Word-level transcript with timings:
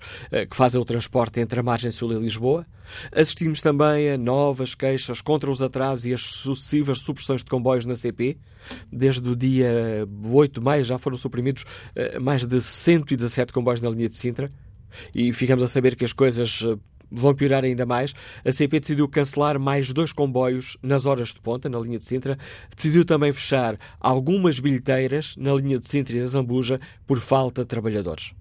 que 0.49 0.55
fazem 0.55 0.79
o 0.79 0.85
transporte 0.85 1.39
entre 1.39 1.59
a 1.59 1.63
margem 1.63 1.91
sul 1.91 2.11
e 2.11 2.15
Lisboa. 2.15 2.65
Assistimos 3.11 3.61
também 3.61 4.11
a 4.11 4.17
novas 4.17 4.75
queixas 4.75 5.21
contra 5.21 5.49
os 5.49 5.61
atrasos 5.61 6.05
e 6.05 6.13
as 6.13 6.21
sucessivas 6.21 6.99
supressões 6.99 7.43
de 7.43 7.49
comboios 7.49 7.85
na 7.85 7.95
CP. 7.95 8.37
Desde 8.91 9.27
o 9.27 9.35
dia 9.35 10.07
8 10.23 10.59
de 10.59 10.65
maio 10.65 10.83
já 10.83 10.97
foram 10.97 11.17
suprimidos 11.17 11.65
mais 12.21 12.45
de 12.45 12.61
117 12.61 13.53
comboios 13.53 13.81
na 13.81 13.89
linha 13.89 14.09
de 14.09 14.17
Sintra. 14.17 14.51
E 15.13 15.31
ficamos 15.33 15.63
a 15.63 15.67
saber 15.67 15.95
que 15.95 16.05
as 16.05 16.13
coisas 16.13 16.63
vão 17.11 17.33
piorar 17.33 17.63
ainda 17.63 17.85
mais. 17.85 18.13
A 18.43 18.51
CP 18.51 18.79
decidiu 18.79 19.07
cancelar 19.07 19.59
mais 19.59 19.91
dois 19.91 20.11
comboios 20.11 20.77
nas 20.81 21.05
horas 21.05 21.29
de 21.29 21.39
ponta, 21.39 21.69
na 21.69 21.79
linha 21.79 21.97
de 21.97 22.05
Sintra. 22.05 22.37
Decidiu 22.75 23.05
também 23.05 23.33
fechar 23.33 23.77
algumas 23.99 24.59
bilheteiras 24.59 25.35
na 25.37 25.53
linha 25.53 25.79
de 25.79 25.87
Sintra 25.87 26.15
e 26.17 26.19
da 26.19 26.27
Zambuja 26.27 26.79
por 27.05 27.19
falta 27.19 27.61
de 27.61 27.67
trabalhadores. 27.67 28.33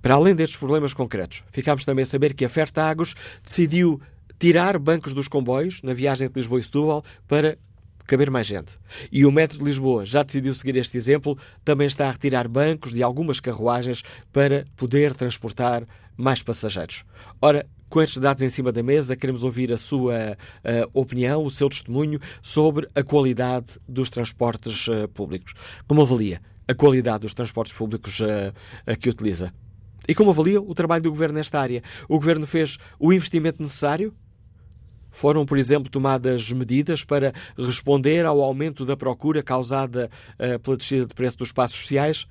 Para 0.00 0.14
além 0.14 0.34
destes 0.34 0.58
problemas 0.58 0.94
concretos, 0.94 1.42
ficámos 1.50 1.84
também 1.84 2.02
a 2.02 2.06
saber 2.06 2.34
que 2.34 2.44
a 2.44 2.48
Fertagos 2.48 3.14
decidiu 3.44 4.00
tirar 4.38 4.78
bancos 4.78 5.12
dos 5.12 5.28
comboios 5.28 5.82
na 5.82 5.92
viagem 5.92 6.28
de 6.28 6.34
Lisboa 6.34 6.60
e 6.60 6.64
Setúbal 6.64 7.04
para 7.28 7.58
caber 8.06 8.30
mais 8.30 8.46
gente. 8.46 8.72
E 9.12 9.24
o 9.24 9.30
Metro 9.30 9.58
de 9.58 9.64
Lisboa 9.64 10.04
já 10.04 10.24
decidiu 10.24 10.52
seguir 10.52 10.76
este 10.76 10.96
exemplo, 10.96 11.38
também 11.64 11.86
está 11.86 12.08
a 12.08 12.10
retirar 12.10 12.48
bancos 12.48 12.92
de 12.92 13.02
algumas 13.02 13.38
carruagens 13.38 14.02
para 14.32 14.64
poder 14.76 15.14
transportar 15.14 15.86
mais 16.16 16.42
passageiros. 16.42 17.04
Ora, 17.40 17.66
com 17.90 18.00
estes 18.00 18.18
dados 18.18 18.40
em 18.40 18.48
cima 18.48 18.70
da 18.70 18.82
mesa, 18.82 19.16
queremos 19.16 19.42
ouvir 19.42 19.72
a 19.72 19.76
sua 19.76 20.14
uh, 20.14 20.90
opinião, 20.94 21.44
o 21.44 21.50
seu 21.50 21.68
testemunho 21.68 22.20
sobre 22.40 22.88
a 22.94 23.02
qualidade 23.02 23.78
dos 23.86 24.08
transportes 24.08 24.86
uh, 24.86 25.08
públicos. 25.08 25.54
Como 25.88 26.00
avalia 26.00 26.40
a 26.68 26.74
qualidade 26.74 27.22
dos 27.22 27.34
transportes 27.34 27.72
públicos 27.72 28.20
uh, 28.20 28.96
que 28.98 29.10
utiliza? 29.10 29.52
E 30.08 30.14
como 30.14 30.30
avalia 30.30 30.60
o 30.60 30.72
trabalho 30.72 31.02
do 31.02 31.10
Governo 31.10 31.34
nesta 31.34 31.60
área? 31.60 31.82
O 32.08 32.14
Governo 32.14 32.46
fez 32.46 32.78
o 32.98 33.12
investimento 33.12 33.60
necessário? 33.60 34.14
Foram, 35.10 35.44
por 35.44 35.58
exemplo, 35.58 35.90
tomadas 35.90 36.50
medidas 36.52 37.02
para 37.02 37.34
responder 37.58 38.24
ao 38.24 38.40
aumento 38.40 38.86
da 38.86 38.96
procura 38.96 39.42
causada 39.42 40.08
pela 40.62 40.76
descida 40.76 41.04
de 41.04 41.14
preço 41.14 41.36
dos 41.36 41.48
espaços 41.48 41.80
sociais? 41.80 42.28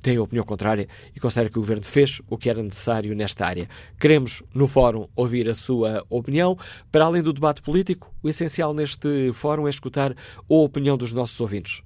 têm 0.00 0.16
a 0.16 0.22
opinião 0.22 0.44
contrária 0.44 0.88
e 1.14 1.20
consideram 1.20 1.50
que 1.50 1.58
o 1.58 1.62
governo 1.62 1.84
fez 1.84 2.20
o 2.28 2.38
que 2.38 2.48
era 2.48 2.62
necessário 2.62 3.14
nesta 3.14 3.46
área. 3.46 3.68
Queremos, 3.98 4.42
no 4.54 4.66
fórum, 4.66 5.06
ouvir 5.16 5.48
a 5.48 5.54
sua 5.54 6.04
opinião. 6.08 6.56
Para 6.90 7.06
além 7.06 7.22
do 7.22 7.32
debate 7.32 7.62
político, 7.62 8.14
o 8.22 8.28
essencial 8.28 8.72
neste 8.72 9.32
fórum 9.32 9.66
é 9.66 9.70
escutar 9.70 10.12
a 10.12 10.54
opinião 10.54 10.96
dos 10.96 11.12
nossos 11.12 11.38
ouvintes 11.40 11.82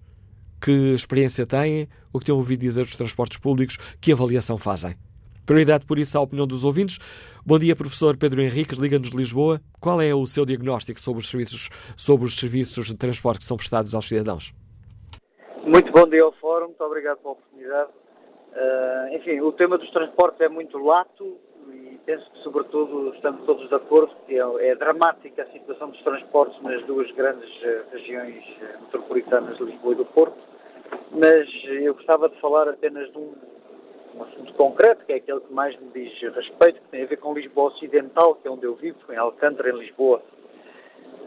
que 0.60 0.94
experiência 0.94 1.46
têm, 1.46 1.88
o 2.12 2.18
que 2.18 2.26
têm 2.26 2.34
ouvido 2.34 2.60
dizer 2.60 2.84
dos 2.84 2.96
transportes 2.96 3.38
públicos, 3.38 3.76
que 4.00 4.12
avaliação 4.12 4.58
fazem. 4.58 4.94
Prioridade, 5.46 5.86
por 5.86 5.98
isso, 5.98 6.18
à 6.18 6.20
opinião 6.20 6.46
dos 6.46 6.62
ouvintes. 6.62 6.98
Bom 7.44 7.58
dia, 7.58 7.74
professor 7.74 8.16
Pedro 8.18 8.42
Henriques, 8.42 8.78
Liga-nos 8.78 9.10
de 9.10 9.16
Lisboa. 9.16 9.60
Qual 9.80 9.98
é 10.00 10.14
o 10.14 10.26
seu 10.26 10.44
diagnóstico 10.44 11.00
sobre 11.00 11.22
os 11.22 11.30
serviços, 11.30 11.70
sobre 11.96 12.26
os 12.26 12.38
serviços 12.38 12.86
de 12.86 12.96
transporte 12.96 13.38
que 13.38 13.46
são 13.46 13.56
prestados 13.56 13.94
aos 13.94 14.06
cidadãos? 14.06 14.52
Muito 15.64 15.90
bom 15.90 16.06
dia 16.06 16.22
ao 16.22 16.32
Fórum, 16.32 16.66
muito 16.66 16.84
obrigado 16.84 17.18
pela 17.18 17.32
oportunidade. 17.32 17.90
Uh, 18.52 19.16
enfim, 19.16 19.40
o 19.40 19.52
tema 19.52 19.78
dos 19.78 19.90
transportes 19.90 20.40
é 20.40 20.48
muito 20.48 20.76
lato 20.78 21.38
penso 22.08 22.30
que, 22.30 22.38
sobretudo, 22.38 23.14
estamos 23.14 23.44
todos 23.44 23.68
de 23.68 23.74
acordo 23.74 24.10
que 24.26 24.34
é, 24.34 24.70
é 24.70 24.74
dramática 24.74 25.42
a 25.42 25.46
situação 25.52 25.90
dos 25.90 26.00
transportes 26.00 26.58
nas 26.62 26.82
duas 26.86 27.10
grandes 27.10 27.50
uh, 27.62 27.84
regiões 27.92 28.42
uh, 28.62 28.82
metropolitanas 28.84 29.58
de 29.58 29.64
Lisboa 29.64 29.92
e 29.92 29.96
do 29.96 30.06
Porto 30.06 30.48
mas 31.10 31.48
eu 31.64 31.94
gostava 31.94 32.28
de 32.28 32.40
falar 32.40 32.68
apenas 32.68 33.10
de 33.10 33.18
um, 33.18 33.34
um, 34.14 34.22
assunto 34.22 34.54
concreto, 34.54 35.04
que 35.04 35.12
é 35.12 35.16
aquele 35.16 35.40
que 35.40 35.52
mais 35.52 35.78
me 35.78 35.88
diz 35.88 36.18
respeito, 36.34 36.80
que 36.80 36.88
tem 36.88 37.02
a 37.02 37.06
ver 37.06 37.16
com 37.18 37.34
Lisboa 37.34 37.72
Ocidental, 37.72 38.36
que 38.36 38.48
é 38.48 38.50
onde 38.50 38.64
eu 38.64 38.74
vivo, 38.74 38.98
em 39.10 39.16
Alcântara, 39.16 39.70
em 39.70 39.78
Lisboa. 39.78 40.22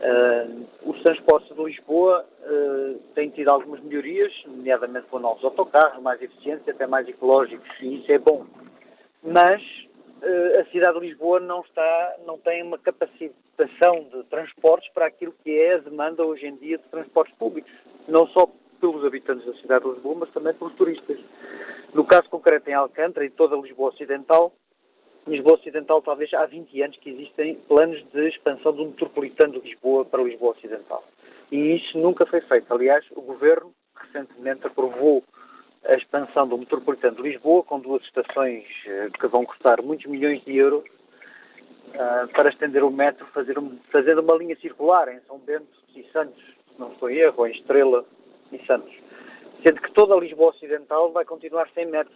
Uh, 0.02 0.66
os 0.90 1.00
transportes 1.04 1.56
de 1.56 1.64
Lisboa 1.64 2.26
uh, 2.44 3.00
têm 3.14 3.30
tido 3.30 3.50
algumas 3.50 3.80
melhorias, 3.82 4.34
nomeadamente 4.48 5.08
com 5.08 5.20
novos 5.20 5.44
autocarros, 5.44 6.02
mais 6.02 6.20
eficientes, 6.22 6.68
até 6.68 6.88
mais 6.88 7.08
ecológicos, 7.08 7.70
e 7.82 7.98
isso 7.98 8.12
é 8.12 8.18
bom. 8.18 8.46
Mas 9.24 9.62
a 10.24 10.66
cidade 10.72 11.00
de 11.00 11.08
Lisboa 11.08 11.40
não, 11.40 11.62
está, 11.62 12.16
não 12.26 12.38
tem 12.38 12.62
uma 12.62 12.78
capacitação 12.78 14.04
de 14.12 14.24
transportes 14.26 14.92
para 14.94 15.08
aquilo 15.08 15.34
que 15.44 15.52
é 15.52 15.76
a 15.76 15.80
demanda 15.80 16.24
hoje 16.24 16.46
em 16.46 16.56
dia 16.56 16.78
de 16.78 16.84
transportes 16.86 17.36
públicos. 17.38 17.72
Não 18.08 18.28
só 18.28 18.48
pelos 18.80 19.04
habitantes 19.06 19.46
da 19.46 19.54
cidade 19.56 19.86
de 19.86 19.92
Lisboa, 19.92 20.16
mas 20.20 20.32
também 20.32 20.54
pelos 20.54 20.74
turistas. 20.76 21.20
No 21.94 22.06
caso 22.06 22.30
concreto 22.30 22.70
em 22.70 22.74
Alcântara 22.74 23.26
e 23.26 23.30
toda 23.30 23.56
Lisboa 23.56 23.90
Ocidental, 23.90 24.54
Lisboa 25.28 25.56
Ocidental 25.56 26.02
talvez 26.02 26.34
há 26.34 26.46
20 26.46 26.82
anos 26.82 26.98
que 26.98 27.10
existem 27.10 27.56
planos 27.68 28.04
de 28.12 28.30
expansão 28.30 28.74
do 28.74 28.86
metropolitano 28.86 29.54
de 29.54 29.70
Lisboa 29.70 30.06
para 30.06 30.24
Lisboa 30.24 30.54
Ocidental. 30.54 31.04
E 31.52 31.76
isso 31.76 31.98
nunca 31.98 32.26
foi 32.26 32.42
feito. 32.42 32.74
Aliás, 32.74 33.06
o 33.12 33.22
Governo 33.22 33.72
recentemente 33.96 34.66
aprovou 34.66 35.24
a 35.86 35.96
expansão 35.96 36.48
do 36.48 36.58
metropolitano 36.58 37.16
de 37.18 37.24
Lisboa 37.24 37.64
com 37.64 37.80
duas 37.80 38.04
estações 38.04 38.66
eh, 38.86 39.10
que 39.20 39.28
vão 39.28 39.46
custar 39.46 39.82
muitos 39.82 40.06
milhões 40.06 40.44
de 40.44 40.56
euros 40.56 40.84
uh, 40.84 42.28
para 42.34 42.50
estender 42.50 42.84
o 42.84 42.92
metro, 42.92 43.26
fazer 43.28 43.58
um, 43.58 43.78
fazendo 43.92 44.22
uma 44.22 44.36
linha 44.36 44.56
circular 44.58 45.08
em 45.10 45.20
São 45.28 45.40
Bento 45.40 45.68
e 45.96 46.04
Santos, 46.12 46.42
se 46.44 46.80
não 46.80 46.92
estou 46.92 47.10
em 47.10 47.18
erro, 47.18 47.48
em 47.48 47.52
Estrela, 47.52 48.06
e 48.52 48.66
Santos. 48.66 48.94
Sendo 49.66 49.82
que 49.82 49.92
toda 49.92 50.14
a 50.14 50.20
Lisboa 50.20 50.52
Ocidental 50.52 51.12
vai 51.12 51.26
continuar 51.26 51.70
sem 51.74 51.86
metro. 51.86 52.14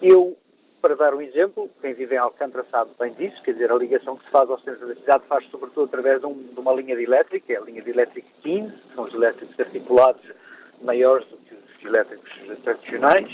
Eu 0.00 0.36
para 0.80 0.96
dar 0.96 1.14
um 1.14 1.22
exemplo, 1.22 1.70
quem 1.80 1.94
vive 1.94 2.14
em 2.14 2.18
Alcântara 2.18 2.66
sabe 2.70 2.90
bem 3.00 3.14
disso, 3.14 3.42
quer 3.42 3.52
dizer, 3.52 3.72
a 3.72 3.74
ligação 3.74 4.18
que 4.18 4.24
se 4.26 4.30
faz 4.30 4.50
ao 4.50 4.60
centro 4.60 4.86
da 4.86 4.94
cidade 4.94 5.24
faz 5.26 5.42
sobretudo 5.46 5.86
através 5.86 6.20
de, 6.20 6.26
um, 6.26 6.34
de 6.34 6.60
uma 6.60 6.74
linha 6.74 6.94
de 6.94 7.04
elétrica, 7.04 7.54
é 7.54 7.56
a 7.56 7.62
linha 7.62 7.80
de 7.80 7.88
elétrica 7.88 8.28
15, 8.42 8.70
que 8.70 8.94
são 8.94 9.04
os 9.04 9.14
elétricos 9.14 9.58
articulados 9.58 10.20
maiores 10.84 11.26
do 11.28 11.36
que 11.38 11.54
os 11.54 11.84
elétricos 11.84 12.30
tradicionais, 12.62 13.28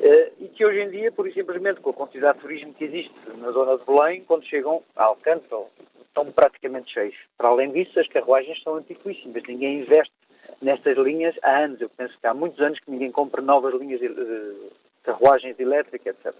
eh, 0.00 0.32
e 0.40 0.48
que 0.48 0.64
hoje 0.64 0.80
em 0.80 0.90
dia, 0.90 1.12
por 1.12 1.30
simplesmente 1.32 1.80
com 1.80 1.90
a 1.90 1.94
quantidade 1.94 2.38
de 2.38 2.42
turismo 2.42 2.74
que 2.74 2.84
existe 2.84 3.14
na 3.36 3.50
zona 3.50 3.78
de 3.78 3.84
Belém, 3.84 4.24
quando 4.24 4.44
chegam 4.44 4.82
a 4.96 5.04
Alcântara, 5.04 5.64
estão 6.06 6.30
praticamente 6.32 6.92
cheios. 6.92 7.14
Para 7.36 7.50
além 7.50 7.70
disso, 7.70 7.98
as 7.98 8.08
carruagens 8.08 8.62
são 8.62 8.76
antiquíssimas, 8.76 9.42
ninguém 9.46 9.80
investe 9.80 10.12
nestas 10.60 10.96
linhas 10.98 11.36
há 11.42 11.64
anos. 11.64 11.80
Eu 11.80 11.88
penso 11.90 12.18
que 12.18 12.26
há 12.26 12.34
muitos 12.34 12.60
anos 12.60 12.78
que 12.80 12.90
ninguém 12.90 13.12
compra 13.12 13.40
novas 13.40 13.74
linhas 13.74 14.00
de 14.00 14.70
carruagens 15.02 15.58
elétricas, 15.58 16.16
etc. 16.16 16.34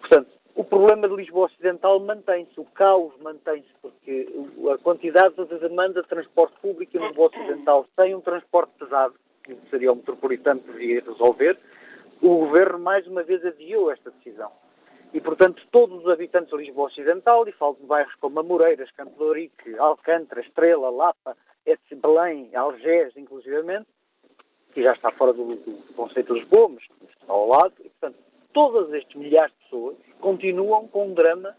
Portanto, 0.00 0.30
o 0.54 0.64
problema 0.64 1.06
de 1.08 1.14
Lisboa 1.14 1.46
Ocidental 1.46 2.00
mantém-se, 2.00 2.58
o 2.58 2.64
caos 2.64 3.12
mantém-se, 3.20 3.68
porque 3.82 4.26
a 4.72 4.78
quantidade 4.78 5.34
de 5.34 5.58
demanda 5.58 6.02
de 6.02 6.08
transporte 6.08 6.54
público 6.62 6.96
em 6.96 7.06
Lisboa 7.06 7.28
Ocidental 7.28 7.86
sem 7.94 8.14
um 8.14 8.20
transporte 8.20 8.72
pesado, 8.78 9.14
que 9.54 9.70
seria 9.70 9.92
o 9.92 9.96
metropolitano 9.96 10.60
que 10.60 10.72
devia 10.72 11.02
resolver, 11.02 11.58
o 12.20 12.38
governo 12.38 12.78
mais 12.78 13.06
uma 13.06 13.22
vez 13.22 13.44
adiou 13.44 13.90
esta 13.90 14.10
decisão. 14.10 14.50
E, 15.14 15.20
portanto, 15.20 15.62
todos 15.70 16.04
os 16.04 16.10
habitantes 16.10 16.50
de 16.50 16.56
Lisboa 16.56 16.88
Ocidental, 16.88 17.46
e 17.48 17.52
falo 17.52 17.76
de 17.80 17.86
bairros 17.86 18.14
como 18.16 18.40
Amoreiras, 18.40 18.90
Campo 18.92 19.16
de 19.16 19.22
Ourique, 19.22 19.78
Alcântara, 19.78 20.40
Estrela, 20.40 20.90
Lapa, 20.90 21.36
Belém, 21.90 22.54
Algés, 22.54 23.16
inclusivamente, 23.16 23.86
que 24.72 24.82
já 24.82 24.92
está 24.92 25.10
fora 25.12 25.32
do, 25.32 25.54
do 25.56 25.94
conceito 25.94 26.34
de 26.34 26.40
Lisboa, 26.40 26.68
mas 26.68 26.82
está 26.82 27.32
ao 27.32 27.48
lado, 27.48 27.72
e, 27.80 27.88
portanto, 27.88 28.18
todas 28.52 28.92
estes 28.92 29.16
milhares 29.16 29.52
de 29.52 29.64
pessoas 29.64 29.96
continuam 30.20 30.86
com 30.88 31.08
um 31.08 31.14
drama 31.14 31.56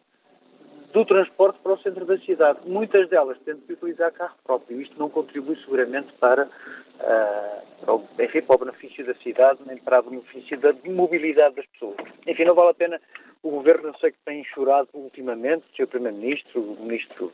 do 0.98 1.06
transporte 1.06 1.60
para 1.62 1.74
o 1.74 1.78
centro 1.78 2.06
da 2.06 2.18
cidade. 2.18 2.60
Muitas 2.66 3.08
delas 3.08 3.38
tendo 3.46 3.62
que 3.62 3.74
utilizar 3.74 4.12
carro 4.14 4.36
próprio. 4.44 4.82
Isto 4.82 4.98
não 4.98 5.10
contribui 5.10 5.56
seguramente 5.58 6.12
para, 6.14 6.46
uh, 6.46 7.82
para, 7.82 7.94
o, 7.94 8.08
enfim, 8.20 8.42
para 8.42 8.56
o 8.56 8.60
benefício 8.66 9.06
da 9.06 9.14
cidade, 9.16 9.60
nem 9.68 9.78
para 9.78 10.00
o 10.00 10.10
benefício 10.10 10.60
da 10.60 10.74
mobilidade 10.86 11.54
das 11.54 11.68
pessoas. 11.68 11.98
Enfim, 12.26 12.46
não 12.46 12.56
vale 12.56 12.72
a 12.72 12.74
pena 12.74 13.00
o 13.44 13.52
governo, 13.52 13.90
eu 13.90 13.98
sei 14.00 14.12
que 14.12 14.18
tem 14.26 14.44
chorado 14.46 14.90
ultimamente, 14.96 15.66
o 15.72 15.76
Sr. 15.76 15.88
Primeiro-Ministro, 15.88 16.62
o 16.62 16.84
Ministro 16.84 17.32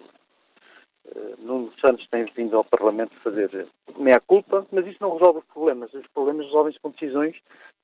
uh, 1.06 1.36
Nuno 1.40 1.72
Santos 1.80 2.06
tem 2.10 2.26
vindo 2.36 2.58
ao 2.58 2.66
Parlamento 2.66 3.16
fazer 3.24 3.66
meia-culpa, 3.98 4.68
mas 4.74 4.86
isso 4.86 4.98
não 5.00 5.14
resolve 5.14 5.40
os 5.40 5.46
problemas. 5.46 5.94
Os 5.94 6.08
problemas 6.08 6.48
resolvem-se 6.48 6.80
com 6.82 6.90
decisões 6.90 7.38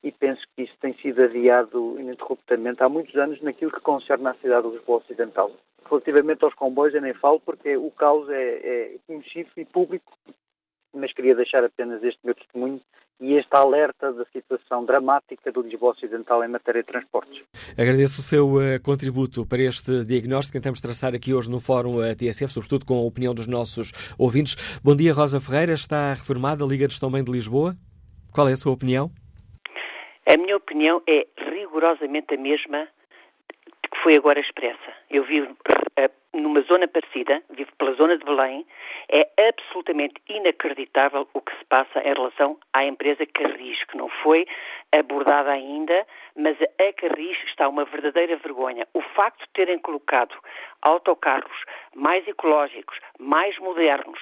e 0.03 0.11
penso 0.11 0.41
que 0.57 0.63
isso 0.63 0.73
tem 0.81 0.93
sido 0.95 1.23
adiado 1.23 1.97
ininterruptamente 1.97 2.83
há 2.83 2.89
muitos 2.89 3.15
anos 3.15 3.41
naquilo 3.41 3.71
que 3.71 3.79
concerne 3.79 4.27
à 4.27 4.33
cidade 4.35 4.63
do 4.63 4.73
Lisboa 4.73 4.97
Ocidental. 4.97 5.53
Relativamente 5.89 6.43
aos 6.43 6.53
comboios, 6.53 6.93
eu 6.93 7.01
nem 7.01 7.13
falo 7.13 7.39
porque 7.39 7.77
o 7.77 7.91
caos 7.91 8.29
é, 8.29 8.35
é 8.35 8.95
conhecido 9.05 9.49
e 9.57 9.65
público, 9.65 10.17
mas 10.93 11.13
queria 11.13 11.35
deixar 11.35 11.63
apenas 11.63 12.03
este 12.03 12.19
meu 12.23 12.35
testemunho 12.35 12.81
e 13.21 13.33
este 13.33 13.53
alerta 13.53 14.13
da 14.13 14.25
situação 14.25 14.85
dramática 14.85 15.51
do 15.51 15.61
Lisboa 15.61 15.91
Ocidental 15.91 16.43
em 16.43 16.47
matéria 16.47 16.81
de 16.81 16.87
transportes. 16.87 17.43
Agradeço 17.77 18.21
o 18.21 18.23
seu 18.23 18.47
uh, 18.55 18.81
contributo 18.83 19.45
para 19.45 19.61
este 19.61 20.05
diagnóstico 20.05 20.53
que 20.53 20.59
tentamos 20.59 20.79
traçar 20.79 21.13
aqui 21.13 21.33
hoje 21.33 21.51
no 21.51 21.59
Fórum 21.59 22.01
eh, 22.01 22.15
TSF, 22.15 22.53
sobretudo 22.53 22.85
com 22.85 22.97
a 22.97 23.05
opinião 23.05 23.33
dos 23.33 23.45
nossos 23.45 23.91
ouvintes. 24.17 24.55
Bom 24.81 24.95
dia, 24.95 25.13
Rosa 25.13 25.41
Ferreira. 25.41 25.73
Está 25.73 26.13
reformada 26.13 26.63
a 26.63 26.67
Liga 26.67 26.87
de 26.87 26.93
Gestão 26.93 27.11
Bem 27.11 27.23
de 27.23 27.31
Lisboa. 27.31 27.75
Qual 28.33 28.47
é 28.47 28.53
a 28.53 28.55
sua 28.55 28.71
opinião? 28.71 29.11
A 30.25 30.37
minha 30.37 30.55
opinião 30.55 31.01
é 31.07 31.27
rigorosamente 31.51 32.33
a 32.33 32.37
mesma 32.37 32.87
que 33.91 34.01
foi 34.01 34.15
agora 34.15 34.39
expressa. 34.39 34.93
Eu 35.09 35.23
vivo 35.23 35.55
eh, 35.95 36.09
numa 36.33 36.61
zona 36.61 36.87
parecida, 36.87 37.41
vivo 37.49 37.71
pela 37.77 37.93
zona 37.93 38.17
de 38.17 38.23
Belém, 38.23 38.65
é 39.09 39.27
absolutamente 39.47 40.21
inacreditável 40.27 41.27
o 41.33 41.41
que 41.41 41.55
se 41.57 41.65
passa 41.65 41.99
em 41.99 42.13
relação 42.13 42.57
à 42.73 42.85
empresa 42.85 43.25
Carris, 43.25 43.83
que 43.85 43.97
não 43.97 44.09
foi 44.09 44.45
abordada 44.91 45.51
ainda, 45.51 46.05
mas 46.35 46.57
a 46.61 46.93
Carris 46.93 47.37
está 47.47 47.67
uma 47.67 47.85
verdadeira 47.85 48.37
vergonha. 48.37 48.87
O 48.93 49.01
facto 49.01 49.41
de 49.41 49.49
terem 49.53 49.79
colocado 49.79 50.35
autocarros 50.81 51.65
mais 51.95 52.27
ecológicos, 52.27 52.99
mais 53.17 53.57
modernos, 53.57 54.19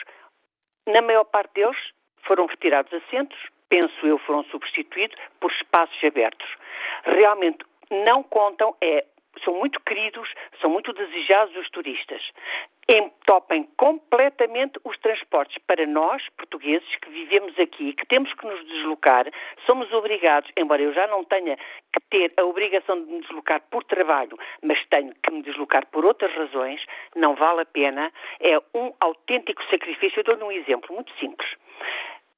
na 0.88 1.02
maior 1.02 1.26
parte 1.26 1.54
deles 1.56 1.78
foram 2.24 2.46
retirados 2.46 2.94
assentos, 2.94 3.38
penso 3.70 4.08
eu, 4.08 4.18
foram 4.20 4.44
substituídos 4.46 5.18
por 5.40 5.52
espaços 5.52 6.02
abertos. 6.04 6.48
Realmente 7.04 7.66
não 7.92 8.24
contam, 8.24 8.76
é, 8.82 9.06
são 9.44 9.54
muito 9.54 9.80
queridos, 9.82 10.30
são 10.62 10.70
muito 10.70 10.94
desejados 10.94 11.56
os 11.56 11.70
turistas. 11.70 12.22
Entopem 12.90 13.68
completamente 13.76 14.80
os 14.84 14.98
transportes. 15.00 15.58
Para 15.68 15.86
nós, 15.86 16.24
portugueses, 16.38 16.88
que 17.02 17.10
vivemos 17.10 17.58
aqui, 17.60 17.94
que 17.94 18.06
temos 18.06 18.34
que 18.34 18.46
nos 18.46 18.66
deslocar, 18.66 19.26
somos 19.66 19.92
obrigados, 19.92 20.50
embora 20.58 20.82
eu 20.82 20.94
já 20.94 21.06
não 21.08 21.24
tenha 21.24 21.58
que 21.58 22.00
ter 22.10 22.34
a 22.38 22.44
obrigação 22.44 23.04
de 23.04 23.12
me 23.12 23.22
deslocar 23.22 23.62
por 23.70 23.84
trabalho, 23.84 24.38
mas 24.64 24.84
tenho 24.88 25.14
que 25.22 25.32
me 25.32 25.42
deslocar 25.42 25.86
por 25.88 26.06
outras 26.06 26.34
razões, 26.34 26.82
não 27.16 27.36
vale 27.36 27.62
a 27.62 27.66
pena. 27.66 28.12
É 28.40 28.58
um 28.74 28.94
autêntico 29.00 29.64
sacrifício. 29.70 30.20
Eu 30.20 30.24
dou-lhe 30.24 30.44
um 30.44 30.52
exemplo 30.52 30.96
muito 30.96 31.12
simples 31.20 31.48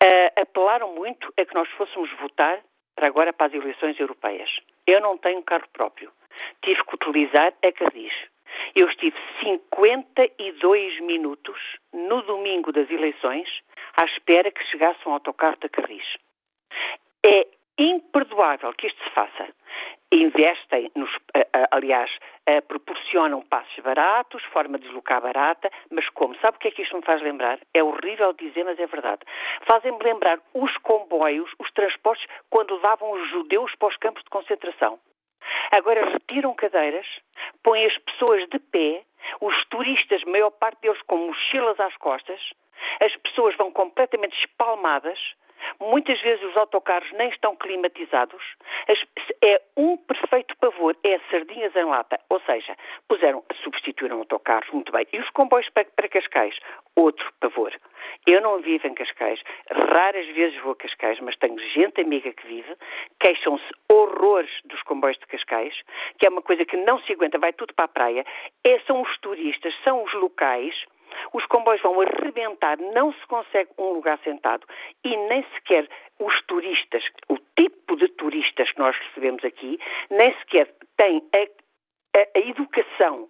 uh, 0.04 0.42
apelaram 0.42 0.94
muito 0.94 1.32
a 1.38 1.46
que 1.46 1.54
nós 1.54 1.70
fôssemos 1.72 2.10
votar 2.20 2.60
para 3.00 3.08
agora 3.08 3.32
para 3.32 3.48
as 3.48 3.54
eleições 3.54 3.98
europeias. 3.98 4.50
Eu 4.86 5.00
não 5.00 5.18
tenho 5.18 5.42
carro 5.42 5.64
próprio. 5.72 6.12
Tive 6.62 6.84
que 6.84 6.96
utilizar 6.96 7.54
a 7.64 7.72
Carris. 7.72 8.14
Eu 8.76 8.90
estive 8.90 9.16
52 9.42 11.00
minutos 11.00 11.58
no 11.94 12.22
domingo 12.24 12.74
das 12.74 12.92
eleições 12.92 13.48
à 13.96 14.04
espera 14.04 14.52
que 14.52 14.66
chegasse 14.66 15.00
um 15.08 15.14
autocarro 15.14 15.56
da 15.62 15.70
Carris. 15.70 16.18
É 17.26 17.48
imperdoável 17.78 18.74
que 18.74 18.88
isto 18.88 19.02
se 19.02 19.10
faça. 19.12 19.48
Investem, 20.12 20.92
nos, 20.96 21.12
aliás, 21.70 22.10
proporcionam 22.68 23.42
passos 23.44 23.78
baratos, 23.84 24.44
forma 24.46 24.80
de 24.80 24.86
deslocar 24.86 25.22
barata, 25.22 25.70
mas 25.92 26.10
como? 26.10 26.36
Sabe 26.40 26.58
o 26.58 26.60
que 26.60 26.70
é 26.70 26.72
que 26.72 26.82
isto 26.82 26.96
me 26.96 27.04
faz 27.04 27.22
lembrar? 27.22 27.60
É 27.76 27.84
horrível 27.84 28.34
dizer, 28.34 28.64
mas 28.64 28.80
é 28.80 28.88
verdade. 28.88 29.22
Fazem-me 29.68 30.04
lembrar 30.04 30.40
os 30.56 30.76
comboios, 30.78 31.52
os 31.60 31.72
transportes, 31.72 32.26
quando 32.50 32.74
levavam 32.74 33.12
os 33.12 33.30
judeus 33.30 33.76
para 33.76 33.90
os 33.90 33.98
campos 33.98 34.24
de 34.24 34.30
concentração. 34.32 35.00
Agora 35.72 36.10
retiram 36.10 36.56
cadeiras, 36.56 37.06
põem 37.62 37.86
as 37.86 37.98
pessoas 38.00 38.48
de 38.50 38.58
pé, 38.58 39.04
os 39.40 39.66
turistas, 39.66 40.24
maior 40.24 40.50
parte 40.50 40.82
deles 40.82 41.02
com 41.04 41.18
mochilas 41.18 41.80
às 41.80 41.96
costas, 41.98 42.42
as 43.00 43.16
pessoas 43.18 43.56
vão 43.58 43.72
completamente 43.72 44.38
espalmadas, 44.40 45.20
Muitas 45.80 46.22
vezes 46.22 46.44
os 46.44 46.58
autocarros 46.58 47.12
nem 47.14 47.30
estão 47.30 47.56
climatizados. 47.56 48.44
É 49.42 49.62
um 49.78 49.98
perfeito 49.98 50.56
pavor, 50.58 50.96
é 51.04 51.20
sardinhas 51.30 51.76
em 51.76 51.86
lata. 51.86 52.20
Ou 52.30 52.40
seja, 52.42 52.76
puseram, 53.08 53.44
substituíram 53.64 54.18
autocarros, 54.20 54.70
muito 54.72 54.92
bem. 54.92 55.08
E 55.14 55.20
os 55.20 55.30
comboios 55.30 55.70
para, 55.70 55.86
para 55.86 56.08
Cascais? 56.10 56.58
Outro 56.96 57.32
pavor. 57.40 57.74
Eu 58.28 58.42
não 58.42 58.60
vivo 58.60 58.88
em 58.88 58.94
Cascais, 58.94 59.42
raras 59.72 60.28
vezes 60.28 60.60
vou 60.62 60.74
a 60.74 60.76
Cascais, 60.76 61.20
mas 61.20 61.36
tenho 61.38 61.58
gente 61.60 62.02
amiga 62.02 62.32
que 62.34 62.48
vive, 62.48 62.76
queixam-se 63.20 63.66
horrores 63.92 64.52
dos 64.66 64.82
comboios 64.84 65.18
de 65.18 65.26
Cascais, 65.28 65.74
que 66.18 66.28
é 66.28 66.30
uma 66.30 66.42
coisa 66.42 66.66
que 66.66 66.78
não 66.78 67.00
se 67.00 67.14
aguenta, 67.14 67.38
vai 67.38 67.54
tudo 67.54 67.74
para 67.74 67.86
a 67.86 67.90
praia. 67.90 68.26
É, 68.64 68.80
são 68.82 69.02
os 69.02 69.18
turistas, 69.20 69.74
são 69.84 70.04
os 70.04 70.14
locais 70.14 70.76
os 71.34 71.46
comboios 71.48 71.82
vão 71.82 72.00
arrebentar, 72.02 72.78
não 72.78 73.14
se 73.14 73.26
consegue 73.28 73.70
um 73.78 73.94
lugar 73.94 74.20
sentado 74.24 74.66
e 75.04 75.16
nem 75.16 75.44
sequer 75.56 75.88
os 76.20 76.42
turistas, 76.44 77.04
o 77.28 77.38
tipo 77.58 77.96
de 77.96 78.08
turistas 78.10 78.72
que 78.72 78.80
nós 78.80 78.96
recebemos 78.98 79.44
aqui, 79.44 79.80
nem 80.10 80.34
sequer 80.40 80.74
têm 80.98 81.24
a, 81.34 82.20
a, 82.20 82.28
a 82.36 82.40
educação 82.40 83.30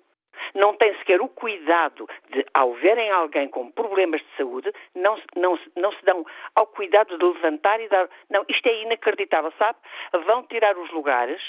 não 0.55 0.73
têm 0.75 0.95
sequer 0.97 1.21
o 1.21 1.27
cuidado 1.27 2.07
de, 2.29 2.45
ao 2.53 2.73
verem 2.73 3.11
alguém 3.11 3.47
com 3.47 3.71
problemas 3.71 4.21
de 4.21 4.27
saúde, 4.37 4.71
não, 4.95 5.19
não, 5.35 5.59
não 5.75 5.91
se 5.91 6.03
dão 6.05 6.25
ao 6.55 6.67
cuidado 6.67 7.17
de 7.17 7.23
levantar 7.23 7.79
e 7.81 7.87
dar. 7.87 8.09
Não, 8.29 8.45
isto 8.47 8.67
é 8.67 8.81
inacreditável, 8.81 9.51
sabe? 9.57 9.77
Vão 10.25 10.43
tirar 10.43 10.77
os 10.77 10.89
lugares 10.91 11.41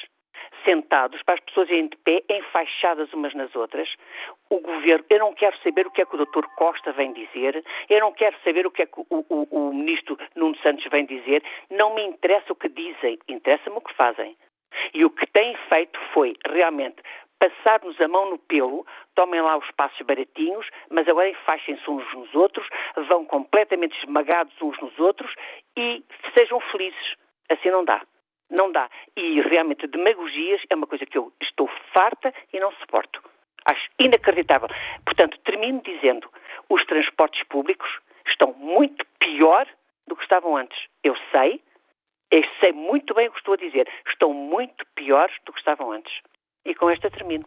sentados, 0.64 1.22
para 1.22 1.34
as 1.34 1.40
pessoas 1.40 1.68
irem 1.68 1.88
de 1.88 1.96
pé, 1.98 2.22
enfaixadas 2.28 3.12
umas 3.12 3.34
nas 3.34 3.54
outras. 3.54 3.88
O 4.48 4.60
governo, 4.60 5.04
eu 5.10 5.18
não 5.18 5.34
quero 5.34 5.56
saber 5.58 5.86
o 5.86 5.90
que 5.90 6.02
é 6.02 6.06
que 6.06 6.16
o 6.16 6.24
Dr. 6.24 6.46
Costa 6.56 6.92
vem 6.92 7.12
dizer, 7.12 7.64
eu 7.88 8.00
não 8.00 8.12
quero 8.12 8.36
saber 8.44 8.66
o 8.66 8.70
que 8.70 8.82
é 8.82 8.86
que 8.86 9.00
o, 9.00 9.24
o, 9.28 9.48
o 9.50 9.74
ministro 9.74 10.18
Nuno 10.34 10.56
Santos 10.58 10.84
vem 10.90 11.06
dizer, 11.06 11.42
não 11.70 11.94
me 11.94 12.02
interessa 12.02 12.52
o 12.52 12.56
que 12.56 12.68
dizem, 12.68 13.18
interessa-me 13.28 13.76
o 13.76 13.80
que 13.80 13.94
fazem. 13.94 14.36
E 14.94 15.04
o 15.04 15.10
que 15.10 15.26
têm 15.26 15.56
feito 15.68 15.98
foi 16.12 16.36
realmente 16.46 17.02
passar-nos 17.40 17.98
a 18.00 18.06
mão 18.06 18.30
no 18.30 18.38
pelo, 18.38 18.86
tomem 19.14 19.40
lá 19.40 19.56
os 19.56 19.70
passos 19.72 20.00
baratinhos, 20.02 20.68
mas 20.90 21.08
agora 21.08 21.30
enfaixem-se 21.30 21.90
uns 21.90 22.04
nos 22.14 22.34
outros, 22.34 22.68
vão 23.08 23.24
completamente 23.24 23.98
esmagados 23.98 24.54
uns 24.60 24.78
nos 24.78 24.96
outros 24.98 25.32
e 25.76 26.04
sejam 26.36 26.60
felizes. 26.60 27.14
Assim 27.48 27.70
não 27.70 27.84
dá. 27.84 28.02
Não 28.50 28.72
dá. 28.72 28.90
E 29.16 29.40
realmente 29.42 29.86
demagogias 29.86 30.60
é 30.68 30.74
uma 30.74 30.86
coisa 30.86 31.06
que 31.06 31.16
eu 31.16 31.32
estou 31.40 31.68
farta 31.92 32.34
e 32.52 32.58
não 32.58 32.72
suporto. 32.72 33.22
Acho 33.64 33.88
inacreditável. 33.98 34.68
Portanto, 35.04 35.38
termino 35.44 35.80
dizendo, 35.82 36.28
os 36.68 36.84
transportes 36.86 37.42
públicos 37.44 37.88
estão 38.26 38.52
muito 38.54 39.04
pior 39.18 39.66
do 40.06 40.16
que 40.16 40.22
estavam 40.22 40.56
antes. 40.56 40.78
Eu 41.04 41.14
sei, 41.30 41.62
eu 42.30 42.42
sei 42.58 42.72
muito 42.72 43.14
bem 43.14 43.28
o 43.28 43.32
que 43.32 43.38
estou 43.38 43.54
a 43.54 43.56
dizer. 43.56 43.88
Estão 44.08 44.32
muito 44.32 44.84
piores 44.94 45.34
do 45.44 45.52
que 45.52 45.58
estavam 45.58 45.92
antes. 45.92 46.12
E 46.64 46.74
com 46.74 46.90
esta 46.90 47.10
termino. 47.10 47.44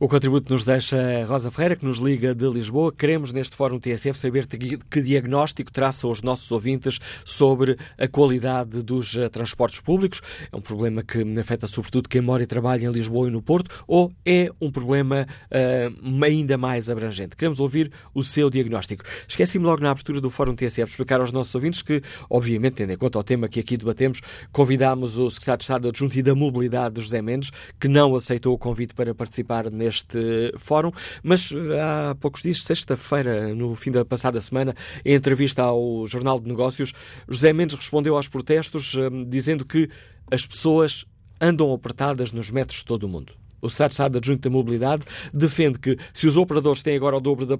O 0.00 0.08
contributo 0.08 0.52
nos 0.52 0.64
deixa 0.64 1.24
Rosa 1.26 1.50
Ferreira, 1.50 1.76
que 1.76 1.84
nos 1.84 1.98
liga 1.98 2.34
de 2.34 2.48
Lisboa. 2.48 2.92
Queremos, 2.92 3.32
neste 3.32 3.56
Fórum 3.56 3.78
TSF, 3.78 4.18
saber 4.18 4.46
que 4.46 5.02
diagnóstico 5.02 5.72
traçam 5.72 6.10
os 6.10 6.22
nossos 6.22 6.50
ouvintes 6.52 6.98
sobre 7.24 7.76
a 7.96 8.06
qualidade 8.06 8.82
dos 8.82 9.16
eh, 9.16 9.28
transportes 9.28 9.80
públicos. 9.80 10.20
É 10.52 10.56
um 10.56 10.60
problema 10.60 11.02
que 11.02 11.22
afeta 11.38 11.66
sobretudo 11.66 12.08
quem 12.08 12.20
mora 12.20 12.42
e 12.42 12.46
trabalha 12.46 12.86
em 12.86 12.90
Lisboa 12.90 13.28
e 13.28 13.30
no 13.30 13.42
Porto, 13.42 13.84
ou 13.86 14.12
é 14.24 14.50
um 14.60 14.70
problema 14.70 15.26
uh, 15.50 16.24
ainda 16.24 16.56
mais 16.56 16.88
abrangente? 16.90 17.36
Queremos 17.36 17.60
ouvir 17.60 17.90
o 18.14 18.22
seu 18.22 18.50
diagnóstico. 18.50 19.04
Esqueci-me 19.26 19.64
logo 19.64 19.82
na 19.82 19.90
abertura 19.90 20.20
do 20.20 20.30
Fórum 20.30 20.54
TSF 20.54 20.90
explicar 20.90 21.20
aos 21.20 21.32
nossos 21.32 21.54
ouvintes 21.54 21.82
que, 21.82 22.02
obviamente, 22.28 22.74
tendo 22.74 22.92
em 22.92 22.96
conta 22.96 23.18
o 23.18 23.22
tema 23.22 23.48
que 23.48 23.60
aqui 23.60 23.76
debatemos, 23.76 24.20
convidámos 24.52 25.18
o 25.18 25.30
Secretário 25.30 25.58
de 25.58 25.64
Estado 25.64 25.88
Adjunto 25.88 26.18
e 26.18 26.22
da 26.22 26.34
Mobilidade, 26.34 27.00
José 27.00 27.22
Mendes, 27.22 27.50
que 27.80 27.88
não 27.88 28.14
aceitou 28.14 28.54
o 28.54 28.58
convite 28.58 28.94
para 28.94 29.14
participar 29.14 29.70
neste 29.78 30.52
fórum, 30.58 30.92
mas 31.22 31.50
eh, 31.52 31.80
há 31.80 32.14
poucos 32.18 32.42
dias, 32.42 32.62
sexta-feira, 32.62 33.54
no 33.54 33.74
fim 33.74 33.90
da 33.90 34.04
passada 34.04 34.42
semana, 34.42 34.74
em 35.04 35.14
entrevista 35.14 35.62
ao 35.62 36.06
Jornal 36.06 36.38
de 36.40 36.48
Negócios, 36.48 36.92
José 37.28 37.52
Mendes 37.52 37.76
respondeu 37.76 38.16
aos 38.16 38.28
protestos 38.28 38.94
eh, 38.94 39.08
dizendo 39.26 39.64
que 39.64 39.88
as 40.30 40.44
pessoas 40.44 41.06
andam 41.40 41.72
apertadas 41.72 42.32
nos 42.32 42.50
metros 42.50 42.80
de 42.80 42.84
todo 42.84 43.04
o 43.04 43.08
mundo. 43.08 43.32
O 43.60 43.68
Secretário 43.68 44.18
Adjunto 44.18 44.48
da 44.48 44.50
Mobilidade 44.50 45.04
defende 45.32 45.78
que, 45.78 45.96
se 46.14 46.26
os 46.26 46.36
operadores 46.36 46.82
têm 46.82 46.96
agora 46.96 47.16
o 47.16 47.20
dobro 47.20 47.44
da 47.44 47.58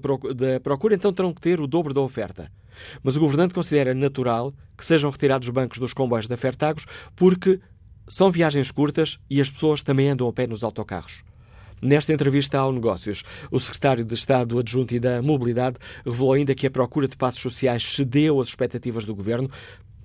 procura, 0.61 0.95
então 0.95 1.11
terão 1.11 1.33
que 1.33 1.41
ter 1.41 1.59
o 1.59 1.67
dobro 1.67 1.93
da 1.93 1.99
oferta. 1.99 2.49
Mas 3.03 3.17
o 3.17 3.19
governante 3.19 3.53
considera 3.53 3.93
natural 3.93 4.53
que 4.77 4.85
sejam 4.85 5.09
retirados 5.09 5.49
os 5.49 5.53
bancos 5.53 5.77
dos 5.77 5.93
comboios 5.93 6.27
da 6.27 6.37
Fertagos 6.37 6.85
porque 7.15 7.59
são 8.07 8.31
viagens 8.31 8.71
curtas 8.71 9.19
e 9.29 9.41
as 9.41 9.51
pessoas 9.51 9.83
também 9.83 10.09
andam 10.09 10.27
a 10.27 10.33
pé 10.33 10.47
nos 10.47 10.63
autocarros. 10.63 11.23
Nesta 11.81 12.11
entrevista 12.11 12.59
ao 12.59 12.73
Negócios, 12.73 13.23
o 13.49 13.57
secretário 13.57 14.03
de 14.03 14.13
Estado 14.13 14.59
adjunto 14.59 14.93
e 14.93 14.99
da 14.99 15.21
Mobilidade 15.21 15.77
revelou 16.05 16.33
ainda 16.33 16.53
que 16.53 16.67
a 16.67 16.71
procura 16.71 17.07
de 17.07 17.15
passos 17.15 17.41
sociais 17.41 17.83
cedeu 17.83 18.41
às 18.41 18.49
expectativas 18.49 19.05
do 19.05 19.15
governo. 19.15 19.49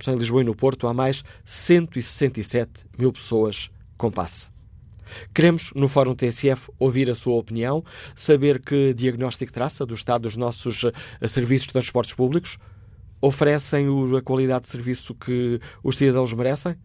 Em 0.06 0.14
Lisboa 0.14 0.42
e 0.42 0.44
no 0.44 0.54
Porto 0.54 0.86
há 0.86 0.94
mais 0.94 1.24
167 1.44 2.84
mil 2.96 3.12
pessoas 3.12 3.70
com 3.96 4.10
passe. 4.10 4.50
Queremos, 5.34 5.72
no 5.74 5.88
Fórum 5.88 6.14
TSF, 6.14 6.70
ouvir 6.78 7.10
a 7.10 7.14
sua 7.14 7.34
opinião, 7.34 7.84
saber 8.14 8.60
que 8.60 8.94
diagnóstico 8.94 9.52
traça 9.52 9.84
do 9.84 9.94
estado 9.94 10.22
dos 10.22 10.36
nossos 10.36 10.84
eh, 10.84 11.28
serviços 11.28 11.66
de 11.66 11.72
transportes 11.72 12.14
públicos. 12.14 12.56
Oferecem 13.20 13.86
a 14.16 14.22
qualidade 14.22 14.64
de 14.64 14.70
serviço 14.70 15.14
que 15.14 15.60
os 15.82 15.96
cidadãos 15.96 16.32
merecem? 16.32 16.76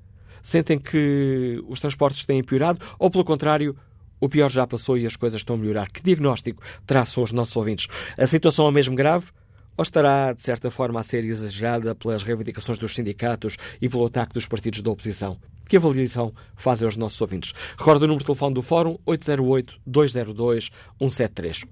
Sentem 0.41 0.79
que 0.79 1.61
os 1.67 1.79
transportes 1.79 2.25
têm 2.25 2.43
piorado? 2.43 2.79
Ou, 2.97 3.09
pelo 3.09 3.23
contrário, 3.23 3.75
o 4.19 4.29
pior 4.29 4.49
já 4.49 4.67
passou 4.67 4.97
e 4.97 5.05
as 5.05 5.15
coisas 5.15 5.41
estão 5.41 5.55
a 5.55 5.59
melhorar. 5.59 5.89
Que 5.89 6.03
diagnóstico 6.03 6.61
traçam 6.85 7.23
os 7.23 7.31
nossos 7.31 7.55
ouvintes? 7.55 7.87
A 8.17 8.27
situação 8.27 8.67
é 8.67 8.71
mesmo 8.71 8.95
grave? 8.95 9.27
Ou 9.77 9.83
estará, 9.83 10.33
de 10.33 10.41
certa 10.41 10.69
forma, 10.69 10.99
a 10.99 11.03
ser 11.03 11.23
exagerada 11.23 11.95
pelas 11.95 12.21
reivindicações 12.21 12.77
dos 12.77 12.93
sindicatos 12.93 13.55
e 13.81 13.87
pelo 13.87 14.05
ataque 14.05 14.33
dos 14.33 14.45
partidos 14.45 14.81
da 14.81 14.91
oposição? 14.91 15.39
Que 15.69 15.77
avaliação 15.77 16.33
fazem 16.57 16.85
os 16.85 16.97
nossos 16.97 17.21
ouvintes? 17.21 17.53
Recordo 17.77 18.03
o 18.03 18.07
número 18.07 18.19
de 18.19 18.25
telefone 18.25 18.55
do 18.55 18.61
Fórum 18.61 18.97
808-202-173. 19.07 21.63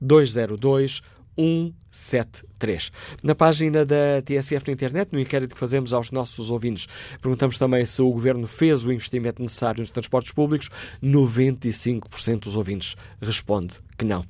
808-202-173. 0.00 2.47
173. 2.58 2.92
Na 3.22 3.34
página 3.34 3.84
da 3.84 4.22
TSF 4.24 4.66
na 4.66 4.72
internet, 4.72 5.08
no 5.12 5.20
inquérito 5.20 5.54
que 5.54 5.60
fazemos 5.60 5.92
aos 5.92 6.10
nossos 6.10 6.50
ouvintes, 6.50 6.86
perguntamos 7.22 7.56
também 7.58 7.86
se 7.86 8.02
o 8.02 8.10
governo 8.10 8.46
fez 8.46 8.84
o 8.84 8.92
investimento 8.92 9.40
necessário 9.40 9.80
nos 9.80 9.90
transportes 9.90 10.32
públicos. 10.32 10.68
95% 11.02 12.40
dos 12.40 12.56
ouvintes 12.56 12.96
responde 13.20 13.80
que 13.98 14.04
não. 14.04 14.24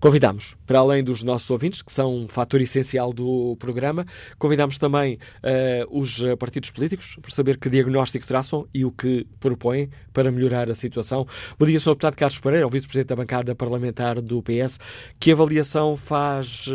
Convidamos, 0.00 0.56
para 0.66 0.78
além 0.78 1.04
dos 1.04 1.22
nossos 1.22 1.48
ouvintes, 1.50 1.82
que 1.82 1.92
são 1.92 2.12
um 2.16 2.28
fator 2.28 2.60
essencial 2.60 3.12
do 3.12 3.54
programa, 3.60 4.06
convidamos 4.38 4.78
também 4.78 5.18
uh, 5.44 6.00
os 6.00 6.20
partidos 6.38 6.70
políticos 6.70 7.16
para 7.20 7.30
saber 7.30 7.58
que 7.58 7.68
diagnóstico 7.68 8.26
traçam 8.26 8.66
e 8.72 8.84
o 8.84 8.90
que 8.90 9.26
propõem 9.38 9.90
para 10.12 10.32
melhorar 10.32 10.70
a 10.70 10.74
situação. 10.74 11.26
Bom 11.58 11.66
dia, 11.66 11.78
Sr. 11.78 11.90
Deputado 11.90 12.16
Carlos 12.16 12.38
Pereira, 12.38 12.66
o 12.66 12.70
Vice-Presidente 12.70 13.08
da 13.08 13.16
bancada 13.16 13.54
parlamentar 13.54 14.20
do 14.20 14.42
PS. 14.42 14.80
Que 15.20 15.30
avaliação 15.30 15.94
faz 15.94 16.66
uh, 16.68 16.72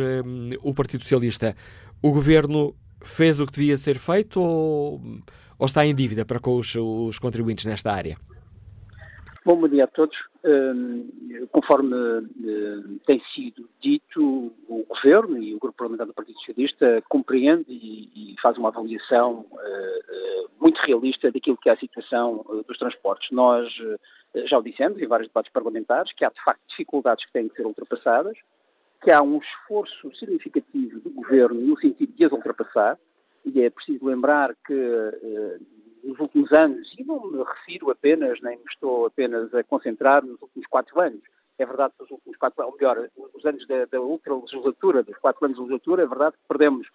o 0.61 0.73
Partido 0.73 0.86
Socialista? 0.91 1.55
O 2.01 2.11
Governo 2.11 2.75
fez 3.01 3.39
o 3.39 3.45
que 3.45 3.53
devia 3.53 3.77
ser 3.77 3.97
feito 3.97 4.39
ou, 4.39 5.01
ou 5.57 5.65
está 5.65 5.85
em 5.85 5.93
dívida 5.93 6.25
para 6.25 6.39
com 6.39 6.55
os, 6.55 6.75
os 6.75 7.19
contribuintes 7.19 7.65
nesta 7.65 7.91
área? 7.91 8.17
Bom 9.47 9.65
dia 9.69 9.85
a 9.85 9.87
todos. 9.87 10.17
Um, 10.43 11.07
conforme 11.53 11.95
uh, 11.95 12.99
tem 13.05 13.21
sido 13.33 13.69
dito, 13.81 14.51
o 14.67 14.85
Governo 14.89 15.37
e 15.41 15.55
o 15.55 15.57
Grupo 15.57 15.77
Parlamentar 15.77 16.05
do 16.05 16.13
Partido 16.13 16.37
Socialista 16.39 17.01
compreende 17.07 17.63
e, 17.69 18.33
e 18.33 18.35
faz 18.41 18.57
uma 18.57 18.67
avaliação 18.67 19.45
uh, 19.49 19.55
uh, 19.55 20.49
muito 20.59 20.77
realista 20.79 21.31
daquilo 21.31 21.55
que 21.55 21.69
é 21.69 21.71
a 21.71 21.77
situação 21.77 22.45
dos 22.67 22.77
transportes. 22.77 23.31
Nós 23.31 23.73
já 24.45 24.57
o 24.57 24.61
dissemos 24.61 25.01
em 25.01 25.07
vários 25.07 25.29
debates 25.29 25.51
parlamentares 25.53 26.11
que 26.11 26.25
há 26.25 26.29
de 26.29 26.43
facto 26.43 26.59
dificuldades 26.67 27.25
que 27.25 27.31
têm 27.31 27.47
que 27.47 27.55
ser 27.55 27.65
ultrapassadas, 27.65 28.37
que 29.01 29.11
há 29.11 29.21
um 29.21 29.37
esforço 29.37 30.15
significativo 30.15 30.99
do 30.99 31.09
Governo 31.09 31.59
no 31.59 31.79
sentido 31.79 32.13
de 32.13 32.25
as 32.25 32.31
ultrapassar, 32.31 32.97
e 33.45 33.61
é 33.61 33.69
preciso 33.69 34.05
lembrar 34.05 34.55
que 34.65 34.73
nos 36.03 36.19
últimos 36.19 36.51
anos, 36.51 36.93
e 36.97 37.03
não 37.03 37.31
me 37.31 37.43
refiro 37.43 37.91
apenas, 37.91 38.39
nem 38.41 38.57
me 38.57 38.63
estou 38.71 39.05
apenas 39.05 39.53
a 39.53 39.63
concentrar 39.63 40.23
nos 40.23 40.41
últimos 40.41 40.67
quatro 40.67 40.99
anos, 40.99 41.21
é 41.57 41.65
verdade 41.65 41.93
que 41.97 42.03
os 42.03 42.11
últimos 42.11 42.37
quatro, 42.37 42.65
ou 42.65 42.75
melhor, 42.75 43.09
os 43.33 43.45
anos 43.45 43.65
da, 43.67 43.85
da 43.85 43.99
outra 43.99 44.35
legislatura, 44.35 45.03
dos 45.03 45.17
quatro 45.17 45.45
anos 45.45 45.57
de 45.57 45.63
legislatura, 45.63 46.03
é 46.03 46.07
verdade 46.07 46.35
que 46.37 46.47
perdemos 46.47 46.87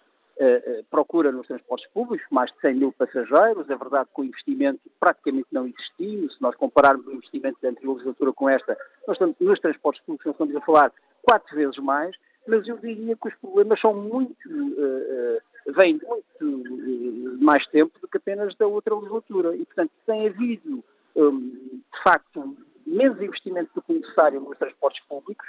procura 0.89 1.31
nos 1.31 1.47
transportes 1.47 1.87
públicos, 1.91 2.25
mais 2.31 2.51
de 2.51 2.59
100 2.59 2.75
mil 2.75 2.91
passageiros, 2.91 3.69
é 3.69 3.75
verdade 3.75 4.09
que 4.13 4.21
o 4.21 4.23
investimento 4.23 4.81
praticamente 4.99 5.47
não 5.51 5.67
existiu, 5.67 6.29
se 6.29 6.41
nós 6.41 6.55
compararmos 6.55 7.05
o 7.07 7.11
investimento 7.11 7.57
da 7.61 7.69
anterior 7.69 7.93
legislatura 7.93 8.33
com 8.33 8.49
esta, 8.49 8.77
nós 9.07 9.15
estamos, 9.15 9.35
nos 9.39 9.59
transportes 9.59 10.03
públicos 10.03 10.25
nós 10.25 10.33
estamos 10.35 10.55
a 10.55 10.61
falar 10.61 10.91
quatro 11.21 11.55
vezes 11.55 11.77
mais, 11.77 12.15
mas 12.47 12.67
eu 12.67 12.77
diria 12.77 13.15
que 13.15 13.27
os 13.27 13.35
problemas 13.35 13.79
são 13.79 13.93
muito, 13.93 14.35
uh, 14.49 15.73
vêm 15.73 15.99
muito 16.03 17.43
mais 17.43 17.65
tempo 17.67 17.97
do 17.99 18.07
que 18.07 18.17
apenas 18.17 18.55
da 18.55 18.67
outra 18.67 18.95
legislatura. 18.95 19.55
E, 19.55 19.65
portanto, 19.65 19.91
tem 20.05 20.27
havido, 20.27 20.83
um, 21.15 21.39
de 21.39 22.03
facto, 22.03 22.57
menos 22.85 23.21
investimento 23.21 23.71
do 23.73 23.81
que 23.81 23.93
necessário 23.93 24.41
nos 24.41 24.57
transportes 24.57 25.03
públicos, 25.05 25.47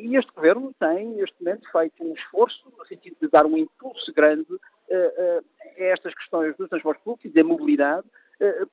e 0.00 0.16
este 0.16 0.32
Governo 0.32 0.74
tem, 0.78 1.08
neste 1.10 1.36
momento, 1.40 1.70
feito 1.70 2.02
um 2.02 2.14
esforço 2.14 2.72
no 2.76 2.84
sentido 2.86 3.16
de 3.20 3.28
dar 3.28 3.46
um 3.46 3.56
impulso 3.56 4.12
grande 4.12 4.52
uh, 4.52 4.58
uh, 4.58 5.44
a 5.78 5.84
estas 5.84 6.14
questões 6.14 6.56
dos 6.56 6.68
transportes 6.68 7.04
públicos 7.04 7.30
e 7.30 7.34
da 7.34 7.44
mobilidade, 7.44 8.06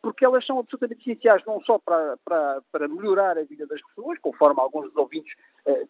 porque 0.02 0.24
elas 0.24 0.46
são 0.46 0.60
absolutamente 0.60 1.02
essenciais 1.02 1.44
não 1.46 1.60
só 1.60 1.78
para, 1.78 2.16
para, 2.24 2.62
para, 2.72 2.88
melhorar 2.88 3.38
a 3.38 3.44
vida 3.44 3.68
das 3.68 3.82
pessoas, 3.88 4.18
conforme 4.20 4.62
alguns 4.62 4.86
dos 4.86 4.96
ouvintes 4.96 5.36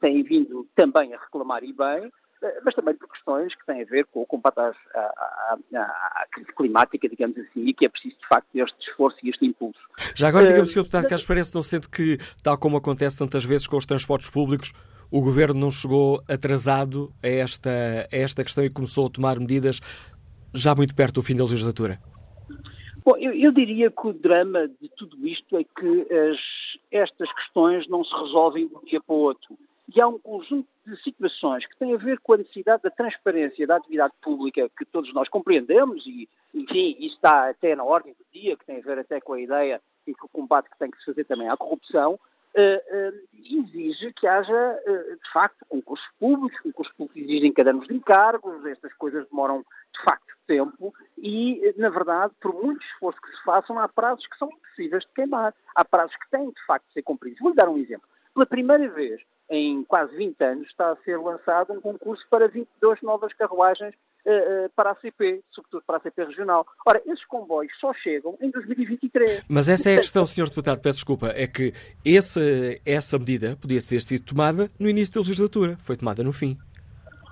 têm 0.01 0.23
vindo 0.23 0.67
também 0.75 1.13
a 1.13 1.19
reclamar 1.19 1.63
e 1.63 1.71
bem, 1.71 2.11
eh, 2.41 2.61
mas 2.63 2.75
também 2.75 2.93
por 2.95 3.09
questões 3.09 3.53
que 3.55 3.65
têm 3.65 3.81
a 3.81 3.85
ver 3.85 4.05
com 4.05 4.21
o 4.21 4.25
combate 4.25 4.59
à, 4.59 4.71
à, 4.95 5.57
à, 5.75 6.25
crise 6.31 6.51
climática, 6.53 7.09
digamos 7.09 7.37
assim, 7.37 7.65
e 7.65 7.73
que 7.73 7.85
é 7.85 7.89
preciso, 7.89 8.15
de 8.19 8.27
facto, 8.27 8.47
este 8.53 8.89
esforço 8.89 9.17
e 9.23 9.29
este 9.29 9.45
impulso. 9.45 9.79
Já 10.13 10.27
agora, 10.27 10.47
digamos, 10.47 10.69
uh, 10.69 10.73
Sr. 10.73 10.81
Deputado 10.81 11.03
Carlos 11.03 11.25
Parece, 11.25 11.55
não 11.55 11.63
sente 11.63 11.89
que, 11.89 12.17
tal 12.43 12.57
como 12.57 12.77
acontece 12.77 13.17
tantas 13.17 13.43
vezes 13.43 13.65
com 13.65 13.77
os 13.77 13.85
transportes 13.85 14.29
públicos, 14.29 14.71
o 15.11 15.21
Governo 15.21 15.59
não 15.59 15.71
chegou 15.71 16.21
atrasado 16.27 17.13
a 17.23 17.27
esta, 17.27 17.69
a 18.11 18.15
esta 18.15 18.43
questão 18.43 18.63
e 18.63 18.69
começou 18.69 19.07
a 19.07 19.09
tomar 19.09 19.39
medidas 19.39 19.79
já 20.53 20.75
muito 20.75 20.95
perto 20.95 21.15
do 21.15 21.21
fim 21.21 21.35
da 21.35 21.43
legislatura? 21.43 21.99
Bom, 23.05 23.15
eu, 23.17 23.31
eu, 23.33 23.53
diria 23.53 23.89
que 23.89 24.07
o 24.07 24.11
drama 24.11 24.67
de 24.67 24.89
tudo 24.97 25.25
isto 25.25 25.57
é 25.57 25.63
que 25.63 26.13
as, 26.13 26.39
estas 26.91 27.31
questões 27.33 27.87
não 27.87 28.03
se 28.03 28.13
resolvem 28.13 28.67
de 28.67 28.75
um 28.75 28.83
dia 28.83 28.99
para 29.01 29.15
o 29.15 29.19
outro. 29.19 29.57
E 29.95 30.01
há 30.01 30.07
um 30.09 30.19
conjunto 30.19 30.67
de 30.85 31.01
situações 31.01 31.65
que 31.65 31.77
têm 31.77 31.93
a 31.93 31.97
ver 31.97 32.19
com 32.19 32.33
a 32.33 32.37
necessidade 32.37 32.83
da 32.83 32.89
transparência 32.89 33.65
da 33.65 33.77
atividade 33.77 34.13
pública 34.21 34.69
que 34.77 34.83
todos 34.83 35.13
nós 35.13 35.29
compreendemos 35.29 36.05
e, 36.05 36.27
enfim, 36.53 36.97
isso 36.99 37.15
está 37.15 37.49
até 37.49 37.73
na 37.77 37.85
ordem 37.85 38.13
do 38.13 38.25
dia, 38.33 38.57
que 38.57 38.65
tem 38.65 38.79
a 38.79 38.81
ver 38.81 38.99
até 38.99 39.21
com 39.21 39.33
a 39.33 39.39
ideia 39.39 39.81
e 40.05 40.13
com 40.13 40.25
o 40.25 40.29
combate 40.29 40.69
que 40.69 40.77
tem 40.77 40.91
que 40.91 40.97
se 40.97 41.05
fazer 41.05 41.23
também 41.23 41.47
à 41.47 41.55
corrupção, 41.55 42.19
exige 43.33 44.13
que 44.13 44.27
haja, 44.27 44.79
de 44.85 45.31
facto, 45.31 45.65
concursos 45.69 46.07
públicos, 46.19 46.59
concursos 46.61 46.93
públicos 46.95 47.21
exigem 47.21 47.53
cadernos 47.53 47.87
de 47.87 47.93
encargos, 47.93 48.65
estas 48.65 48.93
coisas 48.93 49.27
demoram, 49.29 49.63
de 49.93 50.03
facto, 50.03 50.27
tempo 50.47 50.93
e, 51.17 51.73
na 51.77 51.89
verdade, 51.89 52.33
por 52.41 52.53
muito 52.53 52.83
esforço 52.85 53.21
que 53.21 53.29
se 53.29 53.43
façam, 53.43 53.77
há 53.77 53.87
prazos 53.87 54.25
que 54.25 54.37
são 54.37 54.49
impossíveis 54.49 55.03
de 55.03 55.11
queimar. 55.13 55.53
Há 55.75 55.85
prazos 55.85 56.15
que 56.15 56.29
têm, 56.31 56.49
de 56.49 56.65
facto, 56.65 56.87
de 56.87 56.93
ser 56.93 57.03
cumpridos. 57.03 57.39
Vou-lhe 57.39 57.55
dar 57.55 57.69
um 57.69 57.77
exemplo. 57.77 58.07
Pela 58.33 58.45
primeira 58.45 58.87
vez 58.89 59.21
em 59.49 59.83
quase 59.83 60.15
20 60.15 60.41
anos 60.43 60.67
está 60.67 60.91
a 60.91 60.95
ser 60.97 61.17
lançado 61.17 61.73
um 61.73 61.81
concurso 61.81 62.25
para 62.29 62.47
22 62.47 63.01
novas 63.01 63.33
carruagens 63.33 63.95
para 64.75 64.91
a 64.91 64.95
CP, 64.95 65.43
sobretudo 65.51 65.83
para 65.85 65.97
a 65.97 65.99
CP 66.01 66.25
regional. 66.25 66.65
Ora, 66.85 67.01
esses 67.05 67.25
comboios 67.25 67.71
só 67.79 67.93
chegam 67.93 68.37
em 68.41 68.49
2023. 68.51 69.43
Mas 69.47 69.69
essa 69.69 69.89
é 69.89 69.95
a 69.95 69.97
questão, 69.97 70.25
Sr. 70.25 70.49
Deputado, 70.49 70.81
peço 70.81 70.97
desculpa, 70.97 71.27
é 71.27 71.47
que 71.47 71.73
esse, 72.03 72.81
essa 72.85 73.17
medida 73.17 73.55
podia 73.55 73.79
ter 73.81 74.01
sido 74.01 74.25
tomada 74.25 74.69
no 74.79 74.89
início 74.89 75.13
da 75.13 75.21
legislatura, 75.21 75.77
foi 75.79 75.95
tomada 75.95 76.23
no 76.23 76.33
fim. 76.33 76.57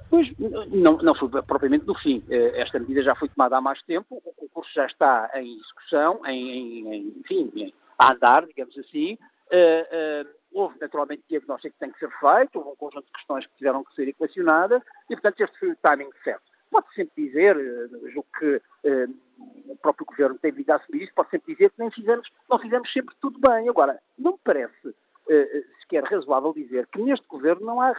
Pois, 0.09 0.31
não, 0.37 0.97
não 0.97 1.15
foi 1.15 1.29
propriamente 1.43 1.85
no 1.85 1.95
fim. 1.95 2.23
Eh, 2.29 2.61
esta 2.61 2.79
medida 2.79 3.03
já 3.03 3.15
foi 3.15 3.27
tomada 3.27 3.57
há 3.57 3.61
mais 3.61 3.81
tempo, 3.83 4.21
o 4.23 4.33
concurso 4.33 4.71
já 4.73 4.85
está 4.85 5.29
em 5.35 5.57
execução, 5.57 6.21
em, 6.25 6.51
em, 6.51 6.93
em 6.93 7.13
enfim, 7.19 7.73
a 7.99 8.13
andar, 8.13 8.45
digamos 8.45 8.77
assim. 8.77 9.17
Uh, 9.51 10.25
uh, 10.25 10.29
houve 10.53 10.75
naturalmente 10.79 11.23
diagnóstico 11.29 11.73
que 11.73 11.79
tem 11.79 11.91
que 11.91 11.99
ser 11.99 12.09
feito, 12.19 12.57
houve 12.57 12.71
um 12.71 12.75
conjunto 12.75 13.05
de 13.05 13.11
questões 13.11 13.45
que 13.45 13.57
tiveram 13.57 13.83
que 13.83 13.93
ser 13.93 14.07
equacionadas 14.07 14.81
e, 15.09 15.15
portanto, 15.15 15.41
este 15.41 15.59
foi 15.59 15.71
o 15.71 15.75
timing 15.75 16.09
certo. 16.23 16.54
Pode 16.71 16.93
sempre 16.93 17.25
dizer, 17.25 17.55
julgo 18.11 18.27
que 18.37 18.61
o 19.67 19.75
próprio 19.77 20.05
Governo 20.05 20.37
tem 20.39 20.51
vindo 20.51 20.69
a 20.71 20.75
assumir 20.75 21.03
isso, 21.03 21.13
pode 21.13 21.29
sempre 21.29 21.53
dizer 21.53 21.69
que 21.71 21.79
nem 21.79 21.91
fizemos, 21.91 22.29
não 22.49 22.59
fizemos 22.59 22.91
sempre 22.91 23.15
tudo 23.21 23.39
bem. 23.39 23.69
Agora, 23.69 23.99
não 24.17 24.33
me 24.33 24.39
parece 24.43 24.95
sequer 25.81 26.03
razoável 26.03 26.53
dizer 26.53 26.87
que 26.87 27.01
neste 27.01 27.25
Governo 27.27 27.65
não 27.65 27.81
há 27.81 27.95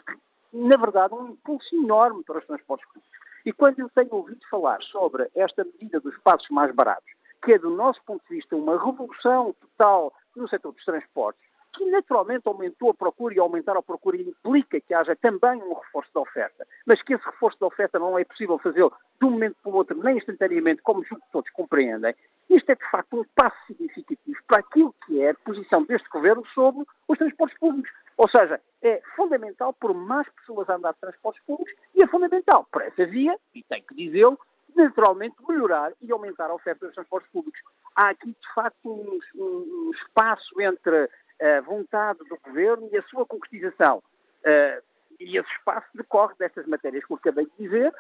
na 0.53 0.77
verdade, 0.77 1.15
um 1.15 1.29
impulso 1.29 1.75
enorme 1.75 2.25
para 2.25 2.39
os 2.39 2.47
transportes 2.47 2.87
públicos. 2.89 3.11
E 3.45 3.53
quando 3.53 3.79
eu 3.79 3.89
tenho 3.91 4.13
ouvido 4.13 4.41
falar 4.51 4.83
sobre 4.83 5.29
esta 5.35 5.65
medida 5.65 6.01
dos 6.01 6.17
passos 6.19 6.49
mais 6.49 6.75
baratos, 6.75 7.13
que 7.45 7.53
é, 7.53 7.59
do 7.59 7.71
nosso 7.71 8.03
ponto 8.05 8.23
de 8.29 8.37
vista, 8.37 8.57
uma 8.57 8.73
revolução 8.83 9.55
total 9.61 10.13
no 10.35 10.49
setor 10.49 10.73
dos 10.73 10.85
transportes, 10.85 11.43
que 11.77 11.85
naturalmente 11.91 12.49
aumentou 12.49 12.91
a 12.91 12.95
procura 12.95 13.35
e 13.35 13.39
aumentar 13.39 13.77
a 13.77 13.83
procura 13.83 14.17
implica 14.17 14.81
que 14.81 14.95
haja 14.95 15.15
também 15.15 15.63
um 15.63 15.75
reforço 15.75 16.11
da 16.15 16.21
oferta, 16.21 16.67
mas 16.87 17.03
que 17.03 17.15
esse 17.15 17.25
reforço 17.25 17.61
da 17.61 17.67
oferta 17.67 17.99
não 17.99 18.19
é 18.19 18.25
possível 18.25 18.59
fazê-lo 18.59 18.93
de 19.21 19.27
um 19.27 19.31
momento 19.31 19.57
para 19.63 19.71
o 19.71 19.75
outro, 19.75 20.03
nem 20.03 20.17
instantaneamente, 20.17 20.83
como 20.83 21.05
julgo 21.05 21.25
que 21.25 21.33
todos 21.33 21.51
compreendem, 21.51 22.15
isto 22.49 22.71
é 22.71 22.75
de 22.75 22.91
facto 22.91 23.21
um 23.21 23.25
passo 23.35 23.57
significativo 23.67 24.39
para 24.47 24.61
aquilo 24.61 24.95
que 25.05 25.21
é 25.21 25.31
a 25.31 25.35
posição 25.35 25.85
deste 25.85 26.09
governo 26.09 26.45
sobre 26.55 26.87
os 27.07 27.19
transportes 27.19 27.59
públicos. 27.59 27.91
Ou 28.17 28.29
seja, 28.29 28.61
é 28.83 29.03
fundamental 29.15 29.75
por 29.75 29.93
mais 29.93 30.27
pessoas 30.31 30.69
andar 30.71 30.95
de 30.95 31.01
transportes 31.01 31.43
públicos 31.45 31.75
e 31.95 32.03
é 32.03 32.07
fundamental 32.07 32.67
por 32.73 32.83
essa 32.83 33.05
via, 33.05 33.37
e 33.55 33.63
tenho 33.65 33.85
que 33.85 33.95
dizê-lo, 33.95 34.39
naturalmente 34.75 35.37
melhorar 35.49 35.93
e 36.01 36.13
aumentar 36.13 36.51
a 36.51 36.55
oferta 36.55 36.87
dos 36.87 36.95
transportes 36.95 37.31
públicos. 37.31 37.61
Há 37.95 38.11
aqui, 38.11 38.29
de 38.29 38.55
facto, 38.55 38.91
um, 38.91 39.19
um 39.35 39.91
espaço 39.93 40.61
entre 40.61 41.09
a 41.41 41.61
vontade 41.61 42.19
do 42.29 42.39
governo 42.45 42.89
e 42.93 42.97
a 42.97 43.03
sua 43.03 43.27
concretização. 43.27 43.99
Uh, 44.45 44.83
e 45.19 45.37
esse 45.39 45.51
espaço 45.51 45.87
decorre 45.95 46.35
destas 46.39 46.67
matérias 46.67 47.05
que 47.05 47.13
eu 47.13 47.17
acabei 47.17 47.47
de 47.47 47.53
dizer. 47.59 47.93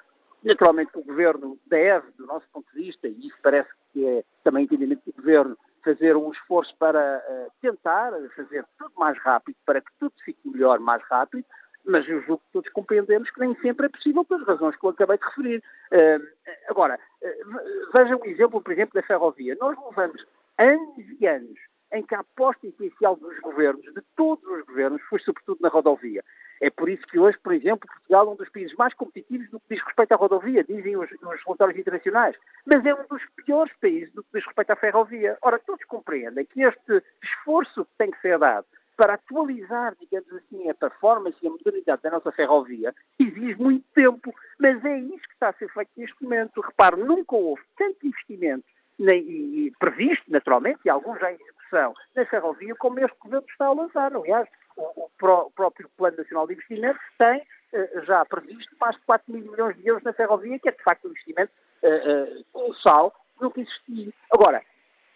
Naturalmente, 0.44 0.90
o 0.94 1.02
governo 1.02 1.58
deve, 1.66 2.10
do 2.12 2.26
nosso 2.26 2.46
ponto 2.52 2.66
de 2.72 2.84
vista, 2.84 3.08
e 3.08 3.26
isso 3.26 3.36
parece 3.42 3.68
que 3.92 4.06
é 4.06 4.24
também 4.44 4.64
entendimento 4.64 5.02
do 5.06 5.12
governo, 5.12 5.58
fazer 5.82 6.16
um 6.16 6.30
esforço 6.30 6.74
para 6.78 7.22
uh, 7.28 7.52
tentar 7.60 8.12
fazer 8.34 8.64
tudo 8.78 8.92
mais 8.96 9.18
rápido, 9.18 9.56
para 9.64 9.80
que 9.80 9.90
tudo 9.98 10.12
fique 10.24 10.40
melhor 10.44 10.78
mais 10.78 11.02
rápido, 11.04 11.44
mas 11.84 12.06
eu 12.08 12.20
julgo 12.22 12.42
que 12.46 12.52
todos 12.52 12.72
compreendemos 12.72 13.30
que 13.30 13.40
nem 13.40 13.54
sempre 13.60 13.86
é 13.86 13.88
possível 13.88 14.24
pelas 14.24 14.46
razões 14.46 14.76
que 14.76 14.84
eu 14.84 14.90
acabei 14.90 15.16
de 15.16 15.24
referir. 15.24 15.62
Uh, 15.92 16.26
agora, 16.68 16.98
uh, 17.22 17.92
veja 17.96 18.16
um 18.16 18.24
exemplo, 18.24 18.60
por 18.60 18.72
exemplo, 18.72 19.00
da 19.00 19.06
ferrovia. 19.06 19.56
Nós 19.60 19.76
levamos 19.88 20.26
anos 20.58 21.06
e 21.20 21.26
anos 21.26 21.58
em 21.92 22.02
que 22.02 22.14
a 22.14 22.20
aposta 22.20 22.66
essencial 22.66 23.16
dos 23.16 23.38
governos, 23.40 23.84
de 23.94 24.02
todos 24.16 24.44
os 24.44 24.64
governos, 24.66 25.00
foi 25.02 25.18
sobretudo 25.20 25.58
na 25.60 25.68
rodovia. 25.68 26.22
É 26.60 26.70
por 26.70 26.88
isso 26.88 27.06
que 27.06 27.18
hoje, 27.18 27.38
por 27.38 27.52
exemplo, 27.52 27.88
Portugal 27.88 28.28
é 28.28 28.30
um 28.30 28.36
dos 28.36 28.48
países 28.48 28.74
mais 28.76 28.94
competitivos 28.94 29.50
no 29.52 29.60
que 29.60 29.74
diz 29.74 29.84
respeito 29.84 30.12
à 30.12 30.16
rodovia, 30.16 30.64
dizem 30.64 30.96
os, 30.96 31.10
os 31.10 31.44
relatórios 31.44 31.78
internacionais. 31.78 32.36
Mas 32.64 32.84
é 32.84 32.94
um 32.94 33.06
dos 33.06 33.22
piores 33.44 33.72
países 33.80 34.12
no 34.14 34.22
que 34.22 34.30
diz 34.34 34.46
respeito 34.46 34.70
à 34.70 34.76
ferrovia. 34.76 35.36
Ora, 35.42 35.58
todos 35.58 35.84
compreendem 35.84 36.44
que 36.44 36.62
este 36.62 37.02
esforço 37.22 37.84
que 37.84 37.92
tem 37.98 38.10
que 38.10 38.20
ser 38.20 38.38
dado 38.38 38.66
para 38.96 39.14
atualizar, 39.14 39.94
digamos 40.00 40.32
assim, 40.32 40.70
a 40.70 40.74
performance 40.74 41.36
e 41.42 41.46
a 41.46 41.50
modernidade 41.50 42.02
da 42.02 42.10
nossa 42.10 42.32
ferrovia 42.32 42.94
exige 43.18 43.54
muito 43.60 43.84
tempo, 43.94 44.34
mas 44.58 44.82
é 44.84 44.98
isso 44.98 45.22
que 45.28 45.34
está 45.34 45.50
a 45.50 45.52
ser 45.52 45.68
feito 45.68 45.90
neste 45.96 46.22
momento. 46.22 46.62
Repare, 46.62 46.96
nunca 46.96 47.36
houve 47.36 47.62
tanto 47.76 48.06
investimento 48.06 48.64
nem, 48.98 49.22
e, 49.22 49.66
e 49.66 49.70
previsto, 49.78 50.24
naturalmente, 50.28 50.80
e 50.84 50.88
alguns 50.88 51.20
já 51.20 51.30
execução, 51.66 51.94
na 52.14 52.24
ferrovia 52.26 52.74
como 52.76 53.00
este 53.00 53.16
governo 53.18 53.46
está 53.48 53.66
a 53.66 53.72
lançar. 53.72 54.14
Aliás, 54.14 54.48
o, 54.76 55.04
o 55.04 55.50
próprio 55.50 55.88
Plano 55.96 56.16
Nacional 56.16 56.46
de 56.46 56.54
Investimentos 56.54 57.02
tem 57.18 57.40
uh, 57.40 58.04
já 58.04 58.24
previsto 58.24 58.74
mais 58.80 58.96
de 58.96 59.02
4 59.02 59.32
mil 59.32 59.50
milhões 59.50 59.76
de 59.76 59.86
euros 59.86 60.04
na 60.04 60.12
ferrovia, 60.12 60.58
que 60.58 60.68
é 60.68 60.72
de 60.72 60.82
facto 60.82 61.06
um 61.06 61.10
investimento 61.10 61.52
uh, 61.82 62.40
uh, 62.40 62.44
colossal, 62.52 63.14
nunca 63.40 63.60
existiu. 63.60 64.12
Agora, 64.32 64.62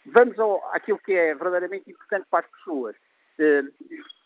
vamos 0.07 0.39
ao, 0.39 0.65
àquilo 0.75 0.99
que 0.99 1.13
é 1.13 1.35
verdadeiramente 1.35 1.91
importante 1.91 2.27
para 2.31 2.45
as 2.45 2.53
pessoas. 2.53 2.97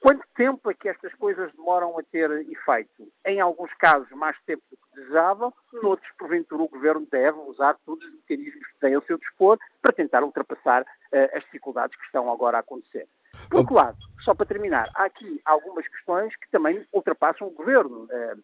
Quanto 0.05 0.23
tempo 0.37 0.71
é 0.71 0.75
que 0.75 0.87
estas 0.87 1.15
coisas 1.15 1.51
demoram 1.55 1.99
a 1.99 2.03
ter 2.03 2.31
efeito? 2.31 3.11
Em 3.25 3.41
alguns 3.41 3.73
casos, 3.79 4.11
mais 4.11 4.37
tempo 4.45 4.63
do 4.71 4.77
que 4.77 5.01
desejável, 5.01 5.51
noutros, 5.73 6.13
porventura, 6.19 6.63
o 6.63 6.69
Governo 6.69 7.09
deve 7.11 7.39
usar 7.49 7.75
todos 7.87 8.05
os 8.05 8.13
mecanismos 8.13 8.67
que 8.67 8.81
tem 8.81 8.95
ao 8.95 9.03
seu 9.05 9.17
dispor 9.17 9.59
para 9.81 9.95
tentar 9.95 10.23
ultrapassar 10.23 10.83
uh, 10.83 11.35
as 11.35 11.43
dificuldades 11.45 11.97
que 11.97 12.05
estão 12.05 12.31
agora 12.31 12.59
a 12.59 12.61
acontecer. 12.61 13.09
Por 13.49 13.61
outro 13.61 13.75
lado, 13.77 13.97
só 14.21 14.35
para 14.35 14.45
terminar, 14.45 14.91
há 14.95 15.05
aqui 15.05 15.41
algumas 15.43 15.89
questões 15.89 16.37
que 16.37 16.51
também 16.51 16.87
ultrapassam 16.93 17.47
o 17.47 17.53
governo. 17.53 18.05
Uh, 18.05 18.43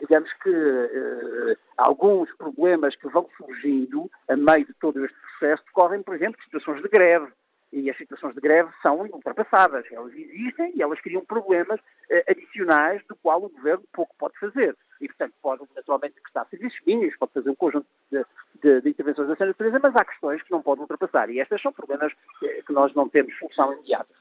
digamos 0.00 0.32
que 0.42 1.56
alguns 1.76 2.34
problemas 2.36 2.96
que 2.96 3.06
vão 3.08 3.28
surgindo 3.36 4.10
a 4.28 4.34
meio 4.34 4.66
de 4.66 4.74
todo 4.80 5.04
este 5.04 5.16
processo 5.20 5.62
decorrem, 5.66 6.02
por 6.02 6.16
exemplo, 6.16 6.36
de 6.38 6.44
situações 6.46 6.82
de 6.82 6.88
greve. 6.88 7.30
E 7.72 7.90
as 7.90 7.96
situações 7.96 8.34
de 8.34 8.40
greve 8.40 8.70
são 8.80 9.00
ultrapassadas. 9.00 9.84
Elas 9.90 10.12
existem 10.14 10.72
e 10.74 10.82
elas 10.82 11.00
criam 11.00 11.24
problemas 11.24 11.80
adicionais 12.28 13.02
do 13.08 13.16
qual 13.16 13.42
o 13.42 13.48
governo 13.48 13.84
pouco 13.92 14.14
pode 14.18 14.38
fazer. 14.38 14.76
E, 15.00 15.08
portanto, 15.08 15.34
pode 15.42 15.62
naturalmente 15.74 16.20
prestar 16.20 16.46
serviços 16.46 16.78
mínimos, 16.86 17.16
pode 17.16 17.32
fazer 17.32 17.50
um 17.50 17.54
conjunto 17.54 17.86
de, 18.10 18.24
de, 18.62 18.80
de 18.80 18.88
intervenções 18.88 19.28
dessa 19.28 19.44
natureza, 19.44 19.78
mas 19.82 19.94
há 19.94 20.04
questões 20.04 20.42
que 20.42 20.50
não 20.50 20.62
pode 20.62 20.80
ultrapassar. 20.80 21.28
E 21.28 21.40
estas 21.40 21.60
são 21.60 21.72
problemas 21.72 22.12
que 22.40 22.72
nós 22.72 22.94
não 22.94 23.08
temos 23.08 23.36
solução 23.38 23.72
imediata. 23.74 24.14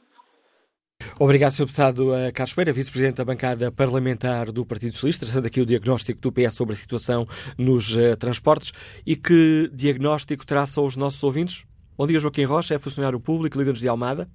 Obrigado, 1.20 1.52
Sr. 1.52 1.66
Deputado 1.66 2.14
eh, 2.14 2.32
Carlos 2.32 2.54
Pereira, 2.54 2.74
Vice-Presidente 2.74 3.18
da 3.18 3.26
bancada 3.26 3.72
parlamentar 3.72 4.52
do 4.52 4.66
Partido 4.66 4.94
Socialista, 4.94 5.26
trazendo 5.26 5.48
aqui 5.48 5.62
o 5.62 5.66
diagnóstico 5.66 6.20
do 6.20 6.32
PS 6.32 6.54
sobre 6.54 6.74
a 6.74 6.78
situação 6.78 7.26
nos 7.58 7.96
transportes. 8.20 8.74
E 9.06 9.16
que 9.16 9.70
diagnóstico 9.74 10.46
traça 10.46 10.82
aos 10.82 10.98
nossos 10.98 11.24
ouvintes? 11.24 11.66
Bom 11.98 12.06
dia, 12.06 12.20
Joaquim 12.20 12.44
Rocha, 12.44 12.76
é 12.76 12.80
funcionário 12.80 13.22
público, 13.22 13.58
Liga-nos 13.58 13.80
de 13.80 13.88
Almada. 13.88 14.28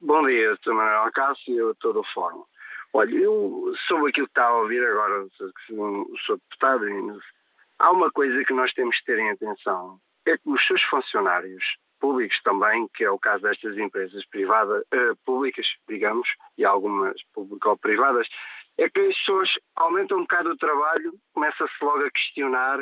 Bom 0.00 0.24
dia, 0.24 0.56
Sr. 0.62 0.72
Manuel 0.72 1.10
Cássio 1.10 1.72
e 1.72 1.74
todo 1.80 1.98
o 1.98 2.04
fórum. 2.14 2.44
Olha, 2.92 3.12
eu 3.12 3.74
sobre 3.88 4.10
aquilo 4.10 4.28
que 4.28 4.30
está 4.30 4.46
a 4.46 4.56
ouvir 4.58 4.80
agora 4.84 5.26
Sr. 5.36 6.36
Deputado, 6.36 6.84
há 7.80 7.90
uma 7.90 8.08
coisa 8.12 8.44
que 8.44 8.52
nós 8.52 8.72
temos 8.74 8.96
que 8.98 9.06
ter 9.06 9.18
em 9.18 9.30
atenção, 9.30 9.98
é 10.26 10.38
que 10.38 10.48
os 10.48 10.64
seus 10.64 10.80
funcionários 10.84 11.64
públicos 11.98 12.40
também, 12.44 12.86
que 12.94 13.02
é 13.02 13.10
o 13.10 13.18
caso 13.18 13.42
destas 13.42 13.76
empresas 13.76 14.24
privadas, 14.26 14.84
uh, 14.94 15.16
públicas, 15.26 15.66
digamos, 15.88 16.28
e 16.56 16.64
algumas 16.64 17.20
público-privadas, 17.34 18.28
é 18.78 18.88
que 18.88 19.00
as 19.00 19.16
pessoas 19.18 19.50
aumentam 19.74 20.18
um 20.18 20.22
bocado 20.22 20.50
o 20.50 20.56
trabalho, 20.56 21.14
começa-se 21.34 21.84
logo 21.84 22.04
a 22.04 22.10
questionar 22.12 22.78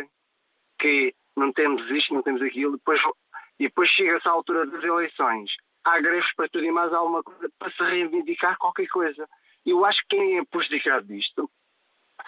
que 0.78 1.14
não 1.34 1.52
temos 1.52 1.88
isto, 1.90 2.14
não 2.14 2.22
temos 2.22 2.42
aquilo, 2.42 2.72
depois, 2.72 3.00
e 3.58 3.64
depois 3.64 3.88
chega-se 3.90 4.28
à 4.28 4.32
altura 4.32 4.66
das 4.66 4.82
eleições. 4.82 5.50
Há 5.84 6.00
greves 6.00 6.32
para 6.34 6.48
tudo 6.48 6.64
e 6.64 6.70
mais 6.70 6.92
alguma 6.92 7.22
coisa 7.22 7.50
para 7.58 7.70
se 7.70 7.82
reivindicar 7.82 8.58
qualquer 8.58 8.88
coisa. 8.88 9.28
Eu 9.64 9.84
acho 9.84 10.00
que 10.02 10.16
quem 10.16 10.38
é 10.38 10.44
prejudicado 10.44 11.06
disto 11.06 11.50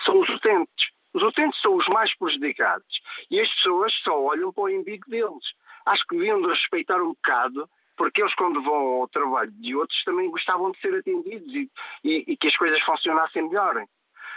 são 0.05 0.21
os 0.21 0.29
utentes. 0.29 0.91
Os 1.15 1.23
utentes 1.23 1.61
são 1.61 1.75
os 1.75 1.87
mais 1.89 2.15
prejudicados. 2.17 3.01
E 3.31 3.41
as 3.41 3.49
pessoas 3.55 3.93
só 4.05 4.23
olham 4.23 4.53
para 4.53 4.65
o 4.65 4.69
embigo 4.69 5.09
deles 5.09 5.45
acho 5.89 6.07
que 6.07 6.17
deviam 6.17 6.41
de 6.41 6.49
respeitar 6.49 7.01
um 7.03 7.09
bocado, 7.09 7.69
porque 7.97 8.23
eles, 8.23 8.35
quando 8.35 8.63
vão 8.63 9.01
ao 9.01 9.09
trabalho 9.09 9.51
de 9.53 9.75
outros, 9.75 10.03
também 10.05 10.31
gostavam 10.31 10.71
de 10.71 10.81
ser 10.81 10.95
atendidos 10.95 11.53
e, 11.55 11.71
e, 12.05 12.25
e 12.29 12.37
que 12.37 12.49
as 12.49 12.57
coisas 12.57 12.81
funcionassem 12.83 13.49
melhor. 13.49 13.85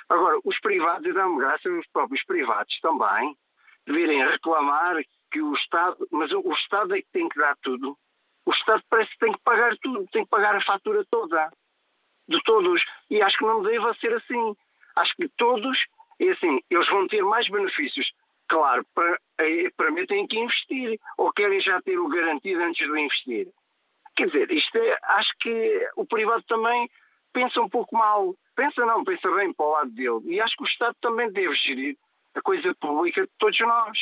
Agora, 0.10 0.40
os 0.44 0.60
privados, 0.60 1.06
eu 1.06 1.14
dá-me 1.14 1.38
graça, 1.38 1.70
os 1.70 1.88
próprios 1.88 2.24
privados 2.26 2.80
também, 2.80 3.36
de 3.86 3.94
virem 3.94 4.26
reclamar 4.26 4.98
que 5.32 5.42
o 5.42 5.54
Estado, 5.54 6.08
mas 6.12 6.32
o 6.32 6.52
Estado 6.54 6.96
é 6.96 7.02
que 7.02 7.08
tem 7.12 7.28
que 7.30 7.40
dar 7.40 7.56
tudo. 7.64 7.98
o 8.46 8.52
Estado 8.52 8.84
parece 8.90 9.12
que 9.12 9.20
tem 9.20 9.32
que 9.32 9.40
pagar 9.44 9.76
tudo, 9.78 10.08
tem 10.12 10.24
que 10.24 10.30
pagar 10.30 10.56
a 10.56 10.64
fatura 10.64 11.06
toda, 11.10 11.52
de 12.28 12.42
todos. 12.44 12.84
E 13.10 13.22
acho 13.22 13.38
que 13.38 13.46
não 13.46 13.62
deve 13.62 13.94
ser 13.96 14.14
assim. 14.14 14.56
Acho 14.96 15.16
que 15.16 15.30
todos, 15.38 15.78
é 16.20 16.30
assim, 16.30 16.62
eles 16.70 16.88
vão 16.90 17.08
ter 17.08 17.24
mais 17.24 17.48
benefícios. 17.48 18.12
Claro, 18.48 18.86
para, 18.94 19.18
eh, 19.40 19.70
para 19.78 19.92
mim 19.92 20.06
têm 20.06 20.28
que 20.28 20.38
investir, 20.38 21.00
ou 21.18 21.32
querem 21.32 21.62
já 21.62 21.82
ter 21.82 21.98
o 21.98 22.10
garantido 22.10 22.62
antes 22.62 22.86
de 22.86 23.00
investir. 23.00 23.48
Quer 24.16 24.26
dizer, 24.26 24.52
isto 24.52 24.78
é, 24.78 24.98
acho 25.04 25.32
que 25.40 25.90
o 25.96 26.06
privado 26.06 26.44
também 26.44 26.90
pensa 27.32 27.62
um 27.62 27.70
pouco 27.70 27.96
mal. 27.96 28.36
Pensa 28.56 28.86
não, 28.86 29.06
pensa 29.06 29.32
bem 29.32 29.54
para 29.54 29.66
o 29.66 29.72
lado 29.72 29.92
dele. 29.92 30.22
E 30.26 30.42
acho 30.42 30.56
que 30.58 30.64
o 30.64 30.68
Estado 30.68 30.96
também 31.00 31.32
deve 31.32 31.54
gerir 31.56 31.98
a 32.36 32.42
coisa 32.42 32.76
pública 32.76 33.22
de 33.22 33.32
todos 33.38 33.60
nós. 33.60 33.98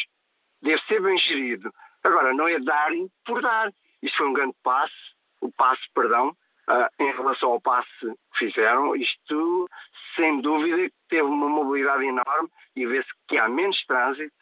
Deve 0.61 0.81
ser 0.83 1.01
bem 1.01 1.17
gerido. 1.17 1.73
Agora, 2.03 2.33
não 2.33 2.47
é 2.47 2.59
dar 2.59 2.91
por 3.25 3.41
dar. 3.41 3.71
Isto 4.01 4.17
foi 4.17 4.27
um 4.27 4.33
grande 4.33 4.55
passo, 4.63 5.15
o 5.41 5.51
passo, 5.51 5.81
perdão, 5.93 6.29
uh, 6.29 7.03
em 7.03 7.11
relação 7.11 7.51
ao 7.51 7.61
passo 7.61 8.17
que 8.33 8.45
fizeram. 8.45 8.95
Isto, 8.95 9.69
sem 10.15 10.41
dúvida, 10.41 10.91
teve 11.09 11.23
uma 11.23 11.49
mobilidade 11.49 12.05
enorme 12.05 12.49
e 12.75 12.85
vê-se 12.85 13.09
que 13.27 13.37
há 13.37 13.47
menos 13.49 13.83
trânsito 13.85 14.35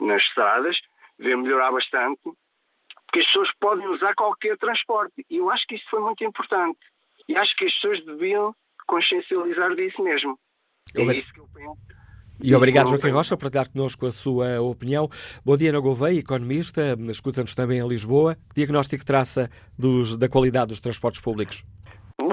nas 0.00 0.22
estradas, 0.22 0.78
vê 1.18 1.34
melhorar 1.36 1.72
bastante, 1.72 2.20
porque 2.22 3.20
as 3.20 3.26
pessoas 3.26 3.50
podem 3.60 3.86
usar 3.88 4.14
qualquer 4.14 4.56
transporte. 4.58 5.24
E 5.28 5.36
eu 5.36 5.50
acho 5.50 5.66
que 5.66 5.74
isso 5.74 5.86
foi 5.90 6.00
muito 6.00 6.22
importante. 6.24 6.78
E 7.28 7.36
acho 7.36 7.54
que 7.56 7.66
as 7.66 7.74
pessoas 7.74 8.04
deviam 8.04 8.54
consciencializar 8.86 9.74
disso 9.74 10.02
mesmo. 10.02 10.38
É 10.94 11.02
isso 11.02 11.32
que 11.32 11.40
eu 11.40 11.48
penso. 11.52 11.97
E 12.40 12.54
obrigado, 12.54 12.88
Joaquim 12.88 13.10
Rocha, 13.10 13.36
por 13.36 13.42
partilhar 13.42 13.68
connosco 13.68 14.06
a 14.06 14.12
sua 14.12 14.60
opinião. 14.60 15.10
Bom 15.44 15.56
dia, 15.56 15.70
Ana 15.70 15.80
Gouveia, 15.80 16.18
economista, 16.18 16.96
escuta-nos 17.08 17.54
também 17.54 17.80
em 17.80 17.88
Lisboa. 17.88 18.36
Que 18.50 18.56
diagnóstico 18.56 19.04
traça 19.04 19.50
dos, 19.76 20.16
da 20.16 20.28
qualidade 20.28 20.68
dos 20.68 20.80
transportes 20.80 21.20
públicos? 21.20 21.64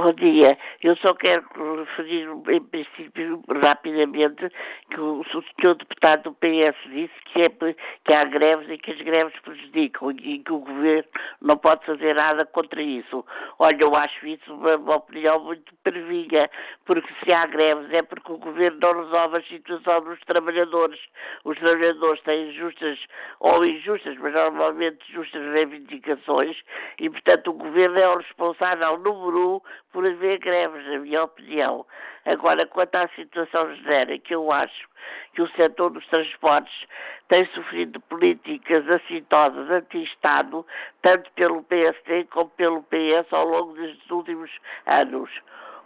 Bom 0.05 0.13
dia. 0.13 0.55
Eu 0.83 0.95
só 0.97 1.15
quero 1.15 1.43
referir, 1.79 2.29
em 2.51 2.61
princípio, 2.61 3.41
rapidamente, 3.63 4.51
que 4.91 5.01
o, 5.01 5.23
senhor 5.23 5.73
deputado 5.73 6.25
do 6.25 6.33
PS 6.33 6.77
disse 6.91 7.13
que, 7.25 7.41
é, 7.41 7.49
que 7.49 8.13
há 8.13 8.23
greves 8.25 8.69
e 8.69 8.77
que 8.77 8.91
as 8.91 9.01
greves 9.01 9.33
prejudicam 9.39 10.11
e 10.11 10.37
que 10.43 10.53
o 10.53 10.59
governo 10.59 11.09
não 11.41 11.57
pode 11.57 11.83
fazer 11.87 12.13
nada 12.13 12.45
contra 12.45 12.83
isso. 12.83 13.25
Olha, 13.57 13.79
eu 13.81 13.91
acho 13.95 14.27
isso 14.27 14.53
uma, 14.53 14.75
uma 14.75 14.97
opinião 14.97 15.43
muito 15.43 15.73
previnha, 15.83 16.51
porque 16.85 17.11
se 17.23 17.33
há 17.33 17.47
greves 17.47 17.91
é 17.91 18.03
porque 18.03 18.31
o 18.31 18.37
governo 18.37 18.77
não 18.83 19.05
resolve 19.05 19.37
a 19.37 19.43
situação 19.45 20.01
dos 20.01 20.19
trabalhadores. 20.19 20.99
Os 21.43 21.57
trabalhadores 21.57 22.21
têm 22.21 22.53
justas 22.53 22.99
ou 23.39 23.65
injustas, 23.65 24.15
mas 24.19 24.35
normalmente 24.35 24.99
justas 25.11 25.41
reivindicações 25.51 26.55
e, 26.99 27.09
portanto, 27.09 27.49
o 27.49 27.53
governo 27.53 27.97
é 27.97 28.07
o 28.07 28.17
responsável 28.17 28.99
número 28.99 29.55
um 29.55 29.61
por 29.95 30.05
haver 30.05 30.39
greves, 30.39 30.85
na 30.87 30.99
minha 30.99 31.23
opinião. 31.23 31.85
Agora, 32.25 32.65
quanto 32.65 32.95
à 32.95 33.07
situação 33.15 33.73
genérica, 33.75 34.33
eu 34.33 34.51
acho 34.51 34.89
que 35.33 35.41
o 35.41 35.47
setor 35.51 35.89
dos 35.89 36.05
transportes 36.07 36.85
tem 37.29 37.45
sofrido 37.53 38.01
políticas 38.01 38.85
assintosas 38.89 39.69
anti-Estado, 39.69 40.65
tanto 41.01 41.31
pelo 41.31 41.63
PSD 41.63 42.25
como 42.25 42.49
pelo 42.49 42.83
PS 42.83 43.31
ao 43.31 43.45
longo 43.45 43.73
destes 43.73 44.11
últimos 44.11 44.51
anos. 44.85 45.29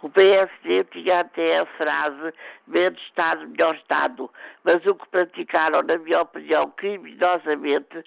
O 0.02 0.10
PSD 0.10 0.86
tinha 0.86 1.20
até 1.20 1.58
a 1.58 1.66
frase 1.66 2.34
menos 2.66 3.02
Estado, 3.02 3.48
melhor 3.50 3.76
Estado, 3.76 4.30
mas 4.64 4.76
o 4.86 4.96
que 4.96 5.10
praticaram, 5.10 5.82
na 5.82 5.98
minha 5.98 6.22
opinião, 6.22 6.72
criminosamente, 6.78 8.04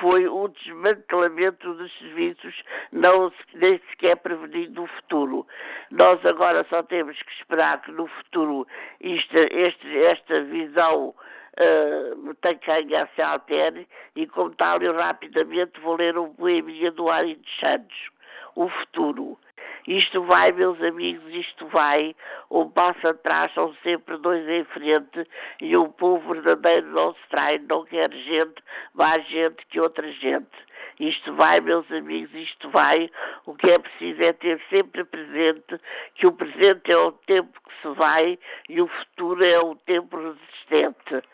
foi 0.00 0.28
o 0.28 0.46
desmantelamento 0.48 1.74
dos 1.74 1.92
serviços, 1.98 2.62
não 2.92 3.32
nem 3.54 3.80
sequer 3.90 4.16
prevenindo 4.18 4.84
o 4.84 4.86
futuro. 4.86 5.46
Nós 5.90 6.24
agora 6.24 6.64
só 6.70 6.82
temos 6.82 7.20
que 7.20 7.32
esperar 7.32 7.82
que 7.82 7.90
no 7.90 8.06
futuro 8.06 8.66
este, 9.00 9.98
esta 9.98 10.42
visão 10.44 11.14
Uh, 11.52 12.32
tem 12.36 12.56
quem 12.56 12.88
se 13.14 13.22
altere 13.22 13.86
e 14.16 14.26
como 14.26 14.54
tal 14.54 14.80
eu 14.80 14.94
rapidamente 14.94 15.78
vou 15.82 15.96
ler 15.96 16.16
um 16.16 16.32
poeminha 16.32 16.90
do 16.90 17.12
Ari 17.12 17.34
de 17.34 17.60
Santos, 17.60 18.08
o 18.54 18.68
futuro. 18.68 19.38
Isto 19.86 20.22
vai, 20.22 20.52
meus 20.52 20.80
amigos, 20.80 21.34
isto 21.34 21.66
vai. 21.68 22.14
Um 22.50 22.68
passo 22.68 23.08
atrás 23.08 23.52
são 23.52 23.74
sempre 23.82 24.16
dois 24.18 24.48
em 24.48 24.64
frente 24.64 25.28
e 25.60 25.76
um 25.76 25.90
povo 25.90 26.34
verdadeiro 26.34 26.88
não 26.92 27.12
se 27.14 27.28
trai, 27.28 27.58
não 27.58 27.84
quer 27.84 28.10
gente, 28.12 28.62
mais 28.94 29.26
gente 29.28 29.66
que 29.68 29.80
outra 29.80 30.10
gente. 30.12 30.72
Isto 31.00 31.34
vai, 31.34 31.60
meus 31.60 31.90
amigos, 31.90 32.32
isto 32.34 32.70
vai. 32.70 33.10
O 33.44 33.54
que 33.54 33.70
é 33.70 33.78
preciso 33.78 34.22
é 34.22 34.32
ter 34.32 34.60
sempre 34.70 35.04
presente 35.04 35.80
que 36.14 36.26
o 36.26 36.32
presente 36.32 36.92
é 36.92 36.96
o 36.96 37.12
tempo 37.12 37.60
que 37.66 37.82
se 37.82 37.94
vai 37.96 38.38
e 38.68 38.80
o 38.80 38.86
futuro 38.86 39.44
é 39.44 39.58
o 39.58 39.74
tempo 39.74 40.16
resistente. 40.16 41.26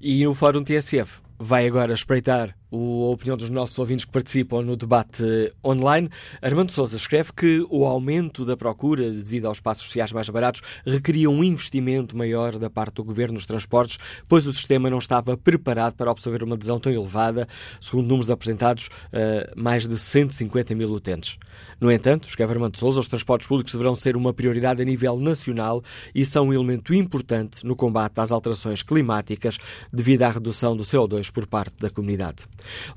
E 0.00 0.24
no 0.24 0.34
Fórum 0.34 0.64
TSF 0.64 1.20
vai 1.38 1.66
agora 1.66 1.92
espreitar 1.92 2.54
a 2.72 3.10
opinião 3.10 3.36
dos 3.36 3.50
nossos 3.50 3.78
ouvintes 3.78 4.04
que 4.04 4.12
participam 4.12 4.62
no 4.62 4.76
debate 4.76 5.24
online. 5.64 6.08
Armando 6.40 6.70
Souza 6.70 6.96
escreve 6.96 7.32
que 7.32 7.66
o 7.68 7.84
aumento 7.84 8.44
da 8.44 8.56
procura 8.56 9.10
devido 9.10 9.46
aos 9.46 9.58
espaços 9.58 9.84
sociais 9.84 10.12
mais 10.12 10.28
baratos 10.28 10.62
requeria 10.86 11.28
um 11.28 11.42
investimento 11.42 12.16
maior 12.16 12.58
da 12.58 12.70
parte 12.70 12.94
do 12.94 13.04
governo 13.04 13.34
nos 13.34 13.46
transportes, 13.46 13.98
pois 14.28 14.46
o 14.46 14.52
sistema 14.52 14.88
não 14.88 14.98
estava 14.98 15.36
preparado 15.36 15.94
para 15.94 16.10
absorver 16.10 16.42
uma 16.42 16.54
adesão 16.54 16.78
tão 16.78 16.92
elevada, 16.92 17.48
segundo 17.80 18.06
números 18.06 18.30
apresentados, 18.30 18.88
eh, 19.12 19.52
mais 19.56 19.88
de 19.88 19.98
150 19.98 20.74
mil 20.74 20.90
utentes. 20.90 21.38
No 21.80 21.90
entanto, 21.90 22.28
escreve 22.28 22.52
Armando 22.52 22.76
Souza, 22.76 23.00
os 23.00 23.08
transportes 23.08 23.48
públicos 23.48 23.72
deverão 23.72 23.94
ser 23.96 24.16
uma 24.16 24.32
prioridade 24.32 24.82
a 24.82 24.84
nível 24.84 25.18
nacional 25.18 25.82
e 26.14 26.24
são 26.24 26.48
um 26.48 26.52
elemento 26.52 26.94
importante 26.94 27.66
no 27.66 27.74
combate 27.74 28.18
às 28.18 28.30
alterações 28.30 28.82
climáticas 28.82 29.58
devido 29.92 30.22
à 30.22 30.30
redução 30.30 30.76
do 30.76 30.82
CO2 30.82 31.30
por 31.32 31.46
parte 31.46 31.74
da 31.80 31.90
comunidade. 31.90 32.44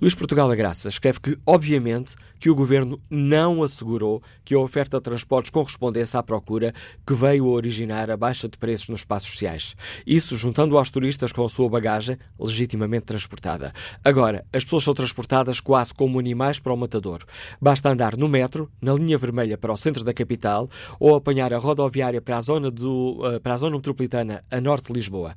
Luís 0.01 0.15
Portugal 0.15 0.47
da 0.47 0.55
Graça 0.55 0.89
escreve 0.89 1.19
que, 1.19 1.37
obviamente, 1.45 2.15
que 2.39 2.49
o 2.49 2.55
governo 2.55 3.01
não 3.09 3.63
assegurou 3.63 4.21
que 4.43 4.53
a 4.53 4.59
oferta 4.59 4.97
de 4.97 5.03
transportes 5.03 5.49
correspondesse 5.49 6.17
à 6.17 6.23
procura 6.23 6.73
que 7.05 7.13
veio 7.13 7.45
a 7.45 7.51
originar 7.51 8.11
a 8.11 8.17
baixa 8.17 8.49
de 8.49 8.57
preços 8.57 8.89
nos 8.89 8.99
espaços 9.01 9.31
sociais. 9.31 9.75
Isso 10.05 10.35
juntando 10.35 10.77
aos 10.77 10.89
turistas 10.89 11.31
com 11.31 11.45
a 11.45 11.49
sua 11.49 11.69
bagagem 11.69 12.17
legitimamente 12.39 13.05
transportada. 13.05 13.71
Agora, 14.03 14.45
as 14.51 14.63
pessoas 14.63 14.83
são 14.83 14.93
transportadas 14.93 15.59
quase 15.59 15.93
como 15.93 16.19
animais 16.19 16.59
para 16.59 16.73
o 16.73 16.77
matador. 16.77 17.23
Basta 17.61 17.89
andar 17.89 18.17
no 18.17 18.27
metro, 18.27 18.69
na 18.81 18.93
linha 18.93 19.17
vermelha 19.17 19.57
para 19.57 19.71
o 19.71 19.77
centro 19.77 20.03
da 20.03 20.13
capital 20.13 20.69
ou 20.99 21.15
apanhar 21.15 21.53
a 21.53 21.57
rodoviária 21.57 22.21
para 22.21 22.37
a 22.37 22.41
zona, 22.41 22.69
do, 22.69 23.21
eh, 23.23 23.39
para 23.39 23.53
a 23.53 23.57
zona 23.57 23.77
metropolitana 23.77 24.43
a 24.51 24.59
norte 24.59 24.87
de 24.87 24.99
Lisboa. 24.99 25.35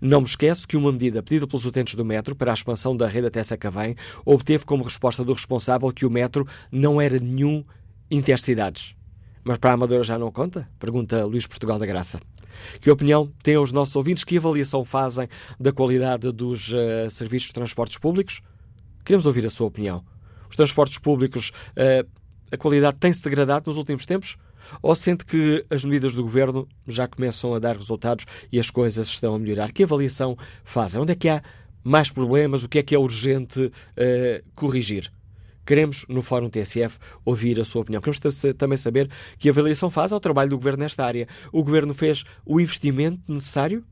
Não 0.00 0.20
me 0.20 0.26
esqueço 0.26 0.66
que 0.66 0.76
uma 0.76 0.92
medida 0.92 1.22
pedida 1.22 1.46
pelos 1.46 1.64
utentes 1.64 1.94
do 1.94 2.04
metro 2.04 2.34
para 2.34 2.50
a 2.50 2.54
expansão 2.54 2.96
da 2.96 3.06
rede 3.06 3.26
até 3.26 3.42
Sacavém 3.42 3.96
obteve 4.24 4.64
como 4.64 4.84
resposta 4.84 5.24
do 5.24 5.32
responsável 5.32 5.92
que 5.92 6.06
o 6.06 6.10
metro 6.10 6.46
não 6.70 7.00
era 7.00 7.18
nenhum 7.18 7.64
intercidades. 8.10 8.94
Mas 9.44 9.58
para 9.58 9.70
a 9.70 9.74
Amadora 9.74 10.04
já 10.04 10.18
não 10.18 10.30
conta? 10.30 10.68
Pergunta 10.78 11.24
Luís 11.24 11.46
Portugal 11.46 11.78
da 11.78 11.86
Graça. 11.86 12.20
Que 12.80 12.90
opinião 12.90 13.32
têm 13.42 13.58
os 13.58 13.72
nossos 13.72 13.96
ouvintes? 13.96 14.24
Que 14.24 14.36
avaliação 14.36 14.84
fazem 14.84 15.28
da 15.58 15.72
qualidade 15.72 16.30
dos 16.30 16.72
uh, 16.72 17.10
serviços 17.10 17.48
de 17.48 17.54
transportes 17.54 17.98
públicos? 17.98 18.42
Queremos 19.04 19.26
ouvir 19.26 19.44
a 19.46 19.50
sua 19.50 19.66
opinião. 19.66 20.04
Os 20.48 20.56
transportes 20.56 20.98
públicos, 20.98 21.50
uh, 21.76 22.08
a 22.50 22.56
qualidade 22.56 22.98
tem-se 22.98 23.22
degradado 23.22 23.68
nos 23.68 23.76
últimos 23.76 24.06
tempos? 24.06 24.36
Ou 24.80 24.94
sente 24.94 25.24
que 25.24 25.64
as 25.70 25.84
medidas 25.84 26.14
do 26.14 26.22
governo 26.22 26.68
já 26.86 27.06
começam 27.06 27.54
a 27.54 27.58
dar 27.58 27.76
resultados 27.76 28.26
e 28.50 28.58
as 28.58 28.70
coisas 28.70 29.08
estão 29.08 29.34
a 29.34 29.38
melhorar? 29.38 29.72
Que 29.72 29.84
avaliação 29.84 30.36
fazem? 30.64 31.00
Onde 31.00 31.12
é 31.12 31.14
que 31.14 31.28
há 31.28 31.42
mais 31.84 32.10
problemas? 32.10 32.62
O 32.62 32.68
que 32.68 32.78
é 32.78 32.82
que 32.82 32.94
é 32.94 32.98
urgente 32.98 33.60
uh, 33.60 33.72
corrigir? 34.54 35.12
Queremos, 35.64 36.04
no 36.08 36.22
Fórum 36.22 36.50
TSF, 36.50 36.98
ouvir 37.24 37.60
a 37.60 37.64
sua 37.64 37.82
opinião. 37.82 38.02
Queremos 38.02 38.40
também 38.56 38.76
saber 38.76 39.08
que 39.38 39.48
avaliação 39.48 39.90
faz 39.90 40.12
ao 40.12 40.18
trabalho 40.18 40.50
do 40.50 40.56
Governo 40.56 40.80
nesta 40.80 41.04
área. 41.04 41.28
O 41.52 41.62
Governo 41.62 41.94
fez 41.94 42.24
o 42.44 42.60
investimento 42.60 43.20
necessário? 43.28 43.84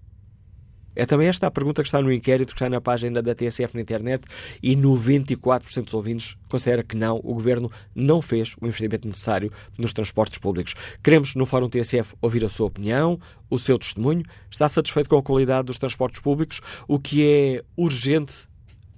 É 0.95 1.07
também 1.07 1.29
esta 1.29 1.47
a 1.47 1.51
pergunta 1.51 1.83
que 1.83 1.89
está 1.89 2.03
no 2.03 2.13
inquérito, 2.13 2.49
que 2.49 2.57
está 2.57 2.69
na 2.69 2.81
página 2.81 3.23
da 3.23 3.35
TSF 3.35 3.75
na 3.75 3.81
internet, 3.81 4.25
e 4.63 4.77
94% 4.77 5.85
dos 5.85 5.95
ouvintes 5.95 6.37
considera 6.49 6.83
que 6.83 6.97
não, 6.97 7.21
o 7.23 7.35
Governo 7.35 7.71
não 7.95 8.21
fez 8.21 8.57
o 8.61 8.67
investimento 8.67 9.07
necessário 9.07 9.53
nos 9.79 9.93
transportes 9.93 10.39
públicos. 10.39 10.75
Queremos, 11.03 11.35
no 11.35 11.47
Fórum 11.47 11.69
TSF, 11.69 12.15
ouvir 12.21 12.45
a 12.45 12.49
sua 12.49 12.67
opinião, 12.67 13.19
o 13.49 13.59
seu 13.59 13.79
testemunho. 13.79 14.25
Está 14.51 14.69
satisfeito 14.69 15.09
com 15.09 15.17
a 15.17 15.23
qualidade 15.23 15.67
dos 15.67 15.79
transportes 15.79 16.21
públicos? 16.21 16.61
O 16.89 16.99
que 16.99 17.27
é 17.27 17.63
urgente 17.77 18.49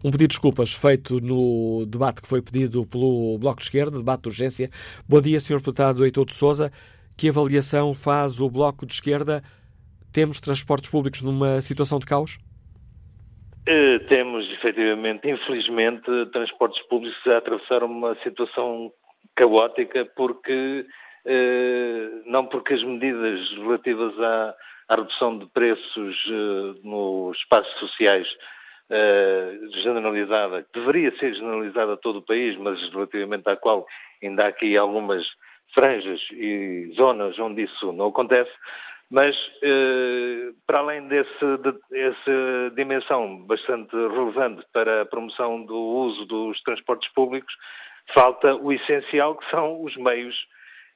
Um 0.04 0.10
pedido 0.10 0.28
de 0.28 0.34
desculpas 0.34 0.74
feito 0.74 1.22
no 1.22 1.86
debate 1.86 2.20
que 2.20 2.28
foi 2.28 2.42
pedido 2.42 2.84
pelo 2.84 3.38
Bloco 3.38 3.60
de 3.60 3.64
Esquerda, 3.64 3.96
debate 3.96 4.24
de 4.24 4.28
urgência. 4.28 4.70
Bom 5.08 5.22
dia, 5.22 5.40
Sr. 5.40 5.56
Deputado 5.56 6.04
Heitor 6.04 6.26
de 6.26 6.34
Souza. 6.34 6.70
Que 7.16 7.30
avaliação 7.30 7.94
faz 7.94 8.42
o 8.42 8.50
Bloco 8.50 8.84
de 8.84 8.92
Esquerda? 8.92 9.42
Temos 10.16 10.40
transportes 10.40 10.88
públicos 10.88 11.20
numa 11.20 11.60
situação 11.60 11.98
de 11.98 12.06
caos? 12.06 12.38
Uh, 13.68 14.02
temos, 14.08 14.50
efetivamente, 14.50 15.28
infelizmente, 15.28 16.06
transportes 16.32 16.80
públicos 16.86 17.18
a 17.26 17.36
atravessar 17.36 17.82
uma 17.82 18.14
situação 18.22 18.90
caótica 19.34 20.06
porque 20.16 20.86
uh, 21.26 22.22
não 22.24 22.46
porque 22.46 22.72
as 22.72 22.82
medidas 22.82 23.46
relativas 23.58 24.18
à, 24.18 24.54
à 24.88 24.96
redução 24.96 25.38
de 25.38 25.44
preços 25.48 26.24
uh, 26.24 26.80
nos 26.82 27.36
espaços 27.36 27.78
sociais 27.78 28.26
generalizada, 29.82 30.62
que 30.62 30.78
deveria 30.78 31.10
ser 31.18 31.34
generalizada 31.34 31.94
a 31.94 31.96
todo 31.96 32.20
o 32.20 32.22
país, 32.22 32.56
mas 32.56 32.80
relativamente 32.90 33.50
à 33.50 33.56
qual 33.56 33.84
ainda 34.22 34.44
há 34.44 34.48
aqui 34.48 34.76
algumas 34.78 35.26
franjas 35.74 36.20
e 36.30 36.90
zonas 36.96 37.36
onde 37.38 37.64
isso 37.64 37.92
não 37.92 38.06
acontece, 38.06 38.52
mas 39.10 39.36
uh, 39.36 40.54
para 40.66 40.78
além 40.78 41.06
desse, 41.08 41.56
de, 41.62 41.72
dessa 41.90 42.74
dimensão 42.74 43.44
bastante 43.46 43.94
relevante 43.94 44.64
para 44.72 45.02
a 45.02 45.06
promoção 45.06 45.64
do 45.64 45.76
uso 45.76 46.24
dos 46.26 46.60
transportes 46.62 47.12
públicos, 47.12 47.52
falta 48.14 48.54
o 48.54 48.72
essencial 48.72 49.36
que 49.36 49.48
são 49.50 49.82
os 49.82 49.96
meios 49.96 50.34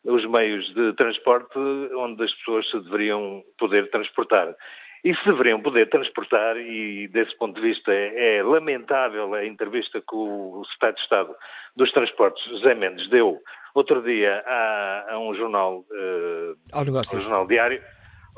os 0.02 0.24
meios 0.24 0.64
de 0.72 0.94
transporte 0.94 1.58
onde 1.94 2.24
as 2.24 2.32
pessoas 2.36 2.68
se 2.70 2.80
deveriam 2.80 3.42
poder 3.58 3.90
transportar 3.90 4.56
e 5.04 5.14
se 5.14 5.24
deveriam 5.24 5.60
poder 5.60 5.88
transportar, 5.88 6.56
e 6.58 7.08
desse 7.08 7.36
ponto 7.38 7.58
de 7.60 7.66
vista 7.66 7.92
é, 7.92 8.36
é 8.36 8.42
lamentável 8.42 9.32
a 9.34 9.46
entrevista 9.46 10.00
que 10.00 10.14
o, 10.14 10.62
Secretário 10.64 10.96
de 10.96 11.02
Estado 11.02 11.36
dos 11.74 11.92
Transportes, 11.92 12.44
José 12.44 12.74
Mendes, 12.74 13.08
deu 13.08 13.40
outro 13.74 14.02
dia 14.02 14.42
a, 14.46 15.14
a 15.14 15.18
um 15.18 15.34
jornal, 15.34 15.78
uh, 15.78 16.56
ao, 16.72 16.84
negócio. 16.84 17.14
ao 17.14 17.20
jornal 17.20 17.46
diário, 17.46 17.82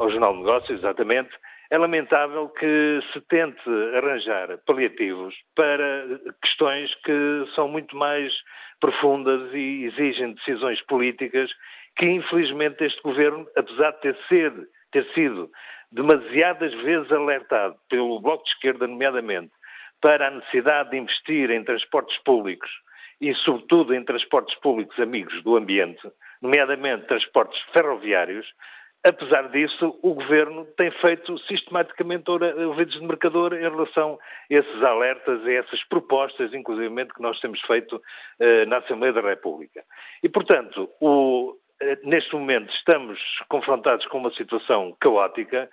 ao 0.02 0.10
Jornal 0.10 0.32
de 0.32 0.38
Negócios, 0.40 0.78
exatamente, 0.78 1.30
é 1.70 1.78
lamentável 1.78 2.48
que 2.48 3.00
se 3.12 3.20
tente 3.22 3.62
arranjar 3.96 4.58
paliativos 4.66 5.34
para 5.54 6.04
questões 6.42 6.92
que 7.04 7.46
são 7.54 7.68
muito 7.68 7.96
mais 7.96 8.34
profundas 8.80 9.54
e 9.54 9.84
exigem 9.84 10.34
decisões 10.34 10.82
políticas 10.82 11.50
que, 11.96 12.06
infelizmente, 12.06 12.84
este 12.84 13.00
governo, 13.02 13.46
apesar 13.56 13.92
de 13.92 14.00
ter, 14.00 14.16
sido, 14.28 14.66
ter 14.90 15.04
sido 15.14 15.50
demasiadas 15.92 16.74
vezes 16.82 17.10
alertado 17.12 17.76
pelo 17.88 18.20
Bloco 18.20 18.44
de 18.44 18.50
Esquerda, 18.50 18.88
nomeadamente, 18.88 19.52
para 20.00 20.26
a 20.26 20.30
necessidade 20.30 20.90
de 20.90 20.96
investir 20.96 21.48
em 21.50 21.62
transportes 21.62 22.18
públicos 22.24 22.70
e, 23.20 23.32
sobretudo, 23.36 23.94
em 23.94 24.04
transportes 24.04 24.58
públicos 24.58 24.98
amigos 24.98 25.40
do 25.44 25.56
ambiente, 25.56 26.02
nomeadamente 26.42 27.06
transportes 27.06 27.60
ferroviários, 27.72 28.46
apesar 29.04 29.48
disso, 29.50 29.98
o 30.02 30.14
Governo 30.14 30.64
tem 30.76 30.90
feito 30.90 31.36
sistematicamente 31.40 32.30
ouvidos 32.30 32.94
de 32.94 33.06
mercador 33.06 33.52
em 33.54 33.60
relação 33.60 34.18
a 34.50 34.54
esses 34.54 34.82
alertas, 34.82 35.44
a 35.44 35.52
essas 35.52 35.82
propostas, 35.84 36.54
inclusive, 36.54 37.06
que 37.06 37.22
nós 37.22 37.38
temos 37.40 37.60
feito 37.62 37.96
uh, 37.96 38.68
na 38.68 38.78
Assembleia 38.78 39.12
da 39.12 39.20
República. 39.20 39.82
E, 40.22 40.28
portanto, 40.28 40.88
o, 41.00 41.56
eh, 41.80 41.98
neste 42.04 42.32
momento 42.34 42.72
estamos 42.74 43.18
confrontados 43.48 44.06
com 44.06 44.18
uma 44.18 44.32
situação 44.34 44.96
caótica, 45.00 45.68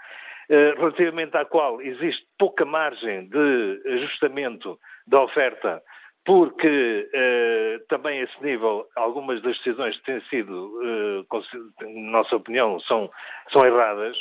eh, 0.50 0.74
relativamente 0.76 1.38
à 1.38 1.46
qual 1.46 1.80
existe 1.80 2.26
pouca 2.38 2.65
margem 2.65 3.30
de 3.30 3.82
ajustamento 3.86 4.80
da 5.06 5.22
oferta, 5.22 5.82
porque 6.30 7.10
eh, 7.12 7.80
também 7.89 8.20
a 8.20 8.24
esse 8.24 8.44
nível 8.44 8.88
algumas 8.96 9.42
das 9.42 9.58
decisões 9.58 9.98
que 9.98 10.04
têm 10.04 10.22
sido, 10.30 11.26
na 11.82 12.12
nossa 12.12 12.36
opinião, 12.36 12.80
são, 12.82 13.10
são 13.52 13.65
erradas, 13.65 14.15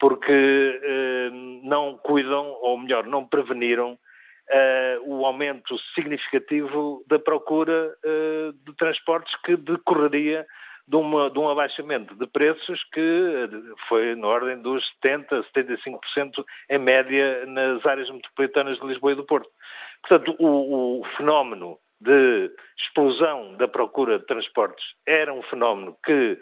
porque 0.00 0.80
não 1.62 1.96
cuidam, 1.98 2.48
ou 2.62 2.76
melhor, 2.78 3.06
não 3.06 3.24
preveniram 3.24 3.96
o 5.04 5.24
aumento 5.24 5.78
significativo 5.94 7.04
da 7.06 7.20
procura 7.20 7.94
de 8.66 8.74
transportes 8.76 9.32
que 9.42 9.56
decorreria 9.56 10.44
de, 10.92 10.96
uma, 10.96 11.30
de 11.30 11.38
um 11.38 11.48
abaixamento 11.48 12.14
de 12.14 12.26
preços 12.26 12.84
que 12.92 13.48
foi 13.88 14.14
na 14.14 14.26
ordem 14.26 14.60
dos 14.60 14.84
70%, 15.02 15.42
75% 15.56 16.44
em 16.68 16.78
média 16.78 17.46
nas 17.46 17.84
áreas 17.86 18.10
metropolitanas 18.10 18.78
de 18.78 18.86
Lisboa 18.86 19.12
e 19.12 19.14
do 19.14 19.24
Porto. 19.24 19.48
Portanto, 20.02 20.36
o, 20.38 21.00
o 21.00 21.04
fenómeno 21.16 21.78
de 21.98 22.50
explosão 22.78 23.56
da 23.56 23.66
procura 23.66 24.18
de 24.18 24.26
transportes 24.26 24.84
era 25.06 25.32
um 25.32 25.42
fenómeno 25.44 25.96
que 26.04 26.38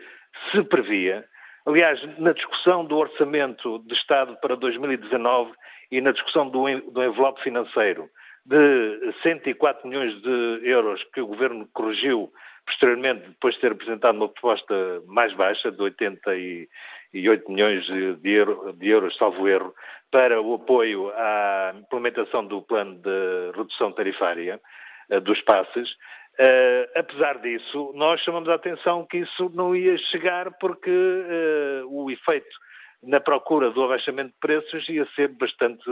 se 0.51 0.65
previa. 0.65 1.25
Aliás, 1.65 2.01
na 2.19 2.33
discussão 2.33 2.85
do 2.85 2.97
orçamento 2.97 3.79
de 3.87 3.95
Estado 3.95 4.37
para 4.41 4.57
2019 4.57 5.53
e 5.93 6.01
na 6.01 6.11
discussão 6.11 6.49
do, 6.49 6.65
do 6.91 7.05
envelope 7.05 7.41
financeiro 7.43 8.11
de 8.51 9.15
104 9.23 9.89
milhões 9.89 10.21
de 10.23 10.61
euros 10.69 11.03
que 11.15 11.21
o 11.21 11.27
Governo 11.29 11.69
corrigiu 11.73 12.33
posteriormente, 12.67 13.29
depois 13.29 13.55
de 13.55 13.61
ter 13.61 13.73
apresentado 13.73 14.17
uma 14.17 14.29
proposta 14.29 14.75
mais 15.07 15.33
baixa, 15.35 15.71
de 15.71 15.81
88 15.81 17.51
milhões 17.51 17.85
de, 18.21 18.31
euro, 18.31 18.73
de 18.73 18.89
euros, 18.89 19.17
salvo 19.17 19.49
erro, 19.49 19.73
para 20.11 20.41
o 20.41 20.55
apoio 20.55 21.11
à 21.15 21.75
implementação 21.77 22.45
do 22.45 22.61
plano 22.63 22.97
de 22.97 23.57
redução 23.57 23.93
tarifária 23.93 24.61
uh, 25.11 25.21
dos 25.21 25.41
passes, 25.43 25.89
Uh, 26.39 26.89
apesar 26.97 27.39
disso, 27.41 27.93
nós 27.95 28.19
chamamos 28.23 28.49
a 28.49 28.55
atenção 28.55 29.05
que 29.05 29.19
isso 29.19 29.51
não 29.53 29.77
ia 29.77 29.99
chegar 29.99 30.51
porque 30.59 30.89
uh, 30.91 31.87
o 31.87 32.11
efeito 32.11 32.57
na 33.03 33.21
procura 33.21 33.71
do 33.71 33.85
abaixamento 33.85 34.31
de 34.31 34.39
preços 34.41 34.89
ia 34.89 35.07
ser 35.15 35.29
bastante 35.29 35.85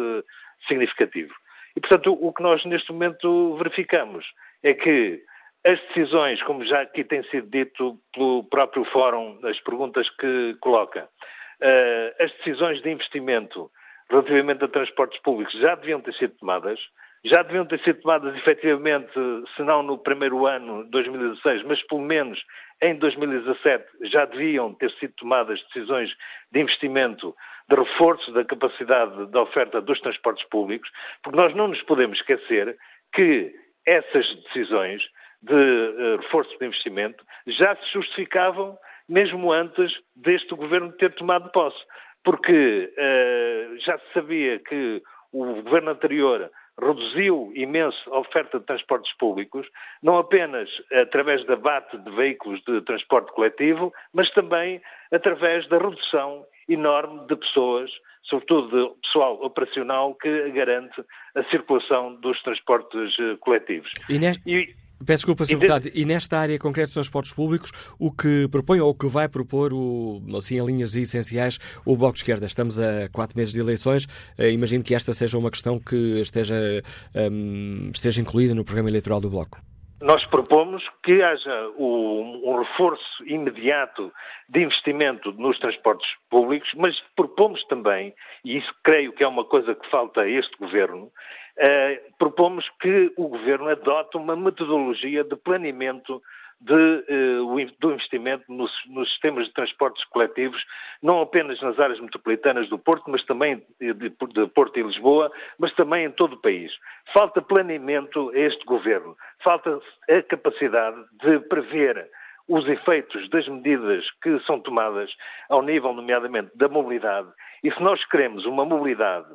significativo. 0.67 1.35
E, 1.79 1.81
portanto, 1.81 2.13
o 2.21 2.33
que 2.33 2.43
nós 2.43 2.65
neste 2.65 2.91
momento 2.91 3.57
verificamos 3.57 4.27
é 4.65 4.75
que 4.75 5.23
as 5.65 5.79
decisões, 5.83 6.43
como 6.43 6.65
já 6.65 6.81
aqui 6.81 7.05
tem 7.05 7.23
sido 7.31 7.49
dito 7.49 7.97
pelo 8.13 8.43
próprio 8.51 8.85
Fórum, 8.87 9.39
as 9.45 9.61
perguntas 9.61 10.11
que 10.17 10.57
coloca, 10.61 11.05
uh, 11.05 12.25
as 12.25 12.33
decisões 12.39 12.83
de 12.83 12.91
investimento 12.91 13.71
relativamente 14.11 14.65
a 14.65 14.69
transportes 14.69 15.23
públicos 15.23 15.55
já 15.61 15.77
deviam 15.77 16.01
ter 16.01 16.15
sido 16.15 16.35
tomadas, 16.41 16.81
já 17.25 17.45
deviam 17.45 17.65
ter 17.65 17.79
sido 17.85 18.01
tomadas 18.01 18.37
efetivamente, 18.37 19.13
se 19.55 19.63
não 19.63 19.81
no 19.85 19.99
primeiro 19.99 20.49
ano, 20.49 20.83
2016, 20.91 21.63
mas 21.63 21.81
pelo 21.87 22.01
menos 22.01 22.43
em 22.83 22.97
2017 22.97 23.85
já 24.11 24.25
deviam 24.25 24.75
ter 24.75 24.91
sido 24.95 25.13
tomadas 25.15 25.63
decisões 25.67 26.11
de 26.51 26.61
investimento, 26.61 27.37
de 27.69 27.77
reforço 27.77 28.33
da 28.33 28.45
capacidade 28.45 29.27
de 29.27 29.39
oferta 29.39 29.81
dos 29.81 30.01
transportes 30.01 30.47
públicos, 30.49 30.91
porque 31.23 31.39
nós 31.39 31.55
não 31.55 31.69
nos 31.69 31.83
podemos 31.83 32.19
esquecer 32.19 32.77
que 33.13 33.55
essas 33.87 34.27
decisões 34.45 35.03
de 35.43 35.55
uh, 35.55 36.17
reforço 36.17 36.57
de 36.59 36.67
investimento 36.67 37.25
já 37.47 37.77
se 37.77 37.93
justificavam 37.93 38.77
mesmo 39.09 39.53
antes 39.53 39.93
deste 40.17 40.55
governo 40.55 40.93
ter 40.93 41.15
tomado 41.15 41.51
posse, 41.51 41.83
porque 42.25 42.93
uh, 42.93 43.79
já 43.79 43.99
se 43.99 44.13
sabia 44.13 44.59
que 44.59 45.03
o 45.33 45.63
governo 45.63 45.91
anterior 45.91 46.51
reduziu 46.81 47.51
imenso 47.55 47.99
a 48.15 48.21
oferta 48.21 48.59
de 48.59 48.67
transportes 48.67 49.13
públicos, 49.17 49.67
não 50.03 50.17
apenas 50.17 50.71
através 50.93 51.45
da 51.47 51.57
bate 51.57 51.99
de 51.99 52.11
veículos 52.13 52.63
de 52.63 52.81
transporte 52.83 53.33
coletivo, 53.33 53.93
mas 54.13 54.31
também 54.31 54.81
através 55.11 55.67
da 55.69 55.79
redução 55.79 56.45
enorme 56.69 57.27
de 57.27 57.37
pessoas, 57.37 57.91
sobretudo 58.23 58.69
de 58.69 59.01
pessoal 59.03 59.43
operacional, 59.43 60.15
que 60.15 60.51
garante 60.51 61.03
a 61.35 61.43
circulação 61.45 62.15
dos 62.17 62.41
transportes 62.43 63.15
eh, 63.19 63.37
coletivos. 63.41 63.91
E, 64.09 64.17
e 64.47 64.75
Peço 65.05 65.21
desculpa, 65.21 65.45
Sr. 65.45 65.59
Deputado. 65.59 65.91
E 65.95 66.05
nesta 66.05 66.39
área 66.39 66.59
concreta 66.59 66.87
dos 66.87 66.95
transportes 66.95 67.33
públicos, 67.33 67.71
o 67.99 68.11
que 68.11 68.49
propõe 68.49 68.81
ou 68.81 68.91
o 68.91 68.95
que 68.95 69.07
vai 69.07 69.29
propor, 69.29 69.73
o, 69.73 70.21
assim, 70.37 70.59
em 70.59 70.65
linhas 70.65 70.95
essenciais, 70.95 71.59
o 71.85 71.97
Bloco 71.97 72.15
de 72.15 72.21
Esquerda? 72.21 72.47
Estamos 72.47 72.81
a 72.81 73.09
quatro 73.13 73.37
meses 73.37 73.53
de 73.53 73.61
eleições. 73.61 74.07
Uh, 74.37 74.49
imagino 74.51 74.83
que 74.83 74.95
esta 74.95 75.15
seja 75.15 75.39
uma 75.39 75.51
questão 75.51 75.79
que 75.79 76.21
esteja, 76.21 76.83
um, 77.15 77.91
esteja 77.95 78.21
incluída 78.21 78.55
no 78.55 78.65
programa 78.65 78.89
eleitoral 78.89 79.21
do 79.21 79.31
Bloco. 79.31 79.61
Nós 80.01 80.25
propomos 80.27 80.89
que 81.03 81.23
haja 81.23 81.69
um, 81.77 82.43
um, 82.45 82.59
reforço 82.59 83.25
imediato 83.27 84.13
de 84.49 84.63
investimento 84.63 85.33
nos 85.33 85.59
transportes 85.59 86.09
públicos, 86.31 86.71
mas 86.77 86.99
propomos 87.17 87.65
também, 87.65 88.15
e 88.45 88.57
isso 88.59 88.73
creio 88.85 89.13
que 89.13 89.25
é 89.25 89.29
uma 89.29 89.45
coisa 89.45 89.75
que 89.75 89.91
falta 89.91 90.21
a 90.21 90.29
este 90.29 90.57
governo, 90.57 91.11
eh, 91.57 92.01
propomos 92.17 92.69
que 92.81 93.13
o 93.17 93.27
governo 93.27 93.69
adote 93.69 94.17
uma 94.17 94.37
metodologia 94.37 95.25
de 95.25 95.35
planeamento 95.35 96.23
de, 96.61 96.75
uh, 96.75 97.77
do 97.79 97.93
investimento 97.93 98.45
nos, 98.49 98.73
nos, 98.87 99.09
sistemas 99.11 99.47
de 99.47 99.53
transportes 99.53 100.05
coletivos, 100.07 100.65
não 101.03 101.21
apenas 101.21 101.61
nas 101.61 101.79
áreas 101.79 102.01
metropolitanas 102.01 102.69
do 102.69 102.79
Porto, 102.79 103.05
mas 103.09 103.25
também 103.25 103.63
de, 103.81 103.95
de, 103.95 104.47
Porto 104.49 104.79
e 104.79 104.83
Lisboa, 104.83 105.31
mas 105.59 105.73
também 105.75 106.07
em 106.07 106.11
todo 106.11 106.35
o 106.35 106.41
país. 106.41 106.73
Falta 107.13 107.41
planeamento 107.41 108.31
a 108.31 108.39
este 108.39 108.65
governo, 108.65 109.17
falta 109.43 109.81
a 110.09 110.23
capacidade 110.23 110.97
de 111.23 111.39
prever 111.41 112.11
os 112.49 112.67
efeitos 112.67 113.29
das 113.29 113.47
medidas 113.47 114.11
que 114.23 114.41
são 114.41 114.59
tomadas 114.59 115.15
ao 115.49 115.63
nível, 115.63 115.93
nomeadamente, 115.93 116.51
da 116.55 116.69
mobilidade. 116.69 117.29
E 117.63 117.71
se 117.71 117.81
nós 117.81 118.05
queremos 118.07 118.47
uma 118.47 118.65
mobilidade 118.65 119.29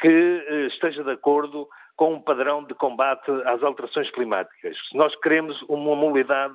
que 0.00 0.08
uh, 0.08 0.66
esteja 0.66 1.04
de 1.04 1.10
acordo 1.10 1.68
com 2.00 2.14
um 2.14 2.20
padrão 2.20 2.64
de 2.64 2.72
combate 2.72 3.30
às 3.44 3.62
alterações 3.62 4.10
climáticas. 4.12 4.74
Se 4.88 4.96
nós 4.96 5.14
queremos 5.16 5.60
uma 5.68 5.94
mobilidade 5.94 6.54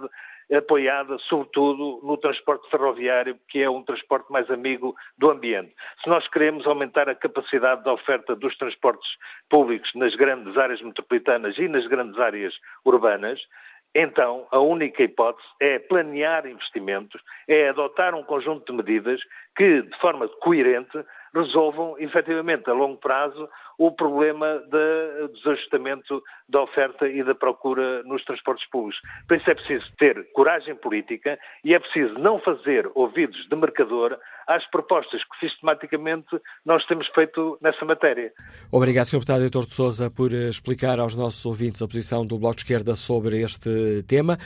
apoiada, 0.52 1.20
sobretudo, 1.20 2.00
no 2.02 2.18
transporte 2.18 2.68
ferroviário, 2.72 3.38
que 3.48 3.62
é 3.62 3.70
um 3.70 3.84
transporte 3.84 4.32
mais 4.32 4.50
amigo 4.50 4.96
do 5.20 5.30
ambiente. 5.30 5.72
Se 6.04 6.10
nós 6.10 6.28
queremos 6.30 6.66
aumentar 6.66 7.08
a 7.08 7.14
capacidade 7.14 7.84
da 7.84 7.94
oferta 7.94 8.36
dos 8.36 8.58
transportes 8.58 9.08
públicos 9.48 9.92
nas 9.94 10.16
grandes 10.16 10.58
áreas 10.58 10.82
metropolitanas 10.82 11.56
e 11.60 11.68
nas 11.68 11.86
grandes 11.86 12.20
áreas 12.20 12.56
urbanas, 12.84 13.40
então, 13.98 14.46
a 14.52 14.60
única 14.60 15.04
hipótese 15.04 15.48
é 15.58 15.80
planear 15.80 16.46
investimentos, 16.46 17.22
é 17.48 17.70
adotar 17.70 18.14
um 18.14 18.24
conjunto 18.24 18.70
de 18.70 18.78
medidas 18.78 19.22
que, 19.56 19.84
de 19.84 19.98
forma 20.00 20.28
coerente, 20.28 21.02
resolvam 21.34 21.96
efetivamente 21.98 22.70
a 22.70 22.74
longo 22.74 22.98
prazo 22.98 23.50
o 23.78 23.92
problema 23.92 24.60
do 24.60 25.30
desajustamento 25.30 26.22
da 26.50 26.62
oferta 26.62 27.08
e 27.08 27.24
da 27.24 27.34
procura 27.34 28.04
nos 28.04 28.24
transportes 28.26 28.70
públicos. 28.70 29.02
Por 29.30 29.38
isso 29.38 29.50
é 29.50 29.56
preciso 29.56 29.90
ter 29.98 30.30
coragem 30.34 30.76
política 30.76 31.40
e 31.64 31.74
é 31.74 31.80
preciso 31.80 32.14
não 32.16 32.40
fazer 32.40 32.92
ouvidos 32.96 33.48
de 33.48 33.56
mercador 33.56 34.18
às 34.48 34.66
propostas 34.70 35.22
que 35.24 35.48
sistematicamente 35.48 36.40
nós 36.66 36.86
temos 36.86 37.08
feito 37.10 37.58
nessa 37.62 37.84
matéria. 37.86 38.32
Obrigado, 38.72 39.06
Sr. 39.06 39.18
Deputado 39.18 39.44
Heitor 39.44 39.66
de 39.66 39.74
Souza, 39.74 40.10
por 40.10 40.34
eh, 40.34 40.50
explicar 40.50 41.00
aos 41.00 41.16
nossos 41.16 41.46
ouvintes 41.46 41.82
a 41.82 41.88
posição 41.88 42.26
do 42.26 42.38
Bloco 42.38 42.56
de 42.56 42.62
Esquerda 42.62 42.96
sobre 42.96 43.42
este 43.42 44.04
tema. 44.08 44.38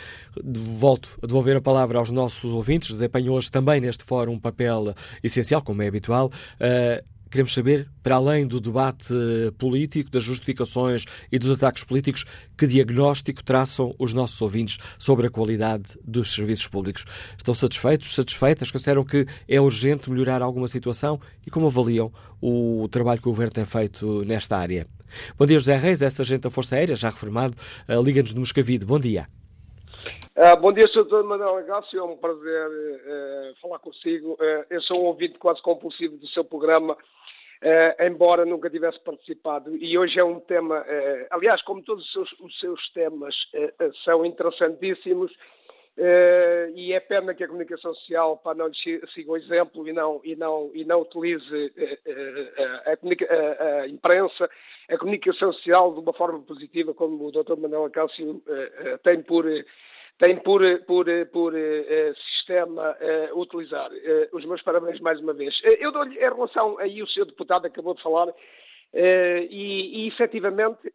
Volto 0.43 1.09
a 1.21 1.27
devolver 1.27 1.57
a 1.57 1.61
palavra 1.61 1.99
aos 1.99 2.11
nossos 2.11 2.53
ouvintes, 2.53 2.89
desempenham 2.89 3.33
hoje 3.33 3.51
também 3.51 3.81
neste 3.81 4.03
fórum 4.03 4.33
um 4.33 4.39
papel 4.39 4.93
essencial, 5.23 5.61
como 5.61 5.81
é 5.81 5.87
habitual. 5.87 6.27
Uh, 6.27 7.18
Queremos 7.29 7.53
saber, 7.53 7.87
para 8.01 8.15
além 8.15 8.47
do 8.47 8.59
debate 8.59 9.13
político, 9.57 10.09
das 10.09 10.23
justificações 10.23 11.05
e 11.31 11.37
dos 11.37 11.51
ataques 11.51 11.83
políticos, 11.83 12.25
que 12.57 12.65
diagnóstico 12.65 13.43
traçam 13.43 13.93
os 13.99 14.13
nossos 14.13 14.41
ouvintes 14.41 14.79
sobre 14.97 15.27
a 15.27 15.29
qualidade 15.29 15.97
dos 16.03 16.33
serviços 16.33 16.67
públicos. 16.67 17.05
Estão 17.37 17.53
satisfeitos, 17.53 18.15
satisfeitas? 18.15 18.71
Consideram 18.71 19.03
que 19.03 19.27
é 19.47 19.61
urgente 19.61 20.09
melhorar 20.09 20.41
alguma 20.41 20.67
situação? 20.67 21.19
E 21.45 21.51
como 21.51 21.67
avaliam 21.67 22.11
o 22.41 22.87
trabalho 22.89 23.21
que 23.21 23.27
o 23.27 23.31
Governo 23.31 23.53
tem 23.53 23.65
feito 23.65 24.25
nesta 24.25 24.57
área? 24.57 24.87
Bom 25.37 25.45
dia, 25.45 25.59
José 25.59 25.77
Reis, 25.77 26.01
é 26.01 26.09
sargento 26.09 26.43
da 26.43 26.49
Força 26.49 26.75
Aérea, 26.75 26.95
já 26.95 27.09
reformado. 27.09 27.55
Liga-nos 28.03 28.33
de 28.33 28.39
Moscavide. 28.39 28.85
Bom 28.85 28.99
dia. 28.99 29.27
Uh, 30.35 30.59
bom 30.61 30.71
dia, 30.71 30.87
Sr. 30.87 31.23
Manuel 31.23 31.65
Gácio. 31.65 31.99
É 31.99 32.03
um 32.03 32.15
prazer 32.15 32.67
uh, 32.69 33.61
falar 33.61 33.79
consigo. 33.79 34.33
Uh, 34.33 34.65
eu 34.69 34.81
sou 34.81 35.01
um 35.01 35.05
ouvinte 35.05 35.37
quase 35.37 35.61
compulsivo 35.61 36.15
do 36.17 36.27
seu 36.29 36.45
programa 36.45 36.97
Uh, 37.61 38.05
embora 38.05 38.45
nunca 38.45 38.69
tivesse 38.69 39.01
participado. 39.01 39.75
E 39.75 39.97
hoje 39.97 40.17
é 40.17 40.23
um 40.23 40.39
tema, 40.39 40.79
uh, 40.79 41.27
aliás, 41.29 41.61
como 41.63 41.83
todos 41.83 42.05
os 42.05 42.11
seus, 42.13 42.31
os 42.39 42.57
seus 42.57 42.89
temas 42.93 43.35
uh, 43.53 43.93
são 44.05 44.25
interessantíssimos, 44.25 45.29
e 46.75 46.93
é 46.93 46.99
pena 47.01 47.33
que 47.33 47.43
a 47.43 47.47
comunicação 47.47 47.93
social 47.93 48.37
para 48.37 48.57
não 48.57 48.73
siga 48.73 49.31
o 49.31 49.35
exemplo 49.35 49.85
e 49.85 49.91
não, 49.91 50.21
e 50.23 50.33
não, 50.33 50.71
e 50.73 50.85
não 50.85 51.01
utilize 51.01 51.73
a, 52.85 52.91
a, 52.91 53.81
a, 53.81 53.87
imprensa, 53.89 54.49
a 54.89 54.97
comunicação 54.97 55.51
social 55.51 55.93
de 55.93 55.99
uma 55.99 56.13
forma 56.13 56.39
positiva, 56.39 56.93
como 56.93 57.27
o 57.27 57.31
Dr. 57.33 57.57
Manuel 57.57 57.83
Acácio 57.83 58.41
tem 59.03 59.21
por 59.21 59.45
tem 60.19 60.35
por, 60.35 60.61
por, 60.85 61.05
por 61.31 61.53
uh, 61.53 62.15
sistema 62.31 62.91
uh, 62.91 63.39
utilizar. 63.39 63.89
Uh, 63.89 64.35
os 64.35 64.45
meus 64.45 64.61
parabéns 64.61 64.99
mais 64.99 65.19
uma 65.21 65.33
vez. 65.33 65.59
eu 65.79 65.91
dou-lhe, 65.93 66.17
em 66.17 66.19
relação 66.19 66.77
aí, 66.77 67.01
o 67.01 67.07
Sr. 67.07 67.25
Deputado 67.25 67.65
acabou 67.65 67.95
de 67.95 68.03
falar, 68.03 68.27
e, 68.93 70.03
e 70.03 70.07
efetivamente, 70.07 70.91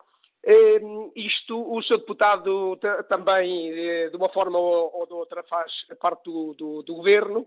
isto, 1.17 1.59
o 1.59 1.83
Sr. 1.83 1.99
Deputado 1.99 2.79
também, 3.09 3.73
de 4.11 4.17
uma 4.17 4.29
forma 4.29 4.59
ou, 4.59 4.91
ou 4.95 5.07
de 5.07 5.15
outra, 5.15 5.43
faz 5.45 5.73
parte 5.99 6.25
do, 6.25 6.55
do, 6.55 6.83
do 6.83 6.95
Governo. 6.97 7.47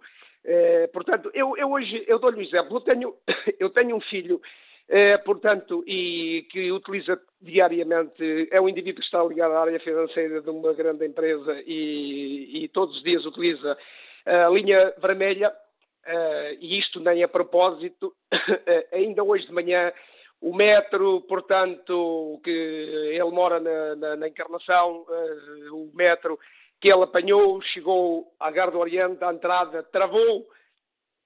portanto, 0.92 1.30
eu, 1.34 1.56
eu 1.58 1.70
hoje, 1.70 2.04
eu 2.08 2.18
dou-lhe 2.18 2.38
um 2.38 2.42
exemplo. 2.42 2.78
Eu 2.78 2.82
tenho, 2.82 3.16
eu 3.60 3.70
tenho 3.70 3.96
um 3.96 4.02
filho 4.02 4.42
é, 4.89 5.17
portanto, 5.17 5.84
e 5.86 6.47
que 6.50 6.71
utiliza 6.71 7.19
diariamente, 7.41 8.47
é 8.52 8.60
um 8.60 8.69
indivíduo 8.69 9.02
que 9.02 9.06
está 9.06 9.23
ligado 9.23 9.54
à 9.54 9.62
área 9.62 9.80
financeira 9.80 10.41
de 10.41 10.50
uma 10.50 10.73
grande 10.73 11.06
empresa 11.06 11.62
e, 11.65 12.63
e 12.63 12.67
todos 12.69 12.97
os 12.97 13.04
dias 13.04 13.26
utiliza 13.26 13.78
a 14.26 14.50
linha 14.50 14.93
vermelha, 14.97 15.50
uh, 15.50 16.58
e 16.60 16.78
isto 16.80 17.00
nem 17.00 17.23
a 17.23 17.28
propósito, 17.28 18.13
ainda 18.91 19.23
hoje 19.23 19.45
de 19.45 19.54
manhã 19.54 19.91
o 20.39 20.54
metro, 20.56 21.21
portanto, 21.21 22.39
que 22.43 22.50
ele 22.50 23.32
mora 23.32 23.60
na, 23.60 23.95
na, 23.95 24.15
na 24.15 24.28
Encarnação, 24.28 25.06
uh, 25.08 25.76
o 25.76 25.91
metro 25.95 26.38
que 26.80 26.91
ele 26.91 27.04
apanhou, 27.04 27.62
chegou 27.62 28.32
à 28.39 28.52
Garda 28.52 28.73
do 28.73 28.80
Oriente, 28.80 29.23
à 29.23 29.34
entrada, 29.34 29.82
travou, 29.84 30.47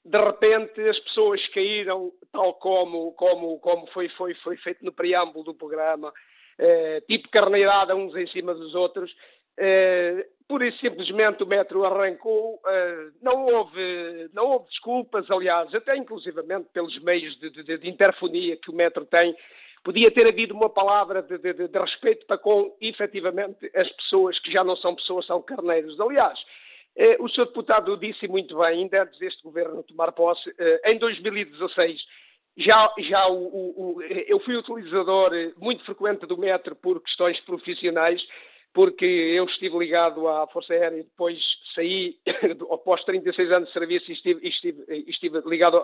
de 0.04 0.18
repente 0.18 0.82
as 0.82 1.00
pessoas 1.00 1.46
caíram, 1.50 2.12
tal 2.32 2.54
como, 2.56 3.12
como, 3.14 3.60
como 3.60 3.88
foi, 3.88 4.10
foi, 4.10 4.34
foi 4.36 4.58
feito 4.58 4.84
no 4.84 4.92
preâmbulo 4.92 5.46
do 5.46 5.54
programa, 5.54 6.12
eh, 6.58 7.02
tipo 7.08 7.30
carneirada 7.30 7.96
uns 7.96 8.16
em 8.16 8.28
cima 8.28 8.54
dos 8.54 8.74
outros. 8.76 9.14
Eh, 9.58 10.28
por 10.48 10.64
isso, 10.64 10.80
simplesmente, 10.80 11.44
o 11.44 11.48
metro 11.48 11.86
arrancou. 11.86 12.60
Eh, 12.68 13.10
não, 13.22 13.46
houve, 13.46 14.30
não 14.34 14.46
houve 14.48 14.68
desculpas, 14.68 15.30
aliás, 15.30 15.74
até 15.74 15.96
inclusivamente 15.96 16.70
pelos 16.74 16.98
meios 17.02 17.38
de, 17.40 17.50
de, 17.50 17.78
de 17.78 17.90
interfonia 17.90 18.58
que 18.58 18.70
o 18.70 18.76
metro 18.76 19.06
tem, 19.06 19.36
podia 19.84 20.12
ter 20.12 20.28
havido 20.28 20.54
uma 20.54 20.70
palavra 20.70 21.22
de, 21.22 21.38
de, 21.38 21.68
de, 21.68 21.80
respeito 21.80 22.26
para 22.26 22.38
com, 22.38 22.76
efetivamente, 22.82 23.72
as 23.76 23.90
pessoas 23.94 24.40
que 24.40 24.52
já 24.52 24.64
não 24.64 24.76
são 24.76 24.96
pessoas, 24.96 25.26
são 25.26 25.42
carneiros. 25.42 26.00
Aliás, 26.00 26.40
o 27.20 27.30
Sr. 27.30 27.46
Deputado 27.46 27.98
disse 27.98 28.28
muito 28.28 28.58
bem, 28.58 28.82
ainda 28.82 29.04
antes 29.04 29.20
deste 29.20 29.42
governo 29.44 29.84
tomar 29.84 30.12
posse, 30.12 30.54
eh, 30.58 30.94
em 30.94 30.98
2016, 30.98 32.02
já, 32.58 32.94
já 33.00 33.28
o, 33.28 33.34
o, 33.34 33.98
o, 33.98 34.02
eu 34.02 34.40
fui 34.42 34.56
utilizador 34.58 35.32
muito 35.58 35.84
frequente 35.86 36.26
do 36.26 36.38
metro 36.38 36.76
por 36.76 37.02
questões 37.02 37.40
profissionais, 37.42 38.22
porque 38.74 39.06
eu 39.06 39.46
estive 39.46 39.78
ligado 39.78 40.28
à 40.28 40.48
Força 40.48 40.74
Aérea 40.74 41.00
e 41.00 41.04
depois 41.04 41.38
saí, 41.76 42.18
após 42.72 43.04
36 43.04 43.52
anos 43.52 43.68
de 43.68 43.74
serviço, 43.74 44.12
estive, 44.12 44.48
estive, 44.48 44.84
estive 45.08 45.42
ligado 45.46 45.78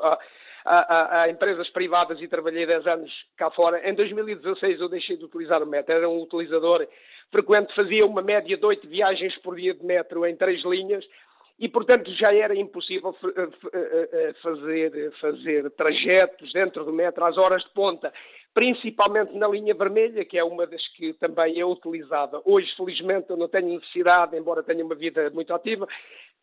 a, 0.65 0.75
a, 0.75 1.23
a, 1.23 1.29
empresas 1.29 1.69
privadas 1.69 2.21
e 2.21 2.27
trabalhei 2.27 2.65
10 2.65 2.87
anos 2.87 3.11
cá 3.35 3.49
fora. 3.51 3.87
Em 3.89 3.93
2016 3.93 4.79
eu 4.79 4.89
deixei 4.89 5.17
de 5.17 5.25
utilizar 5.25 5.61
o 5.61 5.67
metro, 5.67 5.93
era 5.93 6.09
um 6.09 6.21
utilizador 6.21 6.87
frequente, 7.31 7.73
fazia 7.75 8.05
uma 8.05 8.21
média 8.21 8.57
de 8.57 8.65
oito 8.65 8.87
viagens 8.87 9.37
por 9.39 9.55
dia 9.55 9.73
de 9.73 9.83
metro 9.85 10.25
em 10.25 10.35
três 10.35 10.63
linhas 10.63 11.05
e, 11.59 11.67
portanto, 11.67 12.11
já 12.11 12.33
era 12.33 12.55
impossível 12.55 13.15
eh, 13.23 13.49
eh, 13.73 14.09
eh, 14.11 14.33
fazer, 14.43 15.11
fazer 15.19 15.71
trajetos 15.71 16.53
dentro 16.53 16.85
do 16.85 16.93
metro 16.93 17.25
às 17.25 17.35
horas 17.35 17.63
de 17.63 17.69
ponta, 17.71 18.13
principalmente 18.53 19.35
na 19.35 19.47
linha 19.47 19.73
vermelha, 19.73 20.23
que 20.23 20.37
é 20.37 20.43
uma 20.43 20.67
das 20.67 20.87
que 20.89 21.13
também 21.13 21.59
é 21.59 21.65
utilizada. 21.65 22.39
Hoje, 22.45 22.71
felizmente, 22.75 23.31
eu 23.31 23.37
não 23.37 23.47
tenho 23.47 23.69
necessidade, 23.69 24.37
embora 24.37 24.61
tenha 24.61 24.85
uma 24.85 24.93
vida 24.93 25.31
muito 25.31 25.51
ativa, 25.51 25.87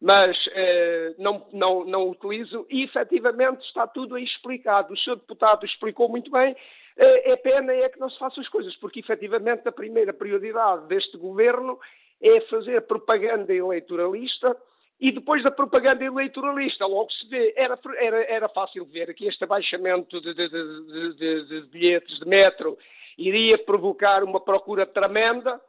mas 0.00 0.36
eh, 0.52 1.14
não, 1.18 1.46
não, 1.52 1.84
não 1.84 2.10
utilizo 2.10 2.66
e, 2.68 2.84
efetivamente, 2.84 3.64
está 3.66 3.86
tudo 3.86 4.16
aí 4.16 4.24
explicado. 4.24 4.92
O 4.92 4.96
Sr. 4.96 5.16
Deputado 5.16 5.64
explicou 5.64 6.08
muito 6.08 6.30
bem 6.30 6.54
é, 6.96 7.32
é 7.32 7.36
pena 7.36 7.72
é 7.72 7.88
que 7.88 7.98
não 7.98 8.08
se 8.08 8.18
façam 8.18 8.42
as 8.42 8.48
coisas, 8.48 8.74
porque 8.76 9.00
efetivamente 9.00 9.66
a 9.66 9.72
primeira 9.72 10.12
prioridade 10.12 10.86
deste 10.86 11.16
governo 11.16 11.78
é 12.20 12.40
fazer 12.42 12.80
propaganda 12.82 13.52
eleitoralista 13.52 14.56
e 15.00 15.10
depois 15.10 15.42
da 15.42 15.50
propaganda 15.50 16.04
eleitoralista, 16.04 16.86
logo 16.86 17.10
se 17.10 17.28
vê, 17.28 17.52
era, 17.56 17.78
era, 17.98 18.24
era 18.24 18.48
fácil 18.48 18.84
ver 18.86 19.12
que 19.14 19.26
este 19.26 19.42
abaixamento 19.42 20.20
de, 20.20 20.34
de, 20.34 20.48
de, 20.48 21.44
de 21.46 21.60
bilhetes 21.68 22.18
de 22.20 22.26
metro 22.26 22.78
iria 23.18 23.58
provocar 23.58 24.22
uma 24.22 24.40
procura 24.40 24.86
tremenda 24.86 25.60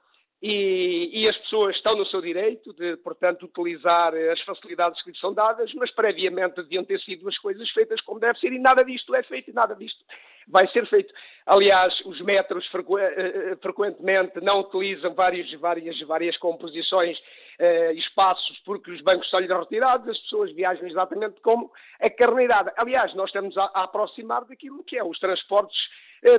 e, 0.48 1.24
e, 1.24 1.28
as 1.28 1.36
pessoas 1.38 1.76
estão 1.76 1.96
no 1.96 2.06
seu 2.06 2.22
direito 2.22 2.72
de, 2.74 2.98
portanto, 2.98 3.48
utilizar 3.48 4.14
as 4.14 4.40
facilidades 4.42 5.02
que 5.02 5.10
lhes 5.10 5.20
são 5.20 5.34
dadas, 5.34 5.74
mas 5.74 5.90
previamente 5.90 6.62
deviam 6.62 6.84
ter 6.84 7.00
sido 7.00 7.28
as 7.28 7.36
coisas 7.40 7.68
feitas 7.72 8.00
como 8.02 8.20
deve 8.20 8.38
ser 8.38 8.54
e 8.54 8.60
nada 8.60 8.84
disto 8.84 9.16
é 9.16 9.24
feito 9.24 9.50
e 9.50 9.54
nada 9.54 9.76
disto 9.76 10.06
vai 10.48 10.68
ser 10.68 10.86
feito. 10.88 11.12
Aliás, 11.48 12.00
os 12.06 12.22
metros 12.22 12.64
frequ 12.68 13.00
eh, 13.00 13.14
eh, 13.18 13.56
frequentemente 13.60 14.40
não 14.40 14.60
utilizam 14.60 15.16
várias, 15.16 15.52
várias, 15.54 16.00
várias 16.02 16.38
composições, 16.38 17.18
eh, 17.58 17.94
espaços, 17.94 18.60
porque 18.60 18.92
os 18.92 19.02
bancos 19.02 19.28
são-lhes 19.32 19.50
retirados, 19.50 20.08
as 20.08 20.20
pessoas 20.20 20.52
viajam 20.54 20.88
exatamente 20.88 21.42
como 21.42 21.72
a 22.00 22.10
carneirada. 22.12 22.72
Aliás, 22.78 23.16
nós 23.16 23.30
estamos 23.30 23.58
a, 23.58 23.64
a 23.74 23.84
aproximar 23.86 24.46
daquilo 24.46 24.84
que 24.84 24.96
é 24.96 25.04
os 25.04 25.18
transportes 25.18 25.80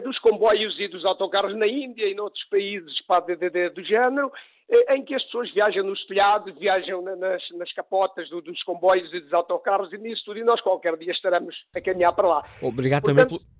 dos 0.03 0.18
comboios 0.18 0.79
e 0.79 0.89
dos 0.89 1.05
autocarros 1.05 1.55
na 1.57 1.66
Índia 1.66 2.09
e 2.09 2.14
noutros 2.14 2.45
países 2.45 3.01
pá, 3.03 3.20
de, 3.20 3.37
de, 3.37 3.51
de, 3.51 3.70
do 3.70 3.85
género, 3.85 4.33
eh, 4.68 4.97
em 4.97 5.05
que 5.05 5.14
as 5.14 5.22
pessoas 5.24 5.51
viajam 5.53 5.85
nos 5.85 6.05
telhados, 6.07 6.53
viajam 6.59 7.01
nas, 7.03 7.43
nas 7.53 7.72
capotas 7.72 8.29
do, 8.29 8.41
dos 8.41 8.62
comboios 8.64 9.12
e 9.12 9.20
dos 9.20 9.33
autocarros 9.33 9.93
e 9.93 9.99
nisso 9.99 10.24
tudo, 10.24 10.41
e 10.41 10.45
nós 10.45 10.61
qualquer 10.61 10.97
dia 10.97 11.12
estaremos 11.12 11.55
a 11.74 11.81
caminhar 11.81 12.12
para 12.12 12.27
lá. 12.27 12.45
Obrigado 12.61 13.03
Portanto, 13.03 13.39
também 13.39 13.56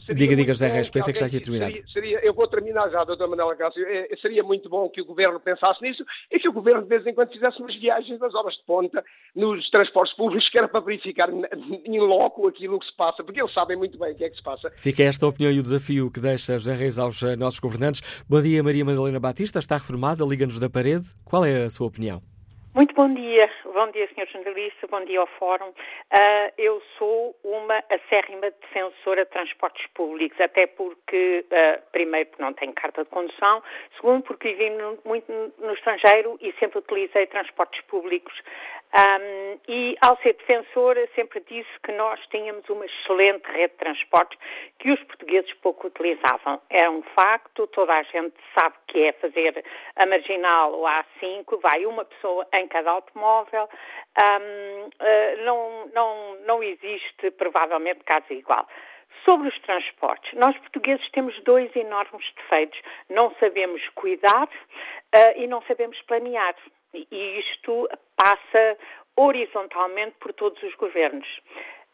Seria 0.00 0.14
diga, 0.14 0.36
diga, 0.36 0.52
José 0.52 0.68
Reis, 0.68 0.90
pensei 0.90 1.12
que 1.12 1.20
já 1.20 1.28
tinha 1.28 1.42
terminado. 1.42 1.72
Seria, 1.72 1.88
seria, 1.88 2.20
eu 2.24 2.34
vou 2.34 2.46
terminar 2.46 2.90
já, 2.90 3.04
doutor 3.04 3.28
Manuel 3.28 3.50
Acácio. 3.50 3.84
É, 3.86 4.08
seria 4.20 4.42
muito 4.42 4.68
bom 4.68 4.88
que 4.88 5.00
o 5.00 5.04
Governo 5.04 5.40
pensasse 5.40 5.82
nisso 5.82 6.04
e 6.30 6.38
que 6.38 6.48
o 6.48 6.52
Governo 6.52 6.82
de 6.82 6.88
vez 6.88 7.06
em 7.06 7.14
quando 7.14 7.32
fizesse 7.32 7.60
umas 7.60 7.74
viagens 7.76 8.18
nas 8.18 8.34
horas 8.34 8.54
de 8.54 8.64
ponta, 8.64 9.04
nos 9.34 9.68
transportes 9.70 10.14
públicos, 10.16 10.48
que 10.48 10.58
era 10.58 10.68
para 10.68 10.80
verificar 10.80 11.28
em 11.30 12.00
loco 12.00 12.48
aquilo 12.48 12.78
que 12.78 12.86
se 12.86 12.96
passa, 12.96 13.22
porque 13.22 13.40
eles 13.40 13.52
sabem 13.52 13.76
muito 13.76 13.98
bem 13.98 14.12
o 14.12 14.16
que 14.16 14.24
é 14.24 14.30
que 14.30 14.36
se 14.36 14.42
passa. 14.42 14.70
Fica 14.76 15.02
esta 15.02 15.26
opinião 15.26 15.52
e 15.52 15.58
o 15.58 15.62
desafio 15.62 16.10
que 16.10 16.20
deixa 16.20 16.58
José 16.58 16.74
Reis 16.74 16.98
aos 16.98 17.22
eh, 17.22 17.36
nossos 17.36 17.60
governantes. 17.60 18.02
Bom 18.28 18.42
dia, 18.42 18.62
Maria 18.62 18.84
Madalena 18.84 19.20
Batista, 19.20 19.58
está 19.58 19.76
reformada, 19.76 20.24
liga-nos 20.24 20.58
da 20.58 20.68
parede. 20.68 21.06
Qual 21.24 21.44
é 21.44 21.64
a 21.64 21.70
sua 21.70 21.86
opinião? 21.86 22.22
Muito 22.74 22.94
bom 22.94 23.12
dia, 23.12 23.48
bom 23.76 23.90
dia, 23.90 24.08
Sr. 24.08 24.26
Jornalista, 24.32 24.86
bom 24.86 25.04
dia 25.04 25.20
ao 25.20 25.26
Fórum. 25.26 25.68
Uh, 25.68 26.52
eu 26.56 26.82
sou 26.96 27.36
uma 27.44 27.84
acérrima 27.90 28.50
defensora 28.50 29.26
de 29.26 29.30
transportes 29.30 29.86
públicos, 29.88 30.40
até 30.40 30.66
porque, 30.66 31.44
uh, 31.44 31.82
primeiro, 31.92 32.30
porque 32.30 32.42
não 32.42 32.54
tenho 32.54 32.72
carta 32.72 33.04
de 33.04 33.10
condução, 33.10 33.62
segundo, 33.96 34.22
porque 34.22 34.54
vivi 34.54 34.70
no, 34.70 34.98
muito 35.04 35.30
no 35.58 35.74
estrangeiro 35.74 36.38
e 36.40 36.54
sempre 36.54 36.78
utilizei 36.78 37.26
transportes 37.26 37.82
públicos. 37.82 38.32
Um, 38.96 39.58
e, 39.68 39.96
ao 40.00 40.16
ser 40.22 40.32
defensora, 40.34 41.06
sempre 41.14 41.42
disse 41.46 41.68
que 41.84 41.92
nós 41.92 42.18
tínhamos 42.30 42.66
uma 42.70 42.86
excelente 42.86 43.44
rede 43.44 43.72
de 43.72 43.78
transportes 43.78 44.38
que 44.78 44.90
os 44.90 45.02
portugueses 45.02 45.52
pouco 45.54 45.88
utilizavam. 45.88 46.60
É 46.70 46.88
um 46.88 47.02
facto, 47.14 47.66
toda 47.66 47.92
a 47.92 48.02
gente 48.04 48.34
sabe 48.58 48.74
que 48.86 49.02
é 49.02 49.12
fazer 49.12 49.62
a 49.96 50.06
marginal 50.06 50.72
ou 50.72 50.86
a 50.86 51.04
A5, 51.04 51.60
vai 51.60 51.84
uma 51.84 52.06
pessoa 52.06 52.46
em 52.54 52.66
cada 52.68 52.92
automóvel, 52.92 53.65
um, 53.66 54.86
uh, 54.86 54.90
ah, 55.00 55.44
não, 55.44 55.86
não, 55.92 56.36
não 56.46 56.62
existe 56.62 57.30
provavelmente 57.32 58.04
caso 58.04 58.26
igual. 58.30 58.66
Sobre 59.28 59.48
os 59.48 59.58
transportes, 59.60 60.32
nós 60.34 60.56
portugueses 60.58 61.08
temos 61.10 61.38
dois 61.42 61.74
enormes 61.74 62.24
defeitos. 62.36 62.80
Não 63.08 63.34
sabemos 63.40 63.82
cuidar 63.94 64.44
uh, 64.44 65.32
e 65.36 65.46
não 65.46 65.62
sabemos 65.62 66.00
planear. 66.02 66.54
E 66.94 67.38
isto 67.40 67.88
passa 68.16 68.78
horizontalmente 69.16 70.16
por 70.20 70.32
todos 70.32 70.62
os 70.62 70.74
governos. 70.76 71.26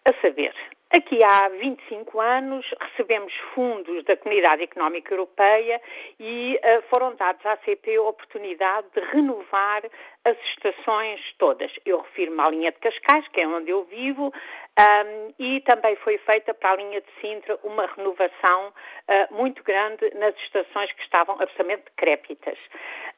A 0.08 0.12
saber, 0.20 0.54
Aqui 0.94 1.24
há 1.24 1.48
25 1.48 2.20
anos 2.20 2.66
recebemos 2.78 3.32
fundos 3.54 4.04
da 4.04 4.14
Comunidade 4.14 4.64
Económica 4.64 5.14
Europeia 5.14 5.80
e 6.20 6.60
uh, 6.62 6.82
foram 6.90 7.14
dados 7.14 7.44
à 7.46 7.56
CP 7.64 7.96
a 7.96 8.02
oportunidade 8.02 8.88
de 8.94 9.00
renovar 9.00 9.82
as 10.22 10.36
estações 10.50 11.18
todas. 11.38 11.72
Eu 11.86 12.02
refiro-me 12.02 12.38
à 12.42 12.50
linha 12.50 12.70
de 12.70 12.78
Cascais, 12.78 13.26
que 13.28 13.40
é 13.40 13.48
onde 13.48 13.70
eu 13.70 13.84
vivo, 13.84 14.34
um, 14.80 15.34
e 15.38 15.60
também 15.62 15.96
foi 15.96 16.16
feita 16.18 16.54
para 16.54 16.72
a 16.72 16.76
linha 16.76 17.00
de 17.02 17.06
Sintra 17.20 17.58
uma 17.62 17.86
renovação 17.86 18.68
uh, 18.68 19.34
muito 19.34 19.62
grande 19.62 20.10
nas 20.14 20.34
estações 20.36 20.90
que 20.92 21.02
estavam 21.02 21.34
absolutamente 21.34 21.84
decrépitas. 21.84 22.58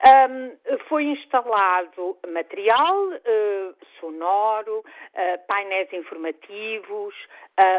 Um, 0.04 0.78
foi 0.88 1.04
instalado 1.04 2.18
material 2.26 3.06
uh, 3.06 3.74
sonoro, 4.00 4.80
uh, 4.80 5.46
painéis 5.46 5.92
informativos, 5.92 7.14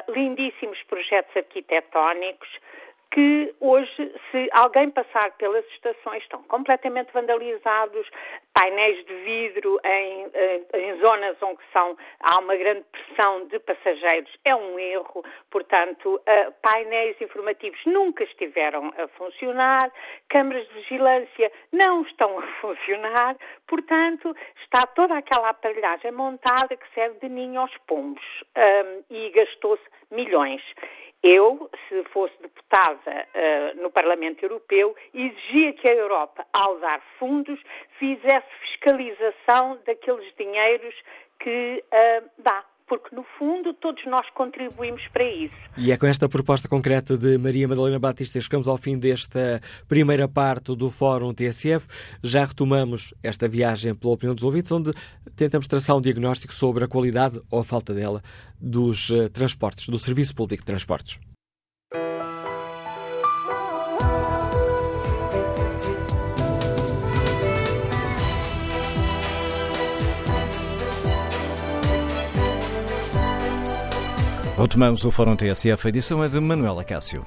lindíssimos 0.08 0.82
projetos 0.84 1.36
arquitetónicos, 1.36 2.48
que 3.12 3.54
hoje, 3.60 4.14
se 4.32 4.50
alguém 4.52 4.90
passar 4.90 5.32
pelas 5.38 5.66
estações, 5.68 6.24
estão 6.24 6.44
completamente 6.44 7.12
vandalizados, 7.12 8.10
painéis 8.56 9.06
de 9.06 9.14
vidro 9.16 9.78
em, 9.84 10.32
em, 10.34 10.66
em, 10.80 10.98
zonas 11.00 11.36
onde 11.42 11.60
são, 11.74 11.98
há 12.22 12.40
uma 12.40 12.56
grande 12.56 12.86
pressão 12.90 13.46
de 13.48 13.60
passageiros, 13.60 14.32
é 14.46 14.56
um 14.56 14.80
erro, 14.80 15.24
portanto, 15.52 16.16
uh, 16.16 16.54
painéis 16.62 17.20
informativos 17.20 17.80
nunca 17.86 18.24
estiveram 18.24 18.94
a 18.98 19.08
funcionar, 19.10 19.92
câmaras 20.30 20.66
de 20.70 20.74
vigilância 20.76 21.52
não 21.74 22.04
estão 22.04 22.40
a 22.40 22.48
funcionar, 22.62 23.36
portanto, 23.68 24.34
está 24.64 24.88
toda 24.88 25.18
aquela 25.18 25.50
aparelhagem 25.50 26.14
montada 26.14 26.78
que 26.78 26.94
serve 26.94 27.20
de 27.20 27.28
ninho 27.28 27.60
aos 27.60 27.78
pombos 27.86 28.24
um, 28.56 29.04
e 29.14 29.30
gastou-se 29.32 29.84
milhões. 30.10 30.62
Eu, 31.28 31.72
se 31.90 32.04
fosse 32.12 32.36
deputada 32.40 33.28
uh, 33.34 33.82
no 33.82 33.90
Parlamento 33.90 34.44
Europeu, 34.44 34.96
exigia 35.12 35.74
que 35.74 35.90
a 35.90 35.96
Europa, 35.96 36.46
ao 36.54 36.78
dar 36.78 37.02
fundos, 37.18 37.60
fizesse 37.98 38.45
fiscalização 38.62 39.80
daqueles 39.86 40.34
dinheiros 40.36 40.96
que 41.40 41.84
uh, 41.92 42.30
dá 42.40 42.64
porque 42.88 43.16
no 43.16 43.24
fundo 43.38 43.74
todos 43.74 44.06
nós 44.06 44.30
contribuímos 44.32 45.02
para 45.10 45.24
isso. 45.24 45.56
E 45.78 45.92
é 45.92 45.98
com 45.98 46.06
esta 46.06 46.30
proposta 46.30 46.68
concreta 46.68 47.18
de 47.18 47.38
Maria 47.38 47.68
Madalena 47.68 48.00
Batista 48.00 48.38
que 48.38 48.44
chegamos 48.44 48.68
ao 48.68 48.78
fim 48.78 48.98
desta 48.98 49.60
primeira 49.88 50.28
parte 50.28 50.76
do 50.76 50.90
Fórum 50.90 51.34
TSF. 51.34 51.88
Já 52.24 52.46
retomamos 52.46 53.14
esta 53.24 53.48
viagem 53.48 53.96
pela 53.96 54.14
opinião 54.14 54.36
dos 54.36 54.44
ouvintes, 54.44 54.72
onde 54.72 54.92
tentamos 55.36 55.68
traçar 55.68 55.96
um 55.96 56.02
diagnóstico 56.02 56.54
sobre 56.54 56.84
a 56.84 56.88
qualidade 56.88 57.42
ou 57.50 57.60
a 57.60 57.64
falta 57.64 57.94
dela 57.94 58.22
dos 58.60 59.10
uh, 59.10 59.30
transportes, 59.30 59.90
do 59.90 59.98
Serviço 59.98 60.36
Público 60.36 60.62
de 60.62 60.68
Transportes. 60.68 61.20
Retomamos 74.66 75.06
o 75.06 75.12
Fórum 75.12 75.36
TSF, 75.36 75.86
a 75.86 75.90
edição 75.90 76.24
é 76.24 76.28
de 76.28 76.40
Manuela 76.40 76.84
Cássio. 76.84 77.24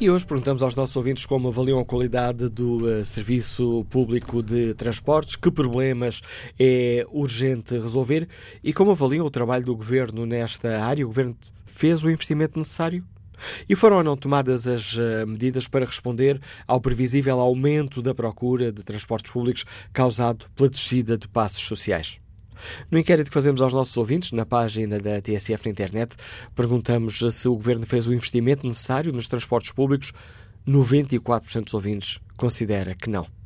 E 0.00 0.10
hoje 0.10 0.26
perguntamos 0.26 0.64
aos 0.64 0.74
nossos 0.74 0.96
ouvintes 0.96 1.24
como 1.24 1.46
avaliam 1.46 1.78
a 1.78 1.84
qualidade 1.84 2.48
do 2.48 2.86
uh, 2.86 3.04
serviço 3.04 3.86
público 3.88 4.42
de 4.42 4.74
transportes, 4.74 5.36
que 5.36 5.48
problemas 5.48 6.22
é 6.58 7.06
urgente 7.12 7.78
resolver 7.78 8.28
e 8.64 8.72
como 8.72 8.90
avaliam 8.90 9.24
o 9.24 9.30
trabalho 9.30 9.64
do 9.64 9.76
governo 9.76 10.26
nesta 10.26 10.82
área. 10.84 11.04
O 11.04 11.08
governo 11.08 11.36
fez 11.66 12.02
o 12.02 12.10
investimento 12.10 12.58
necessário? 12.58 13.04
E 13.68 13.76
foram 13.76 13.98
ou 13.98 14.02
não 14.02 14.16
tomadas 14.16 14.66
as 14.66 14.96
uh, 14.96 15.24
medidas 15.24 15.68
para 15.68 15.86
responder 15.86 16.40
ao 16.66 16.80
previsível 16.80 17.38
aumento 17.38 18.02
da 18.02 18.12
procura 18.12 18.72
de 18.72 18.82
transportes 18.82 19.30
públicos 19.30 19.64
causado 19.92 20.46
pela 20.56 20.68
descida 20.68 21.16
de 21.16 21.28
passos 21.28 21.62
sociais? 21.62 22.18
No 22.90 22.98
inquérito 22.98 23.28
que 23.28 23.34
fazemos 23.34 23.60
aos 23.60 23.72
nossos 23.72 23.96
ouvintes, 23.96 24.32
na 24.32 24.46
página 24.46 24.98
da 24.98 25.20
TSF 25.20 25.66
na 25.66 25.70
internet, 25.70 26.16
perguntamos 26.54 27.18
se 27.18 27.48
o 27.48 27.54
Governo 27.54 27.86
fez 27.86 28.06
o 28.06 28.12
investimento 28.12 28.66
necessário 28.66 29.12
nos 29.12 29.28
transportes 29.28 29.72
públicos. 29.72 30.12
94% 30.66 31.64
dos 31.64 31.74
ouvintes 31.74 32.20
considera 32.36 32.94
que 32.94 33.08
não. 33.08 33.39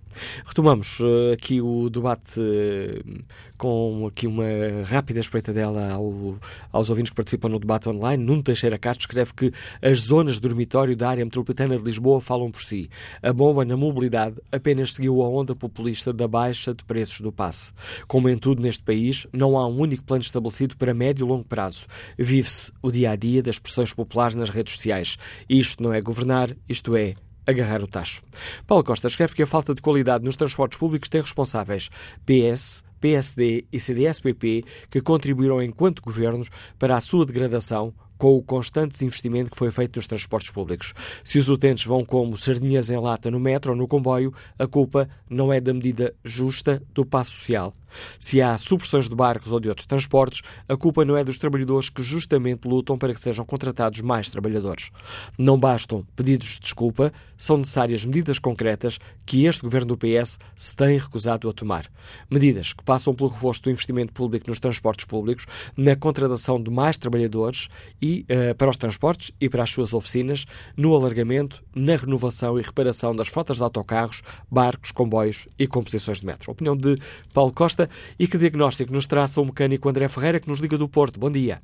Retomamos 0.47 1.01
uh, 1.01 1.33
aqui 1.33 1.61
o 1.61 1.89
debate 1.91 2.41
uh, 2.41 3.25
com 3.57 4.07
aqui 4.07 4.27
uma 4.27 4.45
rápida 4.85 5.21
espreitadela 5.21 5.93
ao, 5.93 6.37
aos 6.73 6.91
ouvintes 6.91 7.11
que 7.11 7.17
participam 7.17 7.49
no 7.49 7.59
debate 7.59 7.89
online. 7.89 8.23
Nuno 8.23 8.43
Teixeira 8.43 8.79
Castro 8.79 9.03
escreve 9.03 9.33
que 9.35 9.53
as 9.81 10.01
zonas 10.01 10.37
de 10.37 10.43
dormitório 10.43 10.97
da 10.97 11.09
área 11.09 11.25
metropolitana 11.25 11.77
de 11.79 11.85
Lisboa 11.85 12.21
falam 12.21 12.51
por 12.51 12.63
si. 12.63 12.89
A 13.23 13.33
bomba 13.33 13.65
na 13.65 13.77
mobilidade 13.77 14.37
apenas 14.51 14.95
seguiu 14.95 15.23
a 15.23 15.29
onda 15.29 15.55
populista 15.55 16.13
da 16.13 16.29
baixa 16.29 16.75
de 16.75 16.85
preços 16.85 17.21
do 17.21 17.33
passe. 17.33 17.73
Como 18.07 18.29
em 18.29 18.37
tudo 18.37 18.63
neste 18.63 18.83
país, 18.83 19.27
não 19.33 19.57
há 19.57 19.67
um 19.67 19.79
único 19.79 20.03
plano 20.03 20.23
estabelecido 20.23 20.77
para 20.77 20.95
médio 20.95 21.25
e 21.25 21.29
longo 21.29 21.45
prazo. 21.45 21.87
Vive-se 22.19 22.73
o 22.83 22.91
dia 22.91 23.11
a 23.11 23.17
dia 23.17 23.43
das 23.43 23.59
pressões 23.59 23.93
populares 23.93 24.35
nas 24.35 24.51
redes 24.51 24.75
sociais. 24.75 25.17
Isto 25.49 25.83
não 25.83 25.93
é 25.93 26.01
governar, 26.01 26.51
isto 26.69 26.97
é 26.97 27.15
agarrar 27.47 27.83
o 27.83 27.87
tacho. 27.87 28.23
Paulo 28.67 28.85
Costa 28.85 29.09
escreve 29.09 29.35
que 29.35 29.43
a 29.43 29.47
falta 29.47 29.75
de 29.75 29.83
qualidade 29.83 30.25
nos 30.25 30.37
transportes 30.37 30.79
públicos 30.79 31.09
tem 31.09 31.21
responsáveis 31.21 31.91
PS, 32.25 32.85
PSD 33.01 33.67
e 33.73 33.79
CDS-PP 33.79 34.65
que 34.91 35.01
contribuíram 35.01 35.63
enquanto 35.63 36.03
governos 36.03 36.49
para 36.79 36.97
a 36.97 37.01
sua 37.01 37.27
degradação 37.27 37.93
com 38.17 38.37
o 38.37 38.43
constante 38.43 38.93
desinvestimento 38.93 39.51
que 39.51 39.59
foi 39.59 39.71
feito 39.71 39.97
nos 39.97 40.07
transportes 40.07 40.51
públicos. 40.51 40.95
Se 41.23 41.39
os 41.39 41.49
utentes 41.49 41.85
vão 41.85 42.05
como 42.05 42.37
sardinhas 42.37 42.89
em 42.89 42.99
lata 42.99 43.31
no 43.31 43.41
metro 43.41 43.73
ou 43.73 43.77
no 43.77 43.89
comboio, 43.89 44.33
a 44.59 44.67
culpa 44.67 45.09
não 45.29 45.53
é 45.53 45.61
da 45.61 45.75
medida 45.75 46.15
justa 46.25 46.83
do 46.95 47.05
passo 47.05 47.33
social. 47.33 47.75
Se 48.19 48.41
há 48.41 48.57
supressões 48.57 49.09
de 49.09 49.15
barcos 49.15 49.53
ou 49.53 49.61
de 49.61 49.69
outros 49.69 49.87
transportes, 49.87 50.43
a 50.69 50.77
culpa 50.77 51.05
não 51.05 51.17
é 51.17 51.25
dos 51.25 51.39
trabalhadores 51.39 51.89
que 51.89 52.03
justamente 52.03 52.67
lutam 52.67 52.99
para 52.99 53.15
que 53.15 53.21
sejam 53.21 53.45
contratados 53.45 54.01
mais 54.01 54.31
trabalhadores. 54.31 54.91
Não 55.39 55.59
bastam 55.59 56.05
pedidos 56.17 56.49
de 56.49 56.61
desculpa, 56.61 57.13
são 57.37 57.57
necessárias 57.57 58.05
medidas 58.05 58.39
concretas 58.39 58.99
que 59.27 59.45
este 59.47 59.63
governo 59.63 59.89
do 59.89 59.97
PS 59.97 60.39
se 60.57 60.77
tem 60.77 60.99
recusado 60.99 61.49
a 61.49 61.53
tomar. 61.53 61.91
Medidas 62.31 62.73
que 62.73 62.85
passam 62.85 63.15
pelo 63.15 63.31
reforço 63.31 63.63
do 63.63 63.71
investimento 63.71 64.13
público 64.13 64.49
nos 64.49 64.61
transportes 64.61 65.05
públicos, 65.05 65.47
na 65.77 65.97
contratação 65.97 66.63
de 66.63 66.71
mais 66.71 66.99
trabalhadores 66.99 67.69
e 68.01 68.27
uh, 68.31 68.55
para 68.55 68.71
os 68.71 68.77
transportes 68.77 69.31
e 69.41 69.49
para 69.49 69.63
as 69.63 69.71
suas 69.71 69.93
oficinas, 69.93 70.45
no 70.77 70.95
alargamento, 70.95 71.63
na 71.75 71.97
renovação 71.97 72.59
e 72.59 72.63
reparação 72.63 73.15
das 73.15 73.29
frotas 73.29 73.57
de 73.57 73.63
autocarros, 73.63 74.23
barcos, 74.51 74.91
comboios 74.91 75.49
e 75.59 75.67
composições 75.67 76.21
de 76.21 76.27
metro. 76.27 76.53
Opinião 76.53 76.77
de 76.77 76.97
Paulo 77.33 77.53
Costa 77.53 77.84
e 78.19 78.27
que 78.27 78.39
diagnóstico 78.39 78.93
nos 78.93 79.07
traça 79.07 79.41
o 79.41 79.45
mecânico 79.45 79.89
André 79.89 80.09
Ferreira, 80.09 80.41
que 80.41 80.49
nos 80.49 80.61
liga 80.61 80.77
do 80.77 80.89
Porto. 80.89 81.19
Bom 81.19 81.31
dia. 81.31 81.61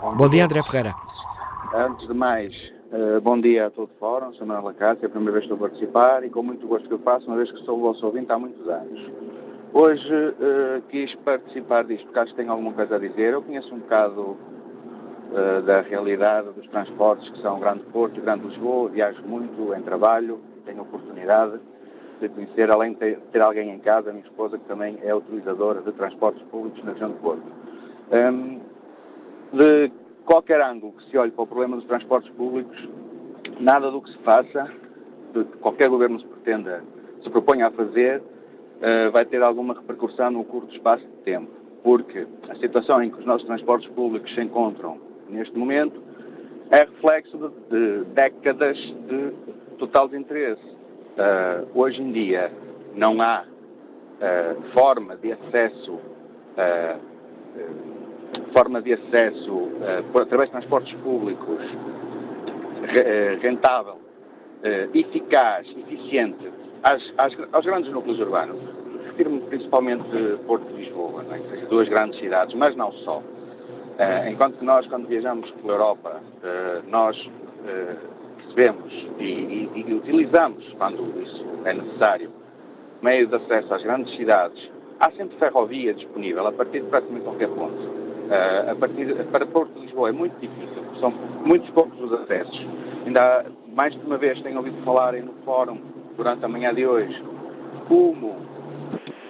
bom, 0.00 0.16
bom 0.16 0.28
dia, 0.28 0.44
André 0.44 0.62
Ferreira. 0.62 0.94
Antes 1.74 2.06
de 2.06 2.14
mais, 2.14 2.54
uh, 2.92 3.20
bom 3.22 3.40
dia 3.40 3.66
a 3.66 3.70
todo 3.70 3.90
o 3.90 3.98
fórum, 3.98 4.32
sou 4.34 4.46
Manuel 4.46 4.68
Acácio, 4.68 5.04
é 5.04 5.06
a 5.06 5.10
primeira 5.10 5.32
vez 5.32 5.46
que 5.46 5.52
estou 5.52 5.66
a 5.66 5.70
participar 5.70 6.24
e 6.24 6.30
com 6.30 6.42
muito 6.42 6.66
gosto 6.66 6.86
que 6.86 6.94
eu 6.94 6.98
faço, 6.98 7.26
uma 7.26 7.36
vez 7.36 7.50
que 7.50 7.64
sou 7.64 7.80
vosso 7.80 8.04
ouvinte 8.04 8.30
há 8.30 8.38
muitos 8.38 8.68
anos. 8.68 9.10
Hoje 9.72 10.12
uh, 10.12 10.82
quis 10.90 11.14
participar 11.24 11.84
disto 11.84 12.04
porque 12.04 12.18
acho 12.18 12.32
que 12.32 12.36
tenho 12.36 12.52
alguma 12.52 12.72
coisa 12.74 12.96
a 12.96 12.98
dizer. 12.98 13.32
Eu 13.32 13.42
conheço 13.42 13.74
um 13.74 13.78
bocado 13.78 14.20
uh, 14.20 15.62
da 15.64 15.80
realidade 15.80 16.50
dos 16.50 16.66
transportes 16.68 17.26
que 17.30 17.40
são 17.40 17.58
Grande 17.58 17.82
Porto 17.84 18.18
e 18.18 18.20
Grande 18.20 18.46
Lisboa, 18.48 18.90
viajo 18.90 19.22
muito 19.22 19.74
em 19.74 19.80
trabalho, 19.80 20.40
tenho 20.66 20.82
oportunidade 20.82 21.58
conhecer, 22.28 22.70
além 22.70 22.94
de 22.94 23.16
ter, 23.16 23.42
alguém 23.42 23.70
em 23.70 23.78
casa, 23.78 24.10
a 24.10 24.12
minha 24.12 24.24
esposa, 24.24 24.58
que 24.58 24.64
também 24.64 24.98
é 25.02 25.14
utilizadora 25.14 25.80
de 25.82 25.92
transportes 25.92 26.42
públicos 26.44 26.82
na 26.84 26.92
região 26.92 27.10
de 27.10 27.18
Porto. 27.18 27.42
Um, 28.12 28.60
de 29.52 29.90
qualquer 30.24 30.60
ângulo 30.60 30.92
que 30.92 31.10
se 31.10 31.18
olhe 31.18 31.30
para 31.30 31.42
o 31.42 31.46
problema 31.46 31.76
dos 31.76 31.84
transportes 31.86 32.30
públicos, 32.32 32.88
nada 33.60 33.90
do 33.90 34.00
que 34.00 34.10
se 34.10 34.18
faça, 34.18 34.70
de 35.32 35.44
que 35.44 35.58
qualquer 35.58 35.88
governo 35.88 36.20
se 36.20 36.26
pretenda, 36.26 36.82
se 37.22 37.30
proponha 37.30 37.68
a 37.68 37.70
fazer, 37.70 38.20
uh, 38.20 39.10
vai 39.12 39.24
ter 39.24 39.42
alguma 39.42 39.74
repercussão 39.74 40.30
no 40.30 40.44
curto 40.44 40.74
espaço 40.74 41.04
de 41.04 41.16
tempo. 41.24 41.50
Porque 41.82 42.26
a 42.48 42.54
situação 42.56 43.02
em 43.02 43.10
que 43.10 43.18
os 43.18 43.26
nossos 43.26 43.46
transportes 43.46 43.88
públicos 43.90 44.32
se 44.34 44.40
encontram 44.40 44.98
neste 45.28 45.56
momento 45.58 46.00
é 46.70 46.78
reflexo 46.78 47.36
de, 47.36 47.48
de 47.70 48.04
décadas 48.14 48.76
de 48.76 49.32
total 49.78 50.08
desinteresse. 50.08 50.81
Uh, 51.12 51.68
hoje 51.74 52.00
em 52.00 52.10
dia 52.10 52.50
não 52.94 53.20
há 53.20 53.44
uh, 53.44 54.62
forma 54.72 55.14
de 55.16 55.32
acesso 55.32 55.92
uh, 55.92 56.98
forma 58.54 58.80
de 58.80 58.94
acesso 58.94 59.68
através 60.14 60.48
de 60.48 60.52
transportes 60.52 60.94
públicos 61.00 61.60
rentável, 63.42 63.98
eficaz, 64.94 65.66
eficiente 65.76 66.50
às, 66.82 67.02
às, 67.18 67.36
aos 67.52 67.64
grandes 67.66 67.92
núcleos 67.92 68.18
urbanos. 68.20 68.58
Refiro-me 69.06 69.40
principalmente 69.42 70.38
Porto 70.46 70.66
de 70.68 70.82
Lisboa, 70.82 71.24
é? 71.30 71.38
seja, 71.50 71.66
duas 71.66 71.88
grandes 71.88 72.18
cidades, 72.20 72.54
mas 72.54 72.74
não 72.74 72.90
só. 72.92 73.22
enquanto 74.30 74.58
que 74.58 74.64
nós, 74.64 74.86
quando 74.86 75.06
viajamos 75.08 75.50
pela 75.50 75.74
Europa, 75.74 76.20
nós 76.88 77.16
percebemos 78.42 78.92
e, 79.18 79.24
e, 79.24 79.84
e, 79.86 79.94
utilizamos, 79.94 80.64
quando 80.78 81.22
isso 81.22 81.44
é 81.64 81.72
necessário, 81.72 82.30
meios 83.02 83.28
de 83.28 83.36
acesso 83.36 83.74
às 83.74 83.82
grandes 83.82 84.14
cidades, 84.16 84.70
há 85.00 85.10
sempre 85.12 85.36
ferrovia 85.38 85.94
disponível 85.94 86.46
a 86.46 86.52
partir 86.52 86.80
de 86.80 86.88
praticamente 86.88 87.24
qualquer 87.24 87.48
ponto. 87.48 88.02
Uh, 88.22 88.70
a 88.70 88.74
partir, 88.76 89.14
para 89.30 89.44
Porto 89.46 89.74
de 89.74 89.80
Lisboa 89.80 90.08
é 90.08 90.12
muito 90.12 90.38
difícil, 90.40 90.82
são 91.00 91.10
muitos 91.44 91.68
poucos 91.70 92.00
os 92.00 92.12
acessos. 92.20 92.66
Ainda 93.04 93.44
mais 93.74 93.92
de 93.92 94.00
uma 94.06 94.16
vez 94.16 94.40
tenho 94.42 94.58
ouvido 94.58 94.82
falar 94.84 95.12
no 95.14 95.32
fórum 95.44 95.78
durante 96.16 96.44
a 96.44 96.48
manhã 96.48 96.72
de 96.72 96.86
hoje 96.86 97.22
como 97.88 98.28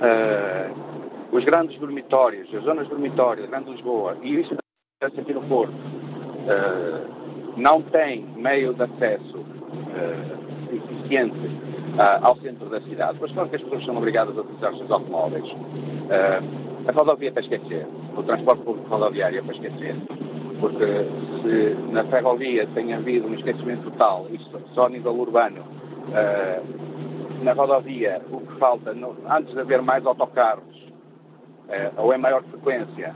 uh, 0.03 0.93
os 1.33 1.45
grandes 1.45 1.79
dormitórios, 1.79 2.53
as 2.55 2.63
zonas 2.65 2.87
dormitórias, 2.89 3.49
Grande 3.49 3.71
Lisboa, 3.71 4.17
e 4.23 4.41
isso 4.41 4.55
acontece 5.01 5.21
aqui 5.21 5.33
no 5.33 5.43
Porto, 5.49 5.73
uh, 5.73 7.22
não 7.57 7.83
tem 7.83 8.25
meio 8.37 8.75
de 8.75 8.83
acesso 8.83 9.39
uh, 9.39 10.75
eficiente 10.75 11.37
uh, 11.37 12.27
ao 12.27 12.37
centro 12.37 12.69
da 12.69 12.81
cidade, 12.83 13.19
mas 13.21 13.33
claro 13.33 13.49
que 13.49 13.57
as 13.57 13.63
pessoas 13.63 13.85
são 13.85 13.97
obrigadas 13.97 14.37
a 14.37 14.41
utilizar 14.41 14.73
os 14.73 14.79
seus 14.79 14.91
automóveis. 14.91 15.45
Uh, 15.51 16.89
a 16.89 16.93
rodovia 16.93 17.29
é 17.29 17.33
para 17.33 17.43
esquecer, 17.43 17.87
o 18.17 18.23
transporte 18.23 18.63
público 18.65 18.89
rodoviário 18.89 19.39
é 19.39 19.43
para 19.43 19.55
esquecer, 19.55 19.97
porque 20.61 20.87
se 21.43 21.93
na 21.93 22.05
ferrovia 22.05 22.67
tem 22.75 22.93
havido 22.93 23.29
um 23.29 23.35
esquecimento 23.35 23.91
total, 23.91 24.27
isto 24.33 24.61
só 24.75 24.87
a 24.87 24.89
nível 24.89 25.15
urbano, 25.15 25.63
na 27.41 27.53
rodovia 27.53 28.21
o 28.33 28.41
que 28.41 28.59
falta, 28.59 28.93
no, 28.95 29.15
antes 29.31 29.55
de 29.55 29.61
haver 29.61 29.81
mais 29.81 30.05
autocarros, 30.05 30.93
ou 31.99 32.13
em 32.13 32.19
maior 32.19 32.43
frequência, 32.43 33.15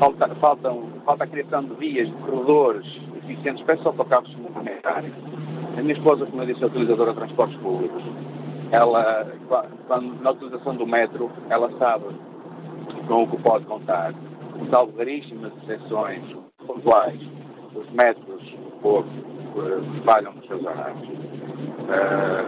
falta, 0.00 0.28
falta 0.34 0.74
a 1.06 1.26
criação 1.28 1.62
de 1.62 1.74
vias, 1.76 2.08
de 2.08 2.14
corredores 2.14 3.05
eficientes 3.26 3.62
para 3.64 3.74
esses 3.74 3.86
autocarros 3.86 4.30
suplementares. 4.32 5.12
A 5.76 5.82
minha 5.82 5.94
esposa, 5.94 6.26
como 6.26 6.42
eu 6.42 6.46
disse, 6.46 6.62
é 6.62 6.66
utilizadora 6.66 7.12
de 7.12 7.18
transportes 7.18 7.58
públicos. 7.58 8.02
Ela, 8.70 9.26
quando, 9.86 10.22
na 10.22 10.30
utilização 10.30 10.74
do 10.74 10.86
metro, 10.86 11.30
ela 11.50 11.70
sabe 11.78 12.06
com 13.06 13.24
o 13.24 13.28
que 13.28 13.36
pode 13.42 13.64
contar. 13.66 14.14
Salvo 14.70 14.96
raríssimas 14.96 15.52
exceções 15.62 16.22
pontuais, 16.66 17.20
os 17.74 17.90
metros 17.90 18.56
pouco 18.80 19.08
uh, 19.08 20.02
falham 20.04 20.32
nos 20.32 20.46
seus 20.46 20.64
horários. 20.64 21.08
Uh, 21.86 22.46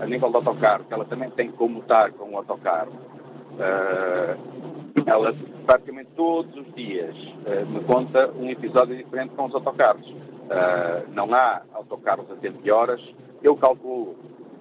a 0.00 0.06
nível 0.06 0.30
do 0.30 0.38
autocarro, 0.38 0.84
que 0.84 0.94
ela 0.94 1.04
também 1.04 1.30
tem 1.30 1.50
que 1.50 1.56
comutar 1.56 2.12
com 2.12 2.32
o 2.32 2.36
autocarro, 2.36 2.92
uh, 2.92 4.73
ela 5.06 5.34
praticamente 5.66 6.10
todos 6.16 6.54
os 6.56 6.74
dias 6.74 7.14
uh, 7.16 7.66
me 7.66 7.80
conta 7.84 8.30
um 8.32 8.48
episódio 8.48 8.96
diferente 8.96 9.34
com 9.34 9.46
os 9.46 9.54
autocarros. 9.54 10.06
Uh, 10.08 11.10
não 11.12 11.32
há 11.34 11.62
autocarros 11.74 12.30
a 12.30 12.36
tempo 12.36 12.62
de 12.62 12.70
horas. 12.70 13.00
Eu 13.42 13.56
calculo, 13.56 14.16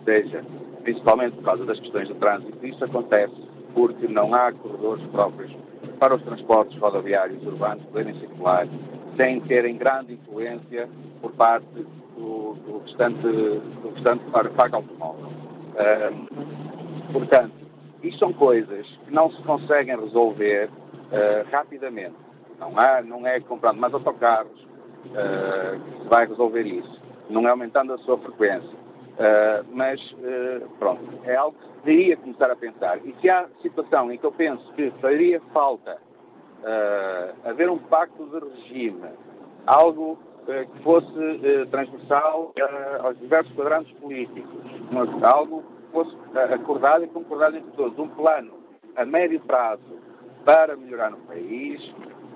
seja 0.06 0.44
principalmente 0.84 1.36
por 1.38 1.46
causa 1.46 1.66
das 1.66 1.80
questões 1.80 2.08
de 2.08 2.14
trânsito, 2.16 2.66
isso 2.66 2.84
acontece 2.84 3.34
porque 3.74 4.08
não 4.08 4.34
há 4.34 4.52
corredores 4.52 5.04
próprios 5.08 5.52
para 6.00 6.16
os 6.16 6.22
transportes 6.24 6.78
rodoviários 6.80 7.42
urbanos 7.46 7.84
poderem 7.86 8.14
circular 8.20 8.68
sem 9.18 9.40
terem 9.42 9.78
grande 9.78 10.14
influência 10.14 10.90
por 11.22 11.32
parte 11.32 11.66
do, 12.18 12.56
do 12.66 12.82
restante, 12.86 13.22
do 13.22 13.92
restante 13.96 14.24
parque 14.32 14.76
automóvel. 14.76 15.30
Uh, 15.74 17.14
portanto, 17.14 17.63
isto 18.04 18.20
são 18.20 18.34
coisas 18.34 18.86
que 19.06 19.14
não 19.14 19.32
se 19.32 19.42
conseguem 19.44 19.98
resolver 19.98 20.70
uh, 20.70 21.50
rapidamente. 21.52 22.16
Não, 22.60 22.78
há, 22.78 23.02
não 23.02 23.26
é 23.26 23.40
comprando 23.40 23.80
mais 23.80 23.94
autocarros 23.94 24.62
uh, 24.62 25.80
que 25.80 26.04
se 26.04 26.10
vai 26.10 26.28
resolver 26.28 26.64
isso. 26.64 27.02
Não 27.30 27.48
é 27.48 27.52
aumentando 27.52 27.94
a 27.94 27.98
sua 28.00 28.18
frequência. 28.18 28.84
Uh, 29.14 29.66
mas, 29.72 30.02
pronto, 30.80 31.02
é 31.24 31.36
algo 31.36 31.58
que 31.58 31.86
deveria 31.86 32.18
começar 32.18 32.52
a 32.52 32.56
pensar. 32.56 32.98
E 33.06 33.16
se 33.22 33.30
há 33.30 33.48
situação 33.62 34.12
em 34.12 34.18
que 34.18 34.26
eu 34.26 34.32
penso 34.32 34.72
que 34.74 34.92
faria 35.02 35.40
falta 35.54 35.98
haver 37.44 37.70
um 37.70 37.78
pacto 37.78 38.26
de 38.26 38.40
regime, 38.40 39.04
algo 39.68 40.18
que 40.46 40.82
fosse 40.82 41.68
transversal 41.70 42.54
aos 43.04 43.20
diversos 43.20 43.54
quadrantes 43.54 43.92
políticos, 43.98 44.50
algo 45.22 45.62
fosse 45.94 46.16
acordado 46.54 47.06
e 47.06 47.08
concordado 47.08 47.56
entre 47.56 47.72
todos 47.72 47.98
um 47.98 48.10
plano 48.10 48.52
a 48.96 49.06
médio 49.06 49.40
prazo 49.42 49.82
para 50.44 50.76
melhorar 50.76 51.12
no 51.12 51.18
país. 51.18 51.80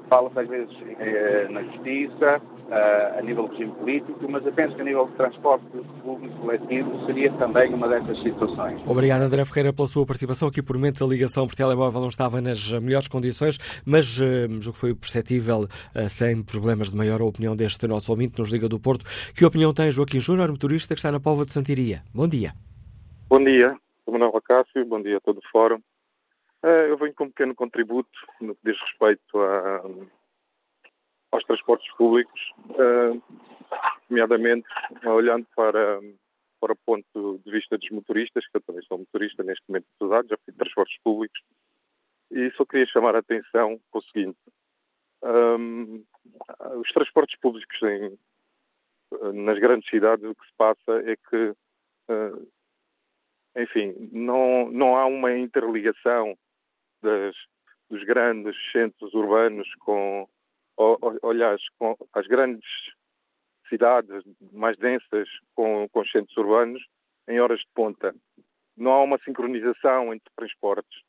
Fala-se 0.09 0.39
às 0.39 0.47
vezes 0.47 0.73
eh, 0.99 1.47
na 1.49 1.61
justiça, 1.63 2.41
eh, 2.69 3.15
a 3.19 3.21
nível 3.21 3.47
do 3.47 3.51
regime 3.51 3.71
político, 3.73 4.19
mas 4.29 4.45
eu 4.45 4.53
penso 4.53 4.75
que 4.75 4.81
a 4.81 4.85
nível 4.85 5.07
de 5.07 5.13
transporte 5.15 5.65
público 6.01 6.33
coletivo 6.39 7.05
seria 7.05 7.31
também 7.33 7.73
uma 7.73 7.89
dessas 7.89 8.21
situações. 8.21 8.81
Obrigado, 8.85 9.21
André 9.21 9.43
Ferreira, 9.45 9.73
pela 9.73 9.87
sua 9.87 10.05
participação. 10.05 10.47
Aqui, 10.47 10.61
por 10.61 10.77
momentos, 10.77 11.01
a 11.01 11.05
ligação 11.05 11.45
por 11.45 11.55
telemóvel 11.55 11.99
não 11.99 12.07
estava 12.07 12.39
nas 12.39 12.71
melhores 12.79 13.09
condições, 13.09 13.57
mas 13.85 14.19
eh, 14.21 14.47
o 14.67 14.71
que 14.71 14.79
foi 14.79 14.95
perceptível, 14.95 15.67
eh, 15.93 16.09
sem 16.09 16.41
problemas 16.41 16.91
de 16.91 16.97
maior 16.97 17.21
opinião 17.21 17.55
deste 17.55 17.87
nosso 17.87 18.11
ouvinte, 18.11 18.39
nos 18.39 18.51
Liga 18.51 18.69
do 18.69 18.79
Porto. 18.79 19.05
Que 19.33 19.45
opinião 19.45 19.73
tem 19.73 19.91
Joaquim 19.91 20.19
Júnior, 20.19 20.49
motorista 20.49 20.93
que 20.93 20.99
está 20.99 21.11
na 21.11 21.19
Póvoa 21.19 21.45
de 21.45 21.51
Santiria? 21.51 22.01
Bom 22.13 22.27
dia. 22.27 22.66
Bom 23.29 23.43
dia, 23.43 23.77
Manuel 24.07 24.37
Acácio, 24.37 24.85
bom 24.85 25.01
dia 25.01 25.17
a 25.17 25.19
todo 25.19 25.39
o 25.39 25.49
fórum. 25.51 25.81
Uh, 26.63 26.87
eu 26.87 26.97
venho 26.97 27.13
com 27.13 27.25
um 27.25 27.29
pequeno 27.29 27.53
contributo 27.53 28.09
no 28.39 28.55
que 28.55 28.71
diz 28.71 28.79
respeito 28.79 29.37
a, 29.37 29.81
aos 31.33 31.43
transportes 31.43 31.93
públicos, 31.95 32.39
uh, 32.69 33.21
nomeadamente 34.09 34.65
olhando 35.03 35.45
para, 35.53 35.99
para 36.61 36.71
o 36.71 36.77
ponto 36.85 37.41
de 37.43 37.51
vista 37.51 37.77
dos 37.77 37.89
motoristas, 37.89 38.47
que 38.47 38.55
eu 38.55 38.61
também 38.61 38.81
sou 38.83 38.97
motorista 38.97 39.43
neste 39.43 39.63
momento 39.67 39.87
de 39.91 40.05
cidade, 40.05 40.29
já 40.29 40.37
fui 40.37 40.53
de 40.53 40.59
transportes 40.59 40.97
públicos, 41.03 41.41
e 42.31 42.49
só 42.51 42.63
queria 42.63 42.85
chamar 42.85 43.13
a 43.13 43.19
atenção 43.19 43.77
para 43.91 43.99
o 43.99 44.03
seguinte. 44.03 44.39
Um, 45.21 46.01
os 46.79 46.89
transportes 46.93 47.37
públicos 47.41 47.77
em, 47.83 48.17
nas 49.43 49.59
grandes 49.59 49.89
cidades, 49.89 50.23
o 50.23 50.33
que 50.33 50.47
se 50.47 50.53
passa 50.57 51.01
é 51.05 51.17
que, 51.29 51.49
uh, 52.09 52.47
enfim, 53.57 54.09
não, 54.11 54.69
não 54.71 54.95
há 54.95 55.05
uma 55.07 55.35
interligação 55.35 56.37
das, 57.01 57.35
dos 57.89 58.03
grandes 58.03 58.55
centros 58.71 59.13
urbanos 59.13 59.67
com, 59.79 60.27
aliás, 61.23 61.61
com 61.79 61.97
as 62.13 62.27
grandes 62.27 62.67
cidades 63.67 64.23
mais 64.53 64.77
densas 64.77 65.27
com, 65.55 65.89
com 65.89 66.01
os 66.01 66.11
centros 66.11 66.37
urbanos 66.37 66.81
em 67.27 67.39
horas 67.39 67.59
de 67.59 67.67
ponta. 67.73 68.15
Não 68.77 68.91
há 68.91 69.03
uma 69.03 69.19
sincronização 69.25 70.13
entre 70.13 70.31
transportes. 70.35 71.01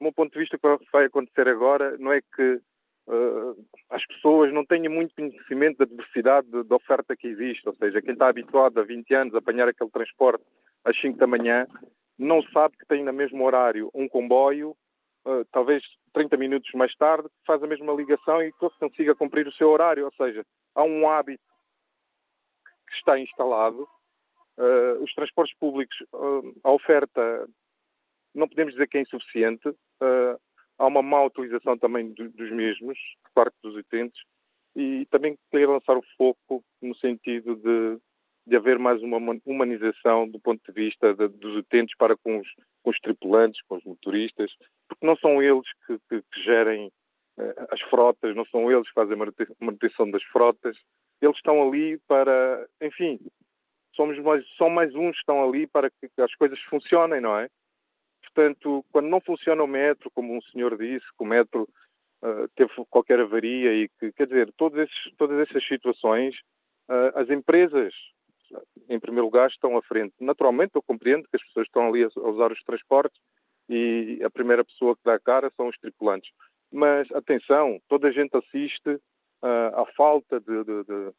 Do 0.00 0.04
meu 0.04 0.12
ponto 0.12 0.32
de 0.32 0.38
vista, 0.38 0.56
o 0.56 0.78
que 0.78 0.92
vai 0.92 1.06
acontecer 1.06 1.48
agora 1.48 1.98
não 1.98 2.12
é 2.12 2.20
que 2.22 2.60
uh, 3.08 3.66
as 3.90 4.06
pessoas 4.06 4.52
não 4.52 4.64
tenham 4.64 4.92
muito 4.92 5.14
conhecimento 5.14 5.78
da 5.78 5.84
diversidade 5.84 6.48
da 6.50 6.76
oferta 6.76 7.16
que 7.16 7.26
existe, 7.26 7.68
ou 7.68 7.74
seja, 7.74 8.00
quem 8.00 8.12
está 8.12 8.28
habituado 8.28 8.78
há 8.78 8.84
20 8.84 9.14
anos 9.14 9.34
a 9.34 9.38
apanhar 9.38 9.68
aquele 9.68 9.90
transporte 9.90 10.44
às 10.84 10.98
5 11.00 11.18
da 11.18 11.26
manhã 11.26 11.66
não 12.18 12.42
sabe 12.52 12.76
que 12.76 12.86
tem 12.86 13.02
no 13.04 13.12
mesmo 13.12 13.44
horário 13.44 13.90
um 13.94 14.08
comboio 14.08 14.76
uh, 15.24 15.44
talvez 15.52 15.82
30 16.12 16.36
minutos 16.36 16.70
mais 16.74 16.94
tarde, 16.96 17.28
faz 17.46 17.62
a 17.62 17.66
mesma 17.66 17.92
ligação 17.92 18.42
e 18.42 18.52
consiga 18.78 19.14
cumprir 19.14 19.46
o 19.46 19.52
seu 19.52 19.70
horário. 19.70 20.04
Ou 20.04 20.12
seja, 20.12 20.44
há 20.74 20.82
um 20.82 21.08
hábito 21.08 21.42
que 22.88 22.94
está 22.96 23.18
instalado. 23.18 23.88
Uh, 24.58 25.02
os 25.02 25.12
transportes 25.14 25.56
públicos, 25.56 25.96
uh, 26.12 26.60
a 26.64 26.72
oferta, 26.72 27.48
não 28.34 28.48
podemos 28.48 28.74
dizer 28.74 28.88
que 28.88 28.98
é 28.98 29.02
insuficiente. 29.02 29.74
há 30.78 30.86
uma 30.86 31.02
má 31.02 31.22
utilização 31.24 31.78
também 31.78 32.12
do, 32.12 32.28
dos 32.30 32.50
mesmos, 32.50 32.98
por 33.22 33.32
parte 33.32 33.56
dos 33.62 33.76
utentes. 33.76 34.20
E 34.76 35.06
também 35.06 35.36
queria 35.50 35.68
lançar 35.68 35.96
o 35.96 36.04
foco 36.16 36.64
no 36.80 36.94
sentido 36.96 37.56
de 37.56 37.98
de 38.50 38.56
haver 38.56 38.80
mais 38.80 39.00
uma 39.00 39.16
humanização 39.46 40.28
do 40.28 40.40
ponto 40.40 40.60
de 40.66 40.72
vista 40.72 41.14
de, 41.14 41.28
dos 41.28 41.56
utentes 41.58 41.96
para 41.96 42.16
com 42.16 42.40
os, 42.40 42.48
com 42.82 42.90
os, 42.90 42.98
tripulantes, 42.98 43.62
com 43.68 43.76
os 43.76 43.84
motoristas, 43.84 44.50
porque 44.88 45.06
não 45.06 45.16
são 45.16 45.40
eles 45.40 45.64
que, 45.86 45.96
que, 46.08 46.20
que 46.20 46.42
gerem 46.42 46.90
eh, 47.38 47.54
as 47.70 47.80
frotas, 47.82 48.34
não 48.34 48.44
são 48.46 48.68
eles 48.68 48.88
que 48.88 48.94
fazem 48.94 49.14
a 49.14 49.64
manutenção 49.64 50.10
das 50.10 50.24
frotas, 50.24 50.76
eles 51.22 51.36
estão 51.36 51.62
ali 51.62 51.96
para, 52.08 52.66
enfim, 52.82 53.20
somos 53.94 54.18
mais, 54.18 54.44
são 54.56 54.68
mais 54.68 54.92
uns 54.96 55.12
que 55.12 55.18
estão 55.18 55.48
ali 55.48 55.68
para 55.68 55.88
que 55.88 56.10
as 56.20 56.34
coisas 56.34 56.58
funcionem, 56.62 57.20
não 57.20 57.38
é? 57.38 57.48
Portanto, 58.24 58.84
quando 58.90 59.06
não 59.06 59.20
funciona 59.20 59.62
o 59.62 59.68
metro, 59.68 60.10
como 60.10 60.36
um 60.36 60.42
senhor 60.42 60.76
disse, 60.76 61.06
que 61.16 61.22
o 61.22 61.24
metro 61.24 61.68
uh, 62.24 62.48
teve 62.56 62.72
qualquer 62.90 63.20
avaria 63.20 63.74
e 63.74 63.88
que, 64.00 64.10
quer 64.12 64.26
dizer, 64.26 64.52
todos 64.56 64.76
esses, 64.76 65.16
todas 65.16 65.38
essas 65.48 65.64
situações, 65.68 66.34
uh, 66.88 67.16
as 67.16 67.30
empresas 67.30 67.94
em 68.88 68.98
primeiro 68.98 69.26
lugar, 69.26 69.48
estão 69.48 69.76
à 69.76 69.82
frente. 69.82 70.14
Naturalmente, 70.20 70.72
eu 70.74 70.82
compreendo 70.82 71.28
que 71.28 71.36
as 71.36 71.44
pessoas 71.44 71.66
estão 71.66 71.88
ali 71.88 72.04
a 72.04 72.28
usar 72.28 72.52
os 72.52 72.62
transportes 72.62 73.20
e 73.68 74.20
a 74.24 74.30
primeira 74.30 74.64
pessoa 74.64 74.96
que 74.96 75.02
dá 75.04 75.14
a 75.14 75.20
cara 75.20 75.52
são 75.56 75.68
os 75.68 75.78
tripulantes. 75.78 76.30
Mas, 76.72 77.10
atenção, 77.12 77.80
toda 77.88 78.08
a 78.08 78.12
gente 78.12 78.36
assiste 78.36 78.90
uh, 78.90 79.80
à 79.80 79.86
falta 79.96 80.40
de, 80.40 80.64
de, 80.64 80.84
de, 80.84 81.12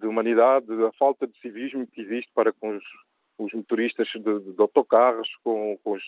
de, 0.00 0.06
humanidade, 0.06 0.66
à 0.84 0.92
falta 0.92 1.26
de 1.26 1.38
civismo 1.40 1.86
que 1.86 2.00
existe 2.00 2.30
para 2.34 2.52
com 2.52 2.76
os, 2.76 2.84
os 3.38 3.52
motoristas 3.52 4.08
de, 4.08 4.60
autocarros, 4.60 5.28
com, 5.42 5.78
com 5.82 5.92
os, 5.92 6.02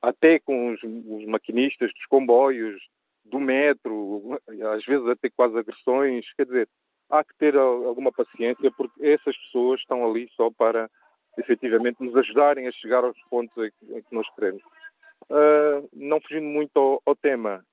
até 0.00 0.38
com 0.38 0.72
os, 0.72 0.80
os 0.82 1.26
maquinistas 1.26 1.92
dos 1.92 2.06
comboios, 2.06 2.80
do 3.24 3.38
metro, 3.38 4.40
às 4.74 4.84
vezes 4.84 5.06
até 5.06 5.30
quase 5.30 5.56
agressões. 5.56 6.26
Quer 6.34 6.46
dizer, 6.46 6.68
há 7.12 7.22
que 7.22 7.36
ter 7.36 7.56
alguma 7.56 8.10
paciência, 8.10 8.72
porque 8.72 9.06
essas 9.06 9.36
pessoas 9.36 9.80
estão 9.80 10.04
ali 10.08 10.28
só 10.34 10.50
para 10.50 10.90
efetivamente 11.38 12.02
nos 12.02 12.16
ajudarem 12.16 12.66
a 12.66 12.72
chegar 12.72 13.04
aos 13.04 13.18
pontos 13.28 13.54
em 13.82 14.02
que 14.02 14.14
nós 14.14 14.26
queremos. 14.34 14.62
Uh, 15.24 15.88
não 15.92 16.20
fugindo 16.20 16.46
muito 16.46 16.76
ao, 16.76 17.02
ao, 17.04 17.14
tema, 17.14 17.64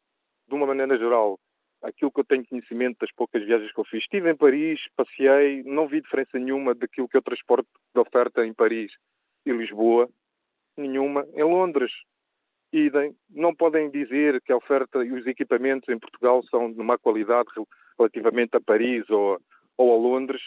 de 0.47 0.53
uma 0.53 0.67
maneira 0.67 0.97
geral, 0.97 1.39
aquilo 1.81 2.11
que 2.11 2.19
eu 2.19 2.25
tenho 2.25 2.45
conhecimento 2.45 2.99
das 2.99 3.11
poucas 3.13 3.43
viagens 3.45 3.71
que 3.71 3.79
eu 3.79 3.85
fiz. 3.85 4.03
Estive 4.03 4.29
em 4.29 4.35
Paris, 4.35 4.79
passei, 4.95 5.63
não 5.63 5.87
vi 5.87 6.01
diferença 6.01 6.37
nenhuma 6.37 6.75
daquilo 6.75 7.07
que 7.07 7.17
eu 7.17 7.21
transporte 7.21 7.67
de 7.93 7.99
oferta 7.99 8.45
em 8.45 8.53
Paris 8.53 8.91
e 9.45 9.51
Lisboa, 9.51 10.09
nenhuma. 10.77 11.25
Em 11.33 11.43
Londres, 11.43 11.91
idem. 12.71 13.15
Não 13.29 13.55
podem 13.55 13.89
dizer 13.89 14.41
que 14.41 14.51
a 14.51 14.57
oferta 14.57 15.03
e 15.03 15.11
os 15.11 15.25
equipamentos 15.25 15.87
em 15.89 15.97
Portugal 15.97 16.43
são 16.43 16.71
de 16.71 16.83
má 16.83 16.97
qualidade 16.97 17.49
relativamente 17.99 18.55
a 18.55 18.61
Paris 18.61 19.07
ou, 19.09 19.39
ou 19.77 19.93
a 19.93 19.97
Londres. 19.97 20.41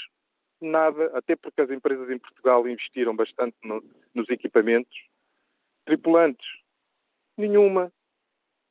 Nada, 0.61 1.11
até 1.15 1.37
porque 1.37 1.61
as 1.61 1.71
empresas 1.71 2.09
em 2.09 2.19
Portugal 2.19 2.67
investiram 2.67 3.15
bastante 3.15 3.57
no, 3.63 3.85
nos 4.15 4.29
equipamentos. 4.31 4.97
Tripulantes, 5.85 6.47
nenhuma. 7.37 7.93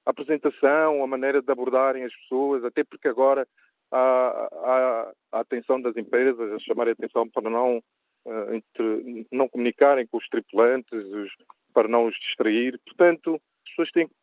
A 0.05 0.09
apresentação, 0.09 1.03
a 1.03 1.07
maneira 1.07 1.41
de 1.41 1.51
abordarem 1.51 2.03
as 2.03 2.15
pessoas, 2.15 2.63
até 2.63 2.84
porque 2.84 3.07
agora 3.07 3.47
há, 3.91 5.11
a 5.32 5.39
atenção 5.41 5.82
das 5.82 5.95
empresas 5.95 6.51
a 6.51 6.59
chamarem 6.59 6.91
a 6.91 6.93
atenção 6.93 7.29
para 7.29 7.49
não, 7.49 7.77
uh, 8.25 8.53
entre, 8.53 9.27
não 9.32 9.47
comunicarem 9.47 10.07
com 10.07 10.17
os 10.17 10.27
tripulantes, 10.27 10.91
os, 10.91 11.32
para 11.73 11.88
não 11.88 12.05
os 12.05 12.15
distrair. 12.15 12.79
Portanto, 12.86 13.36
as 13.36 13.69
pessoas 13.69 13.91
têm 13.91 14.07
que 14.07 14.13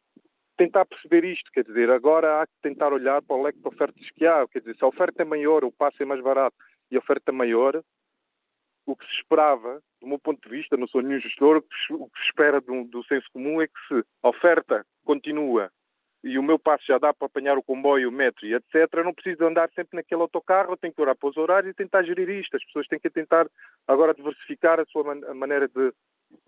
tentar 0.58 0.84
perceber 0.84 1.24
isto, 1.24 1.50
quer 1.52 1.64
dizer, 1.64 1.88
agora 1.88 2.42
há 2.42 2.46
que 2.46 2.52
tentar 2.60 2.92
olhar 2.92 3.22
para 3.22 3.36
o 3.36 3.42
leque 3.42 3.60
de 3.60 3.68
ofertas 3.68 4.10
que 4.10 4.26
há, 4.26 4.46
quer 4.48 4.58
dizer, 4.58 4.76
se 4.76 4.84
a 4.84 4.88
oferta 4.88 5.22
é 5.22 5.24
maior, 5.24 5.64
o 5.64 5.72
passe 5.72 6.02
é 6.02 6.04
mais 6.04 6.20
barato 6.20 6.56
e 6.90 6.96
a 6.96 6.98
oferta 6.98 7.30
é 7.30 7.32
maior, 7.32 7.80
o 8.84 8.96
que 8.96 9.06
se 9.06 9.14
esperava, 9.20 9.80
do 10.00 10.06
meu 10.06 10.18
ponto 10.18 10.42
de 10.42 10.56
vista, 10.56 10.76
não 10.76 10.88
sou 10.88 11.00
nenhum 11.00 11.20
gestor, 11.20 11.58
o 11.58 11.62
que 12.10 12.18
se 12.18 12.26
espera 12.26 12.60
do, 12.60 12.84
do 12.84 13.04
senso 13.04 13.26
comum 13.32 13.62
é 13.62 13.68
que 13.68 13.78
se 13.86 14.04
a 14.22 14.28
oferta 14.28 14.84
continua 15.04 15.70
e 16.24 16.36
o 16.36 16.42
meu 16.42 16.58
passo 16.58 16.84
já 16.86 16.98
dá 16.98 17.14
para 17.14 17.26
apanhar 17.26 17.56
o 17.56 17.62
comboio, 17.62 18.08
o 18.08 18.12
metro 18.12 18.44
e 18.44 18.54
etc., 18.54 18.88
eu 18.94 19.04
não 19.04 19.14
preciso 19.14 19.44
andar 19.44 19.70
sempre 19.74 19.96
naquele 19.96 20.22
autocarro, 20.22 20.72
eu 20.72 20.76
tenho 20.76 20.92
que 20.92 21.00
olhar 21.00 21.14
para 21.14 21.28
os 21.28 21.36
horários 21.36 21.70
e 21.70 21.74
tentar 21.74 22.02
gerir 22.02 22.28
isto. 22.28 22.56
As 22.56 22.64
pessoas 22.64 22.88
têm 22.88 22.98
que 22.98 23.08
tentar 23.08 23.46
agora 23.86 24.14
diversificar 24.14 24.80
a 24.80 24.84
sua 24.86 25.04
man 25.04 25.20
a 25.28 25.34
maneira 25.34 25.68
de, 25.68 25.92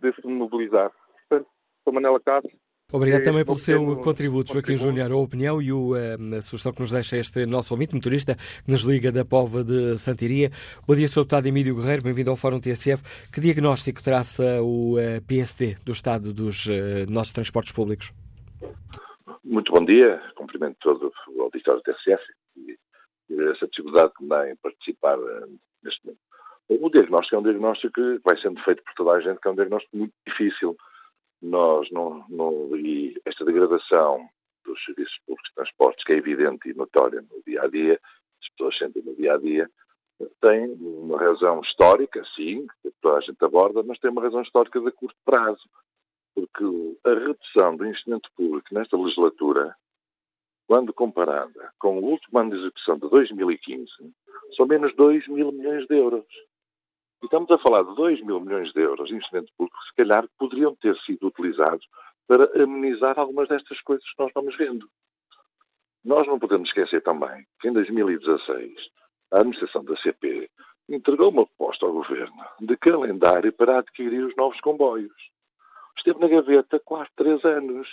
de 0.01 0.13
se 0.21 0.27
mobilizar. 0.27 0.91
Portanto, 1.29 1.49
sou 1.85 1.93
Manela 1.93 2.19
Cássio, 2.19 2.59
Obrigado 2.93 3.23
também 3.23 3.45
pelo 3.45 3.57
seu 3.57 3.97
contributo, 3.99 4.53
Joaquim 4.53 4.77
Júnior, 4.77 5.13
a 5.13 5.17
opinião 5.17 5.63
e 5.63 5.73
o, 5.73 5.95
eh, 5.95 6.17
a 6.37 6.41
sugestão 6.41 6.73
que 6.73 6.81
nos 6.81 6.91
deixa 6.91 7.17
este 7.17 7.47
nosso 7.47 7.73
ouvinte 7.73 7.95
motorista 7.95 8.35
que 8.35 8.71
nos 8.71 8.83
liga 8.83 9.13
da 9.13 9.25
Pova 9.25 9.63
de 9.63 9.97
Santiria. 9.97 10.51
Bom 10.89 10.97
dia, 10.97 11.07
Sr. 11.07 11.21
Deputado 11.21 11.47
Emílio 11.47 11.77
Guerreiro, 11.77 12.03
bem-vindo 12.03 12.31
ao 12.31 12.37
Fórum 12.37 12.59
TSF. 12.59 13.01
Que 13.33 13.41
diagnóstico 13.41 14.03
traça 14.03 14.61
o 14.61 14.99
eh, 14.99 15.21
PSD 15.21 15.77
do 15.85 15.93
estado 15.93 16.33
dos 16.33 16.67
nossos 17.09 17.33
transportes 17.33 17.73
públicos? 17.73 18.13
Muito 19.45 19.71
bom 19.71 19.85
dia, 19.85 20.21
cumprimento 20.35 20.77
todo 20.81 21.13
o 21.29 21.43
auditório 21.43 21.81
do 21.81 21.93
TSF 21.93 22.23
e, 22.57 22.77
essa 23.53 23.69
dificuldade 23.69 24.13
que 24.17 24.25
me 24.25 24.31
dá 24.31 24.51
em 24.51 24.57
participar 24.57 25.17
neste 25.85 26.05
momento. 26.05 26.21
O 26.69 26.91
diagnóstico 26.91 27.37
é 27.37 27.39
um 27.39 27.43
diagnóstico 27.43 27.95
que 27.95 28.21
vai 28.25 28.37
sendo 28.41 28.61
feito 28.63 28.83
por 28.83 28.95
toda 28.95 29.13
a 29.13 29.21
gente, 29.21 29.41
que 29.41 29.47
é 29.47 29.51
um 29.53 29.55
diagnóstico 29.55 29.97
muito 29.97 30.13
difícil 30.27 30.77
nós 31.43 31.91
não, 31.91 32.25
não 32.29 32.77
e 32.77 33.21
esta 33.25 33.45
degradação 33.45 34.29
dos 34.65 34.83
serviços 34.85 35.19
públicos 35.27 35.49
de 35.49 35.55
transportes, 35.55 36.05
que 36.05 36.13
é 36.13 36.17
evidente 36.17 36.69
e 36.69 36.75
notória 36.75 37.23
no 37.23 37.43
dia 37.47 37.63
a 37.63 37.69
dia, 37.69 38.01
as 38.41 38.49
pessoas 38.51 38.79
sentem 38.79 39.03
no 39.03 39.15
dia 39.15 39.35
a 39.35 39.39
dia, 39.39 39.71
tem 40.41 40.73
uma 40.73 41.19
razão 41.19 41.61
histórica, 41.61 42.23
sim, 42.37 42.67
que 42.83 42.93
toda 43.01 43.19
a 43.19 43.21
gente 43.21 43.43
aborda, 43.43 43.83
mas 43.83 43.99
tem 43.99 44.11
uma 44.11 44.23
razão 44.23 44.43
histórica 44.43 44.81
de 44.81 44.91
curto 44.93 45.17
prazo, 45.25 45.69
porque 46.35 46.65
a 47.05 47.11
redução 47.11 47.77
do 47.77 47.87
investimento 47.87 48.31
público 48.37 48.69
nesta 48.73 48.97
legislatura, 48.97 49.75
quando 50.69 50.93
comparada 50.93 51.73
com 51.79 51.99
o 51.99 52.05
último 52.05 52.39
ano 52.39 52.51
de 52.51 52.59
execução 52.59 52.99
de 52.99 53.09
2015, 53.09 53.91
são 54.57 54.67
menos 54.67 54.95
2 54.95 55.27
mil 55.29 55.51
milhões 55.53 55.87
de 55.87 55.97
euros. 55.97 56.27
E 57.23 57.27
estamos 57.27 57.51
a 57.51 57.59
falar 57.59 57.83
de 57.83 57.95
2 57.95 58.23
mil 58.23 58.41
milhões 58.41 58.73
de 58.73 58.81
euros 58.81 59.09
de 59.09 59.15
investimento 59.15 59.53
público 59.57 59.79
que, 59.79 59.89
se 59.89 59.95
calhar, 59.97 60.27
poderiam 60.39 60.75
ter 60.77 60.97
sido 61.01 61.27
utilizados 61.27 61.87
para 62.27 62.45
amenizar 62.63 63.19
algumas 63.19 63.49
destas 63.49 63.81
coisas 63.83 64.05
que 64.05 64.23
nós 64.23 64.33
vamos 64.35 64.57
vendo. 64.57 64.89
Nós 66.03 66.27
não 66.27 66.39
podemos 66.39 66.69
esquecer 66.69 67.03
também 67.03 67.45
que 67.61 67.69
em 67.69 67.73
2016 67.73 68.73
a 69.33 69.39
administração 69.39 69.85
da 69.85 69.97
CP 69.97 70.51
entregou 70.89 71.29
uma 71.29 71.47
proposta 71.47 71.85
ao 71.85 71.93
governo 71.93 72.43
de 72.61 72.77
calendário 72.79 73.53
para 73.53 73.79
adquirir 73.79 74.25
os 74.25 74.35
novos 74.35 74.61
comboios. 74.61 75.13
Esteve 75.99 76.19
na 76.21 76.29
gaveta 76.29 76.81
quase 76.81 77.11
três 77.17 77.45
anos. 77.45 77.87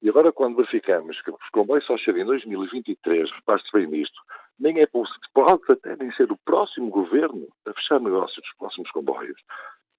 E 0.00 0.08
agora, 0.08 0.32
quando 0.32 0.56
verificamos 0.56 1.20
que 1.22 1.30
os 1.30 1.48
comboios 1.52 1.84
só 1.84 1.96
chegam 1.98 2.22
em 2.22 2.26
2023, 2.26 3.30
repare-se 3.32 3.70
bem 3.72 3.86
nisto, 3.86 4.20
nem 4.58 4.80
é 4.80 4.86
pode 4.86 5.62
até 5.68 5.96
nem 5.96 6.10
ser 6.12 6.30
o 6.32 6.38
próximo 6.38 6.90
governo 6.90 7.46
a 7.66 7.72
fechar 7.74 8.00
negócios 8.00 8.36
dos 8.36 8.56
próximos 8.58 8.90
comboios. 8.90 9.40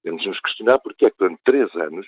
Temos 0.03 0.21
de 0.21 0.29
nos 0.29 0.39
questionar 0.39 0.79
porque 0.79 1.05
é 1.05 1.09
que 1.09 1.17
durante 1.17 1.41
três 1.43 1.73
anos 1.75 2.07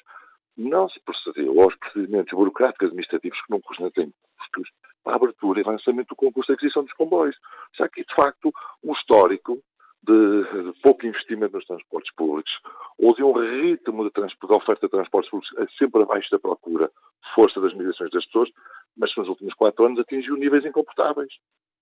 não 0.58 0.90
se 0.90 1.00
procedeu 1.02 1.62
aos 1.62 1.76
procedimentos 1.76 2.34
burocráticos 2.34 2.88
administrativos 2.88 3.40
que 3.42 3.52
não 3.52 3.92
têm 3.92 4.14
custos 4.38 4.70
para 5.04 5.14
a 5.14 5.16
abertura 5.16 5.62
e 5.62 5.64
lançamento 5.64 6.10
do 6.10 6.16
concurso 6.16 6.52
de 6.52 6.56
aquisição 6.56 6.84
dos 6.84 6.94
comboios. 6.94 7.38
Já 7.78 7.88
que, 7.88 8.04
de 8.04 8.14
facto, 8.14 8.52
um 8.84 8.94
histórico 8.94 9.62
de, 10.04 10.44
de, 10.44 10.82
pouco 10.82 11.06
investimento 11.06 11.56
nos 11.56 11.66
transportes 11.66 12.14
públicos 12.16 12.52
ou 12.98 13.14
de 13.16 13.24
um 13.24 13.34
ritmo 13.34 14.04
de, 14.04 14.12
de, 14.12 14.54
oferta 14.54 14.88
de 14.88 14.92
transportes 14.92 15.30
públicos 15.30 15.56
sempre 15.78 16.04
abaixo 16.04 16.30
da 16.32 16.40
procura, 16.40 16.92
força 17.36 17.60
das 17.62 17.74
migrações 17.74 18.12
das 18.12 18.26
pessoas, 18.26 18.50
mas 18.98 19.16
nos 19.16 19.28
últimos 19.28 19.54
quatro 19.54 19.86
anos 19.86 20.00
atingiu 20.00 20.36
níveis 20.36 20.66
incomportáveis. 20.66 21.34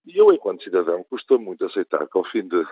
E 0.08 0.18
eu, 0.18 0.32
enquanto 0.32 0.64
cidadão, 0.64 1.03
custa 1.03 1.38
muito 1.38 1.66
aceitar 1.66 2.08
que 2.08 2.18
ao 2.18 2.24
fim 2.24 2.47
de, 2.47 2.64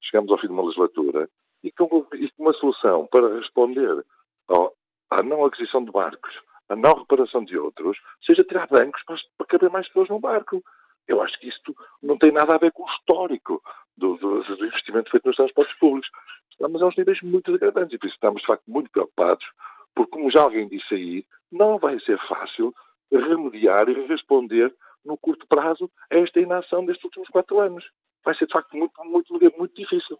chegamos 0.00 0.30
ao 0.30 0.38
fim 0.38 0.46
de 0.46 0.52
uma 0.52 0.62
legislatura 0.62 1.28
e 1.64 1.68
e 1.68 1.72
com 1.72 2.06
uma 2.38 2.52
solução 2.52 3.08
para 3.08 3.36
responder 3.36 4.04
ao, 4.46 4.72
à 5.10 5.20
não 5.20 5.44
aquisição 5.44 5.84
de 5.84 5.90
barcos, 5.90 6.32
à 6.68 6.76
não 6.76 6.94
reparação 6.94 7.44
de 7.44 7.58
outros, 7.58 7.98
seja 8.24 8.44
tirar 8.44 8.68
bancos 8.68 9.02
para, 9.04 9.16
para 9.36 9.46
caber 9.48 9.70
mais 9.70 9.88
pessoas 9.88 10.08
no 10.10 10.20
barco. 10.20 10.62
Eu 11.08 11.20
acho 11.20 11.38
que 11.40 11.48
isto 11.48 11.74
não 12.00 12.16
tem 12.16 12.30
nada 12.30 12.54
a 12.54 12.58
ver 12.58 12.70
com 12.70 12.84
o 12.84 12.90
histórico 12.90 13.60
do, 13.96 14.16
do, 14.16 14.44
do 14.44 14.66
investimento 14.66 15.10
feito 15.10 15.26
nos 15.26 15.36
transportes 15.36 15.76
públicos. 15.78 16.08
Estamos 16.52 16.80
a 16.80 16.86
uns 16.86 16.96
níveis 16.96 17.20
muito 17.22 17.50
degradantes 17.50 17.94
e 17.94 17.98
por 17.98 18.06
isso 18.06 18.14
estamos, 18.14 18.42
de 18.42 18.46
facto, 18.46 18.62
muito 18.68 18.90
preocupados, 18.92 19.44
porque, 19.92 20.12
como 20.12 20.30
já 20.30 20.42
alguém 20.42 20.68
disse 20.68 20.94
aí, 20.94 21.26
não 21.50 21.78
vai 21.78 21.98
ser 21.98 22.18
fácil 22.28 22.72
remediar 23.10 23.88
e 23.88 24.06
responder 24.06 24.72
no 25.04 25.16
curto 25.16 25.46
prazo 25.46 25.90
a 26.10 26.16
esta 26.16 26.40
inação 26.40 26.84
destes 26.84 27.04
últimos 27.04 27.28
quatro 27.28 27.60
anos. 27.60 27.84
Vai 28.24 28.34
ser, 28.34 28.46
de 28.46 28.52
facto, 28.52 28.76
muito, 28.76 28.92
muito, 29.04 29.58
muito 29.58 29.74
difícil. 29.74 30.18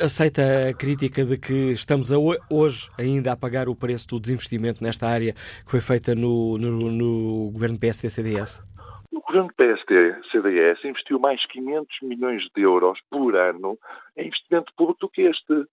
Aceita 0.00 0.70
a 0.70 0.74
crítica 0.74 1.24
de 1.24 1.36
que 1.36 1.72
estamos 1.72 2.12
a, 2.12 2.16
hoje 2.50 2.90
ainda 2.98 3.32
a 3.32 3.36
pagar 3.36 3.68
o 3.68 3.76
preço 3.76 4.08
do 4.08 4.20
desinvestimento 4.20 4.82
nesta 4.82 5.06
área 5.06 5.34
que 5.34 5.70
foi 5.70 5.80
feita 5.80 6.14
no, 6.14 6.56
no, 6.56 6.90
no 6.90 7.50
governo 7.50 7.78
PSD-CDS? 7.78 8.62
O 9.10 9.20
governo 9.20 9.52
PSD-CDS 9.54 10.84
investiu 10.84 11.18
mais 11.18 11.44
500 11.46 11.98
milhões 12.02 12.42
de 12.54 12.62
euros 12.62 12.98
por 13.10 13.36
ano 13.36 13.78
em 14.16 14.28
investimento 14.28 14.72
público 14.74 15.00
do 15.00 15.10
que 15.10 15.22
este. 15.22 15.66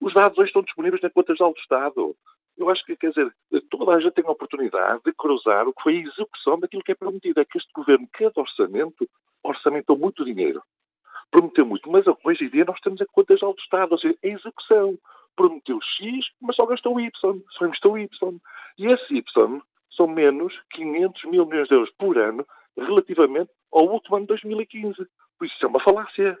Os 0.00 0.12
dados 0.12 0.36
hoje 0.36 0.48
estão 0.48 0.62
disponíveis 0.62 1.00
na 1.00 1.08
conta 1.08 1.34
do 1.34 1.54
Estado. 1.58 2.14
Eu 2.56 2.70
acho 2.70 2.84
que, 2.84 2.96
quer 2.96 3.10
dizer, 3.10 3.34
toda 3.70 3.92
a 3.92 4.00
gente 4.00 4.12
tem 4.12 4.24
a 4.26 4.30
oportunidade 4.30 5.00
de 5.04 5.12
cruzar 5.12 5.66
o 5.66 5.72
que 5.72 5.82
foi 5.82 5.96
a 5.96 6.00
execução 6.00 6.58
daquilo 6.58 6.84
que 6.84 6.92
é 6.92 6.94
prometido. 6.94 7.40
É 7.40 7.44
que 7.44 7.58
este 7.58 7.72
governo, 7.72 8.08
cada 8.12 8.40
orçamento, 8.40 9.08
orçamentou 9.42 9.98
muito 9.98 10.24
dinheiro. 10.24 10.62
Prometeu 11.30 11.66
muito, 11.66 11.90
mas 11.90 12.04
hoje 12.22 12.44
em 12.44 12.48
dia 12.48 12.64
nós 12.64 12.80
temos 12.80 13.00
a 13.00 13.06
conta 13.06 13.36
geral 13.36 13.54
do 13.54 13.60
Estado, 13.60 13.92
ou 13.92 13.98
seja, 13.98 14.16
a 14.22 14.26
execução. 14.26 14.98
Prometeu 15.34 15.80
X, 15.82 16.30
mas 16.40 16.54
só 16.54 16.64
gastou 16.64 17.00
Y, 17.00 17.10
só 17.50 17.66
investiu 17.66 17.98
Y. 17.98 18.40
E 18.78 18.86
esse 18.86 19.14
Y 19.16 19.60
são 19.96 20.06
menos 20.06 20.54
500 20.70 21.24
mil 21.24 21.46
milhões 21.46 21.68
de 21.68 21.74
euros 21.74 21.90
por 21.98 22.16
ano 22.18 22.46
relativamente 22.76 23.50
ao 23.72 23.88
último 23.88 24.16
ano 24.16 24.26
de 24.26 24.28
2015. 24.28 24.96
Por 25.38 25.44
isso, 25.44 25.56
isso 25.56 25.64
é 25.64 25.68
uma 25.68 25.80
falácia. 25.80 26.38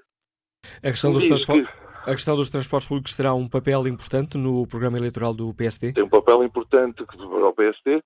A 0.78 0.90
questão, 0.90 1.12
dos 1.12 1.24
que... 1.24 1.66
a 2.06 2.12
questão 2.12 2.36
dos 2.36 2.50
transportes 2.50 2.88
públicos 2.88 3.16
terá 3.16 3.32
um 3.32 3.48
papel 3.48 3.86
importante 3.86 4.36
no 4.36 4.66
programa 4.66 4.98
eleitoral 4.98 5.32
do 5.32 5.54
PSD? 5.54 5.92
Tem 5.92 6.04
um 6.04 6.08
papel 6.08 6.44
importante 6.44 7.04
para 7.04 7.48
o 7.48 7.52
PSD. 7.54 8.02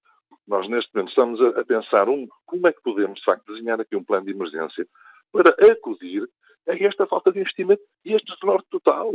Nós, 0.47 0.69
neste 0.69 0.95
momento, 0.95 1.11
estamos 1.11 1.41
a, 1.41 1.65
pensar 1.65 2.09
um, 2.09 2.27
como 2.47 2.67
é 2.69 2.73
que 2.73 2.83
podemos, 2.83 3.19
de 3.19 3.25
facto, 3.25 3.53
desenhar 3.53 3.81
aqui 3.81 3.97
um 3.97 4.05
plano 4.05 4.27
de 4.27 4.33
emergência 4.33 4.87
para 5.33 5.51
acudir 5.73 6.29
a 6.69 6.75
esta 6.75 7.07
falta 7.07 7.33
de 7.33 7.41
investimento 7.41 7.83
e 8.05 8.15
este 8.15 8.33
desnorte 8.33 8.69
total. 8.71 9.11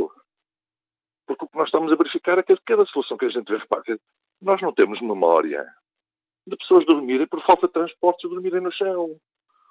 Porque 1.26 1.44
o 1.44 1.48
que 1.48 1.56
nós 1.56 1.68
estamos 1.68 1.90
a 1.90 1.96
verificar 1.96 2.38
é 2.38 2.42
que 2.42 2.56
cada 2.64 2.84
solução 2.86 3.16
que 3.16 3.24
a 3.24 3.30
gente 3.30 3.50
vê, 3.50 3.98
nós 4.42 4.60
não 4.60 4.72
temos 4.72 5.00
memória 5.00 5.66
de 6.46 6.56
pessoas 6.56 6.84
dormirem 6.84 7.26
por 7.26 7.42
falta 7.44 7.66
de 7.66 7.72
transportes 7.72 8.28
dormirem 8.28 8.60
no 8.60 8.70
chão. 8.70 9.16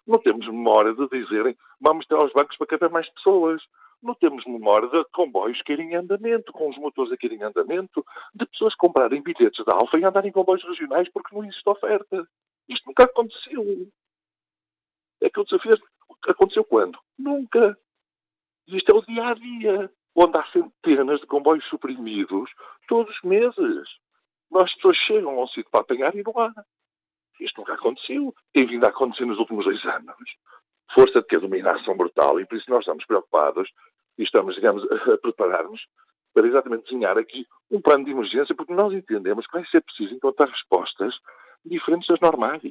Não 0.08 0.20
temos 0.20 0.48
memória 0.48 0.94
de 0.94 1.08
dizerem 1.08 1.56
vamos 1.80 2.06
ter 2.08 2.16
aos 2.16 2.34
bancos 2.34 2.58
para 2.58 2.68
caber 2.68 2.90
mais 2.90 3.08
pessoas. 3.10 3.62
Não 4.04 4.14
temos 4.16 4.46
memória 4.46 4.90
de 4.90 5.06
comboios 5.14 5.62
que 5.62 5.72
irem 5.72 5.94
em 5.94 5.96
andamento, 5.96 6.52
com 6.52 6.70
os 6.70 6.78
motores 6.78 7.14
a 7.14 7.26
em 7.26 7.42
andamento, 7.42 8.06
de 8.36 8.46
pessoas 8.46 8.76
comprarem 8.76 9.24
bilhetes 9.24 9.64
da 9.66 9.76
Alfa 9.76 9.98
e 9.98 10.04
andarem 10.04 10.30
em 10.30 10.34
comboios 10.34 10.62
regionais 10.66 11.08
porque 11.08 11.34
não 11.34 11.46
existe 11.46 11.68
oferta. 11.70 12.28
Isto 12.68 12.86
nunca 12.88 13.06
aconteceu. 13.06 13.88
É 15.22 15.30
que 15.30 15.40
o 15.40 15.46
desafio 15.46 15.82
aconteceu 16.28 16.66
quando? 16.66 17.00
Nunca. 17.18 17.78
Isto 18.68 18.92
é 18.92 18.96
o 18.96 19.02
dia 19.04 19.26
a 19.26 19.34
dia, 19.36 19.92
onde 20.14 20.38
há 20.38 20.46
centenas 20.48 21.22
de 21.22 21.28
comboios 21.28 21.66
suprimidos 21.70 22.52
todos 22.90 23.16
os 23.16 23.22
meses. 23.24 23.88
As 24.54 24.74
pessoas 24.76 24.98
chegam 24.98 25.40
ao 25.40 25.48
sítio 25.48 25.72
para 25.72 25.80
apanhar 25.80 26.14
e 26.14 26.24
não 26.24 26.38
há. 26.38 26.54
Isto 27.40 27.62
nunca 27.62 27.76
aconteceu. 27.76 28.36
Tem 28.52 28.68
vindo 28.68 28.86
a 28.86 28.90
acontecer 28.90 29.26
nos 29.26 29.40
últimos 29.40 29.64
dois 29.64 29.84
anos. 29.86 30.36
Força 30.94 31.22
de 31.22 31.28
que 31.28 31.38
a 31.38 31.40
dominação 31.40 31.96
brutal 31.96 32.40
e 32.40 32.46
por 32.46 32.58
isso 32.58 32.70
nós 32.70 32.82
estamos 32.82 33.06
preocupados 33.06 33.72
e 34.18 34.24
estamos, 34.24 34.56
digamos, 34.56 34.84
a 34.92 35.18
preparar-nos 35.18 35.82
para 36.34 36.48
exatamente 36.48 36.86
desenhar 36.86 37.18
aqui 37.18 37.46
um 37.70 37.80
plano 37.80 38.06
de 38.06 38.12
emergência, 38.12 38.56
porque 38.56 38.74
nós 38.74 38.94
entendemos 38.94 39.46
que 39.46 39.54
vai 39.54 39.66
ser 39.68 39.82
preciso 39.82 40.16
encontrar 40.16 40.50
respostas 40.50 41.14
diferentes 41.64 42.08
das 42.08 42.20
normais. 42.20 42.62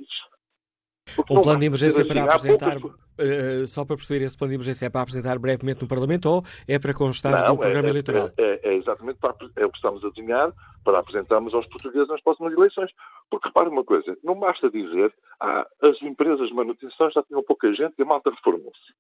Um 1.31 1.43
plano 1.43 1.61
de 1.61 1.67
emergência 1.67 2.07
para 2.07 2.25
apresentar, 2.25 2.77
uh, 2.79 3.67
só 3.67 3.85
para 3.85 3.97
perceber, 3.97 4.25
esse 4.25 4.37
plano 4.37 4.51
de 4.51 4.57
emergência 4.57 4.87
é 4.87 4.91
para 4.91 5.03
apresentar 5.03 5.39
brevemente 5.39 5.83
no 5.83 5.89
Parlamento 5.89 6.27
ou 6.27 6.45
é 6.67 6.79
para 6.79 6.95
constar 6.95 7.45
Não, 7.45 7.57
do 7.57 7.61
programa 7.61 7.89
é, 7.89 7.91
eleitoral? 7.91 8.31
É, 8.37 8.43
é, 8.43 8.69
é 8.71 8.75
exatamente 8.77 9.19
para, 9.19 9.35
é 9.57 9.67
o 9.67 9.71
que 9.71 9.77
estamos 9.77 10.05
a 10.05 10.11
desenhar 10.11 10.53
para 10.85 11.01
apresentarmos 11.01 11.53
aos 11.55 11.67
portugueses 11.67 12.09
nas 12.09 12.21
próximas 12.23 12.53
eleições. 12.53 12.91
Porque 13.29 13.49
repare 13.49 13.69
uma 13.69 13.85
coisa, 13.85 14.17
não 14.23 14.39
basta 14.39 14.71
dizer 14.71 15.13
ah, 15.41 15.67
as 15.83 16.01
empresas 16.03 16.49
de 16.49 16.55
manutenção 16.55 17.11
já 17.11 17.23
tinham 17.23 17.43
pouca 17.43 17.73
gente 17.75 17.95
e 17.99 18.03
a 18.03 18.07
malta 18.07 18.31
reformou-se. 18.31 18.93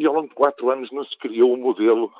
E 0.00 0.06
ao 0.06 0.14
longo 0.14 0.28
de 0.28 0.34
quatro 0.34 0.70
anos 0.70 0.90
não 0.90 1.04
se 1.04 1.14
criou 1.18 1.52
um 1.52 1.58
modelo 1.58 2.10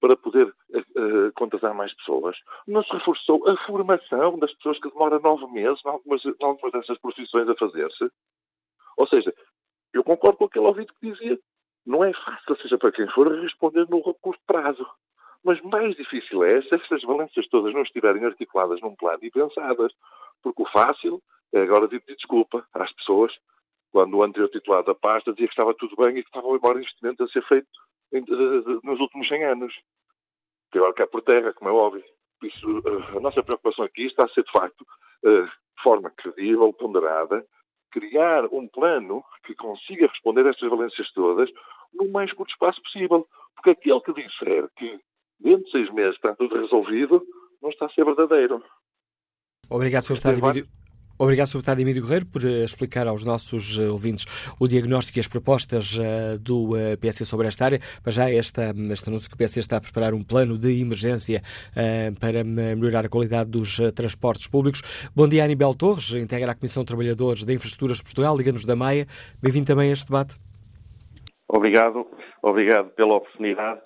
para 0.00 0.16
poder 0.16 0.48
uh, 0.48 1.32
contratar 1.36 1.72
mais 1.72 1.94
pessoas. 1.94 2.36
Não 2.66 2.82
se 2.82 2.92
reforçou 2.92 3.48
a 3.48 3.56
formação 3.64 4.36
das 4.40 4.52
pessoas 4.54 4.80
que 4.80 4.90
demora 4.90 5.20
nove 5.20 5.46
meses 5.52 5.80
em 5.86 5.88
algumas, 5.88 6.24
em 6.24 6.34
algumas 6.40 6.72
dessas 6.72 6.98
profissões 6.98 7.48
a 7.48 7.54
fazer-se. 7.54 8.10
Ou 8.96 9.06
seja, 9.06 9.32
eu 9.92 10.02
concordo 10.02 10.38
com 10.38 10.46
aquele 10.46 10.66
ouvido 10.66 10.92
que 10.94 11.12
dizia 11.12 11.38
não 11.86 12.02
é 12.02 12.12
fácil, 12.12 12.56
seja 12.56 12.76
para 12.76 12.90
quem 12.90 13.08
for, 13.10 13.30
responder 13.40 13.88
no 13.88 14.02
curto 14.02 14.42
prazo. 14.44 14.84
Mas 15.44 15.60
mais 15.62 15.94
difícil 15.94 16.42
é 16.42 16.60
se 16.62 16.74
estas 16.74 17.04
valências 17.04 17.46
todas 17.46 17.72
não 17.72 17.82
estiverem 17.82 18.24
articuladas 18.24 18.80
num 18.80 18.96
plano 18.96 19.20
e 19.22 19.30
pensadas. 19.30 19.92
Porque 20.42 20.60
o 20.60 20.66
fácil 20.66 21.22
é 21.54 21.62
agora 21.62 21.86
pedir 21.86 22.16
desculpa 22.16 22.66
às 22.74 22.92
pessoas 22.94 23.32
quando 23.92 24.14
o 24.16 24.22
anterior 24.22 24.48
titular 24.48 24.82
da 24.84 24.94
pasta 24.94 25.32
dizia 25.32 25.48
que 25.48 25.52
estava 25.52 25.74
tudo 25.74 25.96
bem 25.96 26.18
e 26.18 26.22
que 26.22 26.28
estava 26.28 26.48
embora 26.48 26.78
investimento 26.78 27.22
a 27.22 27.28
ser 27.28 27.42
feito 27.46 27.68
nos 28.82 29.00
últimos 29.00 29.28
100 29.28 29.44
anos. 29.44 29.74
Que 30.70 30.78
agora 30.78 30.94
cai 30.94 31.06
por 31.06 31.22
terra, 31.22 31.52
como 31.54 31.70
é 31.70 31.72
óbvio. 31.72 32.04
Por 32.38 32.46
isso, 32.48 32.78
eh, 32.78 33.16
a 33.16 33.20
nossa 33.20 33.42
preocupação 33.42 33.84
aqui 33.84 34.06
está 34.06 34.24
a 34.24 34.28
ser, 34.28 34.44
de 34.44 34.50
facto, 34.50 34.86
eh, 35.24 35.42
de 35.42 35.82
forma 35.82 36.10
credível, 36.10 36.72
ponderada, 36.72 37.46
criar 37.90 38.44
um 38.52 38.68
plano 38.68 39.24
que 39.44 39.54
consiga 39.54 40.08
responder 40.08 40.46
a 40.46 40.50
estas 40.50 40.68
valências 40.68 41.10
todas 41.12 41.50
no 41.94 42.08
mais 42.10 42.32
curto 42.32 42.50
espaço 42.50 42.82
possível. 42.82 43.26
Porque 43.54 43.70
aquele 43.70 44.00
que 44.00 44.12
disser 44.12 44.68
que 44.76 45.00
dentro 45.40 45.64
de 45.64 45.70
seis 45.70 45.90
meses 45.92 46.16
está 46.16 46.34
tudo 46.34 46.60
resolvido, 46.60 47.24
não 47.62 47.70
está 47.70 47.86
a 47.86 47.90
ser 47.90 48.04
verdadeiro. 48.04 48.62
Obrigado, 49.70 50.02
Sr. 50.02 50.20
Deputado. 50.20 50.85
Obrigado. 51.18 51.46
Deputado 51.46 51.80
Emílio 51.80 52.02
Guerreiro, 52.02 52.26
por 52.26 52.44
eh, 52.44 52.64
explicar 52.64 53.06
aos 53.06 53.24
nossos 53.24 53.78
eh, 53.78 53.88
ouvintes 53.88 54.26
o 54.60 54.68
diagnóstico 54.68 55.18
e 55.18 55.20
as 55.20 55.28
propostas 55.28 55.96
uh, 55.96 56.38
do 56.38 56.72
PSD 57.00 57.24
sobre 57.24 57.48
esta 57.48 57.64
área. 57.64 57.80
Para 58.02 58.12
já, 58.12 58.30
esta, 58.30 58.74
este 58.92 59.08
anúncio 59.08 59.28
que 59.28 59.34
o 59.34 59.38
PSD 59.38 59.60
está 59.60 59.78
a 59.78 59.80
preparar 59.80 60.12
um 60.12 60.22
plano 60.22 60.58
de 60.58 60.80
emergência 60.80 61.42
para 62.20 62.44
melhorar 62.44 63.06
a 63.06 63.08
qualidade 63.08 63.50
dos 63.50 63.78
transportes 63.94 64.46
públicos. 64.46 64.82
Bom 65.14 65.28
dia, 65.28 65.44
Anibel 65.44 65.74
Torres, 65.74 66.12
integra 66.12 66.52
a 66.52 66.54
Comissão 66.54 66.82
de 66.82 66.88
Trabalhadores 66.88 67.44
da 67.44 67.52
Infraestruturas 67.52 67.98
de 67.98 68.02
Portugal, 68.02 68.36
Liga-nos 68.36 68.64
da 68.64 68.76
Maia. 68.76 69.06
Bem-vindo 69.42 69.66
também 69.66 69.90
a 69.90 69.92
este 69.92 70.06
debate. 70.06 70.36
Obrigado, 71.48 72.06
obrigado 72.42 72.90
pela 72.90 73.14
oportunidade. 73.16 73.80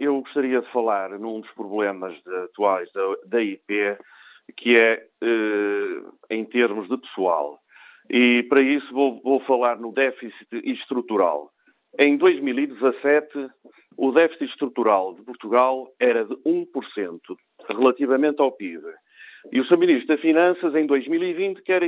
eu 0.00 0.20
gostaria 0.20 0.60
de 0.60 0.72
falar 0.72 1.10
num 1.18 1.40
dos 1.40 1.50
problemas 1.52 2.14
atuais 2.44 2.88
da 3.26 3.42
IP, 3.42 3.96
que 4.56 4.76
é 4.76 5.06
eh, 5.22 6.02
em 6.30 6.44
termos 6.44 6.88
de 6.88 6.96
pessoal. 6.98 7.58
E 8.08 8.42
para 8.44 8.62
isso 8.62 8.92
vou, 8.92 9.20
vou 9.22 9.40
falar 9.40 9.78
no 9.78 9.92
déficit 9.92 10.48
estrutural. 10.64 11.50
Em 11.98 12.16
2017, 12.16 13.50
o 13.96 14.12
déficit 14.12 14.44
estrutural 14.44 15.14
de 15.14 15.22
Portugal 15.22 15.92
era 15.98 16.24
de 16.24 16.34
1% 16.36 17.20
relativamente 17.68 18.40
ao 18.40 18.52
PIB. 18.52 18.82
E 19.52 19.60
o 19.60 19.64
Sr. 19.64 19.78
Ministro 19.78 20.08
das 20.08 20.20
Finanças, 20.20 20.74
em 20.74 20.86
2020, 20.86 21.62
quer, 21.62 21.82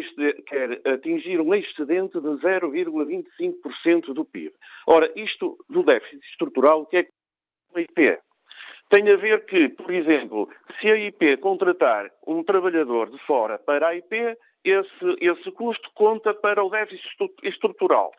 quer 0.47 0.81
atingir 0.87 1.41
um 1.41 1.55
excedente 1.55 2.21
de 2.21 2.29
0,25% 2.29 4.15
do 4.15 4.25
PIB. 4.25 4.53
Ora, 4.87 5.11
isto 5.15 5.57
do 5.69 5.83
déficit 5.83 6.25
estrutural, 6.31 6.83
o 6.83 6.87
que 6.87 6.97
é 6.97 7.03
que 7.05 7.11
a 7.75 7.81
IP? 7.81 8.19
Tem 8.93 9.11
a 9.11 9.17
ver 9.17 9.47
que, 9.47 9.71
por 9.71 9.91
exemplo, 9.91 10.51
se 10.79 10.91
a 10.91 10.95
IP 10.99 11.39
contratar 11.39 12.11
um 12.27 12.45
trabalhador 12.45 13.09
de 13.09 13.17
fora 13.21 13.59
para 13.59 13.89
a 13.89 13.97
IP, 13.97 14.37
esse, 14.63 15.17
esse 15.19 15.51
custo 15.53 15.91
conta 15.95 16.35
para 16.35 16.63
o 16.63 16.69
déficit 16.69 17.03
estrutural. 17.43 18.13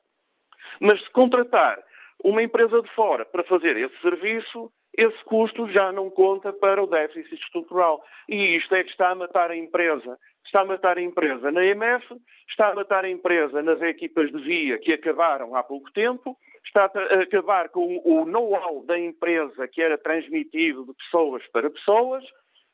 Mas 0.79 0.99
se 0.99 1.11
contratar 1.11 1.77
uma 2.23 2.41
empresa 2.41 2.81
de 2.81 2.89
fora 2.95 3.23
para 3.23 3.43
fazer 3.43 3.77
esse 3.77 3.95
serviço, 4.01 4.71
esse 4.97 5.23
custo 5.25 5.69
já 5.69 5.91
não 5.91 6.09
conta 6.09 6.51
para 6.51 6.81
o 6.81 6.87
déficit 6.87 7.35
estrutural. 7.35 8.03
E 8.27 8.55
isto 8.55 8.73
é 8.73 8.83
que 8.83 8.89
está 8.89 9.11
a 9.11 9.15
matar 9.15 9.51
a 9.51 9.55
empresa. 9.55 10.17
Está 10.43 10.61
a 10.61 10.65
matar 10.65 10.97
a 10.97 11.01
empresa 11.01 11.51
na 11.51 11.63
EMF, 11.63 12.19
está 12.49 12.69
a 12.69 12.73
matar 12.73 13.05
a 13.05 13.09
empresa 13.09 13.61
nas 13.61 13.79
equipas 13.79 14.31
de 14.31 14.41
via 14.41 14.79
que 14.79 14.91
acabaram 14.91 15.55
há 15.55 15.61
pouco 15.61 15.91
tempo, 15.91 16.35
está 16.65 16.91
a 16.93 17.21
acabar 17.21 17.69
com 17.69 18.01
o 18.03 18.25
know-how 18.25 18.83
da 18.85 18.97
empresa 18.97 19.67
que 19.67 19.81
era 19.81 19.97
transmitido 19.97 20.85
de 20.85 20.93
pessoas 20.93 21.45
para 21.51 21.69
pessoas, 21.69 22.23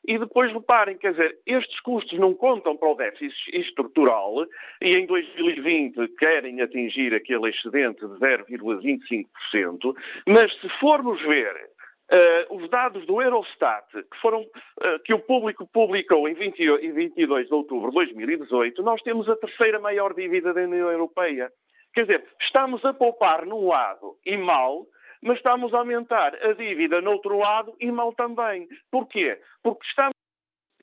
e 0.06 0.18
depois 0.18 0.52
reparem, 0.52 0.96
quer 0.96 1.12
dizer, 1.12 1.38
estes 1.46 1.78
custos 1.80 2.18
não 2.18 2.34
contam 2.34 2.76
para 2.76 2.88
o 2.88 2.94
déficit 2.94 3.34
estrutural 3.52 4.46
e 4.80 4.96
em 4.96 5.06
2020 5.06 6.08
querem 6.18 6.62
atingir 6.62 7.14
aquele 7.14 7.50
excedente 7.50 8.00
de 8.00 8.14
0,25%, 8.14 9.94
mas 10.26 10.52
se 10.60 10.68
formos 10.80 11.20
ver 11.22 11.70
Uh, 12.12 12.56
os 12.56 12.68
dados 12.68 13.06
do 13.06 13.22
Eurostat, 13.22 13.86
que, 13.92 14.18
foram, 14.20 14.40
uh, 14.42 14.98
que 15.04 15.14
o 15.14 15.20
público 15.20 15.64
publicou 15.72 16.28
em 16.28 16.34
20, 16.34 16.90
22 16.92 17.46
de 17.46 17.54
outubro 17.54 17.90
de 17.90 17.94
2018, 17.94 18.82
nós 18.82 19.00
temos 19.02 19.28
a 19.28 19.36
terceira 19.36 19.78
maior 19.78 20.12
dívida 20.12 20.52
da 20.52 20.62
União 20.62 20.90
Europeia. 20.90 21.52
Quer 21.92 22.02
dizer, 22.02 22.28
estamos 22.40 22.84
a 22.84 22.92
poupar 22.94 23.44
num 23.44 23.68
lado 23.68 24.16
e 24.24 24.36
mal, 24.36 24.86
mas 25.22 25.36
estamos 25.36 25.74
a 25.74 25.78
aumentar 25.78 26.34
a 26.34 26.52
dívida 26.52 27.00
no 27.00 27.12
outro 27.12 27.36
lado 27.38 27.74
e 27.80 27.90
mal 27.90 28.12
também. 28.12 28.68
Porquê? 28.90 29.40
Porque 29.62 29.84
estamos 29.86 30.14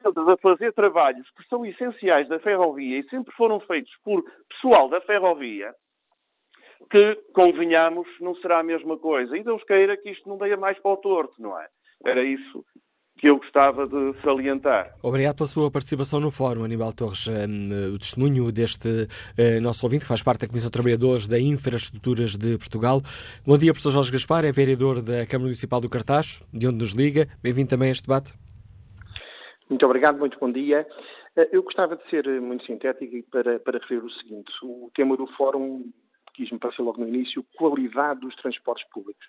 a 0.03 0.37
fazer 0.37 0.73
trabalhos 0.73 1.29
que 1.31 1.43
são 1.47 1.65
essenciais 1.65 2.27
da 2.27 2.39
ferrovia 2.39 2.99
e 2.99 3.09
sempre 3.09 3.33
foram 3.35 3.59
feitos 3.61 3.93
por 4.03 4.23
pessoal 4.49 4.89
da 4.89 5.01
ferrovia, 5.01 5.73
que, 6.91 7.15
convenhamos, 7.33 8.07
não 8.19 8.35
será 8.35 8.59
a 8.59 8.63
mesma 8.63 8.97
coisa. 8.97 9.35
E 9.37 9.43
Deus 9.43 9.63
queira 9.63 9.97
que 9.97 10.11
isto 10.11 10.29
não 10.29 10.37
dê 10.37 10.55
mais 10.55 10.77
para 10.79 10.91
o 10.91 10.97
torto, 10.97 11.41
não 11.41 11.59
é? 11.59 11.67
Era 12.05 12.23
isso 12.23 12.63
que 13.18 13.30
eu 13.30 13.38
gostava 13.38 13.88
de 13.88 14.13
salientar. 14.22 14.93
Obrigado 15.01 15.38
pela 15.38 15.47
sua 15.47 15.72
participação 15.72 16.20
no 16.20 16.30
fórum, 16.30 16.63
Aníbal 16.63 16.93
Torres. 16.93 17.28
Um, 17.28 17.95
o 17.95 17.97
testemunho 17.97 18.51
deste 18.51 18.88
uh, 18.88 19.61
nosso 19.61 19.86
ouvinte, 19.86 20.03
que 20.03 20.07
faz 20.07 20.22
parte 20.22 20.41
da 20.41 20.47
Comissão 20.47 20.70
de 20.70 20.74
Trabalhadores 20.74 21.28
da 21.28 21.39
Infraestruturas 21.39 22.38
de 22.38 22.57
Portugal. 22.57 23.01
Bom 23.45 23.57
dia, 23.57 23.72
professor 23.72 23.91
Jorge 23.91 24.11
Gaspar, 24.11 24.45
é 24.45 24.51
vereador 24.51 25.01
da 25.01 25.26
Câmara 25.26 25.45
Municipal 25.45 25.82
do 25.82 25.89
Cartacho, 25.89 26.43
de 26.53 26.68
onde 26.68 26.78
nos 26.78 26.93
liga. 26.93 27.28
Bem-vindo 27.41 27.70
também 27.70 27.89
a 27.89 27.91
este 27.91 28.03
debate. 28.03 28.34
Muito 29.70 29.86
obrigado, 29.86 30.20
muito 30.20 30.38
bom 30.39 30.51
dia. 30.51 30.88
Eh, 31.36 31.49
eu 31.51 31.63
gostava 31.63 31.95
de 31.95 32.09
ser 32.09 32.26
muito 32.39 32.65
sintético 32.65 33.22
para, 33.32 33.59
para 33.59 33.80
referir 33.80 34.03
o 34.03 34.11
seguinte. 34.11 34.51
O 34.63 34.91
tema 34.93 35.18
do 35.18 35.28
fórum 35.36 35.91
quis-me 36.34 36.59
parecer 36.59 36.84
logo 36.84 37.01
no 37.01 37.07
início, 37.07 37.43
qualidade 37.57 38.20
dos 38.22 38.36
transportes 38.36 38.88
públicos. 38.89 39.26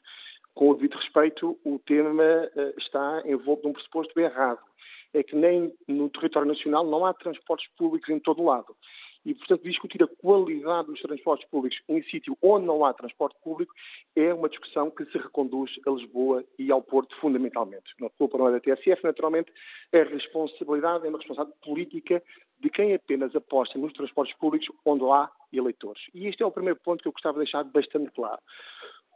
Com 0.59 0.71
o 0.71 0.75
devido 0.75 0.97
respeito, 0.97 1.57
o 1.65 1.79
tema 1.79 2.25
uh, 2.25 2.75
está 2.77 3.23
envolto 3.25 3.65
num 3.65 3.73
pressuposto 3.73 4.19
errado. 4.19 4.59
É 5.15 5.23
que 5.23 5.37
nem 5.37 5.73
no 5.87 6.11
território 6.11 6.49
nacional 6.49 6.85
não 6.85 7.07
há 7.07 7.15
transportes 7.15 7.71
públicos 7.77 8.09
em 8.11 8.19
todo 8.19 8.43
o 8.43 8.47
lado. 8.47 8.75
E, 9.25 9.35
portanto, 9.37 9.63
discutir 9.63 10.03
a 10.03 10.09
qualidade 10.09 10.89
dos 10.89 11.01
transportes 11.01 11.49
públicos 11.49 11.81
em 11.89 12.03
sítio 12.03 12.37
onde 12.43 12.67
não 12.67 12.85
há 12.85 12.93
transporte 12.93 13.37
público 13.41 13.73
é 14.17 14.35
uma 14.35 14.49
discussão 14.49 14.91
que 14.91 15.05
se 15.05 15.19
reconduz 15.19 15.71
a 15.87 15.91
Lisboa 15.91 16.45
e 16.59 16.73
ao 16.73 16.83
Porto, 16.83 17.15
fundamentalmente. 17.21 17.95
Não 18.01 18.09
estou 18.09 18.29
para 18.29 18.51
da 18.51 18.59
TSF, 18.59 19.05
naturalmente, 19.05 19.53
a 19.93 20.03
responsabilidade 20.03 21.07
é 21.07 21.09
uma 21.09 21.19
responsabilidade 21.19 21.61
política 21.65 22.21
de 22.59 22.69
quem 22.69 22.95
apenas 22.95 23.33
aposta 23.37 23.79
nos 23.79 23.93
transportes 23.93 24.37
públicos 24.37 24.67
onde 24.85 25.05
há 25.05 25.31
eleitores. 25.53 26.03
E 26.13 26.27
este 26.27 26.43
é 26.43 26.47
o 26.47 26.51
primeiro 26.51 26.81
ponto 26.81 27.01
que 27.01 27.07
eu 27.07 27.13
gostava 27.13 27.39
de 27.39 27.45
deixar 27.45 27.63
bastante 27.63 28.11
claro. 28.11 28.41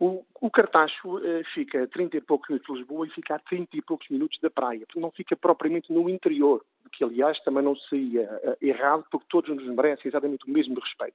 O, 0.05 0.25
o 0.41 0.51
Cartacho 0.51 1.25
eh, 1.25 1.45
fica 1.55 1.85
a 1.85 1.87
30 1.87 2.17
e 2.17 2.21
poucos 2.21 2.49
minutos 2.49 2.75
de 2.75 2.81
Lisboa 2.81 3.07
e 3.07 3.11
fica 3.11 3.37
a 3.37 3.39
30 3.39 3.77
e 3.77 3.81
poucos 3.81 4.09
minutos 4.09 4.37
da 4.41 4.51
praia. 4.51 4.81
Portanto, 4.81 5.01
não 5.01 5.13
fica 5.13 5.37
propriamente 5.37 5.93
no 5.93 6.11
interior, 6.11 6.65
o 6.85 6.91
que, 6.91 7.05
aliás, 7.05 7.39
também 7.45 7.63
não 7.63 7.77
seria 7.77 8.23
eh, 8.43 8.57
errado, 8.61 9.07
porque 9.13 9.29
todos 9.31 9.55
nos 9.55 9.65
merecem 9.65 10.09
exatamente 10.09 10.45
o 10.45 10.51
mesmo 10.51 10.75
respeito. 10.81 11.15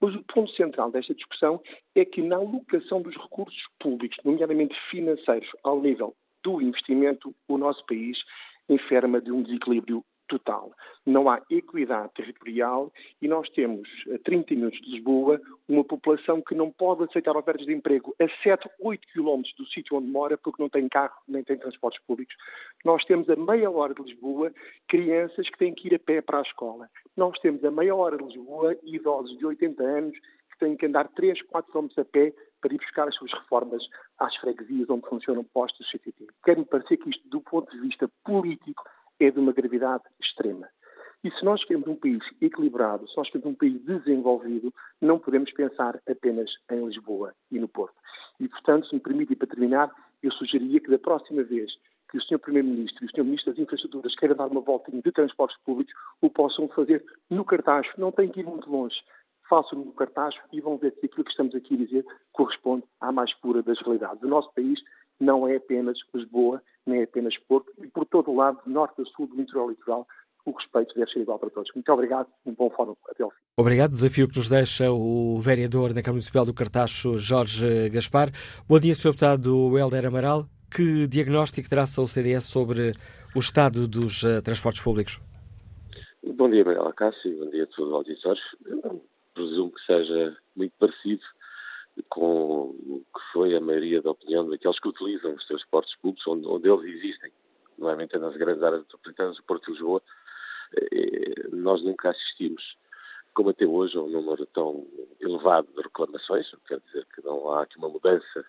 Mas 0.00 0.14
o 0.14 0.22
ponto 0.22 0.50
central 0.52 0.90
desta 0.90 1.14
discussão 1.14 1.60
é 1.94 2.02
que 2.02 2.22
na 2.22 2.36
alocação 2.36 3.02
dos 3.02 3.14
recursos 3.14 3.62
públicos, 3.78 4.16
nomeadamente 4.24 4.74
financeiros, 4.90 5.50
ao 5.62 5.82
nível 5.82 6.16
do 6.42 6.62
investimento, 6.62 7.34
o 7.46 7.58
nosso 7.58 7.84
país 7.84 8.16
enferma 8.70 9.20
de 9.20 9.30
um 9.30 9.42
desequilíbrio 9.42 10.02
total. 10.28 10.72
Não 11.06 11.28
há 11.28 11.42
equidade 11.50 12.12
territorial 12.14 12.92
e 13.20 13.28
nós 13.28 13.48
temos, 13.50 13.88
a 14.12 14.18
30 14.18 14.54
minutos 14.54 14.80
de 14.80 14.90
Lisboa, 14.92 15.40
uma 15.68 15.84
população 15.84 16.40
que 16.42 16.54
não 16.54 16.70
pode 16.70 17.04
aceitar 17.04 17.36
ofertas 17.36 17.66
de 17.66 17.72
emprego 17.72 18.14
a 18.20 18.28
7, 18.42 18.68
8 18.80 19.08
quilómetros 19.08 19.54
do 19.56 19.66
sítio 19.66 19.96
onde 19.96 20.08
mora 20.08 20.36
porque 20.36 20.62
não 20.62 20.68
tem 20.68 20.88
carro 20.88 21.14
nem 21.28 21.42
tem 21.42 21.56
transportes 21.56 22.02
públicos. 22.04 22.34
Nós 22.84 23.04
temos 23.04 23.28
a 23.28 23.36
meia 23.36 23.70
hora 23.70 23.94
de 23.94 24.02
Lisboa 24.02 24.52
crianças 24.88 25.48
que 25.48 25.58
têm 25.58 25.74
que 25.74 25.88
ir 25.88 25.94
a 25.94 25.98
pé 25.98 26.20
para 26.20 26.38
a 26.38 26.42
escola. 26.42 26.88
Nós 27.16 27.38
temos 27.40 27.64
a 27.64 27.70
meia 27.70 27.94
hora 27.94 28.16
de 28.16 28.24
Lisboa 28.24 28.76
idosos 28.82 29.36
de 29.38 29.46
80 29.46 29.82
anos 29.82 30.18
que 30.50 30.58
têm 30.58 30.76
que 30.76 30.86
andar 30.86 31.08
3, 31.08 31.42
4 31.42 31.70
quilómetros 31.70 31.98
a 31.98 32.04
pé 32.04 32.32
para 32.60 32.74
ir 32.74 32.78
buscar 32.78 33.08
as 33.08 33.14
suas 33.14 33.32
reformas 33.32 33.82
às 34.18 34.34
freguesias 34.36 34.88
onde 34.88 35.06
funcionam 35.06 35.44
postos 35.44 35.86
CTT. 35.90 36.26
Quero-me 36.42 36.64
parecer 36.64 36.96
que 36.96 37.10
isto, 37.10 37.28
do 37.28 37.40
ponto 37.40 37.70
de 37.70 37.80
vista 37.80 38.08
político, 38.24 38.82
é 39.20 39.30
de 39.30 39.38
uma 39.38 39.52
gravidade 39.52 40.04
extrema. 40.20 40.68
E 41.24 41.30
se 41.30 41.42
nós 41.42 41.64
queremos 41.64 41.88
um 41.88 41.96
país 41.96 42.22
equilibrado, 42.40 43.08
se 43.08 43.16
nós 43.16 43.30
queremos 43.30 43.54
um 43.54 43.56
país 43.56 43.80
desenvolvido, 43.82 44.72
não 45.00 45.18
podemos 45.18 45.50
pensar 45.52 45.98
apenas 46.06 46.50
em 46.70 46.84
Lisboa 46.84 47.34
e 47.50 47.58
no 47.58 47.66
Porto. 47.66 47.94
E, 48.38 48.46
portanto, 48.46 48.86
se 48.86 48.94
me 48.94 49.00
permite, 49.00 49.34
para 49.34 49.48
terminar, 49.48 49.90
eu 50.22 50.30
sugeria 50.32 50.78
que 50.80 50.90
da 50.90 50.98
próxima 50.98 51.42
vez 51.42 51.72
que 52.10 52.18
o 52.18 52.20
Sr. 52.20 52.38
Primeiro-Ministro 52.38 53.04
e 53.04 53.06
o 53.06 53.10
Sr. 53.10 53.24
Ministro 53.24 53.52
das 53.52 53.58
Infraestruturas 53.58 54.14
queiram 54.16 54.36
dar 54.36 54.48
uma 54.48 54.60
voltinha 54.60 55.00
de 55.00 55.10
transportes 55.10 55.58
públicos, 55.64 55.94
o 56.20 56.28
possam 56.28 56.68
fazer 56.68 57.02
no 57.30 57.44
cartaz. 57.44 57.86
Não 57.96 58.12
tem 58.12 58.28
que 58.28 58.40
ir 58.40 58.46
muito 58.46 58.70
longe. 58.70 58.96
Façam 59.48 59.78
no 59.78 59.92
cartaz 59.92 60.34
e 60.52 60.60
vão 60.60 60.76
ver 60.76 60.92
se 60.94 61.06
aquilo 61.06 61.24
que 61.24 61.30
estamos 61.30 61.54
aqui 61.54 61.74
a 61.74 61.78
dizer 61.78 62.06
corresponde 62.32 62.84
à 63.00 63.10
mais 63.10 63.32
pura 63.34 63.62
das 63.62 63.80
realidades. 63.80 64.22
O 64.22 64.28
nosso 64.28 64.52
país 64.54 64.80
não 65.20 65.48
é 65.48 65.56
apenas 65.56 65.98
Lisboa, 66.14 66.62
nem 66.86 67.00
é 67.00 67.04
apenas 67.04 67.36
Porto, 67.38 67.72
e 67.82 67.86
por 67.86 68.04
todo 68.06 68.30
o 68.30 68.36
lado, 68.36 68.60
norte 68.66 69.00
a 69.00 69.04
sul 69.04 69.26
do 69.26 69.36
litoral 69.36 69.70
litoral, 69.70 70.06
o 70.44 70.50
respeito 70.50 70.94
deve 70.94 71.10
ser 71.10 71.20
igual 71.20 71.38
para 71.38 71.50
todos. 71.50 71.70
Muito 71.74 71.90
obrigado, 71.90 72.28
um 72.44 72.52
bom 72.52 72.68
fórum. 72.70 72.94
Até 73.08 73.22
ao 73.22 73.30
fim. 73.30 73.36
Obrigado. 73.56 73.92
Desafio 73.92 74.28
que 74.28 74.36
nos 74.36 74.48
deixa 74.48 74.92
o 74.92 75.40
vereador 75.40 75.94
na 75.94 76.02
Câmara 76.02 76.12
Municipal 76.12 76.44
do 76.44 76.52
Cartacho, 76.52 77.16
Jorge 77.16 77.88
Gaspar. 77.88 78.30
Bom 78.68 78.78
dia, 78.78 78.94
Sr. 78.94 79.12
Deputado 79.12 79.78
Helder 79.78 80.06
Amaral. 80.06 80.46
Que 80.70 81.06
diagnóstico 81.06 81.68
traça 81.68 82.02
o 82.02 82.08
CDS 82.08 82.44
sobre 82.44 82.92
o 83.34 83.38
estado 83.38 83.88
dos 83.88 84.22
uh, 84.22 84.42
transportes 84.42 84.82
públicos? 84.82 85.20
Bom 86.36 86.50
dia, 86.50 86.64
Manuela 86.64 86.92
Cássio. 86.92 87.38
Bom 87.38 87.50
dia 87.50 87.64
a 87.64 87.66
todos 87.68 87.88
os 87.88 87.94
auditores. 87.94 88.42
Presumo 89.34 89.72
que 89.72 89.80
seja 89.86 90.36
muito 90.54 90.72
parecido 90.78 91.22
com 92.08 92.70
o 92.70 93.04
que 93.14 93.32
foi 93.32 93.54
a 93.54 93.60
maioria 93.60 94.02
da 94.02 94.10
opinião 94.10 94.48
daqueles 94.48 94.78
que 94.80 94.88
utilizam 94.88 95.34
os 95.34 95.46
transportes 95.46 95.94
públicos, 95.96 96.26
onde, 96.26 96.46
onde 96.46 96.68
eles 96.68 96.96
existem, 96.96 97.32
normalmente 97.78 98.18
nas 98.18 98.36
grandes 98.36 98.62
áreas 98.62 98.82
metropolitanas 98.82 99.36
do 99.36 99.42
Porto 99.44 99.66
de 99.66 99.72
Lisboa, 99.72 100.02
eh, 100.76 101.48
nós 101.52 101.82
nunca 101.82 102.10
assistimos, 102.10 102.76
como 103.32 103.50
até 103.50 103.66
hoje, 103.66 103.96
a 103.96 104.02
um 104.02 104.08
número 104.08 104.46
tão 104.46 104.86
elevado 105.20 105.68
de 105.74 105.82
reclamações, 105.82 106.50
quer 106.66 106.80
dizer 106.80 107.06
que 107.14 107.24
não 107.24 107.52
há 107.52 107.62
aqui 107.62 107.78
uma 107.78 107.88
mudança, 107.88 108.44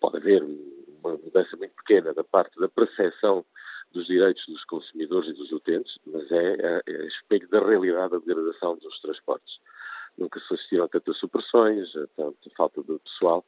pode 0.00 0.18
haver 0.18 0.42
uma 0.42 1.16
mudança 1.16 1.56
muito 1.56 1.74
pequena 1.74 2.12
da 2.14 2.24
parte 2.24 2.58
da 2.58 2.68
percepção 2.68 3.44
dos 3.92 4.06
direitos 4.06 4.44
dos 4.46 4.64
consumidores 4.64 5.30
e 5.30 5.34
dos 5.34 5.52
utentes, 5.52 5.98
mas 6.06 6.30
é, 6.32 6.54
é, 6.54 6.82
é 6.86 7.06
espelho 7.06 7.48
da 7.48 7.60
realidade 7.60 8.12
da 8.12 8.18
degradação 8.18 8.76
dos 8.76 9.00
transportes 9.00 9.60
nunca 10.16 10.40
se 10.40 10.54
assistiram 10.54 10.84
a 10.84 10.88
tantas 10.88 11.16
supressões, 11.18 11.94
a 11.96 12.06
tanta 12.16 12.50
falta 12.56 12.82
de 12.82 12.98
pessoal 12.98 13.44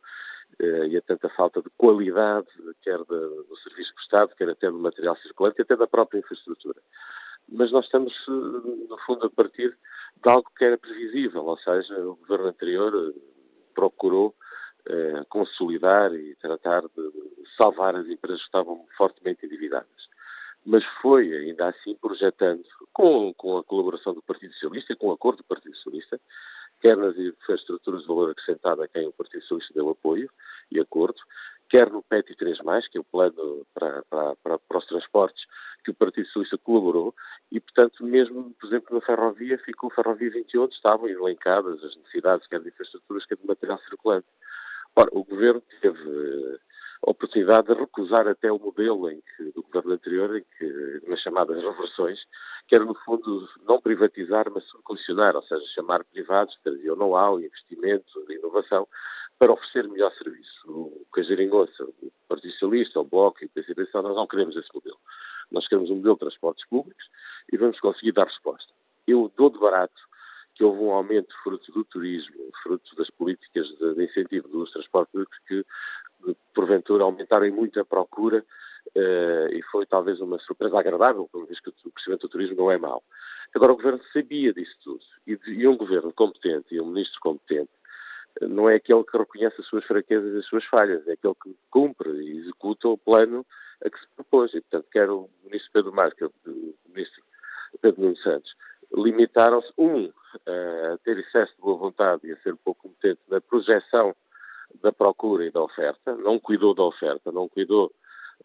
eh, 0.59 0.89
e 0.89 0.97
a 0.97 1.03
tanta 1.03 1.29
falta 1.31 1.61
de 1.61 1.71
qualidade, 1.77 2.49
quer 2.83 2.99
do 2.99 3.57
serviço 3.62 3.95
prestado, 3.95 4.35
quer 4.37 4.49
até 4.49 4.71
do 4.71 4.79
material 4.79 5.17
circulante, 5.19 5.61
até 5.62 5.77
da 5.77 5.87
própria 5.87 6.19
infraestrutura. 6.19 6.81
Mas 7.49 7.71
nós 7.71 7.85
estamos, 7.85 8.12
eh, 8.29 8.31
no 8.89 8.99
fundo, 9.07 9.27
a 9.27 9.31
partir 9.31 9.77
de 10.23 10.31
algo 10.31 10.51
que 10.57 10.64
era 10.64 10.79
previsível, 10.79 11.45
ou 11.45 11.59
seja, 11.59 11.99
o 12.01 12.17
governo 12.17 12.49
anterior 12.49 12.93
eh, 12.95 13.21
procurou 13.75 14.35
consolidar 15.29 16.14
e 16.14 16.37
tratar 16.37 16.83
de 16.83 17.12
salvar 17.57 17.97
as 17.97 18.07
empresas 18.07 18.39
que 18.39 18.47
estavam 18.47 18.87
fortemente 18.97 19.45
endividadas. 19.45 20.09
Mas 20.67 20.85
foi 21.01 21.33
ainda 21.33 21.69
assim 21.69 21.95
projetando, 21.95 22.64
com, 22.93 23.33
com 23.35 23.57
a 23.57 23.64
colaboração 23.64 24.12
do 24.12 24.23
Partido 24.23 24.53
Socialista, 24.55 24.97
com 24.97 25.09
o 25.09 25.12
acordo 25.12 25.39
do 25.39 25.45
Partido 25.45 25.77
Socialista, 25.77 26.21
quer 26.81 26.97
nas 26.97 27.17
infraestruturas 27.17 28.03
de 28.03 28.09
valor 28.09 28.33
acrescentado 28.33 28.83
a 28.83 28.89
quem 28.89 29.07
o 29.07 29.12
Partido 29.12 29.43
Socialista 29.43 29.73
deu 29.75 29.89
apoio 29.89 30.29
e 30.71 30.81
acordo, 30.81 31.21
quer 31.69 31.89
no 31.89 32.03
PET 32.03 32.35
3, 32.35 32.59
que 32.91 32.99
é 32.99 33.01
o 33.01 33.05
plano 33.05 33.64
para, 33.73 34.03
para, 34.11 34.37
para, 34.43 34.59
para, 34.59 34.79
os 34.79 34.87
transportes, 34.87 35.47
que 35.85 35.93
o 35.93 35.95
Partido 35.95 36.27
Socialista 36.27 36.59
colaborou, 36.59 37.14
e, 37.51 37.61
portanto, 37.61 38.05
mesmo, 38.05 38.53
por 38.61 38.67
exemplo, 38.67 38.95
na 38.95 39.01
ferrovia, 39.01 39.59
ficou 39.59 39.89
ferrovia 39.91 40.31
28, 40.31 40.73
estavam 40.73 41.09
elencadas 41.09 41.83
as 41.85 41.97
necessidades, 41.97 42.47
quer 42.49 42.61
de 42.61 42.69
infraestruturas, 42.69 43.25
quer 43.25 43.37
de 43.37 43.47
material 43.47 43.79
circulante. 43.89 44.27
Ora, 44.97 45.11
o 45.12 45.23
Governo 45.23 45.62
teve 45.81 46.59
oportunidade 47.03 47.69
de 47.69 47.75
recusar 47.75 48.27
até 48.27 48.51
o 48.51 48.59
modelo 48.59 49.11
em 49.11 49.21
que, 49.21 49.45
do 49.53 49.63
Governo 49.63 49.93
anterior, 49.93 50.37
em 50.37 50.45
que, 50.59 51.03
nas 51.09 51.21
chamadas 51.21 51.63
reversões, 51.63 52.21
que 52.67 52.75
era, 52.75 52.85
no 52.85 52.95
fundo, 53.05 53.49
não 53.67 53.81
privatizar, 53.81 54.51
mas 54.51 54.65
subcondicionar, 54.65 55.37
ou 55.37 55.43
seja, 55.43 55.65
chamar 55.75 56.05
privados, 56.05 56.57
trazer 56.63 56.95
know-how, 56.97 57.41
investimento, 57.41 58.25
inovação, 58.31 58.89
para 59.39 59.53
oferecer 59.53 59.89
melhor 59.89 60.13
serviço. 60.15 60.71
O 60.71 61.07
Cajaringoça, 61.13 61.85
o 61.85 62.13
Partido 62.29 62.53
Socialista, 62.53 63.01
o 63.01 63.05
Bloco 63.05 63.43
e 63.43 63.47
o 63.47 63.51
PCP, 63.51 63.89
nós 63.95 64.17
não 64.17 64.27
queremos 64.27 64.57
esse 64.57 64.69
modelo. 64.75 64.99
Nós 65.51 65.69
queremos 65.69 65.91
um 65.91 65.97
modelo 65.97 66.15
de 66.15 66.21
transportes 66.21 66.67
públicos 66.67 67.05
e 67.53 67.57
vamos 67.57 67.79
conseguir 67.81 68.13
dar 68.13 68.27
resposta. 68.27 68.73
Eu 69.07 69.31
dou 69.37 69.51
de 69.51 69.59
barato 69.59 70.07
que 70.57 70.65
houve 70.65 70.81
um 70.81 70.91
aumento 70.91 71.35
fruto 71.43 71.71
do 71.71 71.85
turismo, 71.85 72.51
fruto 72.63 72.97
das 72.97 73.11
políticas 73.11 73.69
de, 73.69 73.95
de 73.95 74.05
incentivo 74.05 74.49
dos 74.49 74.73
transportes 74.73 75.13
públicos 75.13 75.39
que, 75.47 75.65
porventura, 76.55 77.05
aumentaram 77.05 77.51
muito 77.53 77.79
a 77.81 77.85
procura 77.85 78.45
uh, 78.95 79.53
e 79.53 79.62
foi 79.70 79.87
talvez 79.87 80.20
uma 80.20 80.39
surpresa 80.39 80.79
agradável, 80.79 81.29
uma 81.33 81.47
vez 81.47 81.61
que 81.61 81.68
o 81.68 81.91
crescimento 81.91 82.22
do 82.22 82.29
turismo 82.29 82.57
não 82.57 82.70
é 82.70 82.79
mau. 82.79 83.03
Agora, 83.55 83.72
o 83.72 83.77
Governo 83.77 84.01
sabia 84.12 84.53
disso 84.53 84.77
tudo 84.83 85.01
e, 85.27 85.39
e 85.47 85.68
um 85.68 85.77
Governo 85.77 86.12
competente 86.12 86.74
e 86.74 86.81
um 86.81 86.87
Ministro 86.87 87.20
competente 87.20 87.70
não 88.43 88.68
é 88.68 88.77
aquele 88.77 89.03
que 89.05 89.16
reconhece 89.16 89.61
as 89.61 89.66
suas 89.66 89.85
fraquezas 89.85 90.35
e 90.35 90.39
as 90.39 90.47
suas 90.47 90.64
falhas, 90.66 91.07
é 91.09 91.12
aquele 91.12 91.35
que 91.43 91.57
cumpre 91.70 92.11
e 92.11 92.39
executa 92.39 92.89
o 92.89 92.99
plano 92.99 93.47
a 93.85 93.89
que 93.89 93.99
se 93.99 94.07
propôs. 94.14 94.53
E, 94.53 94.61
portanto, 94.61 94.89
quer 94.91 95.09
o 95.09 95.31
Ministro 95.45 95.70
Pedro 95.72 95.93
Marques, 95.93 96.29
o 96.47 96.74
Ministro 96.89 97.22
Pedro 97.81 98.03
Nuno 98.03 98.16
Santos, 98.18 98.55
limitaram-se, 98.95 99.72
um, 99.79 100.12
a 100.47 100.99
ter 100.99 101.18
excesso 101.18 101.55
de 101.55 101.62
boa 101.62 101.79
vontade 101.79 102.27
e 102.27 102.33
a 102.33 102.37
ser 102.39 102.53
um 102.53 102.59
pouco 102.59 102.83
competente 102.83 103.20
na 103.29 103.41
projeção 103.41 104.14
da 104.83 104.93
procura 104.93 105.45
e 105.45 105.51
da 105.51 105.62
oferta, 105.62 106.14
não 106.17 106.39
cuidou 106.39 106.75
da 106.75 106.83
oferta, 106.83 107.33
não 107.33 107.49
cuidou 107.49 107.93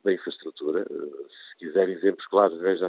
da 0.03 0.13
infraestrutura. 0.13 0.85
Se 0.85 1.57
quiser 1.57 1.89
exemplos 1.89 2.25
claros, 2.27 2.59
veja 2.59 2.87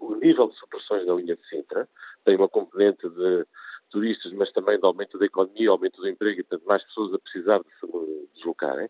o 0.00 0.14
nível 0.16 0.48
de 0.48 0.56
supressões 0.56 1.06
da 1.06 1.14
linha 1.14 1.36
de 1.36 1.48
Sintra, 1.48 1.88
tem 2.24 2.36
uma 2.36 2.48
componente 2.48 3.08
de 3.08 3.46
turistas, 3.90 4.32
mas 4.32 4.50
também 4.52 4.78
de 4.78 4.86
aumento 4.86 5.18
da 5.18 5.26
economia, 5.26 5.70
aumento 5.70 6.00
do 6.00 6.08
emprego 6.08 6.40
e, 6.40 6.42
portanto, 6.42 6.66
mais 6.66 6.84
pessoas 6.84 7.14
a 7.14 7.18
precisar 7.18 7.58
de 7.58 7.70
se 7.78 8.26
deslocarem. 8.34 8.88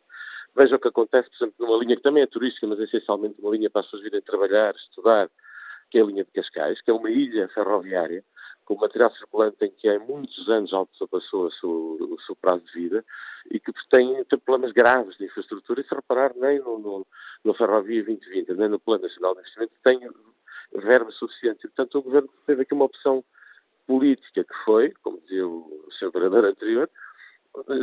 Veja 0.54 0.76
o 0.76 0.78
que 0.78 0.88
acontece, 0.88 1.28
por 1.30 1.36
exemplo, 1.36 1.66
numa 1.66 1.78
linha 1.78 1.96
que 1.96 2.02
também 2.02 2.22
é 2.22 2.26
turística, 2.26 2.66
mas 2.66 2.78
essencialmente 2.78 3.40
uma 3.40 3.50
linha 3.50 3.70
para 3.70 3.80
as 3.80 3.86
pessoas 3.86 4.02
virem 4.02 4.20
trabalhar, 4.20 4.74
estudar, 4.74 5.30
que 5.90 5.98
é 5.98 6.02
a 6.02 6.04
linha 6.04 6.24
de 6.24 6.30
Cascais, 6.30 6.80
que 6.82 6.90
é 6.90 6.94
uma 6.94 7.10
ilha 7.10 7.48
ferroviária 7.48 8.24
com 8.64 8.76
material 8.76 9.12
circulante 9.12 9.64
em 9.64 9.70
que 9.70 9.88
há 9.88 9.98
muitos 9.98 10.48
anos 10.48 10.72
ultrapassou 10.72 11.46
o 11.46 12.20
seu, 12.20 12.36
prazo 12.40 12.64
de 12.64 12.72
vida 12.72 13.04
e 13.50 13.58
que 13.58 13.72
tem, 13.90 14.24
tem, 14.24 14.38
problemas 14.38 14.72
graves 14.72 15.16
de 15.16 15.24
infraestrutura 15.24 15.80
e 15.80 15.84
se 15.84 15.94
reparar 15.94 16.32
nem 16.36 16.58
no, 16.60 16.78
no, 16.78 17.06
no 17.44 17.54
Ferrovia 17.54 18.04
2020, 18.04 18.54
nem 18.54 18.68
no 18.68 18.78
Plano 18.78 19.02
Nacional 19.02 19.34
de 19.34 19.40
Investimento 19.40 19.72
tem 19.82 20.00
verba 20.74 21.10
suficiente. 21.10 21.60
E, 21.64 21.68
portanto, 21.68 21.98
o 21.98 22.02
Governo 22.02 22.30
teve 22.46 22.62
aqui 22.62 22.74
uma 22.74 22.84
opção 22.84 23.24
política 23.86 24.44
que 24.44 24.54
foi, 24.64 24.92
como 25.02 25.20
dizia 25.20 25.46
o 25.46 25.88
Sr. 25.98 26.10
Vereador 26.12 26.44
anterior, 26.44 26.90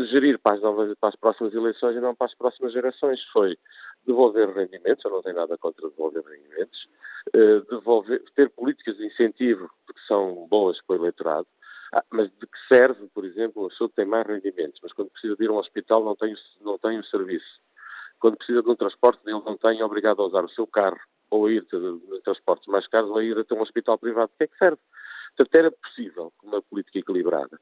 gerir 0.09 0.39
para 0.39 0.55
as, 0.55 0.61
novas, 0.61 0.93
para 0.99 1.09
as 1.09 1.15
próximas 1.15 1.53
eleições 1.53 1.95
e 1.95 1.99
não 1.99 2.15
para 2.15 2.27
as 2.27 2.35
próximas 2.35 2.73
gerações. 2.73 3.23
Foi 3.31 3.57
devolver 4.05 4.49
rendimentos, 4.49 5.03
eu 5.05 5.11
não 5.11 5.21
tenho 5.21 5.35
nada 5.35 5.57
contra 5.57 5.89
devolver 5.89 6.23
rendimentos, 6.23 6.89
eh, 7.33 7.61
devolver, 7.69 8.23
ter 8.35 8.49
políticas 8.49 8.97
de 8.97 9.05
incentivo 9.05 9.69
que 9.87 10.01
são 10.07 10.47
boas 10.49 10.81
para 10.81 10.95
o 10.95 10.99
eleitorado, 10.99 11.47
ah, 11.93 12.03
mas 12.11 12.29
de 12.29 12.47
que 12.47 12.67
serve, 12.67 13.07
por 13.13 13.25
exemplo, 13.25 13.65
a 13.65 13.69
pessoa 13.69 13.89
tem 13.95 14.05
mais 14.05 14.25
rendimentos, 14.25 14.79
mas 14.81 14.93
quando 14.93 15.11
precisa 15.11 15.35
de 15.35 15.43
ir 15.43 15.49
a 15.49 15.53
um 15.53 15.57
hospital 15.57 16.03
não 16.03 16.15
tem, 16.15 16.35
não 16.61 16.77
tem 16.77 16.99
o 16.99 17.03
serviço. 17.03 17.59
Quando 18.19 18.37
precisa 18.37 18.61
de 18.61 18.69
um 18.69 18.75
transporte, 18.75 19.21
ele 19.25 19.33
não 19.33 19.57
tem, 19.57 19.79
é 19.79 19.85
obrigado 19.85 20.21
a 20.21 20.25
usar 20.25 20.43
o 20.43 20.49
seu 20.49 20.67
carro 20.67 20.99
ou 21.29 21.45
a 21.45 21.51
ir 21.51 21.65
de, 21.65 22.21
transportes 22.21 22.67
mais 22.67 22.87
caros 22.87 23.09
ou 23.09 23.17
a 23.17 23.23
ir 23.23 23.37
até 23.37 23.55
um 23.55 23.61
hospital 23.61 23.97
privado. 23.97 24.31
O 24.33 24.37
que 24.37 24.43
é 24.43 24.47
que 24.47 24.57
serve? 24.57 24.79
Portanto, 25.35 25.55
era 25.55 25.71
possível, 25.71 26.33
uma 26.43 26.61
política 26.61 26.99
equilibrada, 26.99 27.59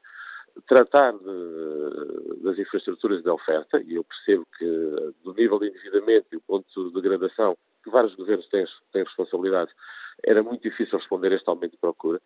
tratar 0.68 1.14
de, 1.14 2.44
das 2.44 2.58
infraestruturas 2.58 3.22
da 3.24 3.34
oferta, 3.34 3.82
e 3.82 3.96
eu 3.96 4.04
percebo 4.04 4.48
que 4.58 4.66
do 5.24 5.34
nível 5.34 5.60
de 5.60 5.68
endividamento 5.68 6.28
e 6.32 6.38
o 6.38 6.42
ponto 6.42 6.90
de 6.90 6.94
degradação, 6.94 7.58
que 7.84 7.90
vários 7.90 8.16
governos 8.16 8.48
têm, 8.48 8.66
têm 8.92 9.04
responsabilidade, 9.04 9.72
era 10.24 10.42
muito 10.42 10.62
difícil 10.62 10.98
responder 10.98 11.32
a 11.32 11.36
este 11.36 11.50
aumento 11.50 11.74
de 11.74 11.78
procura, 11.78 12.22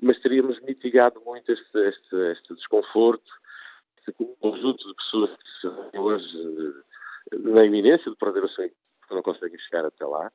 mas 0.00 0.18
teríamos 0.20 0.60
mitigado 0.60 1.20
muito 1.20 1.50
este, 1.52 1.78
este, 1.78 2.16
este 2.32 2.54
desconforto, 2.54 3.30
este 3.98 4.12
conjunto 4.40 4.88
de 4.88 4.94
pessoas 4.94 5.30
que 5.90 5.98
hoje 5.98 6.74
na 7.32 7.64
iminência 7.64 8.10
de 8.10 8.16
perder 8.16 8.44
o 8.44 8.48
seu 8.48 8.68
que 9.10 9.14
não 9.14 9.22
conseguem 9.22 9.58
chegar 9.58 9.84
até 9.84 10.06
lá, 10.06 10.30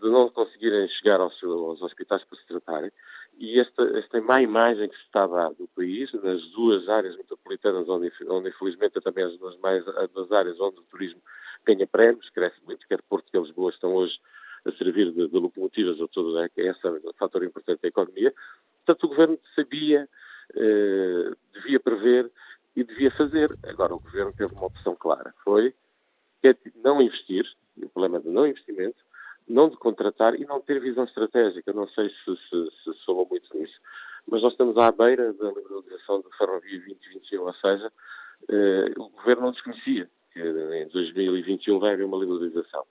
de 0.00 0.08
não 0.08 0.30
conseguirem 0.30 0.88
chegar 0.88 1.20
aos, 1.20 1.42
aos 1.44 1.82
hospitais 1.82 2.24
para 2.24 2.38
se 2.38 2.46
tratarem, 2.46 2.90
e 3.38 3.58
esta, 3.58 3.82
esta 3.98 4.20
má 4.20 4.40
imagem 4.40 4.88
que 4.88 4.96
se 4.96 5.02
está 5.02 5.24
a 5.24 5.26
dar 5.26 5.54
do 5.54 5.68
país, 5.68 6.12
nas 6.14 6.42
duas 6.50 6.88
áreas 6.88 7.16
metropolitanas, 7.16 7.88
onde, 7.88 8.12
onde 8.28 8.48
infelizmente 8.48 9.00
também 9.00 9.24
as 9.24 9.36
duas 9.38 9.56
mais, 9.58 9.86
as 9.88 10.32
áreas 10.32 10.58
onde 10.60 10.78
o 10.78 10.84
turismo 10.84 11.20
ganha 11.64 11.86
prémios, 11.86 12.30
cresce 12.30 12.58
muito, 12.64 12.86
quer 12.86 13.02
Porto 13.02 13.30
que 13.30 13.38
Lisboa 13.38 13.70
estão 13.70 13.94
hoje 13.94 14.18
a 14.64 14.72
servir 14.72 15.12
de, 15.12 15.28
de 15.28 15.38
locomotivas 15.38 16.00
ou 16.00 16.08
tudo, 16.08 16.38
é, 16.38 16.48
é 16.56 16.70
o 16.70 17.12
fator 17.14 17.44
importante 17.44 17.82
da 17.82 17.88
economia. 17.88 18.32
Portanto, 18.84 19.04
o 19.04 19.08
governo 19.08 19.38
sabia, 19.54 20.08
eh, 20.54 21.32
devia 21.52 21.80
prever 21.80 22.30
e 22.76 22.84
devia 22.84 23.10
fazer. 23.10 23.56
Agora, 23.64 23.94
o 23.94 24.00
governo 24.00 24.32
teve 24.32 24.54
uma 24.54 24.66
opção 24.66 24.94
clara, 24.94 25.34
foi 25.44 25.74
é 26.42 26.54
não 26.76 27.00
investir, 27.00 27.46
o 27.78 27.88
problema 27.88 28.20
do 28.20 28.30
não 28.30 28.46
investimento, 28.46 29.02
não 29.48 29.68
de 29.68 29.76
contratar 29.76 30.34
e 30.34 30.44
não 30.44 30.60
ter 30.60 30.80
visão 30.80 31.04
estratégica. 31.04 31.72
Não 31.72 31.88
sei 31.88 32.08
se, 32.08 32.36
se, 32.36 32.70
se 32.84 33.12
muito 33.12 33.56
nisso. 33.56 33.80
Mas 34.26 34.42
nós 34.42 34.52
estamos 34.52 34.76
à 34.78 34.90
beira 34.90 35.32
da 35.34 35.48
liberalização 35.48 36.22
da 36.22 36.30
Ferrovia 36.36 36.78
2021, 36.78 37.42
ou 37.42 37.54
seja, 37.54 37.92
eh, 38.48 38.92
o 38.96 39.08
Governo 39.10 39.42
não 39.42 39.52
desconhecia 39.52 40.08
que 40.32 40.40
em 40.40 40.88
2021 40.88 41.78
vai 41.78 41.92
haver 41.92 42.06
uma 42.06 42.16
liberalização. 42.16 42.86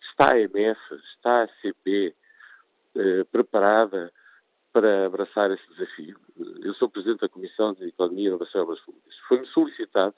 Está 0.00 0.32
a 0.32 0.40
EMF, 0.40 0.80
está 1.12 1.42
a 1.42 1.48
CP 1.60 2.14
eh, 2.94 3.24
preparada 3.24 4.12
para 4.72 5.06
abraçar 5.06 5.50
esse 5.50 5.68
desafio? 5.70 6.18
Eu 6.62 6.74
sou 6.74 6.88
Presidente 6.88 7.20
da 7.20 7.28
Comissão 7.28 7.74
de 7.74 7.88
Economia 7.88 8.24
e 8.24 8.28
Inovação 8.28 8.60
e 8.60 8.64
Obras 8.64 8.80
Públicas. 8.80 9.14
Foi-me 9.26 9.46
solicitado 9.48 10.14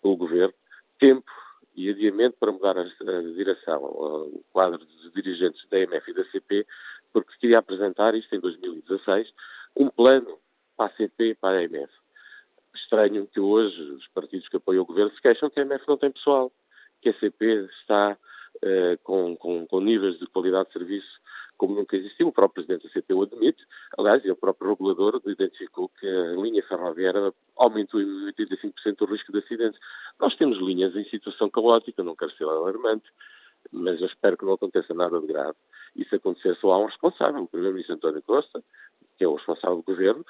pelo 0.00 0.16
Governo 0.16 0.54
tempo 0.98 1.30
e 1.78 1.90
adiamento 1.90 2.36
para 2.40 2.50
mudar 2.50 2.76
a, 2.76 2.82
direção, 2.82 3.84
o 3.84 4.44
quadro 4.52 4.84
de 4.84 5.10
dirigentes 5.12 5.64
da 5.68 5.78
EMF 5.78 6.10
e 6.10 6.14
da 6.14 6.24
CP, 6.24 6.66
porque 7.12 7.38
queria 7.38 7.58
apresentar 7.58 8.16
isto 8.16 8.34
em 8.34 8.40
2016, 8.40 9.32
um 9.76 9.88
plano 9.88 10.38
para 10.76 10.92
a 10.92 10.96
CP 10.96 11.30
e 11.30 11.34
para 11.36 11.58
a 11.58 11.62
EMF. 11.62 11.92
Estranho 12.74 13.28
que 13.28 13.38
hoje 13.38 13.80
os 13.80 14.08
partidos 14.08 14.48
que 14.48 14.56
apoiam 14.56 14.82
o 14.82 14.86
governo 14.86 15.12
se 15.12 15.22
queixam 15.22 15.48
que 15.48 15.60
a 15.60 15.62
EMF 15.62 15.86
não 15.86 15.96
tem 15.96 16.10
pessoal, 16.10 16.52
que 17.00 17.10
a 17.10 17.14
CP 17.14 17.68
está 17.80 18.18
com, 19.02 19.36
com, 19.36 19.66
com 19.66 19.80
níveis 19.80 20.18
de 20.18 20.26
qualidade 20.26 20.68
de 20.68 20.72
serviço 20.74 21.20
como 21.58 21.74
nunca 21.74 21.96
existiu. 21.96 22.28
O 22.28 22.32
próprio 22.32 22.64
Presidente 22.64 22.86
da 22.86 22.92
CP 22.92 23.12
o 23.12 23.22
admite. 23.22 23.66
Aliás, 23.98 24.24
e 24.24 24.30
o 24.30 24.36
próprio 24.36 24.70
regulador 24.70 25.20
identificou 25.26 25.88
que 25.88 26.06
a 26.06 26.40
linha 26.40 26.62
ferroviária 26.62 27.34
aumentou 27.56 28.00
em 28.00 28.32
85% 28.32 29.02
o 29.02 29.04
risco 29.06 29.32
de 29.32 29.38
acidentes. 29.40 29.80
Nós 30.18 30.34
temos 30.36 30.58
linhas 30.58 30.94
em 30.96 31.04
situação 31.04 31.50
caótica, 31.50 32.02
não 32.02 32.16
quero 32.16 32.30
ser 32.32 32.44
alarmante, 32.44 33.10
mas 33.72 34.00
eu 34.00 34.06
espero 34.06 34.36
que 34.36 34.44
não 34.44 34.54
aconteça 34.54 34.94
nada 34.94 35.20
de 35.20 35.26
grave. 35.26 35.56
E 35.96 36.04
se 36.04 36.14
acontecer, 36.14 36.54
só 36.56 36.72
há 36.72 36.78
um 36.78 36.86
responsável, 36.86 37.42
o 37.42 37.48
Primeiro-Ministro 37.48 37.96
António 37.96 38.22
Costa, 38.22 38.62
que 39.16 39.24
é 39.24 39.28
o 39.28 39.34
responsável 39.34 39.78
do 39.78 39.82
governo, 39.82 40.24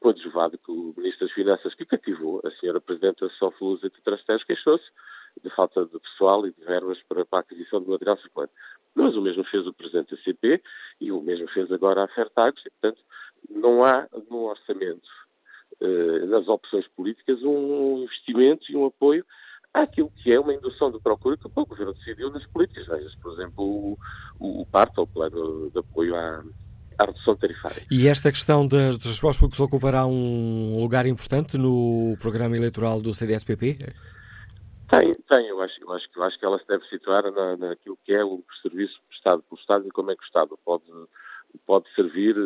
coadjuvado 0.00 0.58
com 0.58 0.72
o 0.72 0.94
Ministro 0.98 1.26
das 1.26 1.34
Finanças, 1.34 1.74
que 1.74 1.86
cativou 1.86 2.42
a 2.44 2.50
senhora 2.50 2.78
Presidente 2.78 3.20
da 3.20 3.30
Sofluz 3.30 3.82
e 3.82 3.88
de 3.88 4.02
Trasteiros, 4.02 4.44
queixou-se 4.44 4.84
de 5.42 5.50
falta 5.54 5.84
de 5.84 5.98
pessoal 5.98 6.46
e 6.46 6.52
de 6.52 6.64
verbas 6.64 6.98
para, 7.08 7.24
para 7.24 7.40
a 7.40 7.42
aquisição 7.42 7.80
de 7.80 7.88
material 7.88 8.18
circulante. 8.18 8.52
Mas 8.94 9.16
o 9.16 9.22
mesmo 9.22 9.44
fez 9.44 9.66
o 9.66 9.72
Presidente 9.72 10.14
da 10.14 10.22
CP 10.22 10.62
e 11.00 11.10
o 11.10 11.20
mesmo 11.20 11.48
fez 11.48 11.70
agora 11.72 12.04
a 12.04 12.08
Fertagos 12.08 12.62
e, 12.64 12.70
portanto, 12.70 13.02
não 13.50 13.82
há 13.82 14.06
no 14.30 14.44
orçamento, 14.44 15.08
eh, 15.80 16.26
nas 16.26 16.46
opções 16.48 16.86
políticas, 16.88 17.42
um 17.42 18.02
investimento 18.04 18.70
e 18.70 18.76
um 18.76 18.86
apoio 18.86 19.24
àquilo 19.74 20.10
que 20.22 20.32
é 20.32 20.38
uma 20.38 20.54
indução 20.54 20.90
de 20.92 21.00
procura 21.00 21.36
que 21.36 21.46
o 21.46 21.66
governo 21.66 21.92
decidiu 21.94 22.30
nas 22.30 22.46
políticas. 22.46 22.86
Veja, 22.86 23.10
por 23.20 23.32
exemplo, 23.32 23.98
o, 24.38 24.60
o 24.60 24.66
PART, 24.66 24.96
o 24.98 25.06
Plano 25.06 25.70
de 25.70 25.78
Apoio 25.80 26.14
à, 26.14 26.44
Redução 27.00 27.34
Tarifária. 27.34 27.82
E 27.90 28.06
esta 28.06 28.30
questão 28.30 28.66
das, 28.66 28.96
dos 28.96 29.06
transportes 29.06 29.40
públicos 29.40 29.58
ocupará 29.58 30.06
um 30.06 30.80
lugar 30.80 31.06
importante 31.06 31.58
no 31.58 32.16
programa 32.20 32.56
eleitoral 32.56 33.00
do 33.00 33.12
CDS-PP? 33.12 33.92
Tem, 34.88 35.14
tem. 35.14 35.48
Eu 35.48 35.60
acho, 35.60 35.80
eu 35.82 35.92
acho, 35.92 36.08
eu 36.14 36.22
acho 36.22 36.38
que 36.38 36.44
ela 36.44 36.58
se 36.58 36.66
deve 36.66 36.84
situar 36.86 37.30
na, 37.30 37.56
naquilo 37.56 37.98
que 38.04 38.12
é 38.12 38.24
o 38.24 38.42
serviço 38.62 39.00
prestado 39.08 39.42
pelo 39.42 39.60
Estado 39.60 39.88
e 39.88 39.90
como 39.90 40.10
é 40.10 40.16
que 40.16 40.22
o 40.22 40.26
Estado 40.26 40.58
pode 40.64 40.84
pode 41.66 41.88
servir, 41.94 42.36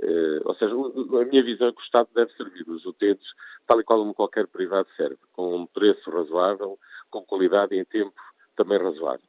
eh, 0.00 0.40
ou 0.44 0.54
seja, 0.54 0.74
a 0.74 1.24
minha 1.26 1.42
visão 1.42 1.68
é 1.68 1.72
que 1.72 1.80
o 1.80 1.84
Estado 1.84 2.08
deve 2.14 2.32
servir 2.32 2.68
os 2.68 2.84
utentes 2.86 3.26
tal 3.66 3.80
e 3.80 3.84
qual 3.84 4.14
qualquer 4.14 4.46
privado 4.46 4.88
serve, 4.96 5.18
com 5.32 5.56
um 5.56 5.66
preço 5.66 6.10
razoável, 6.10 6.78
com 7.10 7.22
qualidade 7.22 7.74
e 7.74 7.78
em 7.78 7.84
tempo 7.84 8.14
também 8.56 8.78
razoável. 8.78 9.26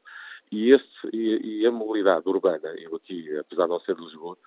E, 0.52 0.72
este, 0.72 1.10
e, 1.12 1.62
e 1.62 1.66
a 1.66 1.72
mobilidade 1.72 2.28
urbana, 2.28 2.70
eu 2.78 2.96
aqui, 2.96 3.38
apesar 3.38 3.64
de 3.64 3.70
não 3.70 3.80
ser 3.82 3.96
de 3.96 4.02
Lisboa, 4.02 4.38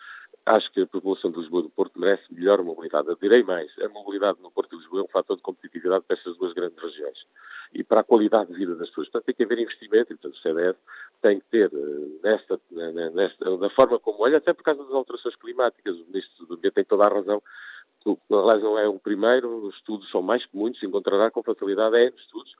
acho 0.46 0.70
que 0.72 0.80
a 0.80 0.86
população 0.86 1.30
de 1.30 1.38
Lisboa 1.38 1.60
e 1.60 1.64
do 1.64 1.70
Porto 1.70 1.98
merece 1.98 2.22
melhor 2.32 2.62
mobilidade. 2.62 3.08
Direi 3.20 3.42
mais, 3.42 3.70
a 3.78 3.88
mobilidade 3.88 4.38
no 4.40 4.50
Porto 4.50 4.70
de 4.70 4.76
Lisboa 4.76 5.02
é 5.02 5.04
um 5.04 5.08
fator 5.08 5.36
de 5.36 5.42
competitividade 5.42 6.04
para 6.06 6.16
estas 6.16 6.36
duas 6.36 6.52
grandes 6.52 6.78
regiões. 6.82 7.26
E 7.72 7.84
para 7.84 8.00
a 8.00 8.04
qualidade 8.04 8.50
de 8.50 8.58
vida 8.58 8.74
das 8.74 8.88
pessoas. 8.88 9.08
Portanto, 9.08 9.26
tem 9.26 9.34
que 9.34 9.44
haver 9.44 9.58
investimento 9.58 10.12
e, 10.12 10.16
portanto, 10.16 10.34
o 10.34 10.42
CDS 10.42 10.76
tem 11.22 11.38
que 11.40 11.46
ter, 11.46 11.70
eh, 11.72 12.08
nesta, 12.22 12.60
nesta, 13.12 13.56
da 13.58 13.70
forma 13.70 13.98
como 14.00 14.22
olha, 14.22 14.38
até 14.38 14.52
por 14.52 14.64
causa 14.64 14.82
das 14.82 14.92
alterações 14.92 15.36
climáticas, 15.36 15.96
o 15.96 16.06
Ministro 16.06 16.46
do 16.46 16.54
Ambiente 16.54 16.74
tem 16.74 16.84
toda 16.84 17.04
a 17.04 17.08
razão, 17.08 17.42
aliás, 18.30 18.62
não 18.62 18.78
é 18.78 18.88
o 18.88 18.98
primeiro, 18.98 19.66
os 19.66 19.76
estudos 19.76 20.10
são 20.10 20.22
mais 20.22 20.44
que 20.44 20.56
muitos, 20.56 20.82
encontrará 20.82 21.30
com 21.30 21.42
facilidade. 21.42 21.96
É 21.96 22.08
estudos 22.08 22.54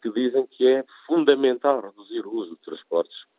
que 0.00 0.10
dizem 0.10 0.46
que 0.46 0.66
é 0.66 0.84
fundamental 1.06 1.80
reduzir 1.80 2.26
o 2.26 2.34
uso 2.34 2.50
de 2.50 2.62
transportes 2.62 3.31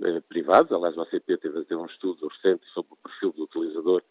eh, 0.00 0.20
privados. 0.28 0.72
Aliás, 0.72 0.96
o 0.96 1.02
ACP 1.02 1.36
teve 1.36 1.58
a 1.60 1.64
ter 1.64 1.76
um 1.76 1.86
estudo 1.86 2.28
recente 2.28 2.64
sobre 2.72 2.92
o 2.92 2.96
perfil 2.96 3.32
do 3.32 3.44
utilizador 3.44 4.02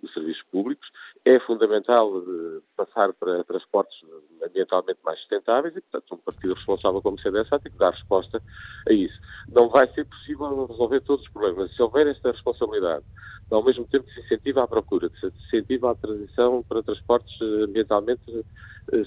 dos 0.00 0.12
serviços 0.12 0.42
públicos. 0.44 0.88
É 1.24 1.38
fundamental 1.40 2.18
eh, 2.18 2.60
passar 2.76 3.12
para 3.12 3.44
transportes 3.44 3.98
ambientalmente 4.44 4.98
mais 5.04 5.18
sustentáveis 5.20 5.76
e, 5.76 5.80
portanto, 5.80 6.14
um 6.14 6.18
partido 6.18 6.54
responsável 6.54 7.02
como 7.02 7.16
o 7.16 7.20
CDS 7.20 7.48
ter 7.48 7.70
que 7.70 7.78
dar 7.78 7.90
resposta 7.90 8.42
a 8.88 8.92
isso. 8.92 9.18
Não 9.48 9.68
vai 9.68 9.86
ser 9.92 10.04
possível 10.04 10.66
resolver 10.66 11.00
todos 11.00 11.24
os 11.24 11.32
problemas. 11.32 11.74
Se 11.74 11.82
houver 11.82 12.06
esta 12.06 12.32
responsabilidade, 12.32 13.04
ao 13.50 13.62
mesmo 13.62 13.86
tempo 13.86 14.06
que 14.06 14.14
se 14.14 14.20
incentiva 14.20 14.62
a 14.62 14.68
procura, 14.68 15.08
que 15.10 15.18
se 15.20 15.26
incentiva 15.26 15.90
a 15.90 15.94
transição 15.94 16.62
para 16.62 16.82
transportes 16.82 17.40
eh, 17.40 17.64
ambientalmente 17.64 18.44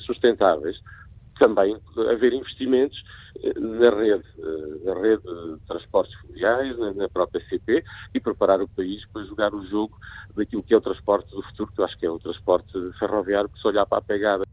sustentáveis, 0.05 0.79
também 1.41 1.75
haver 2.11 2.33
investimentos 2.33 3.03
eh, 3.43 3.59
na 3.59 3.89
rede, 3.89 4.23
eh, 4.37 4.85
na 4.85 4.93
rede 4.93 5.23
de 5.23 5.59
transportes 5.67 6.13
fluviais, 6.21 6.77
na 6.95 7.09
própria 7.09 7.43
CP 7.49 7.83
e 8.13 8.19
preparar 8.19 8.61
o 8.61 8.67
país 8.67 9.03
para 9.11 9.25
jogar 9.25 9.51
o 9.55 9.65
jogo 9.65 9.97
daquilo 10.35 10.61
que 10.61 10.75
é 10.75 10.77
o 10.77 10.81
transporte 10.81 11.35
do 11.35 11.41
futuro, 11.41 11.71
que 11.73 11.81
eu 11.81 11.85
acho 11.85 11.97
que 11.97 12.05
é 12.05 12.11
o 12.11 12.19
transporte 12.19 12.71
ferroviário, 12.99 13.49
que 13.49 13.59
se 13.59 13.67
olhar 13.67 13.87
para 13.87 13.97
a 13.97 14.03
pegada 14.03 14.43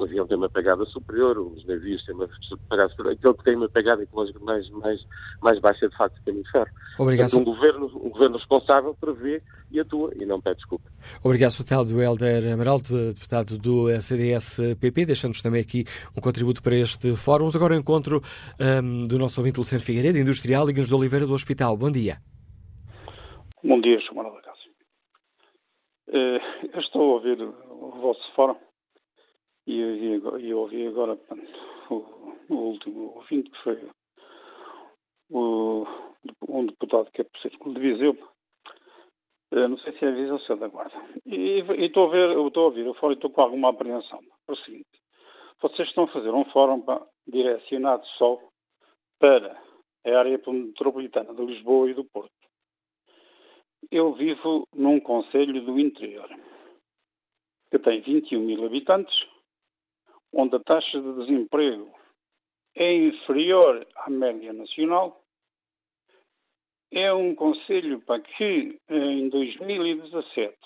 o 0.00 0.04
avião 0.04 0.26
tem 0.26 0.36
uma 0.36 0.48
pegada 0.48 0.84
superior, 0.86 1.38
os 1.38 1.64
navios 1.66 2.04
têm 2.04 2.14
uma 2.14 2.28
pegada 2.68 2.88
superior, 2.88 3.12
aquele 3.12 3.34
que 3.34 3.44
tem 3.44 3.56
uma 3.56 3.68
pegada 3.68 4.02
ecológica 4.02 4.38
mais, 4.40 4.68
mais, 4.70 5.06
mais 5.42 5.58
baixa 5.58 5.86
é 5.86 5.88
de 5.88 5.96
facto 5.96 6.18
o 6.18 6.24
caminho 6.24 6.44
de 6.44 6.50
ferro. 6.50 6.70
Obrigado. 6.98 7.30
Portanto, 7.30 7.48
um 7.48 7.54
governo, 7.54 7.86
um 7.86 8.10
governo 8.10 8.36
responsável 8.38 8.94
prevê 8.94 9.42
e 9.70 9.78
atua 9.78 10.12
e 10.18 10.24
não 10.24 10.40
pede 10.40 10.56
desculpa. 10.56 10.90
Obrigado, 11.22 11.50
Sr. 11.50 12.02
Helder 12.02 12.52
Amaral, 12.52 12.80
deputado 12.80 13.58
do 13.58 13.88
CDS-PP, 14.00 15.06
deixando-nos 15.06 15.42
também 15.42 15.60
aqui 15.60 15.84
um 16.16 16.20
contributo 16.20 16.62
para 16.62 16.76
este 16.76 17.14
fórum. 17.14 17.48
Agora 17.54 17.74
o 17.74 17.76
encontro 17.76 18.22
um, 18.82 19.02
do 19.02 19.18
nosso 19.18 19.40
ouvinte 19.40 19.58
Luciano 19.58 19.84
Figueiredo, 19.84 20.18
industrial, 20.18 20.66
Ligas 20.66 20.88
de 20.88 20.94
Oliveira 20.94 21.26
do 21.26 21.34
Hospital. 21.34 21.76
Bom 21.76 21.90
dia. 21.90 22.18
Bom 23.62 23.80
dia, 23.80 24.00
Sr. 24.00 24.14
Manuel 24.14 24.40
Casa. 24.42 24.58
Uh, 26.08 26.78
estou 26.78 27.02
a 27.02 27.14
ouvir 27.14 27.40
o 27.42 28.00
vosso 28.00 28.22
fórum 28.34 28.56
e, 29.70 30.20
e, 30.46 30.54
ouvi 30.54 30.86
agora 30.86 31.18
o, 31.90 31.94
o, 32.48 32.54
último 32.54 33.14
ouvinte, 33.14 33.50
que 33.50 33.62
foi 33.62 33.88
o, 35.30 35.86
um 36.48 36.66
deputado 36.66 37.10
que 37.12 37.22
é 37.22 37.24
por 37.24 37.72
de 37.72 37.80
Viseu, 37.80 38.16
não 39.52 39.78
sei 39.78 39.92
se 39.92 40.04
é 40.04 40.10
Viseu 40.10 40.34
ou 40.34 40.40
se 40.40 40.52
é 40.52 40.56
da 40.56 40.68
Guarda. 40.68 40.96
E 41.26 41.62
estou 41.78 42.08
a 42.08 42.10
ver, 42.10 42.36
estou 42.36 42.64
a 42.64 42.66
ouvir, 42.66 42.86
eu 42.86 42.94
falo 42.94 43.12
e 43.12 43.14
estou 43.14 43.30
com 43.30 43.42
alguma 43.42 43.70
apreensão. 43.70 44.20
É 44.48 44.52
o 44.52 44.56
seguinte, 44.56 44.88
vocês 45.60 45.88
estão 45.88 46.04
a 46.04 46.12
fazer 46.12 46.30
um 46.30 46.44
fórum 46.46 46.84
direcionado 47.26 48.04
só 48.18 48.40
para 49.18 49.60
a 50.06 50.18
área 50.18 50.40
metropolitana 50.46 51.34
de 51.34 51.44
Lisboa 51.44 51.90
e 51.90 51.94
do 51.94 52.04
Porto. 52.04 52.32
Eu 53.90 54.12
vivo 54.14 54.66
num 54.74 55.00
conselho 55.00 55.64
do 55.64 55.78
interior, 55.78 56.28
que 57.70 57.78
tem 57.78 58.00
21 58.00 58.40
mil 58.40 58.64
habitantes, 58.64 59.14
onde 60.32 60.56
a 60.56 60.60
taxa 60.60 61.00
de 61.00 61.12
desemprego 61.14 61.92
é 62.74 62.92
inferior 62.94 63.86
à 63.96 64.10
média 64.10 64.52
nacional, 64.52 65.22
é 66.92 67.12
um 67.12 67.34
conselho 67.34 68.00
para 68.02 68.20
que 68.20 68.78
em 68.88 69.28
2017 69.28 70.56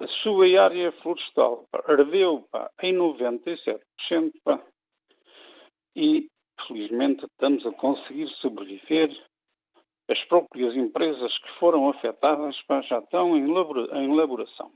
a 0.00 0.06
sua 0.22 0.46
área 0.60 0.92
florestal 0.92 1.68
ardeu 1.72 2.48
pá, 2.50 2.70
em 2.82 2.94
97% 2.94 3.80
pá, 4.42 4.64
e 5.94 6.28
felizmente 6.66 7.24
estamos 7.26 7.66
a 7.66 7.72
conseguir 7.72 8.28
sobreviver. 8.36 9.10
As 10.08 10.24
próprias 10.24 10.74
empresas 10.74 11.36
que 11.38 11.50
foram 11.58 11.88
afetadas 11.88 12.60
pá, 12.62 12.80
já 12.82 12.98
estão 12.98 13.36
em, 13.36 13.44
elaboração 14.10 14.72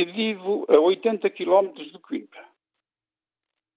e 0.00 0.04
vivo 0.04 0.64
a 0.68 0.78
80 0.80 1.28
km 1.30 1.72
de 1.74 1.98
Coimbra. 1.98 2.48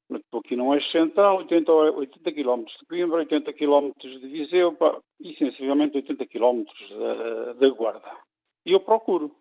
Estou 0.09 0.39
aqui 0.39 0.55
no 0.55 0.73
eixo 0.73 0.89
central, 0.91 1.37
80, 1.37 1.71
80 1.71 2.31
km 2.31 2.63
de 2.63 2.85
Coimbra, 2.87 3.17
80 3.19 3.53
km 3.53 3.91
de 3.99 4.19
Viseu 4.19 4.73
pá, 4.73 5.01
e 5.19 5.35
sensivelmente 5.35 5.97
80 5.97 6.25
km 6.27 6.63
da, 6.89 7.53
da 7.53 7.69
Guarda. 7.69 8.17
E 8.65 8.71
eu 8.71 8.79
procuro 8.79 9.35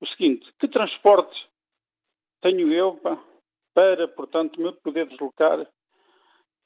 o 0.00 0.06
seguinte, 0.06 0.52
que 0.58 0.68
transporte 0.68 1.48
tenho 2.42 2.72
eu 2.72 2.96
pá, 2.96 3.18
para, 3.74 4.06
portanto, 4.08 4.60
me 4.60 4.72
poder 4.72 5.06
deslocar 5.06 5.66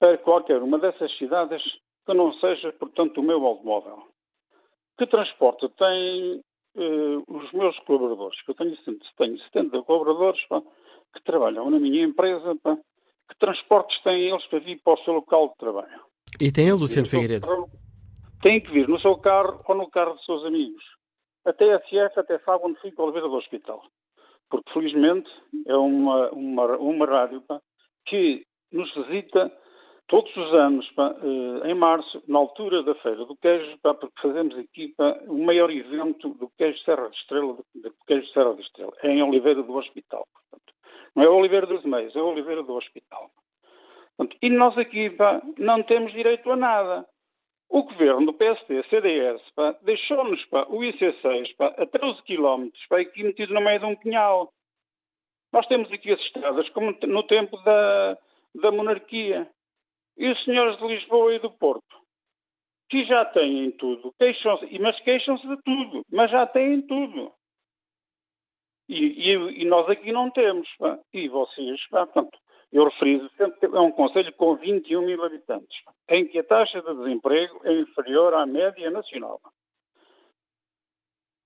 para 0.00 0.18
qualquer 0.18 0.60
uma 0.60 0.78
dessas 0.78 1.16
cidades 1.18 1.62
que 2.04 2.14
não 2.14 2.32
seja, 2.34 2.72
portanto, 2.72 3.18
o 3.18 3.22
meu 3.22 3.46
automóvel? 3.46 4.08
Que 4.98 5.06
transporte 5.06 5.68
tem 5.70 6.42
uh, 6.76 7.24
os 7.28 7.52
meus 7.52 7.78
colaboradores, 7.80 8.40
que 8.42 8.50
eu 8.50 8.54
tenho, 8.54 8.76
tenho 9.16 9.38
70 9.38 9.82
colaboradores 9.82 10.44
pá, 10.46 10.62
que 11.14 11.22
trabalham 11.24 11.70
na 11.70 11.78
minha 11.78 12.04
empresa, 12.04 12.56
pá, 12.62 12.76
que 13.28 13.38
transportes 13.38 14.00
têm 14.02 14.28
eles 14.28 14.44
para 14.46 14.58
vir 14.58 14.80
para 14.82 14.94
o 14.94 15.04
seu 15.04 15.14
local 15.14 15.48
de 15.48 15.56
trabalho? 15.56 16.00
E 16.40 16.50
tem 16.50 16.70
a 16.70 16.74
Luciano 16.74 17.08
Figueiredo? 17.08 17.46
Tem 18.42 18.60
que 18.60 18.70
vir 18.70 18.88
no 18.88 18.98
seu 19.00 19.16
carro 19.18 19.62
ou 19.66 19.74
no 19.74 19.88
carro 19.88 20.14
dos 20.14 20.24
seus 20.24 20.44
amigos. 20.44 20.82
Até 21.44 21.72
a 21.72 21.80
FF, 21.80 22.18
até 22.18 22.38
FAB, 22.38 22.64
onde 22.64 22.80
fica 22.80 23.00
a 23.00 23.04
Oliveira 23.04 23.28
do 23.28 23.36
Hospital. 23.36 23.82
Porque, 24.50 24.72
felizmente, 24.72 25.30
é 25.66 25.76
uma, 25.76 26.30
uma, 26.30 26.76
uma 26.76 27.06
rádio 27.06 27.40
pá, 27.42 27.60
que 28.06 28.44
nos 28.72 28.92
visita 28.94 29.52
todos 30.12 30.36
os 30.36 30.52
anos, 30.52 30.86
eh, 30.98 31.70
em 31.70 31.74
março, 31.74 32.22
na 32.28 32.38
altura 32.38 32.82
da 32.82 32.94
Feira 32.96 33.24
do 33.24 33.34
Queijo, 33.34 33.78
porque 33.82 34.20
fazemos 34.20 34.58
aqui 34.58 34.94
o 35.26 35.42
maior 35.42 35.70
evento 35.70 36.28
do 36.34 36.50
queijo 36.50 36.78
Serra 36.80 37.08
de 37.08 37.16
Estrela, 37.16 37.56
do 37.74 37.94
queijo 38.06 38.28
Serra 38.28 38.54
de 38.54 38.60
Estrela, 38.60 38.92
é 39.02 39.08
em 39.08 39.22
Oliveira 39.22 39.62
do 39.62 39.74
Hospital. 39.74 40.28
Portanto. 40.34 40.74
Não 41.16 41.24
é 41.24 41.28
Oliveira 41.30 41.66
dos 41.66 41.82
Meios, 41.84 42.14
é 42.14 42.20
Oliveira 42.20 42.62
do 42.62 42.74
Hospital. 42.74 43.30
Portanto, 44.14 44.36
e 44.42 44.50
nós 44.50 44.76
aqui 44.76 45.16
não 45.56 45.82
temos 45.82 46.12
direito 46.12 46.52
a 46.52 46.56
nada. 46.56 47.08
O 47.70 47.82
governo 47.84 48.26
do 48.26 48.34
PSD, 48.34 48.82
CDS, 48.90 49.40
deixou-nos 49.80 50.46
o 50.68 50.80
IC6 50.80 51.56
pá, 51.56 51.68
a 51.68 51.86
13 51.86 52.22
km, 52.24 52.68
pá, 52.86 53.00
aqui 53.00 53.24
metido 53.24 53.54
no 53.54 53.62
meio 53.62 53.80
de 53.80 53.86
um 53.86 53.96
pinhal. 53.96 54.52
Nós 55.50 55.66
temos 55.68 55.90
aqui 55.90 56.12
as 56.12 56.20
estradas 56.20 56.68
como 56.68 56.94
no 57.02 57.22
tempo 57.22 57.56
da, 57.62 58.18
da 58.56 58.70
monarquia. 58.70 59.50
E 60.16 60.30
os 60.30 60.44
senhores 60.44 60.76
de 60.78 60.86
Lisboa 60.86 61.34
e 61.34 61.38
do 61.38 61.50
Porto, 61.50 61.96
que 62.88 63.04
já 63.04 63.24
têm 63.24 63.70
tudo, 63.72 64.12
queixam-se, 64.18 64.78
mas 64.78 65.00
queixam-se 65.00 65.46
de 65.46 65.56
tudo, 65.62 66.02
mas 66.10 66.30
já 66.30 66.46
têm 66.46 66.82
tudo. 66.82 67.32
E, 68.88 69.30
e, 69.30 69.62
e 69.62 69.64
nós 69.64 69.88
aqui 69.88 70.12
não 70.12 70.30
temos. 70.30 70.68
Pá. 70.78 70.98
E 71.12 71.28
vocês, 71.28 71.80
pá, 71.88 72.06
portanto, 72.06 72.38
eu 72.72 72.84
referi 72.84 73.28
sempre 73.36 73.76
é 73.76 73.80
um 73.80 73.92
conselho 73.92 74.32
com 74.34 74.56
21 74.56 75.02
mil 75.02 75.22
habitantes, 75.24 75.82
em 76.08 76.26
que 76.26 76.38
a 76.38 76.44
taxa 76.44 76.80
de 76.80 76.94
desemprego 76.94 77.60
é 77.64 77.72
inferior 77.80 78.34
à 78.34 78.46
média 78.46 78.90
nacional. 78.90 79.40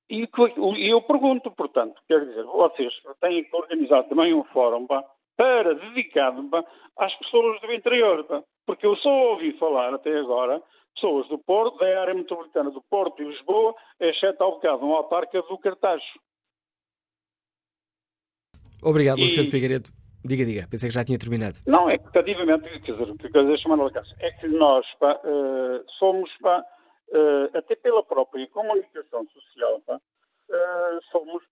E, 0.08 0.28
e 0.76 0.88
eu 0.88 1.02
pergunto, 1.02 1.50
portanto, 1.50 2.00
quer 2.06 2.24
dizer, 2.24 2.44
vocês 2.44 2.92
têm 3.20 3.42
que 3.42 3.56
organizar 3.56 4.04
também 4.04 4.32
um 4.32 4.44
fórum 4.44 4.86
pá, 4.86 5.04
para 5.36 5.74
dedicado 5.74 6.48
pá, 6.48 6.64
às 6.98 7.14
pessoas 7.16 7.60
do 7.60 7.72
interior. 7.72 8.24
Porque 8.66 8.86
eu 8.86 8.96
só 8.96 9.10
ouvi 9.10 9.52
falar 9.58 9.94
até 9.94 10.16
agora 10.18 10.62
pessoas 10.94 11.28
do 11.28 11.38
Porto, 11.38 11.78
da 11.78 12.00
área 12.00 12.14
metropolitana 12.14 12.70
do 12.70 12.82
Porto 12.82 13.22
e 13.22 13.26
Lisboa, 13.26 13.74
exceto 14.00 14.42
ao 14.42 14.52
bocado 14.52 14.84
um 14.84 14.94
autarca 14.94 15.42
do 15.42 15.58
Cartacho. 15.58 16.18
Obrigado, 18.82 19.18
e... 19.18 19.22
Luciano 19.22 19.50
Figueiredo. 19.50 19.90
Diga, 20.24 20.44
diga, 20.44 20.66
pensei 20.68 20.88
que 20.88 20.94
já 20.94 21.04
tinha 21.04 21.18
terminado. 21.18 21.58
Não, 21.66 21.88
é 21.88 21.98
que 21.98 22.08
efetivamente, 22.08 22.68
quer 22.80 22.92
dizer, 22.92 23.16
que 23.16 23.38
eu 23.38 23.46
deixo 23.46 23.68
Manuel 23.68 23.92
Cássio, 23.92 24.16
é 24.18 24.30
que 24.32 24.48
nós 24.48 24.84
pá, 24.98 25.20
uh, 25.22 25.84
somos, 25.98 26.30
pá, 26.38 26.64
uh, 27.10 27.56
até 27.56 27.76
pela 27.76 28.02
própria 28.02 28.48
comunicação 28.48 29.24
social, 29.28 29.80
pá, 29.86 29.96
uh, 29.96 31.00
somos 31.12 31.42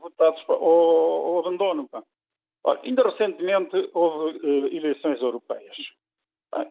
votados 0.00 0.40
ao, 0.48 0.62
ao, 0.62 1.38
abandono. 1.40 1.88
Pá. 1.88 2.04
Olha, 2.68 2.80
ainda 2.84 3.02
recentemente 3.02 3.90
houve 3.94 4.76
eleições 4.76 5.18
europeias. 5.22 5.74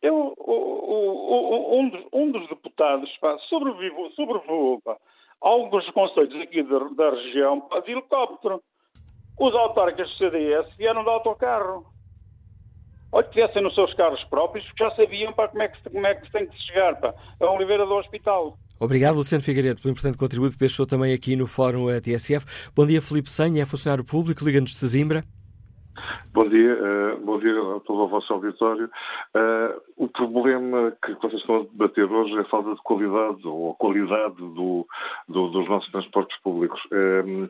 Eu, 0.03 0.31
o, 0.37 0.53
o, 0.53 1.79
um, 1.79 1.89
dos, 1.89 2.05
um, 2.13 2.31
dos, 2.31 2.47
deputados 2.49 3.09
pá, 3.17 3.35
sobrevoou, 3.49 4.11
sobrevoou 4.11 4.79
pá, 4.81 4.95
alguns 5.41 5.89
conselhos 5.89 6.39
aqui 6.39 6.61
da, 6.61 6.77
da 6.89 7.09
região 7.15 7.61
pá, 7.61 7.79
de 7.79 7.93
helicóptero. 7.93 8.61
Os 9.39 9.55
autarcas 9.55 10.07
do 10.07 10.17
CDS 10.17 10.71
vieram 10.77 11.03
de 11.03 11.09
autocarro. 11.09 11.87
Olha, 13.11 13.27
que 13.27 13.33
viessem 13.33 13.63
nos 13.63 13.73
seus 13.73 13.91
carros 13.95 14.23
próprios, 14.25 14.69
já 14.77 14.91
sabiam 14.91 15.33
para 15.33 15.47
como 15.47 15.63
é 15.63 15.67
que, 15.67 15.89
como 15.89 16.05
é 16.05 16.13
que 16.13 16.31
tem 16.31 16.45
que 16.45 16.61
chegar 16.61 16.95
pá, 16.99 17.15
a 17.39 17.51
Oliveira 17.51 17.87
do 17.87 17.95
Hospital. 17.95 18.55
Obrigado, 18.79 19.15
Luciano 19.15 19.43
Figueiredo, 19.43 19.81
pelo 19.81 19.93
importante 19.93 20.15
contributo 20.15 20.53
que 20.53 20.59
deixou 20.59 20.85
também 20.85 21.11
aqui 21.11 21.35
no 21.35 21.47
Fórum 21.47 21.87
TSF. 21.99 22.45
Bom 22.75 22.85
dia, 22.85 23.01
Felipe 23.01 23.31
Senha, 23.31 23.63
é 23.63 23.65
funcionário 23.65 24.03
público, 24.03 24.45
liga-nos 24.45 24.69
de 24.69 24.77
Sesimbra. 24.77 25.23
Bom 26.33 26.47
dia, 26.49 26.73
uh, 26.75 27.25
bom 27.25 27.39
dia 27.39 27.51
a 27.51 27.79
todo 27.79 28.03
o 28.03 28.07
vosso 28.07 28.31
auditório. 28.33 28.89
Uh, 29.35 29.81
o 29.97 30.07
problema 30.07 30.93
que 31.03 31.13
vocês 31.15 31.41
estão 31.41 31.57
a 31.57 31.63
debater 31.63 32.05
hoje 32.05 32.37
é 32.37 32.41
a 32.41 32.45
falta 32.45 32.75
de 32.75 32.81
qualidade 32.83 33.47
ou 33.47 33.71
a 33.71 33.75
qualidade 33.75 34.35
do, 34.35 34.87
do, 35.27 35.47
dos 35.49 35.67
nossos 35.67 35.91
transportes 35.91 36.37
públicos. 36.41 36.79
Uh, 36.85 37.49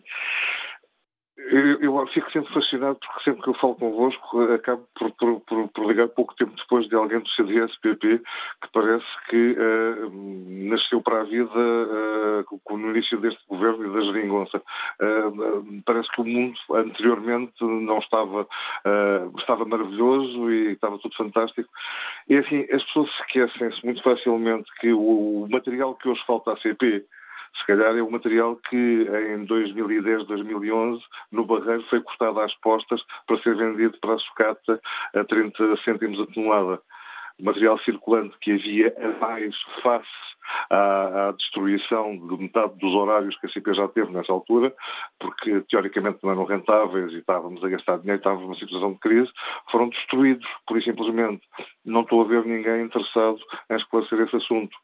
eu, 1.37 1.81
eu, 1.81 2.07
fico 2.07 2.31
sempre 2.31 2.51
fascinado 2.51 2.97
porque 2.99 3.23
sempre 3.23 3.43
que 3.43 3.49
eu 3.49 3.53
falo 3.53 3.75
convosco 3.75 4.41
acabo 4.53 4.87
por, 4.95 5.11
por, 5.11 5.39
por, 5.41 5.67
por 5.69 5.85
ligar 5.85 6.07
pouco 6.09 6.35
tempo 6.35 6.55
depois 6.55 6.87
de 6.89 6.95
alguém 6.95 7.19
do 7.19 7.29
CDS-PP 7.29 8.21
que 8.61 8.71
parece 8.73 9.05
que 9.29 9.51
uh, 9.51 10.67
nasceu 10.67 10.99
para 11.01 11.21
a 11.21 11.23
vida 11.23 11.51
uh, 11.53 12.77
no 12.77 12.89
início 12.89 13.19
deste 13.19 13.39
governo 13.47 13.85
e 13.85 13.93
da 13.93 14.01
geringonça. 14.11 14.57
Uh, 14.99 15.81
parece 15.85 16.09
que 16.11 16.21
o 16.21 16.25
mundo 16.25 16.57
anteriormente 16.73 17.63
não 17.63 17.99
estava, 17.99 18.47
estava 19.37 19.65
maravilhoso 19.65 20.51
e 20.51 20.71
estava 20.71 20.97
tudo 20.97 21.15
fantástico. 21.15 21.69
E 22.27 22.35
assim, 22.35 22.61
as 22.71 22.83
pessoas 22.85 23.09
esquecem-se 23.21 23.85
muito 23.85 24.01
facilmente 24.01 24.69
que 24.79 24.91
o 24.91 25.47
material 25.49 25.95
que 25.95 26.09
hoje 26.09 26.23
falta 26.25 26.53
à 26.53 26.57
CP 26.57 27.05
se 27.55 27.65
calhar 27.65 27.95
é 27.95 28.01
o 28.01 28.11
material 28.11 28.55
que 28.69 29.07
em 29.33 29.45
2010, 29.45 30.27
2011, 30.27 31.03
no 31.31 31.45
Barreiro, 31.45 31.83
foi 31.89 32.01
cortado 32.01 32.39
às 32.39 32.53
postas 32.55 33.01
para 33.25 33.41
ser 33.41 33.55
vendido 33.55 33.97
para 33.99 34.15
a 34.15 34.19
sucata 34.19 34.81
a 35.13 35.23
30 35.23 35.77
cêntimos 35.83 36.19
a 36.19 36.25
tonelada 36.27 36.81
material 37.39 37.77
circulante 37.79 38.35
que 38.39 38.51
havia 38.51 38.93
a 38.97 39.19
mais 39.19 39.55
face 39.81 40.07
à, 40.69 41.27
à, 41.27 41.31
destruição 41.33 42.17
de 42.17 42.37
metade 42.37 42.73
dos 42.79 42.93
horários 42.93 43.37
que 43.39 43.47
a 43.47 43.49
CP 43.49 43.73
já 43.73 43.87
teve 43.89 44.11
nessa 44.11 44.31
altura, 44.31 44.73
porque 45.19 45.61
teoricamente 45.69 46.19
não 46.23 46.31
eram 46.31 46.45
rentáveis 46.45 47.11
e 47.11 47.17
estávamos 47.17 47.63
a 47.63 47.69
gastar 47.69 47.99
dinheiro, 47.99 48.19
estávamos 48.19 48.45
numa 48.45 48.59
situação 48.59 48.93
de 48.93 48.99
crise, 48.99 49.31
foram 49.71 49.89
destruídos, 49.89 50.47
por 50.65 50.77
e 50.77 50.83
simplesmente. 50.83 51.41
Não 51.85 52.01
estou 52.01 52.21
a 52.21 52.25
ver 52.25 52.45
ninguém 52.45 52.83
interessado 52.83 53.39
em 53.69 53.75
esclarecer 53.75 54.19
esse 54.21 54.35
assunto. 54.35 54.75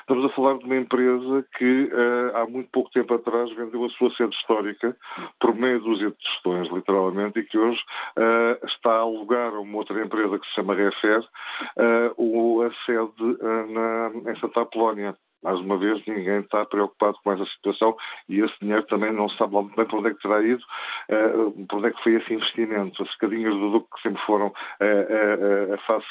Estamos 0.00 0.24
a 0.24 0.34
falar 0.34 0.58
de 0.58 0.64
uma 0.64 0.76
empresa 0.76 1.46
que 1.56 1.84
uh, 1.84 2.36
há 2.36 2.46
muito 2.46 2.68
pouco 2.70 2.90
tempo 2.90 3.14
atrás 3.14 3.50
vendeu 3.54 3.84
a 3.84 3.88
sua 3.90 4.10
sede 4.14 4.34
histórica 4.36 4.96
por 5.40 5.54
meia 5.54 5.78
dúzia 5.78 6.10
de 6.10 6.16
tostões, 6.16 6.70
literalmente, 6.70 7.38
e 7.38 7.44
que 7.44 7.58
hoje 7.58 7.80
uh, 8.18 8.66
está 8.66 8.90
a 8.90 9.00
alugar 9.00 9.54
a 9.54 9.60
uma 9.60 9.78
outra 9.78 10.00
empresa 10.02 10.38
que 10.38 10.46
se 10.46 10.54
chama 10.54 10.74
Refer 10.74 11.20
uh, 11.20 11.93
a 11.94 12.70
sede 12.84 13.72
na, 13.72 14.30
em 14.30 14.40
Santa 14.40 14.62
Apolónia. 14.62 15.16
Mais 15.44 15.60
uma 15.60 15.76
vez, 15.76 16.02
ninguém 16.06 16.40
está 16.40 16.64
preocupado 16.64 17.18
com 17.22 17.32
essa 17.32 17.44
situação 17.44 17.94
e 18.30 18.40
esse 18.40 18.54
dinheiro 18.62 18.82
também 18.84 19.12
não 19.12 19.28
se 19.28 19.36
sabe 19.36 19.52
muito 19.52 19.76
bem 19.76 19.84
para 19.84 19.98
onde 19.98 20.08
é 20.08 20.14
que 20.14 20.22
terá 20.22 20.42
ido, 20.42 20.62
uh, 21.10 21.66
para 21.66 21.76
onde 21.76 21.88
é 21.88 21.90
que 21.90 22.02
foi 22.02 22.14
esse 22.14 22.32
investimento. 22.32 23.02
As 23.02 23.10
escadinhas 23.10 23.52
do 23.52 23.70
Duque 23.72 23.94
que 23.94 24.02
sempre 24.02 24.22
foram 24.22 24.46
uh, 24.46 25.70
uh, 25.70 25.74
a 25.74 25.78
face 25.86 26.06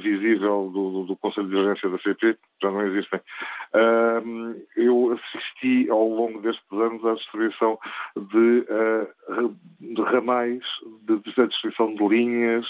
visível 0.00 0.70
do, 0.72 1.04
do, 1.04 1.16
Conselho 1.16 1.48
de 1.48 1.58
Agência 1.58 1.90
da 1.90 1.98
CP, 1.98 2.38
já 2.62 2.70
não 2.70 2.82
existem. 2.86 3.20
eu 4.76 5.12
assisti 5.12 5.90
ao 5.90 6.08
longo 6.08 6.40
destes 6.40 6.64
anos 6.72 7.04
à 7.04 7.14
destruição 7.14 7.78
de, 8.16 8.64
de 9.80 10.02
ramais, 10.02 10.62
de, 11.02 11.18
de 11.18 11.46
destruição 11.48 11.94
de 11.94 12.06
linhas, 12.06 12.64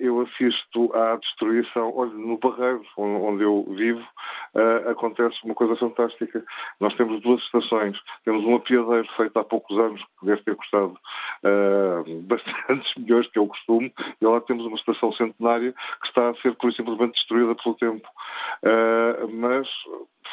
eu 0.00 0.20
assisto 0.22 0.92
à 0.94 1.16
destruição, 1.16 1.96
olha, 1.96 2.10
no 2.10 2.36
Barreiro, 2.38 2.82
onde 2.96 3.44
eu 3.44 3.64
vivo, 3.76 4.04
acontece 4.98 5.36
uma 5.44 5.54
coisa 5.54 5.76
fantástica. 5.76 6.44
Nós 6.80 6.94
temos 6.94 7.22
duas 7.22 7.40
estações. 7.42 7.96
Temos 8.24 8.44
um 8.44 8.56
apiadeiro 8.56 9.08
feito 9.16 9.38
há 9.38 9.44
poucos 9.44 9.78
anos, 9.78 10.02
que 10.18 10.26
deve 10.26 10.42
ter 10.42 10.56
custado 10.56 10.98
uh, 11.44 12.22
bastantes 12.26 12.94
milhões, 12.96 13.26
que 13.28 13.38
é 13.38 13.42
o 13.42 13.46
costume, 13.46 13.92
e 14.20 14.26
lá 14.26 14.40
temos 14.40 14.66
uma 14.66 14.76
estação 14.76 15.12
centenária 15.12 15.72
que 16.00 16.08
está 16.08 16.30
a 16.30 16.34
ser, 16.36 16.54
por 16.56 16.72
simplesmente, 16.72 17.14
destruída 17.14 17.54
pelo 17.54 17.74
tempo. 17.76 18.08
Uh, 18.62 19.28
mas 19.32 19.68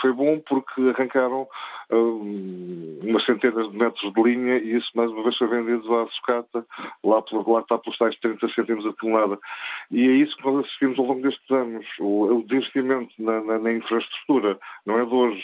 foi 0.01 0.13
bom 0.13 0.39
porque 0.47 0.81
arrancaram 0.89 1.47
uh, 1.91 2.99
umas 3.03 3.25
centenas 3.25 3.69
de 3.71 3.77
metros 3.77 4.13
de 4.13 4.21
linha 4.21 4.57
e 4.57 4.75
isso 4.75 4.89
mais 4.95 5.11
uma 5.11 5.23
vez 5.23 5.37
foi 5.37 5.47
vendido 5.47 5.95
à 5.95 6.07
sucata, 6.07 6.65
lá, 7.03 7.21
por, 7.21 7.49
lá 7.49 7.59
está 7.59 7.77
pelos 7.77 7.97
tais 7.97 8.17
30 8.19 8.47
cêntimos 8.49 8.85
a 8.85 8.93
tonelada. 8.93 9.39
E 9.91 10.01
é 10.01 10.11
isso 10.13 10.35
que 10.37 10.45
nós 10.45 10.65
assistimos 10.65 10.99
ao 10.99 11.05
longo 11.05 11.21
destes 11.21 11.51
anos, 11.51 11.85
o, 11.99 12.25
o 12.25 12.45
na, 13.19 13.41
na, 13.41 13.59
na 13.59 13.73
infraestrutura, 13.73 14.57
não 14.85 14.99
é 14.99 15.05
de 15.05 15.13
hoje. 15.13 15.43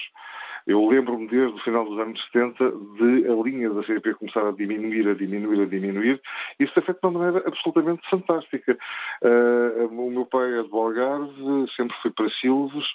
Eu 0.67 0.87
lembro-me 0.87 1.27
desde 1.27 1.55
o 1.55 1.63
final 1.63 1.85
dos 1.85 1.99
anos 1.99 2.23
70 2.31 2.71
de 2.71 3.27
a 3.27 3.35
linha 3.43 3.69
da 3.69 3.83
CP 3.83 4.13
começar 4.15 4.47
a 4.47 4.51
diminuir, 4.51 5.07
a 5.09 5.13
diminuir, 5.13 5.61
a 5.61 5.65
diminuir. 5.65 6.21
Isso 6.59 6.73
foi 6.73 6.83
feito 6.83 6.99
de 7.01 7.07
uma 7.07 7.19
maneira 7.19 7.47
absolutamente 7.47 8.07
fantástica. 8.09 8.77
Uh, 9.21 9.87
o 9.87 10.11
meu 10.11 10.25
pai 10.25 10.59
é 10.59 10.63
de 10.63 10.69
Algarve, 10.71 11.67
sempre 11.75 11.95
fui 12.01 12.11
para 12.11 12.29
Silves. 12.29 12.85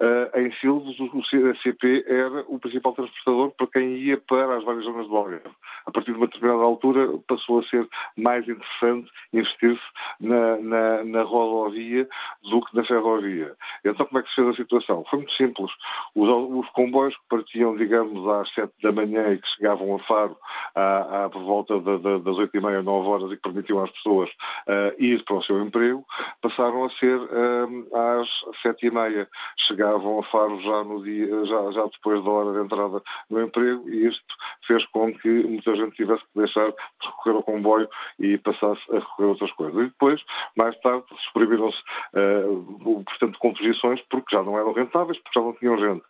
Uh, 0.00 0.38
em 0.40 0.52
Silves, 0.60 0.96
a 1.00 1.62
CP 1.62 2.04
era 2.06 2.44
o 2.48 2.58
principal 2.58 2.92
transportador 2.92 3.50
para 3.52 3.66
quem 3.68 3.96
ia 3.96 4.18
para 4.18 4.56
as 4.56 4.64
várias 4.64 4.84
zonas 4.84 5.08
do 5.08 5.16
Algarve. 5.16 5.50
A 5.86 5.90
partir 5.90 6.12
de 6.12 6.18
uma 6.18 6.26
determinada 6.26 6.62
altura 6.62 7.08
passou 7.26 7.60
a 7.60 7.62
ser 7.64 7.88
mais 8.16 8.48
interessante 8.48 9.10
investir-se 9.32 9.82
na, 10.20 10.56
na, 10.58 11.04
na 11.04 11.22
rodovia 11.22 12.08
do 12.42 12.60
que 12.60 12.76
na 12.76 12.84
ferrovia. 12.84 13.54
Então 13.84 14.06
como 14.06 14.18
é 14.18 14.22
que 14.22 14.28
se 14.30 14.36
fez 14.36 14.48
a 14.48 14.54
situação? 14.54 15.04
Foi 15.08 15.18
muito 15.20 15.32
simples. 15.34 15.70
Os, 16.14 16.28
os 16.28 16.68
comboios 16.70 17.15
que 17.16 17.28
partiam, 17.28 17.76
digamos, 17.76 18.28
às 18.28 18.52
sete 18.54 18.72
da 18.82 18.92
manhã 18.92 19.32
e 19.32 19.38
que 19.38 19.48
chegavam 19.50 19.94
a 19.94 19.98
Faro 20.00 20.36
à, 20.74 21.24
à 21.24 21.30
por 21.30 21.42
volta 21.42 21.80
das 21.80 22.36
oito 22.38 22.56
e 22.56 22.60
meia, 22.60 22.82
nove 22.82 23.08
horas 23.08 23.32
e 23.32 23.36
que 23.36 23.42
permitiam 23.42 23.82
às 23.82 23.90
pessoas 23.90 24.30
uh, 24.30 25.02
ir 25.02 25.24
para 25.24 25.36
o 25.36 25.42
seu 25.42 25.60
emprego, 25.62 26.04
passaram 26.42 26.84
a 26.84 26.90
ser 26.90 27.16
uh, 27.16 28.20
às 28.20 28.28
sete 28.62 28.86
e 28.86 28.90
meia. 28.90 29.28
Chegavam 29.66 30.20
a 30.20 30.22
Faro 30.24 30.60
já 30.60 30.84
no 30.84 31.02
dia, 31.02 31.44
já, 31.46 31.70
já 31.72 31.86
depois 31.86 32.22
da 32.24 32.30
hora 32.30 32.52
de 32.52 32.64
entrada 32.64 33.02
no 33.30 33.42
emprego 33.42 33.88
e 33.88 34.06
isto 34.06 34.34
fez 34.66 34.84
com 34.86 35.12
que 35.14 35.28
muita 35.28 35.74
gente 35.76 35.96
tivesse 35.96 36.22
que 36.22 36.40
deixar 36.40 36.68
de 36.70 37.06
recorrer 37.06 37.36
ao 37.36 37.42
comboio 37.42 37.88
e 38.18 38.38
passasse 38.38 38.82
a 38.90 38.98
recorrer 38.98 39.24
a 39.24 39.28
outras 39.28 39.52
coisas. 39.52 39.80
E 39.80 39.84
depois, 39.84 40.22
mais 40.56 40.78
tarde, 40.80 41.04
exprimiram-se, 41.26 41.78
uh, 42.14 43.04
portanto, 43.04 43.38
composições 43.38 44.00
porque 44.10 44.34
já 44.34 44.42
não 44.42 44.58
eram 44.58 44.72
rentáveis, 44.72 45.18
porque 45.18 45.38
já 45.38 45.44
não 45.44 45.52
tinham 45.54 45.78
gente. 45.78 46.04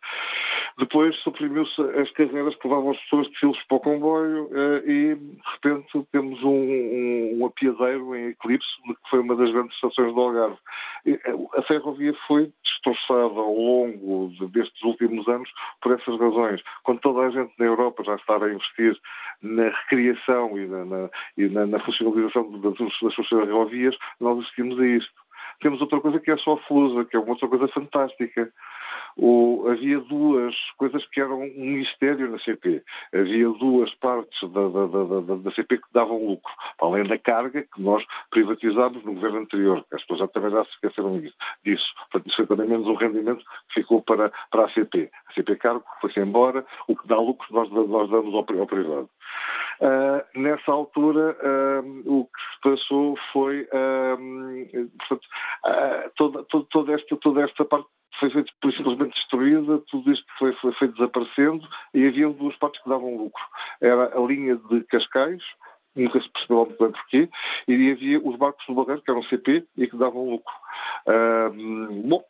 Depois 0.78 1.16
suprimiu-se 1.20 1.80
as 1.98 2.10
carreiras 2.10 2.54
que 2.56 2.68
levavam 2.68 2.90
as 2.90 3.00
pessoas 3.04 3.26
de 3.28 3.38
filos 3.38 3.58
para 3.66 3.78
o 3.78 3.80
comboio 3.80 4.50
eh, 4.52 4.82
e, 4.84 5.14
de 5.14 5.40
repente, 5.54 6.06
temos 6.12 6.42
um, 6.42 6.50
um, 6.50 7.38
um 7.38 7.46
apiadeiro 7.46 8.14
em 8.14 8.28
eclipse, 8.28 8.68
que 8.84 9.10
foi 9.10 9.20
uma 9.20 9.34
das 9.36 9.50
grandes 9.52 9.74
estações 9.74 10.14
do 10.14 10.20
Algarve. 10.20 10.58
Eh, 11.06 11.18
a 11.56 11.62
ferrovia 11.62 12.14
foi 12.26 12.52
destroçada 12.62 13.40
ao 13.40 13.54
longo 13.54 14.30
destes 14.48 14.82
últimos 14.82 15.26
anos 15.28 15.50
por 15.80 15.92
essas 15.92 16.20
razões. 16.20 16.60
Quando 16.82 17.00
toda 17.00 17.20
a 17.20 17.30
gente 17.30 17.54
na 17.58 17.64
Europa 17.64 18.04
já 18.04 18.16
estava 18.16 18.44
a 18.44 18.52
investir 18.52 18.94
na 19.40 19.70
recriação 19.70 20.58
e 20.58 20.66
na, 20.66 20.84
na, 20.84 21.10
e 21.38 21.48
na, 21.48 21.66
na 21.66 21.80
funcionalização 21.80 22.50
das, 22.60 22.74
das 22.74 23.14
suas 23.14 23.28
ferrovias, 23.28 23.96
nós 24.20 24.40
assistimos 24.40 24.78
a 24.78 24.86
isto. 24.86 25.26
Temos 25.60 25.80
outra 25.80 26.00
coisa 26.00 26.20
que 26.20 26.30
é 26.30 26.36
só 26.36 26.52
a 26.52 26.58
Flusa, 26.58 27.06
que 27.06 27.16
é 27.16 27.18
uma 27.18 27.30
outra 27.30 27.48
coisa 27.48 27.66
fantástica 27.68 28.52
havia 29.70 30.00
duas 30.00 30.54
coisas 30.76 31.06
que 31.08 31.20
eram 31.20 31.40
um 31.40 31.72
mistério 31.72 32.30
na 32.30 32.38
CP. 32.38 32.82
Havia 33.14 33.48
duas 33.50 33.94
partes 33.96 34.40
da, 34.50 34.68
da, 34.68 34.86
da, 34.86 35.36
da, 35.36 35.50
CP 35.52 35.78
que 35.78 35.92
davam 35.92 36.26
lucro, 36.26 36.52
além 36.80 37.04
da 37.04 37.18
carga 37.18 37.62
que 37.62 37.80
nós 37.80 38.04
privatizámos 38.30 39.04
no 39.04 39.14
governo 39.14 39.38
anterior. 39.38 39.84
As 39.92 40.02
pessoas 40.04 40.30
também 40.30 40.50
já 40.50 40.64
se 40.64 40.70
esqueceram 40.70 41.20
disso. 41.64 41.94
Portanto, 42.10 42.26
isso 42.26 42.36
foi 42.36 42.46
também 42.46 42.68
menos 42.68 42.86
um 42.86 42.94
rendimento 42.94 43.44
que 43.68 43.80
ficou 43.80 44.02
para, 44.02 44.32
para 44.50 44.64
a 44.64 44.70
CP. 44.70 45.10
A 45.28 45.32
CP 45.32 45.56
Cargo 45.56 45.84
foi-se 46.00 46.20
embora, 46.20 46.64
o 46.88 46.96
que 46.96 47.06
dá 47.08 47.16
lucro 47.16 47.46
nós, 47.50 47.70
nós 47.70 48.10
damos 48.10 48.34
ao, 48.34 48.60
ao 48.60 48.66
privado. 48.66 49.08
Uh, 49.78 50.40
nessa 50.40 50.72
altura, 50.72 51.36
uh, 51.42 52.02
o 52.06 52.24
que 52.24 52.40
se 52.54 52.60
passou 52.62 53.18
foi, 53.32 53.62
uh, 53.62 54.88
portanto, 54.98 55.28
toda, 56.16 56.44
toda, 56.70 56.92
esta, 56.94 57.16
toda 57.16 57.42
esta 57.42 57.64
parte 57.64 57.86
foi, 58.18 58.30
foi 58.30 58.72
simplesmente 58.72 59.14
destruída, 59.14 59.78
tudo 59.90 60.12
isto 60.12 60.26
foi, 60.38 60.52
foi, 60.54 60.72
foi 60.72 60.88
desaparecendo 60.88 61.66
e 61.94 62.06
havia 62.06 62.28
duas 62.28 62.56
partes 62.56 62.82
que 62.82 62.88
davam 62.88 63.16
lucro. 63.16 63.42
Era 63.80 64.16
a 64.16 64.20
linha 64.20 64.56
de 64.56 64.82
Cascais, 64.84 65.42
nunca 65.94 66.20
se 66.20 66.28
percebeu 66.30 66.66
muito 66.66 66.78
bem 66.78 66.92
porquê, 66.92 67.28
e 67.66 67.90
havia 67.90 68.20
os 68.20 68.36
barcos 68.36 68.64
do 68.66 68.74
Barreiro, 68.74 69.02
que 69.02 69.10
eram 69.10 69.22
CP, 69.24 69.64
e 69.76 69.86
que 69.86 69.96
davam 69.96 70.30
lucro. 70.30 70.54
Uh, 71.06 72.02
bom, 72.06 72.24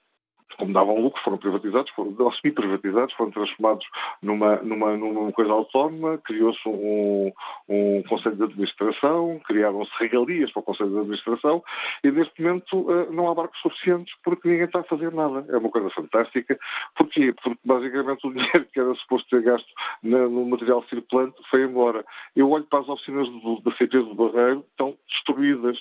como 0.58 0.72
davam 0.72 1.00
lucro, 1.00 1.22
foram 1.22 1.38
privatizados, 1.38 1.90
foram 1.92 2.32
semi-privatizados, 2.32 3.14
foram 3.14 3.30
transformados 3.30 3.86
numa, 4.22 4.56
numa, 4.56 4.96
numa 4.96 5.32
coisa 5.32 5.52
autónoma, 5.52 6.18
criou-se 6.18 6.66
um, 6.68 7.32
um 7.68 8.02
Conselho 8.08 8.36
de 8.36 8.44
Administração, 8.44 9.40
criaram-se 9.44 9.90
regalias 9.98 10.50
para 10.52 10.60
o 10.60 10.62
Conselho 10.62 10.90
de 10.90 10.98
Administração 10.98 11.62
e 12.02 12.10
neste 12.10 12.42
momento 12.42 12.86
eh, 12.90 13.08
não 13.10 13.30
há 13.30 13.34
barcos 13.34 13.60
suficientes 13.60 14.14
porque 14.24 14.48
ninguém 14.48 14.66
está 14.66 14.80
a 14.80 14.84
fazer 14.84 15.12
nada. 15.12 15.44
É 15.48 15.58
uma 15.58 15.68
coisa 15.68 15.90
fantástica. 15.90 16.58
Porquê? 16.96 17.32
Porque 17.32 17.58
basicamente 17.64 18.26
o 18.26 18.32
dinheiro 18.32 18.66
que 18.72 18.80
era 18.80 18.94
suposto 18.94 19.28
ter 19.28 19.42
gasto 19.42 19.68
no 20.02 20.46
material 20.46 20.82
circulante 20.84 21.36
foi 21.50 21.64
embora. 21.64 22.04
Eu 22.34 22.50
olho 22.50 22.64
para 22.64 22.80
as 22.80 22.88
oficinas 22.88 23.28
do, 23.28 23.60
da 23.60 23.72
CP 23.76 23.98
do 23.98 24.14
Barreiro, 24.14 24.64
estão 24.70 24.96
destruídas. 25.08 25.78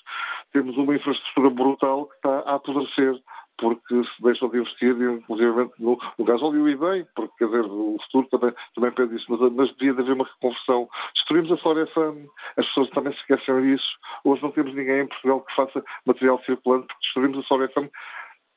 Temos 0.52 0.76
uma 0.78 0.96
infraestrutura 0.96 1.50
brutal 1.50 2.08
que 2.08 2.16
está 2.16 2.40
a 2.40 2.56
apodrecer 2.56 3.20
porque 3.58 4.04
se 4.04 4.22
deixam 4.22 4.50
de 4.50 4.58
investir, 4.58 4.96
inclusive 5.02 5.70
no, 5.80 5.98
no 6.18 6.26
gasóleo 6.26 6.68
e 6.70 6.76
bem, 6.76 7.08
porque 7.16 7.34
quer 7.40 7.46
dizer, 7.46 7.66
o 7.66 7.98
futuro 8.04 8.28
também, 8.28 8.54
também 8.74 8.92
pede 8.92 9.16
isso, 9.16 9.26
mas, 9.30 9.52
mas 9.54 9.76
devia 9.76 9.92
haver 9.92 10.14
uma 10.14 10.26
reconversão. 10.26 10.90
Destruímos 11.14 11.52
a 11.52 11.58
Flora 11.58 11.88
FM, 11.88 12.28
as 12.58 12.66
pessoas 12.68 12.90
também 12.92 13.14
se 13.14 13.20
esquecem 13.20 13.62
disso. 13.62 13.98
Hoje 14.24 14.42
não 14.42 14.52
temos 14.52 14.74
ninguém 14.74 15.02
em 15.02 15.08
Portugal 15.08 15.42
que 15.42 15.56
faça 15.56 15.84
material 16.06 16.42
circulante, 16.46 16.88
porque 16.88 17.02
destruímos 17.02 17.40
a 17.40 17.48
Flora 17.48 17.68
FM 17.70 17.90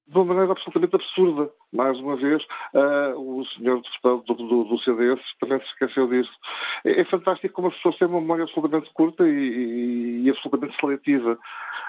de 0.08 0.16
uma 0.16 0.24
maneira 0.24 0.52
absolutamente 0.52 0.96
absurda. 0.96 1.50
Mais 1.72 1.98
uma 1.98 2.16
vez, 2.16 2.42
uh, 2.74 3.18
o 3.18 3.44
senhor 3.46 3.82
deputado 3.82 4.22
do, 4.22 4.34
do, 4.34 4.64
do, 4.64 4.78
CDS 4.78 5.20
também 5.38 5.60
se 5.60 5.66
esqueceu 5.66 6.08
disso. 6.08 6.32
É, 6.84 7.00
é, 7.00 7.04
fantástico 7.04 7.54
como 7.54 7.68
as 7.68 7.74
pessoas 7.74 7.98
têm 7.98 8.08
uma 8.08 8.20
memória 8.20 8.44
absolutamente 8.44 8.90
curta 8.94 9.28
e, 9.28 9.30
e, 9.30 10.22
e 10.24 10.30
absolutamente 10.30 10.80
seletiva. 10.80 11.38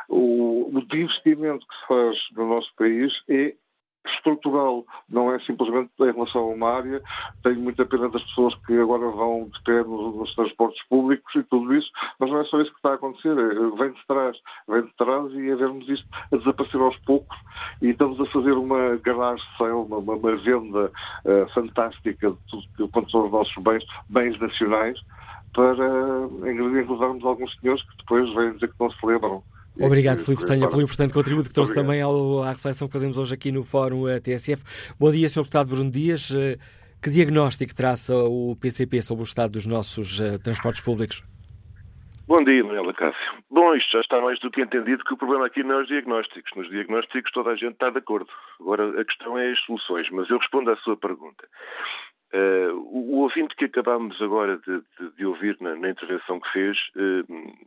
O, 0.10 0.70
o 0.74 0.80
investimento 0.80 1.66
que 1.66 1.76
se 1.78 1.88
faz 1.88 2.18
no 2.36 2.50
nosso 2.50 2.74
país 2.76 3.14
é 3.30 3.54
estrutural, 4.06 4.86
não 5.10 5.34
é 5.34 5.40
simplesmente 5.40 5.92
em 6.00 6.12
relação 6.12 6.42
a 6.42 6.54
uma 6.54 6.70
área. 6.78 7.02
Tenho 7.44 7.60
muita 7.60 7.86
pena 7.86 8.10
das 8.10 8.24
pessoas 8.24 8.56
que 8.66 8.78
agora 8.80 9.08
vão 9.10 9.50
de 9.52 9.64
pé 9.64 9.84
nos, 9.84 10.16
nos, 10.16 10.36
transportes 10.36 10.82
públicos 10.88 11.34
e 11.36 11.44
tudo 11.44 11.74
isso, 11.74 11.90
mas 12.20 12.30
não 12.30 12.40
é 12.40 12.46
só 12.46 12.62
isso 12.62 12.72
que 12.72 12.78
está 12.78 12.92
a 12.92 12.96
acontecer. 12.96 13.38
É, 13.38 13.78
vem 13.78 13.92
de 13.92 14.08
trás, 14.08 14.38
vem 14.68 14.82
de 14.84 14.94
trás 14.96 15.34
e 15.34 15.52
a 15.52 15.56
vermos 15.56 15.88
isto 15.90 16.08
a 16.32 16.38
desaparecer 16.38 16.82
aos 16.82 16.98
poucos 17.00 17.38
e 17.82 17.90
estamos 17.90 18.20
a 18.20 18.26
fazer 18.28 18.54
uma 18.54 18.96
garage 18.98 19.44
sale, 19.58 19.72
uma, 19.72 19.98
uma 19.98 20.36
venda 20.38 20.92
uh, 21.26 21.54
fantástica 21.54 22.32
de 22.32 22.38
tudo 22.50 22.90
quanto 22.90 23.12
são 23.12 23.26
os 23.26 23.32
nossos 23.32 23.64
bens, 23.64 23.84
bens 24.10 24.40
nacionais, 24.40 25.00
para 25.54 26.50
engredarmos 26.50 27.24
alguns 27.24 27.54
senhores 27.60 27.84
que 27.84 27.98
depois 27.98 28.34
vêm 28.34 28.54
dizer 28.54 28.68
que 28.70 28.80
não 28.80 28.92
se 28.92 29.06
lembram. 29.06 29.44
Obrigado, 29.82 30.20
Filipe 30.20 30.44
Senha, 30.44 30.68
pelo 30.68 30.82
importante 30.82 31.14
contributo 31.14 31.48
que 31.48 31.54
trouxe 31.56 31.72
Obrigado. 31.72 31.88
também 31.88 32.02
ao, 32.02 32.44
à 32.44 32.50
reflexão 32.50 32.88
que 32.88 32.94
fazemos 32.94 33.18
hoje 33.18 33.34
aqui 33.34 33.52
no 33.52 33.64
Fórum 33.64 34.08
eh, 34.08 34.20
TSF. 34.20 34.62
Bom 35.00 35.12
dia, 35.12 35.30
Sr. 35.30 35.44
Deputado 35.44 35.70
Bruno 35.70 35.90
Dias. 35.90 36.32
Eh, 36.36 36.58
que 37.02 37.10
diagnóstico 37.10 37.74
traça 37.74 38.14
o 38.14 38.58
PCP 38.60 39.02
sobre 39.02 39.24
o 39.24 39.26
estado 39.26 39.52
dos 39.52 39.66
nossos 39.66 40.20
uh, 40.20 40.38
transportes 40.44 40.82
públicos? 40.82 41.24
Bom 42.28 42.44
dia, 42.44 42.62
Manuela 42.62 42.94
Cássio. 42.94 43.32
Bom, 43.50 43.74
isto 43.74 43.90
já 43.94 44.02
está 44.02 44.20
mais 44.20 44.38
do 44.40 44.52
que 44.52 44.62
entendido 44.62 45.04
que 45.06 45.14
o 45.14 45.18
problema 45.18 45.48
aqui 45.48 45.64
não 45.64 45.80
é 45.80 45.82
os 45.84 45.88
diagnósticos. 45.88 46.52
Nos 46.58 46.70
diagnósticos 46.70 47.32
toda 47.32 47.52
a 47.52 47.56
gente 47.56 47.72
está 47.72 47.90
de 47.90 48.00
acordo. 48.00 48.30
Agora, 48.60 49.00
a 49.00 49.06
questão 49.06 49.38
é 49.38 49.50
as 49.50 49.60
soluções, 49.62 50.10
mas 50.12 50.30
eu 50.30 50.38
respondo 50.38 50.70
à 50.72 50.76
sua 50.78 50.98
pergunta. 50.98 51.48
Uh, 52.34 52.76
o, 52.76 53.16
o 53.16 53.18
ouvinte 53.22 53.56
que 53.56 53.66
acabámos 53.66 54.22
agora 54.22 54.58
de, 54.58 54.82
de, 55.00 55.16
de 55.18 55.26
ouvir 55.26 55.58
na, 55.62 55.76
na, 55.76 55.90
intervenção 55.90 56.40
que 56.40 56.52
fez, 56.52 56.78
uh, 56.98 57.58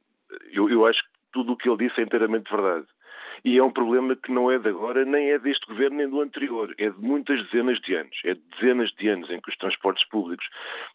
eu, 0.52 0.68
eu 0.68 0.86
acho 0.86 1.02
que 1.02 1.11
tudo 1.32 1.52
o 1.52 1.56
que 1.56 1.68
ele 1.68 1.88
disse 1.88 2.00
é 2.00 2.04
inteiramente 2.04 2.50
verdade. 2.50 2.86
E 3.44 3.58
é 3.58 3.62
um 3.62 3.72
problema 3.72 4.14
que 4.14 4.30
não 4.30 4.50
é 4.50 4.58
de 4.58 4.68
agora, 4.68 5.04
nem 5.04 5.30
é 5.30 5.38
deste 5.38 5.66
governo, 5.66 5.96
nem 5.96 6.08
do 6.08 6.20
anterior. 6.20 6.72
É 6.78 6.90
de 6.90 6.98
muitas 7.00 7.42
dezenas 7.46 7.80
de 7.80 7.94
anos. 7.94 8.16
É 8.24 8.34
de 8.34 8.40
dezenas 8.56 8.90
de 8.92 9.08
anos 9.08 9.28
em 9.30 9.40
que 9.40 9.48
os 9.48 9.56
transportes 9.56 10.06
públicos 10.08 10.46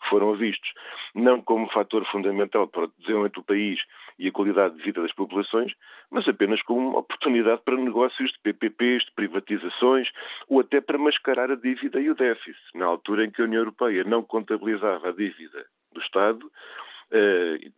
foram 0.10 0.34
vistos 0.34 0.72
não 1.14 1.42
como 1.42 1.70
fator 1.72 2.06
fundamental 2.06 2.68
para 2.68 2.86
o 2.86 2.94
desenvolvimento 3.00 3.42
do 3.42 3.44
país 3.44 3.82
e 4.18 4.30
a 4.30 4.32
qualidade 4.32 4.78
de 4.78 4.84
vida 4.84 5.02
das 5.02 5.14
populações, 5.14 5.74
mas 6.10 6.28
apenas 6.28 6.62
como 6.62 6.90
uma 6.90 7.00
oportunidade 7.00 7.62
para 7.66 7.76
negócios 7.76 8.32
de 8.32 8.40
PPPs, 8.40 9.06
de 9.06 9.12
privatizações 9.12 10.10
ou 10.48 10.62
até 10.62 10.80
para 10.80 10.98
mascarar 10.98 11.52
a 11.52 11.56
dívida 11.56 12.00
e 12.00 12.10
o 12.10 12.16
déficit. 12.16 12.58
Na 12.76 12.86
altura 12.86 13.26
em 13.26 13.32
que 13.32 13.42
a 13.42 13.46
União 13.46 13.60
Europeia 13.60 14.06
não 14.06 14.24
contabilizava 14.24 15.10
a 15.10 15.12
dívida 15.12 15.66
do 15.92 16.00
Estado, 16.00 16.50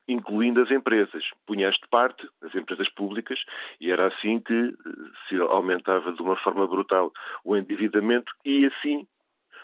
incluindo 0.08 0.62
as 0.62 0.72
empresas. 0.72 1.24
Punha-as 1.46 1.76
de 1.76 1.88
parte, 1.90 2.28
as 2.42 2.54
empresas 2.56 2.90
públicas, 2.90 3.40
e 3.80 3.92
era 3.92 4.08
assim 4.08 4.40
que 4.40 4.54
uh, 4.54 4.76
se 5.28 5.36
aumentava 5.40 6.12
de 6.12 6.22
uma 6.22 6.36
forma 6.38 6.68
brutal 6.68 7.12
o 7.44 7.56
endividamento 7.56 8.32
e 8.44 8.66
assim 8.66 9.08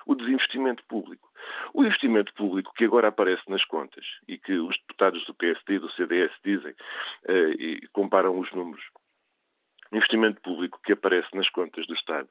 o 0.06 0.14
desinvestimento 0.14 0.84
público. 0.88 1.28
O 1.74 1.84
investimento 1.84 2.34
público 2.34 2.74
que 2.76 2.86
agora 2.86 3.08
aparece 3.08 3.42
nas 3.50 3.66
contas 3.66 4.06
e 4.28 4.38
que 4.38 4.54
os 4.54 4.78
deputados 4.78 5.26
do 5.26 5.34
PSD 5.34 5.76
e 5.76 5.80
do 5.80 5.92
CDS 5.92 6.32
dizem 6.44 6.72
uh, 7.28 7.52
e 7.60 7.88
comparam 7.92 8.38
os 8.40 8.52
números, 8.52 8.84
o 9.92 9.96
investimento 9.96 10.42
público 10.42 10.80
que 10.84 10.94
aparece 10.94 11.36
nas 11.36 11.50
contas 11.50 11.88
do 11.88 11.94
Estado 11.94 12.30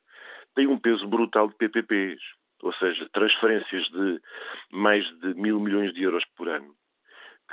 tem 0.54 0.66
um 0.68 0.78
peso 0.78 1.06
brutal 1.08 1.48
de 1.48 1.54
PPPs, 1.56 2.20
ou 2.62 2.72
seja, 2.74 3.08
transferências 3.12 3.88
de 3.88 4.20
mais 4.70 5.04
de 5.18 5.34
mil 5.34 5.58
milhões 5.58 5.92
de 5.92 6.02
euros 6.02 6.24
por 6.36 6.48
ano 6.48 6.74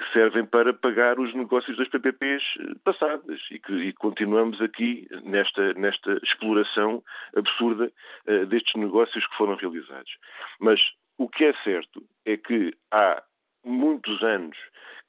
que 0.01 0.13
servem 0.13 0.45
para 0.45 0.73
pagar 0.73 1.19
os 1.19 1.33
negócios 1.33 1.77
das 1.77 1.87
PPPs 1.87 2.43
passadas 2.83 3.39
e 3.51 3.59
que 3.59 3.73
e 3.73 3.93
continuamos 3.93 4.59
aqui 4.61 5.07
nesta, 5.23 5.73
nesta 5.75 6.19
exploração 6.23 7.03
absurda 7.35 7.91
uh, 8.27 8.45
destes 8.47 8.75
negócios 8.75 9.25
que 9.27 9.37
foram 9.37 9.55
realizados. 9.55 10.11
Mas 10.59 10.81
o 11.17 11.29
que 11.29 11.45
é 11.45 11.53
certo 11.63 12.03
é 12.25 12.35
que 12.35 12.73
há 12.91 13.21
muitos 13.63 14.21
anos 14.23 14.57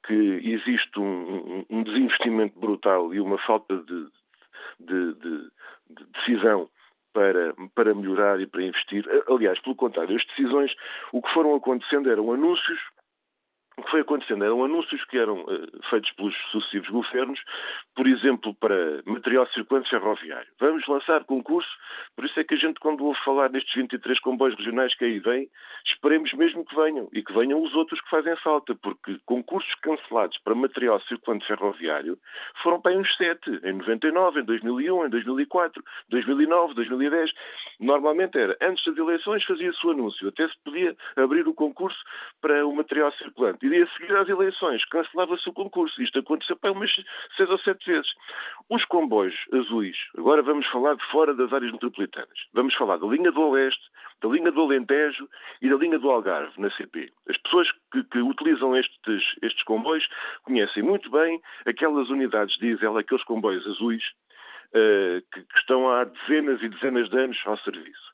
que 0.05 0.13
existe 0.13 0.99
um, 0.99 1.65
um 1.69 1.83
desinvestimento 1.83 2.59
brutal 2.59 3.13
e 3.13 3.19
uma 3.19 3.37
falta 3.39 3.77
de, 3.77 4.07
de, 4.79 5.13
de, 5.15 5.49
de 5.89 6.05
decisão 6.13 6.69
para, 7.13 7.53
para 7.73 7.95
melhorar 7.95 8.39
e 8.41 8.47
para 8.47 8.63
investir. 8.63 9.05
Aliás, 9.27 9.59
pelo 9.59 9.75
contrário, 9.75 10.15
as 10.15 10.25
decisões, 10.25 10.75
o 11.11 11.21
que 11.21 11.33
foram 11.33 11.55
acontecendo 11.55 12.11
eram 12.11 12.31
anúncios 12.33 12.79
o 13.77 13.83
que 13.83 13.91
foi 13.91 14.01
acontecendo 14.01 14.43
eram 14.43 14.63
anúncios 14.63 15.03
que 15.05 15.17
eram 15.17 15.41
uh, 15.41 15.83
feitos 15.89 16.11
pelos 16.11 16.35
sucessivos 16.51 16.89
governos, 16.89 17.39
por 17.95 18.07
exemplo, 18.07 18.53
para 18.55 19.01
material 19.05 19.47
circulante 19.47 19.89
ferroviário. 19.89 20.47
Vamos 20.59 20.85
lançar 20.87 21.23
concurso, 21.23 21.69
por 22.15 22.25
isso 22.25 22.39
é 22.39 22.43
que 22.43 22.53
a 22.53 22.57
gente, 22.57 22.79
quando 22.79 23.03
ouve 23.03 23.19
falar 23.23 23.49
nestes 23.49 23.73
23 23.73 24.19
comboios 24.19 24.55
regionais 24.55 24.93
que 24.95 25.05
aí 25.05 25.19
vêm, 25.19 25.49
esperemos 25.85 26.31
mesmo 26.33 26.63
que 26.65 26.75
venham 26.75 27.09
e 27.11 27.23
que 27.23 27.33
venham 27.33 27.61
os 27.61 27.73
outros 27.73 27.99
que 28.01 28.09
fazem 28.09 28.35
falta, 28.37 28.75
porque 28.75 29.17
concursos 29.25 29.73
cancelados 29.75 30.37
para 30.39 30.53
material 30.53 31.01
circulante 31.01 31.47
ferroviário 31.47 32.17
foram 32.61 32.79
para 32.79 32.97
uns 32.97 33.15
sete, 33.17 33.49
em 33.63 33.73
99, 33.73 34.41
em 34.41 34.43
2001, 34.43 35.05
em 35.05 35.09
2004, 35.09 35.83
2009, 36.09 36.73
2010. 36.75 37.31
Normalmente 37.79 38.37
era, 38.37 38.55
antes 38.61 38.85
das 38.85 38.97
eleições 38.97 39.43
fazia-se 39.43 39.85
o 39.87 39.91
anúncio, 39.91 40.27
até 40.27 40.47
se 40.47 40.55
podia 40.63 40.95
abrir 41.15 41.47
o 41.47 41.53
concurso 41.53 41.97
para 42.41 42.65
o 42.65 42.75
material 42.75 43.11
circulante 43.13 43.62
e 43.63 43.81
a 43.81 43.87
seguir 43.87 44.13
às 44.15 44.27
eleições 44.27 44.83
cancelava-se 44.85 45.47
o 45.47 45.53
concurso. 45.53 46.01
Isto 46.01 46.19
aconteceu 46.19 46.57
para 46.57 46.73
umas 46.73 46.93
seis 47.37 47.49
ou 47.49 47.57
sete 47.59 47.85
vezes. 47.89 48.11
Os 48.69 48.83
comboios 48.85 49.35
azuis, 49.53 49.97
agora 50.17 50.41
vamos 50.41 50.67
falar 50.67 50.95
de 50.95 51.05
fora 51.05 51.33
das 51.33 51.51
áreas 51.53 51.71
metropolitanas. 51.71 52.37
Vamos 52.53 52.73
falar 52.75 52.97
da 52.97 53.07
linha 53.07 53.31
do 53.31 53.41
Oeste, 53.41 53.83
da 54.21 54.27
linha 54.27 54.51
do 54.51 54.61
Alentejo 54.61 55.29
e 55.61 55.69
da 55.69 55.77
linha 55.77 55.97
do 55.97 56.11
Algarve, 56.11 56.59
na 56.59 56.69
CP. 56.71 57.11
As 57.29 57.37
pessoas 57.37 57.71
que, 57.91 58.03
que 58.03 58.19
utilizam 58.19 58.75
estes, 58.75 59.23
estes 59.41 59.63
comboios 59.63 60.07
conhecem 60.43 60.83
muito 60.83 61.09
bem 61.09 61.41
aquelas 61.65 62.09
unidades 62.09 62.57
diesel, 62.57 62.97
aqueles 62.97 63.23
comboios 63.23 63.65
azuis, 63.65 64.03
que, 65.31 65.41
que 65.41 65.57
estão 65.59 65.89
há 65.89 66.03
dezenas 66.03 66.61
e 66.61 66.69
dezenas 66.69 67.09
de 67.09 67.17
anos 67.17 67.39
ao 67.45 67.57
serviço. 67.59 68.12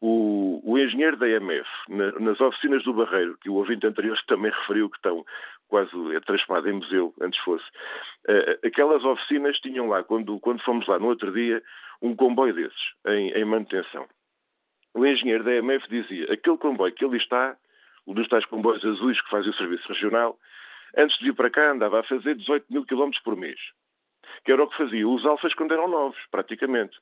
O, 0.00 0.60
o 0.64 0.78
engenheiro 0.78 1.16
da 1.16 1.28
EMF, 1.28 1.68
na, 1.88 2.12
nas 2.20 2.40
oficinas 2.40 2.84
do 2.84 2.92
Barreiro, 2.92 3.36
que 3.38 3.50
o 3.50 3.54
ouvinte 3.54 3.86
anterior 3.86 4.18
também 4.26 4.52
referiu 4.52 4.88
que 4.88 4.96
estão 4.96 5.24
quase 5.68 5.90
transformadas 6.24 6.70
em 6.70 6.76
museu, 6.76 7.14
antes 7.20 7.38
fosse, 7.40 7.64
uh, 8.28 8.66
aquelas 8.66 9.04
oficinas 9.04 9.58
tinham 9.58 9.88
lá, 9.88 10.02
quando, 10.02 10.38
quando 10.40 10.62
fomos 10.62 10.86
lá 10.86 10.98
no 10.98 11.06
outro 11.06 11.32
dia, 11.32 11.62
um 12.00 12.14
comboio 12.14 12.54
desses, 12.54 12.92
em, 13.06 13.30
em 13.32 13.44
manutenção. 13.44 14.08
O 14.94 15.04
engenheiro 15.04 15.44
da 15.44 15.54
EMF 15.54 15.88
dizia, 15.88 16.32
aquele 16.32 16.56
comboio 16.56 16.94
que 16.94 17.04
ali 17.04 17.18
está, 17.18 17.56
um 18.06 18.14
dos 18.14 18.28
tais 18.28 18.44
comboios 18.46 18.84
azuis 18.84 19.20
que 19.20 19.30
fazem 19.30 19.50
o 19.50 19.54
serviço 19.54 19.86
regional, 19.88 20.38
antes 20.96 21.18
de 21.18 21.26
vir 21.26 21.34
para 21.34 21.50
cá 21.50 21.72
andava 21.72 22.00
a 22.00 22.04
fazer 22.04 22.34
18 22.34 22.66
mil 22.70 22.84
quilómetros 22.86 23.22
por 23.22 23.36
mês, 23.36 23.60
que 24.44 24.52
era 24.52 24.62
o 24.62 24.68
que 24.68 24.76
fazia 24.76 25.06
os 25.06 25.24
alfas 25.26 25.54
quando 25.54 25.72
eram 25.72 25.88
novos, 25.88 26.18
praticamente. 26.30 26.96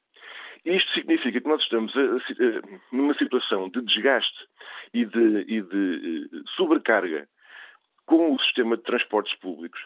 Isto 0.65 0.93
significa 0.93 1.41
que 1.41 1.49
nós 1.49 1.63
estamos 1.63 1.95
a, 1.97 2.01
a, 2.01 2.81
numa 2.91 3.15
situação 3.15 3.69
de 3.69 3.81
desgaste 3.83 4.47
e 4.93 5.05
de, 5.05 5.45
e 5.47 5.63
de 5.63 6.31
eh, 6.33 6.43
sobrecarga 6.57 7.29
com 8.05 8.35
o 8.35 8.41
sistema 8.41 8.77
de 8.77 8.83
transportes 8.83 9.35
públicos, 9.37 9.81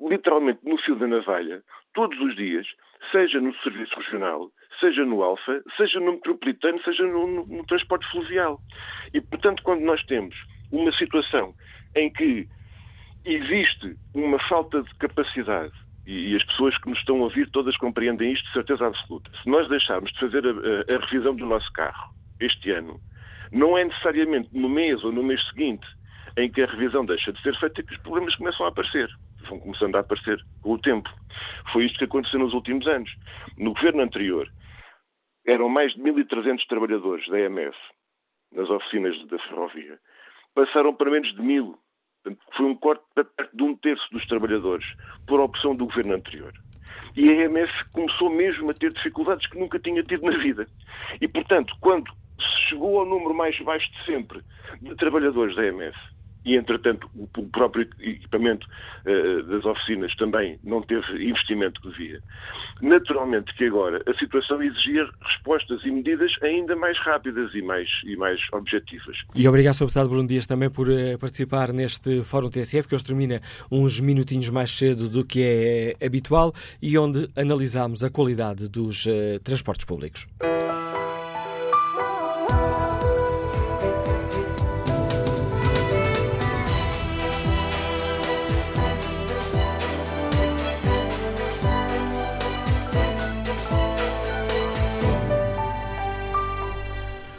literalmente 0.00 0.60
no 0.64 0.78
fio 0.78 0.96
da 0.96 1.06
navalha, 1.06 1.62
todos 1.94 2.18
os 2.20 2.36
dias, 2.36 2.66
seja 3.10 3.40
no 3.40 3.54
serviço 3.56 3.94
regional, 3.96 4.50
seja 4.78 5.04
no 5.04 5.22
Alfa, 5.22 5.62
seja 5.76 5.98
no 6.00 6.12
metropolitano, 6.12 6.80
seja 6.82 7.04
no, 7.04 7.26
no, 7.26 7.46
no 7.46 7.66
transporte 7.66 8.08
fluvial. 8.10 8.60
E, 9.14 9.20
portanto, 9.20 9.62
quando 9.62 9.82
nós 9.82 10.04
temos 10.04 10.36
uma 10.70 10.92
situação 10.92 11.54
em 11.94 12.12
que 12.12 12.48
existe 13.24 13.96
uma 14.14 14.38
falta 14.48 14.82
de 14.82 14.94
capacidade 14.96 15.72
e, 16.06 16.36
as 16.36 16.44
pessoas 16.44 16.78
que 16.78 16.88
nos 16.88 16.98
estão 16.98 17.16
a 17.16 17.24
ouvir 17.24 17.50
todas 17.50 17.76
compreendem 17.76 18.32
isto 18.32 18.46
de 18.46 18.52
certeza 18.52 18.86
absoluta. 18.86 19.30
Se 19.42 19.50
nós 19.50 19.68
deixarmos 19.68 20.12
de 20.12 20.20
fazer 20.20 20.44
a, 20.46 20.94
a, 20.94 20.98
revisão 21.06 21.34
do 21.34 21.44
nosso 21.44 21.70
carro 21.72 22.14
este 22.40 22.70
ano, 22.70 23.00
não 23.50 23.76
é 23.76 23.84
necessariamente 23.84 24.48
no 24.52 24.68
mês 24.68 25.02
ou 25.02 25.12
no 25.12 25.22
mês 25.22 25.44
seguinte 25.48 25.86
em 26.36 26.50
que 26.50 26.62
a 26.62 26.66
revisão 26.66 27.04
deixa 27.04 27.32
de 27.32 27.42
ser 27.42 27.58
feita 27.58 27.82
que 27.82 27.92
os 27.92 28.00
problemas 28.02 28.34
começam 28.36 28.66
a 28.66 28.68
aparecer. 28.68 29.08
Vão 29.48 29.58
começando 29.58 29.96
a 29.96 30.00
aparecer 30.00 30.38
com 30.62 30.72
o 30.72 30.78
tempo. 30.78 31.08
Foi 31.72 31.86
isto 31.86 31.98
que 31.98 32.04
aconteceu 32.04 32.38
nos 32.38 32.52
últimos 32.52 32.86
anos. 32.86 33.10
No 33.56 33.72
governo 33.72 34.02
anterior, 34.02 34.48
eram 35.46 35.68
mais 35.68 35.94
de 35.94 36.02
1.300 36.02 36.66
trabalhadores 36.68 37.26
da 37.28 37.40
EMF 37.40 37.76
nas 38.52 38.68
oficinas 38.68 39.16
da 39.28 39.38
ferrovia. 39.38 39.98
Passaram 40.54 40.94
para 40.94 41.10
menos 41.10 41.34
de 41.34 41.42
mil 41.42 41.78
foi 42.56 42.66
um 42.66 42.74
corte 42.74 43.02
perto 43.14 43.56
de 43.56 43.62
um 43.62 43.76
terço 43.76 44.08
dos 44.12 44.26
trabalhadores, 44.26 44.86
por 45.26 45.40
opção 45.40 45.74
do 45.74 45.86
governo 45.86 46.14
anterior. 46.14 46.52
E 47.16 47.28
a 47.30 47.44
EMF 47.44 47.72
começou 47.92 48.30
mesmo 48.30 48.70
a 48.70 48.74
ter 48.74 48.92
dificuldades 48.92 49.46
que 49.46 49.58
nunca 49.58 49.78
tinha 49.78 50.02
tido 50.02 50.24
na 50.24 50.36
vida. 50.36 50.66
E, 51.20 51.26
portanto, 51.26 51.74
quando 51.80 52.10
se 52.38 52.68
chegou 52.68 52.98
ao 52.98 53.06
número 53.06 53.34
mais 53.34 53.58
baixo 53.60 53.90
de 53.92 54.04
sempre 54.04 54.42
de 54.82 54.94
trabalhadores 54.96 55.56
da 55.56 55.66
EMF, 55.66 55.96
e, 56.46 56.54
entretanto, 56.54 57.10
o 57.14 57.42
próprio 57.48 57.88
equipamento 58.00 58.66
uh, 59.04 59.42
das 59.42 59.64
oficinas 59.64 60.14
também 60.14 60.58
não 60.62 60.80
teve 60.80 61.28
investimento 61.28 61.80
que 61.80 61.88
devia. 61.90 62.22
Naturalmente 62.80 63.52
que 63.54 63.64
agora 63.64 64.00
a 64.06 64.14
situação 64.16 64.62
exigia 64.62 65.08
respostas 65.20 65.84
e 65.84 65.90
medidas 65.90 66.32
ainda 66.42 66.76
mais 66.76 66.96
rápidas 67.00 67.52
e 67.52 67.60
mais, 67.60 67.88
e 68.04 68.16
mais 68.16 68.40
objetivas. 68.52 69.16
E 69.34 69.48
obrigado, 69.48 69.74
Sr. 69.74 69.86
Deputado 69.86 70.08
Bruno 70.08 70.28
Dias, 70.28 70.46
também 70.46 70.70
por 70.70 70.88
uh, 70.88 71.18
participar 71.18 71.72
neste 71.72 72.22
Fórum 72.22 72.48
TSF, 72.48 72.88
que 72.88 72.94
hoje 72.94 73.04
termina 73.04 73.40
uns 73.68 74.00
minutinhos 74.00 74.48
mais 74.48 74.70
cedo 74.70 75.08
do 75.08 75.24
que 75.24 75.42
é 76.00 76.06
habitual 76.06 76.52
e 76.80 76.96
onde 76.96 77.28
analisamos 77.34 78.04
a 78.04 78.10
qualidade 78.10 78.68
dos 78.68 79.04
transportes 79.42 79.84
públicos. 79.84 80.28